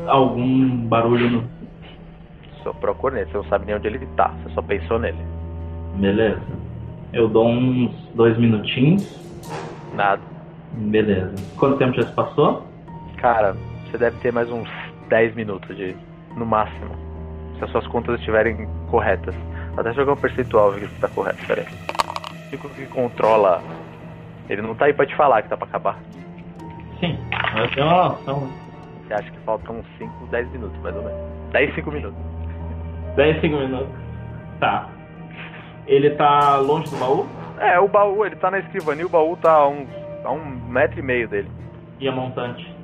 Algum 0.06 0.76
barulho 0.86 1.30
no. 1.30 1.59
Soprou 2.62 2.92
a 2.92 2.96
corneta, 2.96 3.30
você 3.30 3.36
não 3.38 3.44
sabe 3.44 3.66
nem 3.66 3.74
onde 3.74 3.86
ele 3.86 4.06
tá, 4.16 4.28
você 4.42 4.54
só 4.54 4.62
pensou 4.62 4.98
nele. 4.98 5.18
Beleza. 5.96 6.40
Eu 7.12 7.28
dou 7.28 7.48
uns 7.48 7.92
dois 8.14 8.38
minutinhos. 8.38 9.18
Nada. 9.94 10.22
Beleza. 10.72 11.34
Quanto 11.56 11.78
tempo 11.78 11.94
já 11.94 12.02
se 12.02 12.12
passou? 12.12 12.66
Cara, 13.16 13.56
você 13.90 13.98
deve 13.98 14.16
ter 14.18 14.32
mais 14.32 14.50
uns 14.50 14.68
10 15.08 15.34
minutos 15.34 15.76
de 15.76 15.96
no 16.36 16.46
máximo. 16.46 16.94
Se 17.58 17.64
as 17.64 17.70
suas 17.70 17.86
contas 17.88 18.18
estiverem 18.18 18.68
corretas. 18.90 19.34
Até 19.76 19.92
jogar 19.92 20.12
um 20.12 20.16
percentual 20.16 20.72
ver 20.72 20.88
se 20.88 21.00
tá 21.00 21.08
correto, 21.08 21.44
pera 21.46 21.62
aí. 21.62 21.66
O 21.66 22.48
único 22.48 22.68
que 22.70 22.86
controla. 22.86 23.62
Ele 24.48 24.62
não 24.62 24.74
tá 24.74 24.86
aí 24.86 24.92
pra 24.92 25.06
te 25.06 25.14
falar 25.16 25.42
que 25.42 25.48
tá 25.48 25.56
pra 25.56 25.66
acabar. 25.66 25.98
Sim, 26.98 27.18
eu 27.56 27.70
tenho 27.70 27.86
uma 27.86 28.08
noção. 28.10 28.48
Você 29.06 29.14
acha 29.14 29.30
que 29.30 29.38
faltam 29.40 29.76
uns 29.78 29.86
5, 29.98 30.26
10 30.26 30.50
minutos, 30.52 30.80
mais 30.82 30.96
ou 30.96 31.02
menos. 31.02 31.20
10, 31.52 31.74
5 31.74 31.90
minutos. 31.90 32.20
10 33.16 33.42
minutos. 33.42 33.88
Tá. 34.58 34.88
Ele 35.86 36.10
tá 36.10 36.56
longe 36.56 36.90
do 36.90 36.96
baú? 36.96 37.26
É, 37.58 37.78
o 37.78 37.88
baú, 37.88 38.24
ele 38.24 38.36
tá 38.36 38.50
na 38.50 38.58
escrivania, 38.58 39.06
o 39.06 39.10
baú 39.10 39.36
tá 39.36 39.52
a 39.52 39.68
uns, 39.68 39.88
a 40.24 40.30
um 40.30 40.44
metro 40.44 40.98
e 40.98 41.02
meio 41.02 41.28
dele. 41.28 41.50
E 41.98 42.08
a 42.08 42.12
montante? 42.12 42.74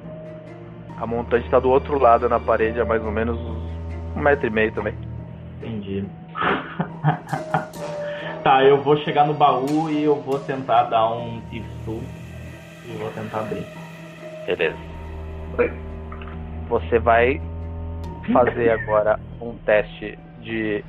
A 0.98 1.06
montante 1.06 1.48
tá 1.48 1.58
do 1.58 1.70
outro 1.70 1.98
lado 1.98 2.28
na 2.28 2.40
parede, 2.40 2.80
a 2.80 2.84
mais 2.84 3.02
ou 3.02 3.10
menos 3.10 3.38
um 4.16 4.20
metro 4.20 4.46
e 4.46 4.50
meio 4.50 4.72
também. 4.72 4.94
Entendi. 5.58 6.04
tá, 8.42 8.64
eu 8.64 8.82
vou 8.82 8.96
chegar 8.98 9.26
no 9.26 9.34
baú 9.34 9.90
e 9.90 10.04
eu 10.04 10.16
vou 10.16 10.38
tentar 10.40 10.84
dar 10.84 11.10
um 11.10 11.40
tifsu 11.50 12.02
e 12.84 12.96
vou 12.98 13.10
tentar 13.12 13.40
abrir. 13.40 13.66
Beleza. 14.46 14.76
Você 16.68 16.98
vai 16.98 17.40
fazer 18.32 18.70
agora 18.70 19.18
um 19.40 19.56
teste 19.58 20.18
de. 20.40 20.84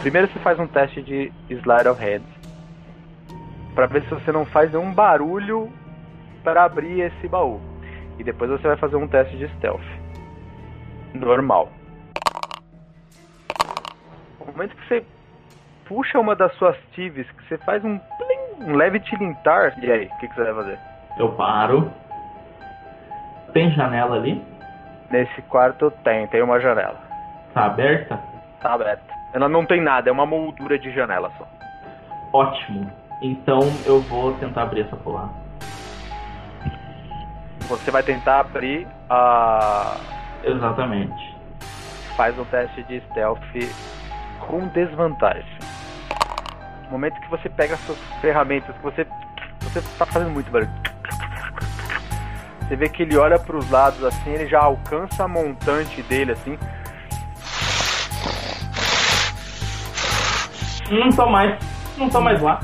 Primeiro 0.00 0.28
você 0.28 0.38
faz 0.40 0.58
um 0.58 0.66
teste 0.66 1.02
de 1.02 1.32
Slide 1.48 1.88
of 1.88 2.02
Hand. 2.02 2.22
Pra 3.74 3.86
ver 3.86 4.02
se 4.02 4.10
você 4.10 4.32
não 4.32 4.44
faz 4.46 4.72
nenhum 4.72 4.92
barulho 4.92 5.70
para 6.42 6.64
abrir 6.64 7.00
esse 7.00 7.28
baú. 7.28 7.60
E 8.18 8.24
depois 8.24 8.50
você 8.50 8.66
vai 8.66 8.76
fazer 8.76 8.96
um 8.96 9.06
teste 9.06 9.36
de 9.36 9.48
stealth. 9.56 9.84
Normal. 11.14 11.70
No 14.40 14.46
momento 14.52 14.74
que 14.76 14.88
você 14.88 15.04
puxa 15.86 16.18
uma 16.18 16.34
das 16.34 16.52
suas 16.54 16.76
tives, 16.92 17.30
que 17.30 17.48
você 17.48 17.58
faz 17.58 17.84
um, 17.84 17.98
plim, 17.98 18.70
um 18.70 18.74
leve 18.74 19.00
tilintar, 19.00 19.78
e 19.82 19.90
aí, 19.90 20.06
o 20.06 20.18
que, 20.18 20.28
que 20.28 20.34
você 20.34 20.44
vai 20.44 20.54
fazer? 20.54 20.78
Eu 21.18 21.32
paro. 21.32 21.90
Tem 23.52 23.70
janela 23.70 24.16
ali? 24.16 24.42
Nesse 25.10 25.40
quarto 25.42 25.90
tem, 26.02 26.26
tem 26.28 26.42
uma 26.42 26.60
janela. 26.60 27.05
Tá 27.56 27.64
aberta? 27.64 28.20
Tá 28.60 28.74
aberta. 28.74 29.14
Ela 29.32 29.48
não 29.48 29.64
tem 29.64 29.82
nada, 29.82 30.10
é 30.10 30.12
uma 30.12 30.26
moldura 30.26 30.78
de 30.78 30.92
janela 30.92 31.32
só. 31.38 31.48
Ótimo. 32.30 32.92
Então 33.22 33.60
eu 33.86 33.98
vou 34.02 34.34
tentar 34.34 34.64
abrir 34.64 34.82
essa 34.82 34.94
porra. 34.94 35.30
Você 37.60 37.90
vai 37.90 38.02
tentar 38.02 38.40
abrir 38.40 38.86
a. 39.08 39.96
Exatamente. 40.44 41.34
Faz 42.14 42.38
um 42.38 42.44
teste 42.44 42.82
de 42.82 43.00
stealth 43.08 43.40
com 44.46 44.68
desvantagem. 44.68 45.58
No 46.84 46.90
momento 46.90 47.18
que 47.22 47.30
você 47.30 47.48
pega 47.48 47.72
as 47.72 47.80
suas 47.86 47.98
ferramentas, 48.20 48.76
que 48.76 48.82
você. 48.82 49.06
Você 49.60 49.80
tá 49.96 50.04
fazendo 50.04 50.30
muito 50.30 50.50
barulho. 50.50 50.70
Você 52.60 52.76
vê 52.76 52.86
que 52.90 53.02
ele 53.02 53.16
olha 53.16 53.38
para 53.38 53.56
os 53.56 53.70
lados 53.70 54.04
assim, 54.04 54.34
ele 54.34 54.46
já 54.46 54.60
alcança 54.60 55.24
a 55.24 55.28
montante 55.28 56.02
dele 56.02 56.32
assim. 56.32 56.58
Não 60.90 61.10
tô 61.10 61.26
mais. 61.26 61.58
Não 61.96 62.08
tô 62.08 62.20
mais 62.20 62.40
lá. 62.40 62.60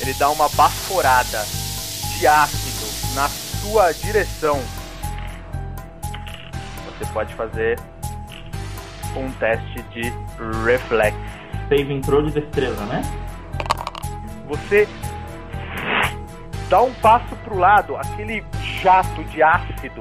Ele 0.00 0.12
dá 0.14 0.30
uma 0.30 0.48
baforada 0.50 1.44
de 2.16 2.26
ácido 2.26 3.14
na 3.14 3.28
sua 3.28 3.92
direção. 3.92 4.60
Você 6.86 7.12
pode 7.12 7.34
fazer 7.34 7.78
um 9.16 9.30
teste 9.32 9.82
de 9.92 10.12
reflex. 10.64 11.16
Save 11.68 11.92
entrou 11.92 12.22
de 12.22 12.32
destreza, 12.32 12.84
né? 12.86 13.02
Você 14.46 14.88
dá 16.68 16.82
um 16.82 16.92
passo 16.94 17.36
pro 17.44 17.58
lado, 17.58 17.96
aquele 17.96 18.44
jato 18.82 19.22
de 19.24 19.42
ácido 19.42 20.00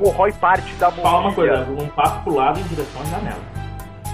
corrói 0.00 0.32
parte 0.32 0.72
da 0.74 0.90
mobília. 0.90 1.10
Fala 1.10 1.20
uma 1.20 1.34
coisa, 1.34 1.66
um 1.70 1.88
passo 1.88 2.22
pro 2.22 2.34
lado 2.34 2.58
em 2.58 2.62
direção 2.64 3.02
à 3.02 3.04
janela. 3.04 3.59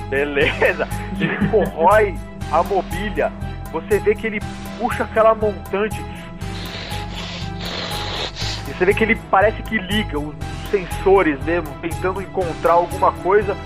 Beleza. 0.09 0.87
Ele 1.21 1.49
corrói 1.49 2.15
a 2.53 2.63
mobília. 2.63 3.33
Você 3.73 3.99
vê 3.99 4.15
que 4.15 4.27
ele 4.27 4.41
puxa 4.79 5.05
aquela 5.05 5.35
montante. 5.35 6.01
E 8.69 8.73
você 8.73 8.85
vê 8.85 8.95
que 8.95 9.05
ele 9.05 9.17
parece 9.31 9.63
que 9.63 9.79
liga 9.79 10.19
os 10.19 10.35
sensores 10.71 11.43
mesmo, 11.45 11.69
tentando 11.81 12.21
encontrar 12.21 12.73
alguma 12.75 13.13
coisa. 13.13 13.57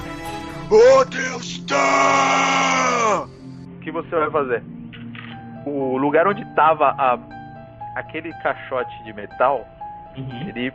Oh, 0.70 1.04
Deus, 1.04 1.58
tá! 1.66 3.24
O 3.26 3.80
que 3.80 3.90
você 3.90 4.08
vai 4.10 4.30
fazer? 4.30 4.62
O 5.66 5.96
lugar 5.96 6.26
onde 6.28 6.44
tava 6.54 6.94
a, 6.96 7.18
aquele 7.96 8.32
caixote 8.42 9.02
de 9.04 9.12
metal, 9.12 9.66
Uhum. 10.16 10.48
ele 10.48 10.72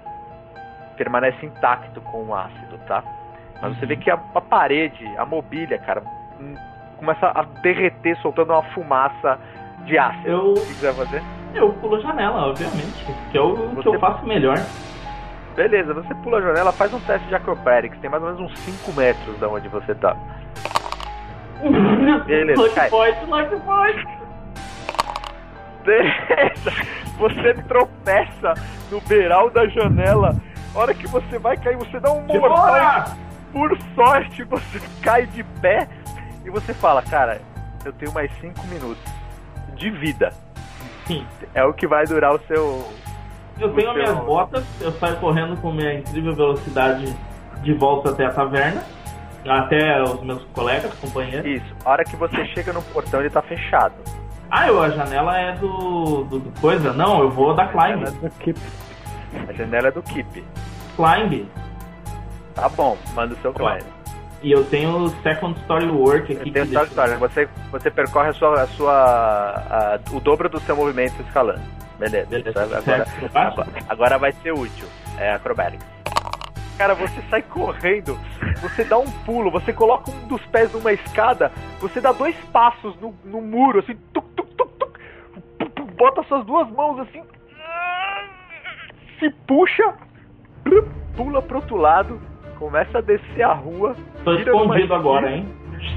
permanece 0.96 1.46
intacto 1.46 2.00
com 2.02 2.24
o 2.24 2.34
ácido, 2.36 2.78
tá? 2.88 3.04
Mas 3.68 3.80
você 3.80 3.86
vê 3.88 3.96
que 3.98 4.12
a, 4.12 4.20
a 4.36 4.42
parede, 4.42 5.04
a 5.18 5.26
mobília, 5.26 5.80
cara, 5.80 6.04
hum, 6.40 6.54
começa 6.98 7.28
a 7.34 7.42
derreter, 7.64 8.16
soltando 8.22 8.54
uma 8.54 8.62
fumaça 8.74 9.40
de 9.86 9.98
ácido. 9.98 10.28
Eu- 10.30 10.52
O 10.52 10.54
que 10.54 10.74
você 10.74 10.92
vai 10.92 11.06
fazer? 11.06 11.24
Eu 11.56 11.74
pulo 11.74 11.96
a 11.96 12.00
janela, 12.02 12.48
obviamente. 12.48 13.06
Que 13.32 13.38
é 13.38 13.42
o 13.42 13.56
que 13.70 13.76
Você- 13.78 13.88
eu 13.90 14.00
faço 14.00 14.24
melhor. 14.26 14.56
Beleza, 15.56 15.94
você 15.96 16.14
pula 16.16 16.38
a 16.38 16.42
janela, 16.42 16.72
faz 16.74 16.94
um 16.94 17.00
teste 17.00 17.28
de 17.28 17.34
acrobatics, 17.36 17.98
tem 18.02 18.10
mais 18.10 18.22
ou 18.22 18.30
menos 18.34 18.52
uns 18.52 18.60
5 18.60 18.92
metros 18.94 19.40
da 19.40 19.48
onde 19.48 19.68
você 19.70 19.96
tá. 19.96 20.16
Beleza, 22.28 22.62
Lucky 22.62 22.76
cai. 22.76 22.90
point. 22.90 23.18
Beleza, 25.84 26.72
você 27.18 27.54
tropeça 27.68 28.54
no 28.92 29.00
beiral 29.02 29.50
da 29.50 29.66
janela. 29.68 30.36
A 30.76 30.80
hora 30.80 30.94
que 30.94 31.08
você 31.08 31.40
vai 31.40 31.56
cair, 31.58 31.78
você 31.78 32.00
dá 32.00 32.12
um 32.12 32.22
mortal. 32.22 33.06
Por 33.56 33.78
sorte, 33.96 34.44
você 34.44 34.82
cai 35.02 35.26
de 35.28 35.42
pé 35.62 35.88
e 36.44 36.50
você 36.50 36.74
fala, 36.74 37.02
cara, 37.02 37.40
eu 37.86 37.94
tenho 37.94 38.12
mais 38.12 38.30
5 38.42 38.68
minutos 38.68 39.02
de 39.78 39.90
vida. 39.92 40.30
Sim. 41.08 41.26
É 41.54 41.64
o 41.64 41.74
que 41.74 41.88
vai 41.88 42.06
durar 42.06 42.36
o 42.36 42.40
seu. 42.48 42.86
Eu 43.58 43.74
tenho 43.74 43.88
o 43.88 43.92
as 43.92 43.96
minhas 43.96 44.10
seu- 44.10 44.26
botas, 44.26 44.66
eu 44.82 44.92
saio 45.00 45.16
correndo 45.22 45.56
com 45.62 45.72
minha 45.72 45.94
incrível 45.94 46.36
velocidade 46.36 47.16
de 47.64 47.74
volta 47.76 48.10
até 48.10 48.26
a 48.26 48.32
taverna. 48.34 48.84
Até 49.48 50.02
os 50.04 50.22
meus 50.22 50.44
colegas, 50.54 50.94
companheiros. 50.96 51.46
Isso, 51.46 51.76
a 51.86 51.92
hora 51.92 52.04
que 52.04 52.16
você 52.18 52.44
chega 52.48 52.74
no 52.74 52.82
portão, 52.82 53.22
ele 53.22 53.30
tá 53.30 53.42
fechado. 53.44 53.94
Ah, 54.52 54.68
eu, 54.68 54.82
a 54.82 54.90
janela 54.90 55.40
é 55.40 55.54
do, 55.54 56.24
do, 56.26 56.40
do 56.40 56.60
coisa? 56.60 56.92
Não, 56.92 57.22
eu 57.22 57.30
vou 57.30 57.54
da 57.54 57.68
Climb. 57.68 58.04
A 59.48 59.54
janela 59.54 59.88
é 59.88 59.92
do 59.92 60.02
Keep. 60.02 60.44
Climb. 60.98 61.48
Tá 62.56 62.70
bom, 62.70 62.98
manda 63.14 63.34
o 63.34 63.38
seu 63.38 63.54
Claro. 63.54 63.80
climb. 63.80 63.94
E 64.42 64.52
eu 64.52 64.64
tenho 64.66 64.90
o 64.98 65.10
Second 65.22 65.60
Story 65.62 65.88
Work 65.90 66.34
aqui. 66.34 66.52
Tem 66.52 66.66
deixa- 66.66 66.84
história, 66.84 67.18
você, 67.18 67.48
você 67.72 67.90
percorre 67.90 68.30
a 68.30 68.34
sua, 68.34 68.62
a 68.62 68.68
sua 68.68 68.94
a- 68.94 70.00
o 70.12 70.20
dobro 70.20 70.48
do 70.50 70.60
seu 70.62 70.76
movimento 70.76 71.20
escalando. 71.24 71.62
Beleza. 71.98 72.28
Beleza. 72.30 72.62
Agora, 72.64 72.82
Certo. 72.82 73.32
agora, 73.38 73.68
agora 73.90 74.18
vai 74.20 74.32
ser 74.34 74.52
útil. 74.54 74.88
É 75.18 75.34
acrobatics. 75.34 75.86
Cara, 76.78 76.94
você 76.94 77.22
sai 77.30 77.42
correndo, 77.42 78.20
você 78.62 78.84
dá 78.84 78.98
um 78.98 79.10
pulo, 79.26 79.50
você 79.50 79.72
coloca 79.72 80.12
um 80.12 80.28
dos 80.28 80.42
pés 80.48 80.72
numa 80.74 80.92
escada, 80.92 81.50
você 81.80 82.02
dá 82.02 82.12
dois 82.12 82.36
passos 82.52 82.94
no, 83.00 83.16
no 83.24 83.40
muro, 83.42 83.80
assim, 83.80 83.96
tuc, 84.14 84.26
tuc, 84.36 84.50
tuc, 84.58 84.70
tuc, 84.78 85.82
bota 85.98 86.22
suas 86.24 86.46
duas 86.46 86.70
mãos 86.72 87.00
assim, 87.00 87.24
se 89.20 89.30
puxa, 89.48 89.94
pula 91.16 91.42
pro 91.42 91.60
outro 91.60 91.78
lado, 91.78 92.22
começa 92.58 92.98
a 92.98 93.02
descer 93.02 93.44
a 93.44 93.54
rua. 93.54 93.96
Tô 94.24 94.34
escondido 94.34 94.94
agora, 94.94 95.32
hein? 95.32 95.48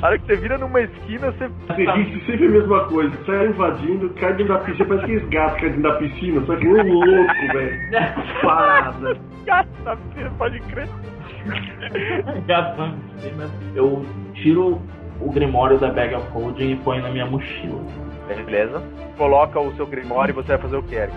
A 0.02 0.08
hora 0.08 0.18
que 0.18 0.26
você 0.26 0.36
vira 0.36 0.58
numa 0.58 0.80
esquina, 0.80 1.30
você. 1.32 1.48
Você 1.48 1.86
disse 1.92 2.26
sempre 2.26 2.46
a 2.46 2.50
mesma 2.50 2.84
coisa. 2.84 3.12
Sai 3.24 3.46
invadindo, 3.46 4.10
cai 4.10 4.34
dentro 4.34 4.54
da 4.54 4.60
piscina, 4.60 4.86
parece 4.86 5.04
aqueles 5.04 5.28
gatos 5.28 5.54
que 5.54 5.60
caem 5.60 5.72
dentro 5.72 5.90
da 5.90 5.98
piscina, 5.98 6.46
só 6.46 6.56
que 6.56 6.68
um 6.68 6.92
louco, 6.92 7.52
velho. 7.52 7.78
Parada. 8.42 9.16
Gata, 9.46 9.98
você 10.14 10.30
pode 10.36 10.60
crer. 10.60 10.88
Gato 12.46 12.78
na 12.78 12.92
piscina. 12.92 13.50
Eu 13.74 14.04
tiro 14.34 14.80
o 15.20 15.32
Grimório 15.32 15.78
da 15.78 15.90
Bag 15.90 16.14
of 16.14 16.28
Holding 16.32 16.72
e 16.72 16.76
ponho 16.76 17.02
na 17.02 17.10
minha 17.10 17.26
mochila. 17.26 17.80
Beleza. 18.28 18.82
Coloca 19.16 19.58
o 19.58 19.74
seu 19.74 19.86
Grimório 19.86 20.32
e 20.32 20.34
você 20.34 20.48
vai 20.48 20.58
fazer 20.58 20.76
o 20.76 20.82
que, 20.82 20.94
Eric? 20.94 21.16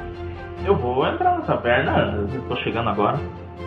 Eu 0.66 0.76
vou 0.76 1.06
entrar 1.06 1.38
na 1.38 1.42
taverna, 1.42 2.26
eu 2.34 2.42
tô 2.44 2.56
chegando 2.58 2.90
agora. 2.90 3.20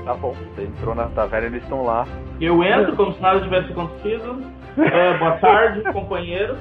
Tá 0.04 0.14
bom, 0.14 0.32
você 0.32 0.62
entrou 0.62 0.94
na 0.94 1.08
taverna 1.08 1.48
eles 1.48 1.62
estão 1.62 1.84
lá. 1.84 2.06
Eu 2.40 2.62
entro 2.62 2.94
como 2.96 3.12
se 3.12 3.22
nada 3.22 3.40
tivesse 3.40 3.72
acontecido. 3.72 4.42
É, 4.78 5.18
boa 5.18 5.32
tarde, 5.38 5.82
companheiros. 5.92 6.58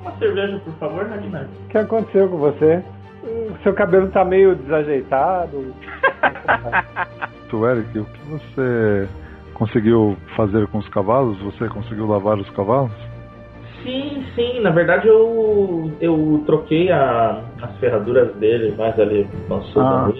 Uma 0.00 0.12
cerveja, 0.12 0.60
por 0.64 0.74
favor, 0.74 1.06
Ragnar. 1.06 1.44
O 1.44 1.68
que 1.68 1.78
aconteceu 1.78 2.28
com 2.28 2.38
você? 2.38 2.82
O 3.22 3.62
seu 3.62 3.74
cabelo 3.74 4.08
tá 4.08 4.24
meio 4.24 4.54
desajeitado. 4.54 5.74
garoto, 7.48 7.66
Eric, 7.66 7.98
o 7.98 8.04
que 8.04 8.20
você 8.30 9.08
conseguiu 9.54 10.16
fazer 10.36 10.66
com 10.68 10.78
os 10.78 10.88
cavalos? 10.88 11.40
Você 11.42 11.68
conseguiu 11.68 12.06
lavar 12.06 12.38
os 12.38 12.48
cavalos? 12.50 12.92
Sim, 13.82 14.24
sim, 14.34 14.60
na 14.60 14.70
verdade 14.70 15.06
eu, 15.06 15.90
eu 16.00 16.42
troquei 16.46 16.90
a, 16.90 17.42
as 17.62 17.76
ferraduras 17.78 18.34
dele 18.36 18.74
mais 18.76 18.98
ali 18.98 19.26
no 19.48 19.62
sul 19.64 19.82
da 19.82 20.10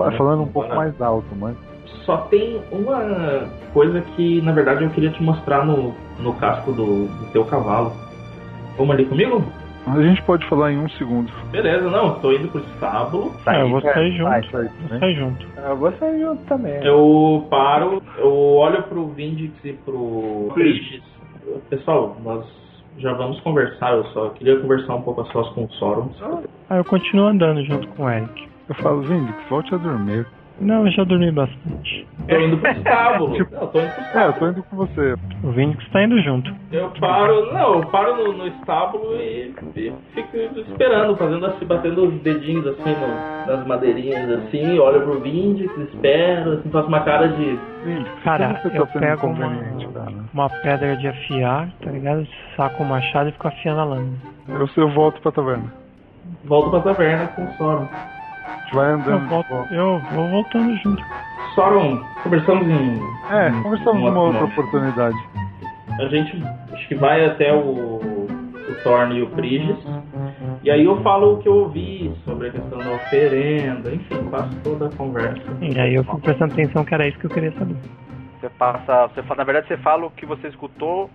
Ah. 0.00 0.12
Falando 0.16 0.42
um 0.42 0.48
pouco 0.48 0.74
mais 0.74 1.00
alto, 1.00 1.26
mas. 1.36 1.56
Só 2.04 2.16
tem 2.22 2.60
uma 2.70 3.48
coisa 3.72 4.00
que 4.00 4.40
na 4.42 4.52
verdade 4.52 4.84
eu 4.84 4.90
queria 4.90 5.10
te 5.10 5.22
mostrar 5.22 5.64
no, 5.64 5.94
no 6.18 6.34
casco 6.34 6.72
do, 6.72 7.06
do 7.06 7.32
teu 7.32 7.44
cavalo. 7.44 7.92
Vamos 8.76 8.94
ali 8.94 9.04
comigo? 9.04 9.44
A 9.86 10.00
gente 10.00 10.22
pode 10.22 10.46
falar 10.48 10.72
em 10.72 10.78
um 10.78 10.88
segundo. 10.90 11.30
Beleza, 11.50 11.90
não, 11.90 12.14
tô 12.20 12.32
indo 12.32 12.48
pro 12.48 12.60
estábulo. 12.60 13.34
É, 13.46 13.62
eu 13.62 13.68
vou 13.68 13.80
sair 13.80 14.12
junto. 14.12 14.30
Vai, 14.30 14.42
vai, 14.42 14.68
Vou 14.88 14.98
sair 14.98 15.14
junto. 15.16 15.46
Eu 15.56 15.76
vou 15.76 15.92
sair 15.98 16.20
junto 16.20 16.44
também. 16.44 16.84
Eu 16.84 17.46
paro, 17.50 18.00
eu 18.18 18.32
olho 18.32 18.82
pro 18.84 19.08
Vindix 19.08 19.52
e 19.64 19.72
pro 19.72 20.50
Prigis. 20.54 21.02
Pessoal, 21.68 22.16
nós 22.22 22.44
já 22.98 23.12
vamos 23.14 23.40
conversar, 23.40 23.92
eu 23.94 24.04
só 24.06 24.28
queria 24.30 24.58
conversar 24.60 24.94
um 24.94 25.02
pouco 25.02 25.22
a 25.22 25.24
sós 25.26 25.48
com 25.50 25.64
o 25.64 25.72
Sorum. 25.72 26.10
Ah, 26.70 26.76
eu 26.76 26.84
continuo 26.84 27.26
andando 27.26 27.64
junto 27.64 27.88
com 27.88 28.04
o 28.04 28.10
Eric. 28.10 28.48
Eu 28.68 28.74
falo, 28.76 29.02
Vindix, 29.02 29.36
volte 29.50 29.74
a 29.74 29.78
dormir. 29.78 30.26
Não, 30.62 30.86
eu 30.86 30.92
já 30.92 31.04
dormi 31.04 31.30
bastante. 31.32 32.06
Tô 32.28 32.36
indo 32.38 32.56
pro 32.58 32.70
estábulo. 32.72 33.30
Não, 33.50 33.60
eu 33.60 33.66
tô 33.68 33.80
indo 33.80 33.90
pro 33.90 34.02
É, 34.20 34.24
eu 34.26 34.30
estábulo. 34.30 34.32
tô 34.38 34.48
indo 34.48 34.62
com 34.64 34.76
você. 34.76 35.14
O 35.42 35.50
Vinix 35.50 35.88
tá 35.90 36.02
indo 36.04 36.20
junto. 36.22 36.54
Eu 36.70 36.90
paro, 37.00 37.52
não, 37.52 37.74
eu 37.74 37.86
paro 37.86 38.16
no, 38.16 38.32
no 38.38 38.46
estábulo 38.46 39.16
e, 39.16 39.52
e 39.76 39.92
fico 40.14 40.36
esperando, 40.60 41.16
fazendo 41.16 41.44
assim, 41.46 41.66
batendo 41.66 42.04
os 42.08 42.14
dedinhos 42.22 42.66
assim 42.66 42.90
no- 42.94 43.46
nas 43.56 43.66
madeirinhas 43.66 44.30
assim, 44.30 44.78
olho 44.78 45.02
pro 45.02 45.20
Vindix, 45.20 45.70
espero, 45.78 46.52
assim, 46.52 46.70
faço 46.70 46.88
uma 46.88 47.00
cara 47.00 47.28
de. 47.28 47.58
Vindix, 47.84 48.22
Cara, 48.22 48.60
eu 48.72 48.86
tá 48.86 48.92
sendo 48.92 49.00
pego 49.00 49.26
uma, 49.26 49.48
cara? 49.92 50.12
uma 50.32 50.48
pedra 50.48 50.96
de 50.96 51.08
afiar, 51.08 51.68
tá 51.82 51.90
ligado? 51.90 52.26
Saco 52.56 52.82
o 52.82 52.86
machado 52.86 53.28
e 53.28 53.32
fico 53.32 53.48
afiando 53.48 53.80
a 53.80 53.84
lâmina. 53.84 54.16
Eu, 54.48 54.68
eu 54.76 54.88
volto 54.90 55.20
pra 55.20 55.32
taverna. 55.32 55.72
Volto 56.44 56.70
pra 56.70 56.80
taverna 56.80 57.26
com 57.28 57.42
o 57.42 57.88
Vai 58.72 58.92
Eu, 58.92 59.18
volto, 59.28 59.52
eu 59.70 59.98
vou 60.12 60.28
voltando 60.28 60.74
junto. 60.78 61.02
Sorum, 61.54 62.02
conversamos 62.22 62.66
em. 62.66 62.98
É, 63.30 63.50
conversamos 63.62 64.02
Um 64.02 64.06
numa 64.06 64.20
outra 64.22 64.40
outro 64.42 64.60
oportunidade. 64.60 65.16
A 66.00 66.06
gente 66.06 66.42
acho 66.72 66.88
que 66.88 66.94
vai 66.94 67.24
até 67.26 67.52
o, 67.52 67.58
o 67.60 68.74
Thorne 68.82 69.18
e 69.18 69.22
o 69.22 69.26
Prigis. 69.28 69.76
E 70.64 70.70
aí 70.70 70.84
eu 70.84 71.00
falo 71.02 71.34
o 71.34 71.38
que 71.38 71.48
eu 71.48 71.54
ouvi 71.54 72.10
sobre 72.24 72.48
a 72.48 72.50
questão 72.52 72.78
da 72.78 72.90
oferenda, 72.92 73.92
enfim, 73.92 74.28
faço 74.30 74.54
toda 74.62 74.86
a 74.86 74.90
conversa. 74.90 75.42
E 75.60 75.78
aí 75.78 75.94
eu 75.94 76.04
fico 76.04 76.20
prestando 76.20 76.52
atenção 76.54 76.84
que 76.84 76.94
era 76.94 77.06
isso 77.06 77.18
que 77.18 77.26
eu 77.26 77.30
queria 77.30 77.52
saber. 77.52 77.76
Você 78.40 78.48
passa. 78.50 79.08
Você, 79.08 79.22
fala- 79.22 79.38
na 79.38 79.44
verdade, 79.44 79.68
você 79.68 79.76
fala 79.76 80.06
o 80.06 80.10
que 80.10 80.24
você 80.24 80.48
escutou 80.48 81.10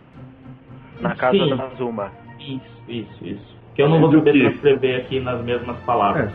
na 1.01 1.15
casa 1.15 1.37
Sim. 1.37 1.55
da 1.55 1.67
Zuma. 1.77 2.11
Isso, 2.39 2.61
isso, 2.87 3.25
isso. 3.25 3.57
Que 3.73 3.81
eu 3.81 3.89
não 3.89 3.99
vou 3.99 4.11
saber 4.11 4.33
quê? 4.33 4.39
transcrever 4.41 4.99
aqui 5.01 5.19
nas 5.19 5.41
mesmas 5.43 5.77
palavras. 5.81 6.31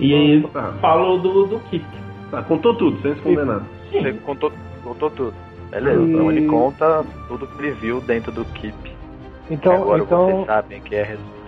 E 0.00 0.14
aí 0.14 0.42
Tá. 0.52 0.72
falo 0.80 1.18
do, 1.18 1.46
do 1.46 1.58
Kip. 1.70 1.84
Tá, 2.30 2.42
contou 2.42 2.74
tudo, 2.74 3.00
sem 3.02 3.12
esconder 3.12 3.44
nada. 3.44 3.62
Você 3.92 4.12
contou, 4.24 4.52
contou 4.82 5.10
tudo. 5.10 5.34
Beleza, 5.70 6.02
então 6.02 6.32
ele 6.32 6.46
conta 6.46 7.04
tudo 7.28 7.46
que 7.46 7.62
ele 7.62 7.70
viu 7.72 8.00
dentro 8.00 8.32
do 8.32 8.44
Keep. 8.44 8.74
Então, 9.50 9.74
Agora 9.74 10.02
então 10.02 10.26
vocês 10.30 10.46
sabem 10.46 10.80
que 10.80 10.94
é 10.94 11.02
resumo. 11.02 11.40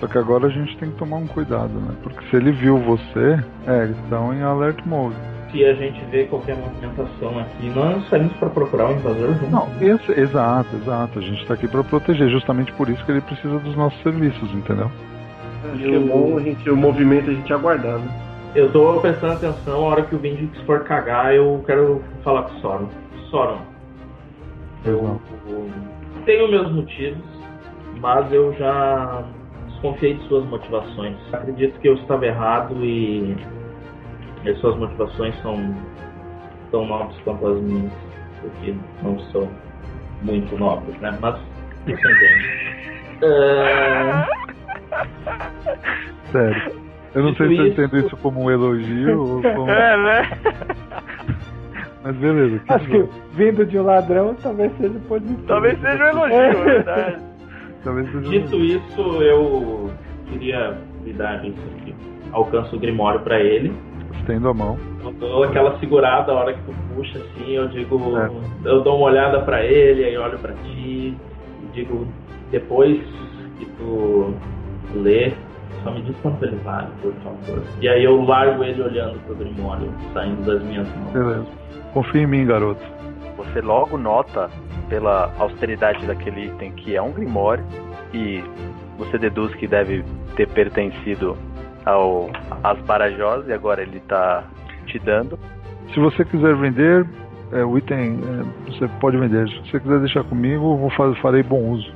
Só 0.00 0.06
que 0.06 0.18
agora 0.18 0.46
a 0.46 0.50
gente 0.50 0.76
tem 0.76 0.90
que 0.90 0.96
tomar 0.98 1.16
um 1.16 1.26
cuidado, 1.26 1.72
né? 1.72 1.94
Porque 2.02 2.24
se 2.28 2.36
ele 2.36 2.52
viu 2.52 2.76
você, 2.78 3.42
é, 3.66 3.84
eles 3.84 3.96
estão 3.98 4.32
em 4.34 4.42
alert 4.42 4.78
mode. 4.84 5.16
Se 5.50 5.64
a 5.64 5.72
gente 5.74 6.04
vê 6.10 6.24
qualquer 6.24 6.54
movimentação 6.56 7.38
aqui, 7.38 7.70
nós 7.74 8.06
saímos 8.10 8.32
para 8.34 8.50
procurar 8.50 8.90
o 8.90 8.92
invasor 8.92 9.28
junto. 9.34 9.50
Não, 9.50 9.68
esse, 9.80 10.12
exato, 10.20 10.76
exato. 10.76 11.18
A 11.18 11.22
gente 11.22 11.46
tá 11.46 11.54
aqui 11.54 11.66
pra 11.66 11.82
proteger. 11.82 12.28
Justamente 12.28 12.72
por 12.72 12.88
isso 12.90 13.02
que 13.06 13.12
ele 13.12 13.22
precisa 13.22 13.58
dos 13.58 13.74
nossos 13.74 14.00
serviços, 14.02 14.52
entendeu? 14.52 14.90
Acho 15.72 15.82
que 15.82 15.94
é 15.94 15.98
bom 15.98 16.36
a 16.38 16.40
gente, 16.40 16.70
o 16.70 16.76
movimento 16.76 17.30
a 17.30 17.34
gente 17.34 17.52
aguardar, 17.52 17.98
né? 17.98 18.26
Eu 18.54 18.72
tô 18.72 19.00
prestando 19.00 19.34
atenção, 19.34 19.84
a 19.84 19.88
hora 19.88 20.02
que 20.02 20.14
o 20.14 20.18
Vindix 20.18 20.58
for 20.62 20.84
cagar, 20.84 21.34
eu 21.34 21.62
quero 21.66 22.02
falar 22.24 22.44
com 22.44 22.54
o 22.54 22.60
Sorum. 22.60 22.88
Sorum, 23.30 23.58
eu, 24.86 25.20
eu 25.48 25.70
tenho 26.24 26.50
meus 26.50 26.72
motivos, 26.72 27.22
mas 28.00 28.32
eu 28.32 28.54
já 28.54 29.24
desconfiei 29.68 30.14
de 30.14 30.26
suas 30.28 30.44
motivações. 30.46 31.16
Acredito 31.32 31.78
que 31.80 31.88
eu 31.88 31.94
estava 31.94 32.24
errado 32.24 32.74
e 32.84 33.36
as 34.48 34.58
suas 34.58 34.76
motivações 34.76 35.34
são 35.42 35.74
tão 36.70 36.86
nobres 36.86 37.18
quanto 37.24 37.46
as 37.46 37.60
minhas, 37.60 37.92
porque 38.40 38.74
não 39.02 39.18
são 39.32 39.48
muito 40.22 40.56
nobres, 40.56 40.98
né? 41.00 41.16
Mas 41.20 41.38
você 41.84 41.92
entende. 41.92 42.66
É, 43.22 44.26
Sério. 46.32 46.72
Eu 47.14 47.22
não 47.22 47.34
sei 47.34 47.48
se 47.48 47.56
eu 47.56 47.66
entendo 47.68 47.96
isso- 47.98 48.16
como 48.18 48.42
um 48.44 48.50
elogio 48.50 49.20
ou 49.22 49.42
como. 49.54 49.70
É, 49.70 49.96
né? 49.96 50.30
Mas 52.02 52.16
beleza. 52.16 52.58
que 52.60 52.72
acho 52.72 52.86
que 52.86 53.08
vindo 53.32 53.64
de 53.66 53.78
um 53.78 53.82
ladrão 53.84 54.34
talvez 54.42 54.70
seja 54.78 54.98
positivo. 55.08 55.42
Talvez 55.46 55.80
seja 55.80 56.04
um 56.04 56.08
elogio, 56.08 56.36
é 56.36 56.52
verdade. 56.64 57.16
Talvez 57.82 58.06
seja 58.12 58.18
um 58.18 58.30
Dito 58.30 58.56
isso, 58.56 59.22
eu 59.22 59.90
queria 60.28 60.78
lhe 61.04 61.12
dar 61.12 61.44
isso 61.44 61.58
aqui. 61.80 61.94
Alcanço 62.32 62.76
o 62.76 62.78
Grimório 62.78 63.20
pra 63.20 63.40
ele. 63.40 63.72
Estendo 64.18 64.48
a 64.48 64.54
mão. 64.54 64.78
Eu 65.04 65.12
dou 65.12 65.44
aquela 65.44 65.78
segurada 65.78 66.32
a 66.32 66.34
hora 66.34 66.52
que 66.52 66.60
tu 66.62 66.72
puxa 66.94 67.18
assim, 67.18 67.52
eu 67.52 67.68
digo. 67.68 67.98
É. 68.18 68.30
Eu 68.68 68.82
dou 68.82 68.96
uma 68.98 69.06
olhada 69.06 69.40
pra 69.42 69.64
ele, 69.64 70.04
aí 70.04 70.16
olho 70.16 70.38
pra 70.38 70.52
ti 70.52 71.16
e 71.62 71.66
digo, 71.72 72.06
depois 72.50 73.00
que 73.58 73.64
tu 73.78 74.34
lê, 74.94 75.32
só 75.82 75.90
me 75.90 76.02
diz 76.02 76.16
quanto 76.22 76.44
ele 76.44 76.56
vale, 76.64 76.88
por 77.02 77.12
favor. 77.14 77.62
E 77.80 77.88
aí 77.88 78.04
eu 78.04 78.22
largo 78.22 78.62
ele 78.64 78.82
olhando 78.82 79.18
pro 79.26 79.34
Grimório, 79.34 79.90
saindo 80.12 80.44
das 80.44 80.62
minhas 80.62 80.88
mãos. 80.96 81.12
Beleza. 81.12 81.46
Confia 81.92 82.22
em 82.22 82.26
mim, 82.26 82.46
garoto. 82.46 82.82
Você 83.36 83.60
logo 83.60 83.96
nota, 83.98 84.50
pela 84.88 85.32
austeridade 85.38 86.04
daquele 86.06 86.46
item, 86.46 86.72
que 86.72 86.96
é 86.96 87.02
um 87.02 87.12
Grimório, 87.12 87.64
e 88.14 88.42
você 88.98 89.18
deduz 89.18 89.54
que 89.54 89.66
deve 89.66 90.04
ter 90.36 90.48
pertencido 90.48 91.36
ao 91.84 92.30
às 92.62 92.78
Barajós, 92.80 93.46
e 93.48 93.52
agora 93.52 93.82
ele 93.82 94.00
tá 94.00 94.44
te 94.86 94.98
dando. 94.98 95.38
Se 95.92 96.00
você 96.00 96.24
quiser 96.24 96.54
vender, 96.56 97.06
é, 97.52 97.64
o 97.64 97.78
item 97.78 98.18
é, 98.20 98.70
você 98.70 98.88
pode 99.00 99.16
vender. 99.16 99.48
Se 99.48 99.70
você 99.70 99.80
quiser 99.80 100.00
deixar 100.00 100.24
comigo, 100.24 100.72
eu 100.72 100.76
vou 100.76 100.90
fa- 100.90 101.14
farei 101.22 101.42
bom 101.42 101.60
uso. 101.70 101.92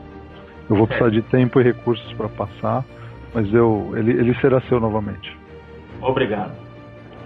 Eu 0.70 0.76
vou 0.76 0.86
precisar 0.86 1.10
de 1.10 1.20
tempo 1.22 1.60
e 1.60 1.64
recursos 1.64 2.12
para 2.12 2.28
passar, 2.28 2.84
mas 3.34 3.52
eu 3.52 3.92
ele, 3.96 4.12
ele 4.12 4.32
será 4.36 4.60
seu 4.62 4.78
novamente. 4.78 5.36
Obrigado. 6.00 6.52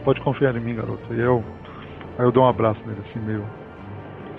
Pode 0.02 0.18
confiar 0.22 0.56
em 0.56 0.60
mim, 0.60 0.74
garoto. 0.74 1.12
E 1.12 1.20
eu, 1.20 1.44
aí 2.18 2.24
eu 2.24 2.32
dou 2.32 2.44
um 2.44 2.48
abraço 2.48 2.80
nele 2.86 3.02
assim 3.06 3.20
meio. 3.20 3.44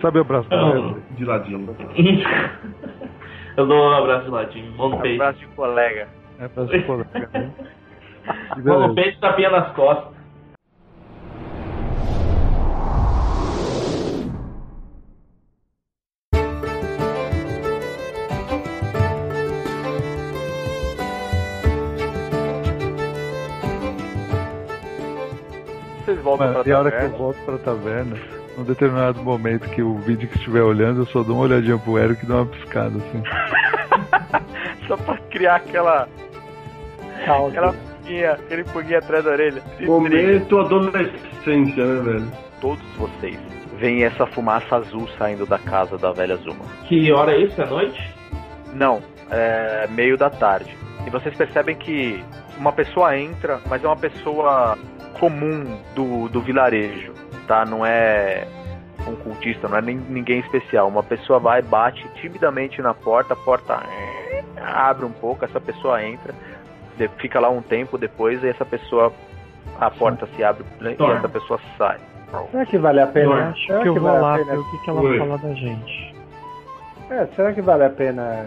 Sabe 0.01 0.17
o 0.17 0.21
abraço 0.21 0.47
Não. 0.49 0.87
leve? 0.87 1.01
De 1.11 1.23
ladinho. 1.23 1.77
eu 3.55 3.67
dou 3.67 3.77
um 3.77 3.93
abraço 3.93 4.25
de 4.25 4.31
ladinho, 4.31 4.71
mão. 4.75 4.93
Abraço 4.99 5.39
de 5.39 5.47
colega. 5.47 6.07
É 6.39 6.47
pra 6.47 6.65
sua 6.65 6.81
colega, 6.81 7.29
né? 7.31 7.51
Mão 8.65 8.87
no 8.87 8.95
peito, 8.95 9.19
tapinha 9.19 9.51
nas 9.51 9.71
costas. 9.73 10.14
Voltam 26.25 26.47
Mano, 26.47 26.63
pra 26.63 26.71
e 26.71 26.73
a 26.73 26.79
hora 26.79 26.91
que 26.91 27.05
eu 27.05 27.09
volto 27.11 27.37
pra 27.45 27.57
taverna, 27.59 28.17
num 28.57 28.63
determinado 28.63 29.21
momento 29.21 29.69
que 29.69 29.83
o 29.83 29.99
vídeo 29.99 30.27
que 30.27 30.37
estiver 30.39 30.63
olhando, 30.63 31.01
eu 31.01 31.05
só 31.05 31.21
dou 31.21 31.35
uma 31.35 31.43
olhadinha 31.43 31.77
pro 31.77 31.99
Eric 31.99 32.23
e 32.23 32.27
dou 32.27 32.37
uma 32.37 32.45
piscada 32.47 32.97
assim. 32.97 33.21
Só 34.87 34.97
pra 34.97 35.17
criar 35.29 35.57
aquela, 35.57 36.07
Calma. 37.25 37.49
aquela 37.49 37.73
pulguinha, 37.73 38.31
aquele 38.31 38.63
pulguinho 38.63 38.97
atrás 38.97 39.23
da 39.23 39.31
orelha. 39.31 39.63
Momento 39.81 40.59
adolescência, 40.59 41.85
né, 41.85 42.01
velho? 42.01 42.31
Todos 42.59 42.83
vocês 42.97 43.39
veem 43.77 44.03
essa 44.03 44.25
fumaça 44.25 44.77
azul 44.77 45.07
saindo 45.19 45.45
da 45.45 45.59
casa 45.59 45.95
da 45.95 46.11
velha 46.11 46.37
Zuma. 46.37 46.65
Que 46.87 47.11
hora 47.11 47.33
é 47.33 47.41
isso? 47.41 47.61
É 47.61 47.65
noite? 47.67 48.15
Não, 48.73 48.99
é 49.29 49.87
meio 49.91 50.17
da 50.17 50.29
tarde. 50.31 50.75
E 51.05 51.09
vocês 51.11 51.35
percebem 51.35 51.75
que 51.75 52.23
uma 52.57 52.71
pessoa 52.71 53.15
entra, 53.17 53.59
mas 53.67 53.83
é 53.83 53.87
uma 53.87 53.97
pessoa 53.97 54.75
comum 55.19 55.77
do, 55.93 56.29
do 56.29 56.41
vilarejo, 56.41 57.13
tá? 57.47 57.65
Não 57.65 57.85
é 57.85 58.47
um 59.07 59.15
cultista, 59.15 59.67
não 59.67 59.77
é 59.77 59.81
nem, 59.81 59.95
ninguém 59.97 60.39
especial. 60.39 60.87
Uma 60.87 61.03
pessoa 61.03 61.39
vai, 61.39 61.61
bate 61.61 62.07
timidamente 62.21 62.81
na 62.81 62.93
porta, 62.93 63.33
a 63.33 63.37
porta 63.37 63.81
eh, 63.87 64.43
abre 64.59 65.05
um 65.05 65.11
pouco, 65.11 65.45
essa 65.45 65.59
pessoa 65.59 66.03
entra, 66.03 66.33
fica 67.17 67.39
lá 67.39 67.49
um 67.49 67.61
tempo 67.61 67.97
depois 67.97 68.43
e 68.43 68.49
essa 68.49 68.65
pessoa, 68.65 69.11
a 69.79 69.91
porta 69.91 70.27
se 70.35 70.43
abre 70.43 70.63
e 70.81 70.95
Torna. 70.95 71.15
essa 71.17 71.29
pessoa 71.29 71.59
sai. 71.77 71.99
Será 72.51 72.65
que 72.65 72.77
vale 72.77 72.99
a 72.99 73.07
pena? 73.07 73.49
acho 73.49 73.65
será 73.67 73.81
que 73.81 73.87
eu 73.87 73.93
vou 73.93 74.03
vale 74.03 74.17
a 74.17 74.21
lá 74.21 74.37
pena? 74.37 74.51
ver 74.51 74.57
o 74.57 74.71
que, 74.71 74.77
que 74.83 74.89
ela 74.89 75.01
Oi. 75.01 75.17
fala 75.19 75.37
da 75.37 75.53
gente. 75.53 76.15
É, 77.09 77.25
será 77.35 77.53
que 77.53 77.61
vale 77.61 77.83
a 77.85 77.89
pena? 77.89 78.45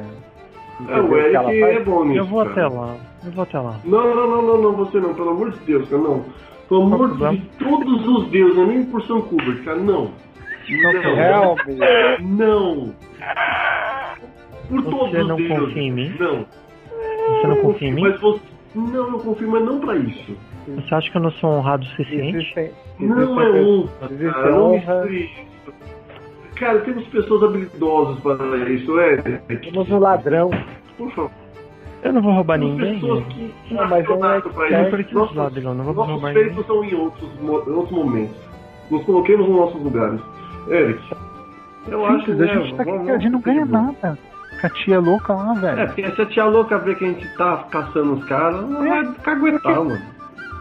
É, 0.88 1.00
o 1.00 1.08
que 1.08 1.14
Eric 1.14 1.34
faz? 1.34 1.76
é 1.76 1.80
bom 1.80 2.04
nisso. 2.04 2.18
Eu 2.20 2.24
vou 2.26 2.44
cara. 2.44 2.50
até 2.66 2.76
lá. 2.76 2.96
Eu 3.24 3.32
vou 3.32 3.42
até 3.44 3.58
lá. 3.58 3.76
Não, 3.84 4.14
não, 4.14 4.26
não, 4.30 4.42
não, 4.42 4.62
não, 4.62 4.72
você 4.72 4.98
não, 4.98 5.14
pelo 5.14 5.30
amor 5.30 5.50
de 5.52 5.58
Deus, 5.60 5.88
cara, 5.88 6.02
não. 6.02 6.24
Amor 6.70 6.98
problema? 7.08 7.32
de 7.36 7.40
todos 7.58 8.06
os 8.06 8.28
deuses, 8.30 8.56
não 8.56 8.64
é 8.64 8.66
nem 8.66 8.84
por 8.86 9.02
São 9.02 9.20
Kubrick, 9.22 9.62
cara, 9.64 9.78
não. 9.78 10.10
Não. 10.68 11.56
Não. 12.20 12.94
Por 14.68 14.82
Você 14.82 14.90
todos 14.90 15.26
não 15.28 15.36
os 15.36 15.42
deuses. 15.42 15.58
confia 15.58 15.82
em 15.82 15.92
mim? 15.92 16.14
Não. 16.18 16.44
Você 17.40 17.46
não 17.46 17.56
confia 17.62 17.88
em 17.88 17.92
mim? 17.94 18.02
Mas 18.02 18.20
você... 18.20 18.40
Não, 18.74 18.94
eu 19.12 19.18
confio, 19.18 19.50
mas 19.50 19.64
não 19.64 19.80
pra 19.80 19.96
isso. 19.96 20.36
Você 20.68 20.94
acha 20.94 21.10
que 21.10 21.16
eu 21.16 21.22
não 21.22 21.30
sou 21.32 21.50
honrado 21.50 21.82
o 21.84 21.88
suficiente? 21.88 22.36
Existem, 22.36 22.70
Não 23.00 23.40
é 23.40 23.50
honra, 23.62 23.88
cara, 24.30 24.50
não 24.50 24.74
honra. 24.74 25.00
misture 25.06 25.24
isso. 25.24 25.48
Cara, 26.56 26.78
temos 26.80 27.06
pessoas 27.06 27.42
habilidosas 27.44 28.20
para 28.20 28.56
isso, 28.68 29.00
é. 29.00 29.16
temos 29.16 29.90
um 29.90 29.98
ladrão. 29.98 30.50
Por 30.98 31.10
favor. 31.12 31.30
Eu 32.02 32.12
não 32.12 32.22
vou 32.22 32.32
roubar 32.32 32.58
Temos 32.58 32.74
ninguém. 32.76 32.94
pessoas 33.00 33.24
que 33.26 33.54
Não, 33.74 33.88
mas 33.88 34.04
não 34.08 34.30
é 34.30 34.40
pra 34.40 34.50
Eu 34.66 34.70
não 34.70 34.82
isso. 34.82 34.90
preciso 34.90 35.18
Nossos- 35.34 35.52
Bilão. 35.54 35.74
Não 35.74 35.84
vou 35.84 35.94
Nossos 35.94 36.12
roubar 36.12 36.32
feitos 36.32 36.50
ninguém. 36.52 36.66
são 36.66 36.84
em 36.84 36.94
outros, 36.94 37.30
em 37.40 37.48
outros 37.48 37.90
momentos. 37.90 38.36
Nos 38.90 39.04
coloquemos 39.04 39.48
nos 39.48 39.56
nossos 39.58 39.82
lugares. 39.82 40.20
Eric, 40.68 41.00
eu 41.88 42.06
acho 42.06 42.24
que 42.24 42.30
a 42.32 42.46
gente 42.46 42.74
tá 42.76 42.82
aqui, 42.82 43.10
a 43.10 43.18
gente 43.18 43.30
não 43.30 43.40
ganha 43.40 43.64
nada. 43.64 44.18
Com 44.60 44.66
a 44.66 44.70
tia 44.70 44.98
louca 45.00 45.32
lá, 45.34 45.52
É, 45.56 45.60
velho. 45.60 45.86
porque 45.86 46.10
se 46.10 46.22
a 46.22 46.26
tia 46.26 46.44
louca 46.44 46.78
ver 46.78 46.96
que 46.96 47.04
a 47.04 47.08
gente 47.08 47.36
tá 47.36 47.64
caçando 47.70 48.14
os 48.14 48.24
caras, 48.24 48.56
ela 48.64 48.78
vai 49.04 49.14
caguetar, 49.22 49.74
mano. 49.84 50.00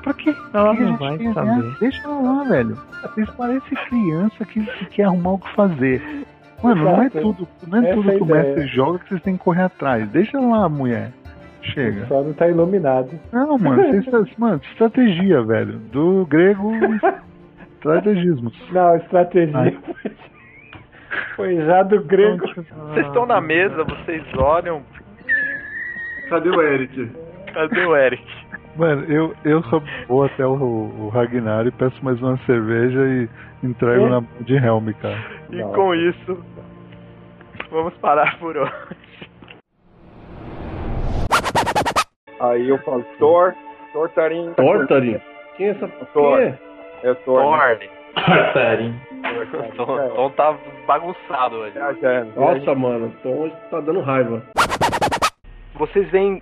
Pra 0.03 0.14
quê? 0.14 0.35
Ela 0.53 0.76
Que 0.76 0.81
não 0.84 0.89
gente 0.89 0.99
vai 0.99 1.18
quer 1.18 1.34
saber. 1.34 1.47
ganhar? 1.61 1.76
Deixa 1.80 2.03
ela 2.07 2.22
lá, 2.22 2.43
velho. 2.43 2.77
Vocês 3.01 3.30
parecem 3.31 3.77
criança 3.89 4.45
que, 4.45 4.61
que 4.61 4.85
quer 4.85 5.03
arrumar 5.03 5.31
o 5.34 5.39
que 5.39 5.55
fazer. 5.55 6.26
Mano, 6.64 6.84
não 6.85 7.01
é 7.01 7.05
Exato. 7.07 7.22
tudo, 7.22 7.47
não 7.68 7.77
é 7.80 7.85
Essa 7.85 7.93
tudo 7.95 8.09
é 8.11 8.15
que 8.15 8.22
o 8.23 8.26
ideia. 8.26 8.43
mestre 8.43 8.68
joga 8.68 8.99
que 8.99 9.09
vocês 9.09 9.22
têm 9.22 9.38
que 9.38 9.43
correr 9.43 9.64
atrás. 9.64 10.07
Deixa 10.09 10.39
lá, 10.39 10.68
mulher. 10.69 11.11
Chega. 11.73 12.06
Só 12.07 12.22
não 12.23 12.34
tá 12.34 12.48
iluminado. 12.48 13.10
Não, 13.31 13.57
mano, 13.57 13.84
mano, 14.38 14.61
estratégia, 14.72 15.41
velho. 15.44 15.73
Do 15.91 16.26
grego, 16.30 16.72
estrategismo. 17.76 18.52
Não, 18.72 18.95
estratégia. 18.98 19.57
Ai. 19.57 19.77
Foi 21.35 21.56
já 21.57 21.84
do 21.84 22.02
grego. 22.03 22.45
Vocês 22.48 23.06
estão 23.07 23.26
na 23.26 23.39
mesa, 23.41 23.84
vocês 23.84 24.23
olham. 24.35 24.81
Cadê 26.30 26.49
o 26.49 26.61
Eric? 26.61 27.11
Cadê 27.53 27.85
o 27.85 27.95
Eric? 27.95 28.23
Mano, 28.76 29.03
eu, 29.06 29.34
eu 29.44 29.64
só 29.64 29.81
vou 30.07 30.26
até 30.26 30.45
o, 30.45 30.52
o 30.53 31.10
Ragnar 31.10 31.65
e 31.65 31.72
peço 31.72 32.03
mais 32.03 32.22
uma 32.22 32.38
cerveja 32.45 32.99
e 33.07 33.30
entrego 33.64 34.06
É? 34.06 34.10
na 34.10 34.22
mão 34.22 34.30
de 34.41 34.56
Helm, 34.56 34.89
cara. 35.02 35.18
E 35.49 35.56
Não. 35.57 35.72
com 35.73 35.95
isso, 35.95 36.44
vamos 37.72 37.94
parar 37.95 38.38
por 38.38 38.56
hoje. 38.56 38.72
Aí 42.39 42.69
eu 42.69 42.77
falo, 42.80 43.03
Thor, 43.19 43.53
Thor 43.93 44.09
Tarim. 44.09 44.53
Tortarin? 44.53 45.19
Quem 45.55 45.68
é 45.68 45.69
essa 45.72 45.88
Thor. 46.14 46.39
É? 46.39 46.57
É 47.03 47.11
o 47.11 47.15
Thor. 47.15 47.41
né? 47.41 47.57
Torne. 47.57 47.89
Sério. 48.53 48.93
O 49.73 49.76
Tom, 49.85 50.09
Tom 50.15 50.30
tá 50.31 50.55
bagunçado 50.88 51.55
hoje. 51.57 51.73
Viajando. 51.73 52.34
Nossa, 52.39 52.76
mano, 52.76 53.07
o 53.07 53.11
Tom 53.22 53.49
tá 53.69 53.80
dando 53.80 54.01
raiva. 54.01 54.41
Vocês 55.76 56.09
veem 56.09 56.41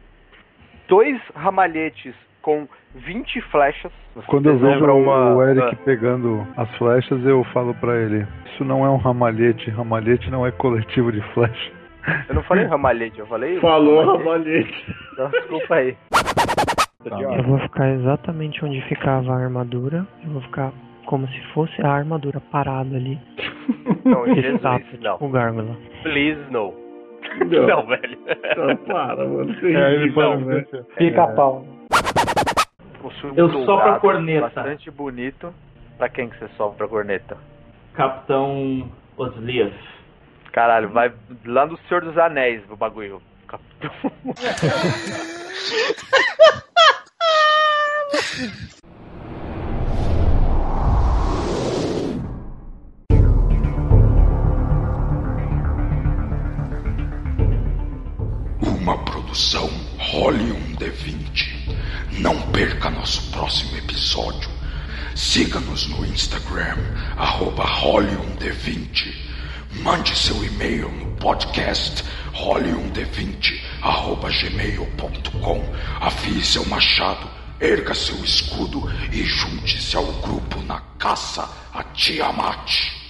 dois 0.88 1.20
ramalhetes 1.36 2.16
com 2.42 2.68
20 2.96 3.42
flechas. 3.52 3.92
Vocês 4.14 4.26
Quando 4.28 4.50
eu 4.50 4.58
vejo 4.58 4.72
lembram 4.74 4.98
o 5.00 5.04
uma- 5.36 5.50
Eric 5.50 5.76
pegando 5.78 6.48
as 6.56 6.70
flechas, 6.78 7.26
eu 7.26 7.44
falo 7.46 7.74
pra 7.76 7.96
ele: 7.98 8.26
Isso 8.54 8.64
não 8.64 8.86
é 8.86 8.90
um 8.90 8.98
ramalhete, 8.98 9.70
ramalhete 9.70 10.30
não 10.32 10.46
é 10.46 10.52
coletivo 10.52 11.12
de 11.12 11.22
flecha. 11.34 11.72
Eu 12.30 12.36
não 12.36 12.44
falei 12.44 12.66
ramalhete, 12.66 13.20
eu 13.20 13.28
falei. 13.28 13.60
Falou, 13.60 14.06
ramalhete. 14.18 14.96
Então, 15.14 15.30
desculpa 15.30 15.76
aí. 15.76 15.98
Eu 17.06 17.44
vou 17.44 17.60
ficar 17.60 17.90
exatamente 17.92 18.64
onde 18.66 18.82
ficava 18.84 19.32
a 19.34 19.38
armadura. 19.44 20.06
Eu 20.24 20.32
vou 20.32 20.42
ficar 20.42 20.72
como 21.06 21.28
se 21.28 21.40
fosse 21.54 21.80
a 21.82 21.90
armadura 21.92 22.40
parada 22.52 22.96
ali. 22.96 23.20
Não, 24.04 24.26
Jesus, 24.28 24.56
Exato, 24.56 24.86
não. 25.02 25.14
tipo 25.14 25.30
gárgula. 25.30 25.76
Please, 26.04 26.40
no. 26.52 26.74
Não, 27.50 27.68
Não, 27.68 27.86
velho. 27.88 28.18
não, 28.58 28.76
para, 28.78 29.26
mano. 29.28 29.52
Isso 29.52 29.66
é 29.66 29.72
É, 29.74 29.94
ele 29.94 30.04
ridículo, 30.06 30.30
fala, 30.32 30.46
velho. 30.46 30.86
Pica 30.98 31.28
pau. 31.28 31.66
Eu 33.36 33.50
sopro 33.66 33.90
a 33.92 34.00
corneta. 34.00 34.42
Bastante 34.42 34.90
bonito. 34.92 35.54
Pra 35.98 36.10
quem 36.10 36.30
que 36.30 36.38
você 36.38 36.48
sopra 36.58 36.86
a 36.86 36.90
corneta? 36.90 37.38
Capitão 37.94 38.90
Osliev. 39.18 39.74
Caralho, 40.56 40.88
vai 40.88 41.14
lá 41.44 41.66
no 41.66 41.78
Senhor 41.80 42.02
dos 42.02 42.18
Anéis 42.18 42.64
o 42.70 42.78
bagulho. 42.78 43.22
Uma 58.62 58.98
produção 59.04 59.70
Role 60.00 60.54
um 60.54 60.76
D20. 60.78 62.22
Não 62.22 62.42
perca 62.54 62.90
nosso 62.92 63.30
próximo 63.30 63.78
episódio. 63.78 64.50
Siga-nos 65.18 65.90
no 65.90 66.06
Instagram, 66.06 66.78
arroba 67.18 67.66
Role 67.66 68.16
um 68.16 68.38
D20. 68.38 69.25
Mande 69.82 70.16
seu 70.16 70.44
e-mail 70.44 70.90
no 70.90 71.16
podcast 71.18 72.04
role1d20 72.34 73.62
arroba 73.82 74.30
gmail.com. 74.30 75.64
Afie 76.00 76.44
seu 76.44 76.66
machado, 76.66 77.30
erga 77.60 77.94
seu 77.94 78.16
escudo 78.24 78.84
e 79.12 79.24
junte-se 79.24 79.96
ao 79.96 80.06
grupo 80.06 80.62
na 80.64 80.80
caça 80.98 81.48
a 81.74 81.84
Tiamat. 81.84 83.05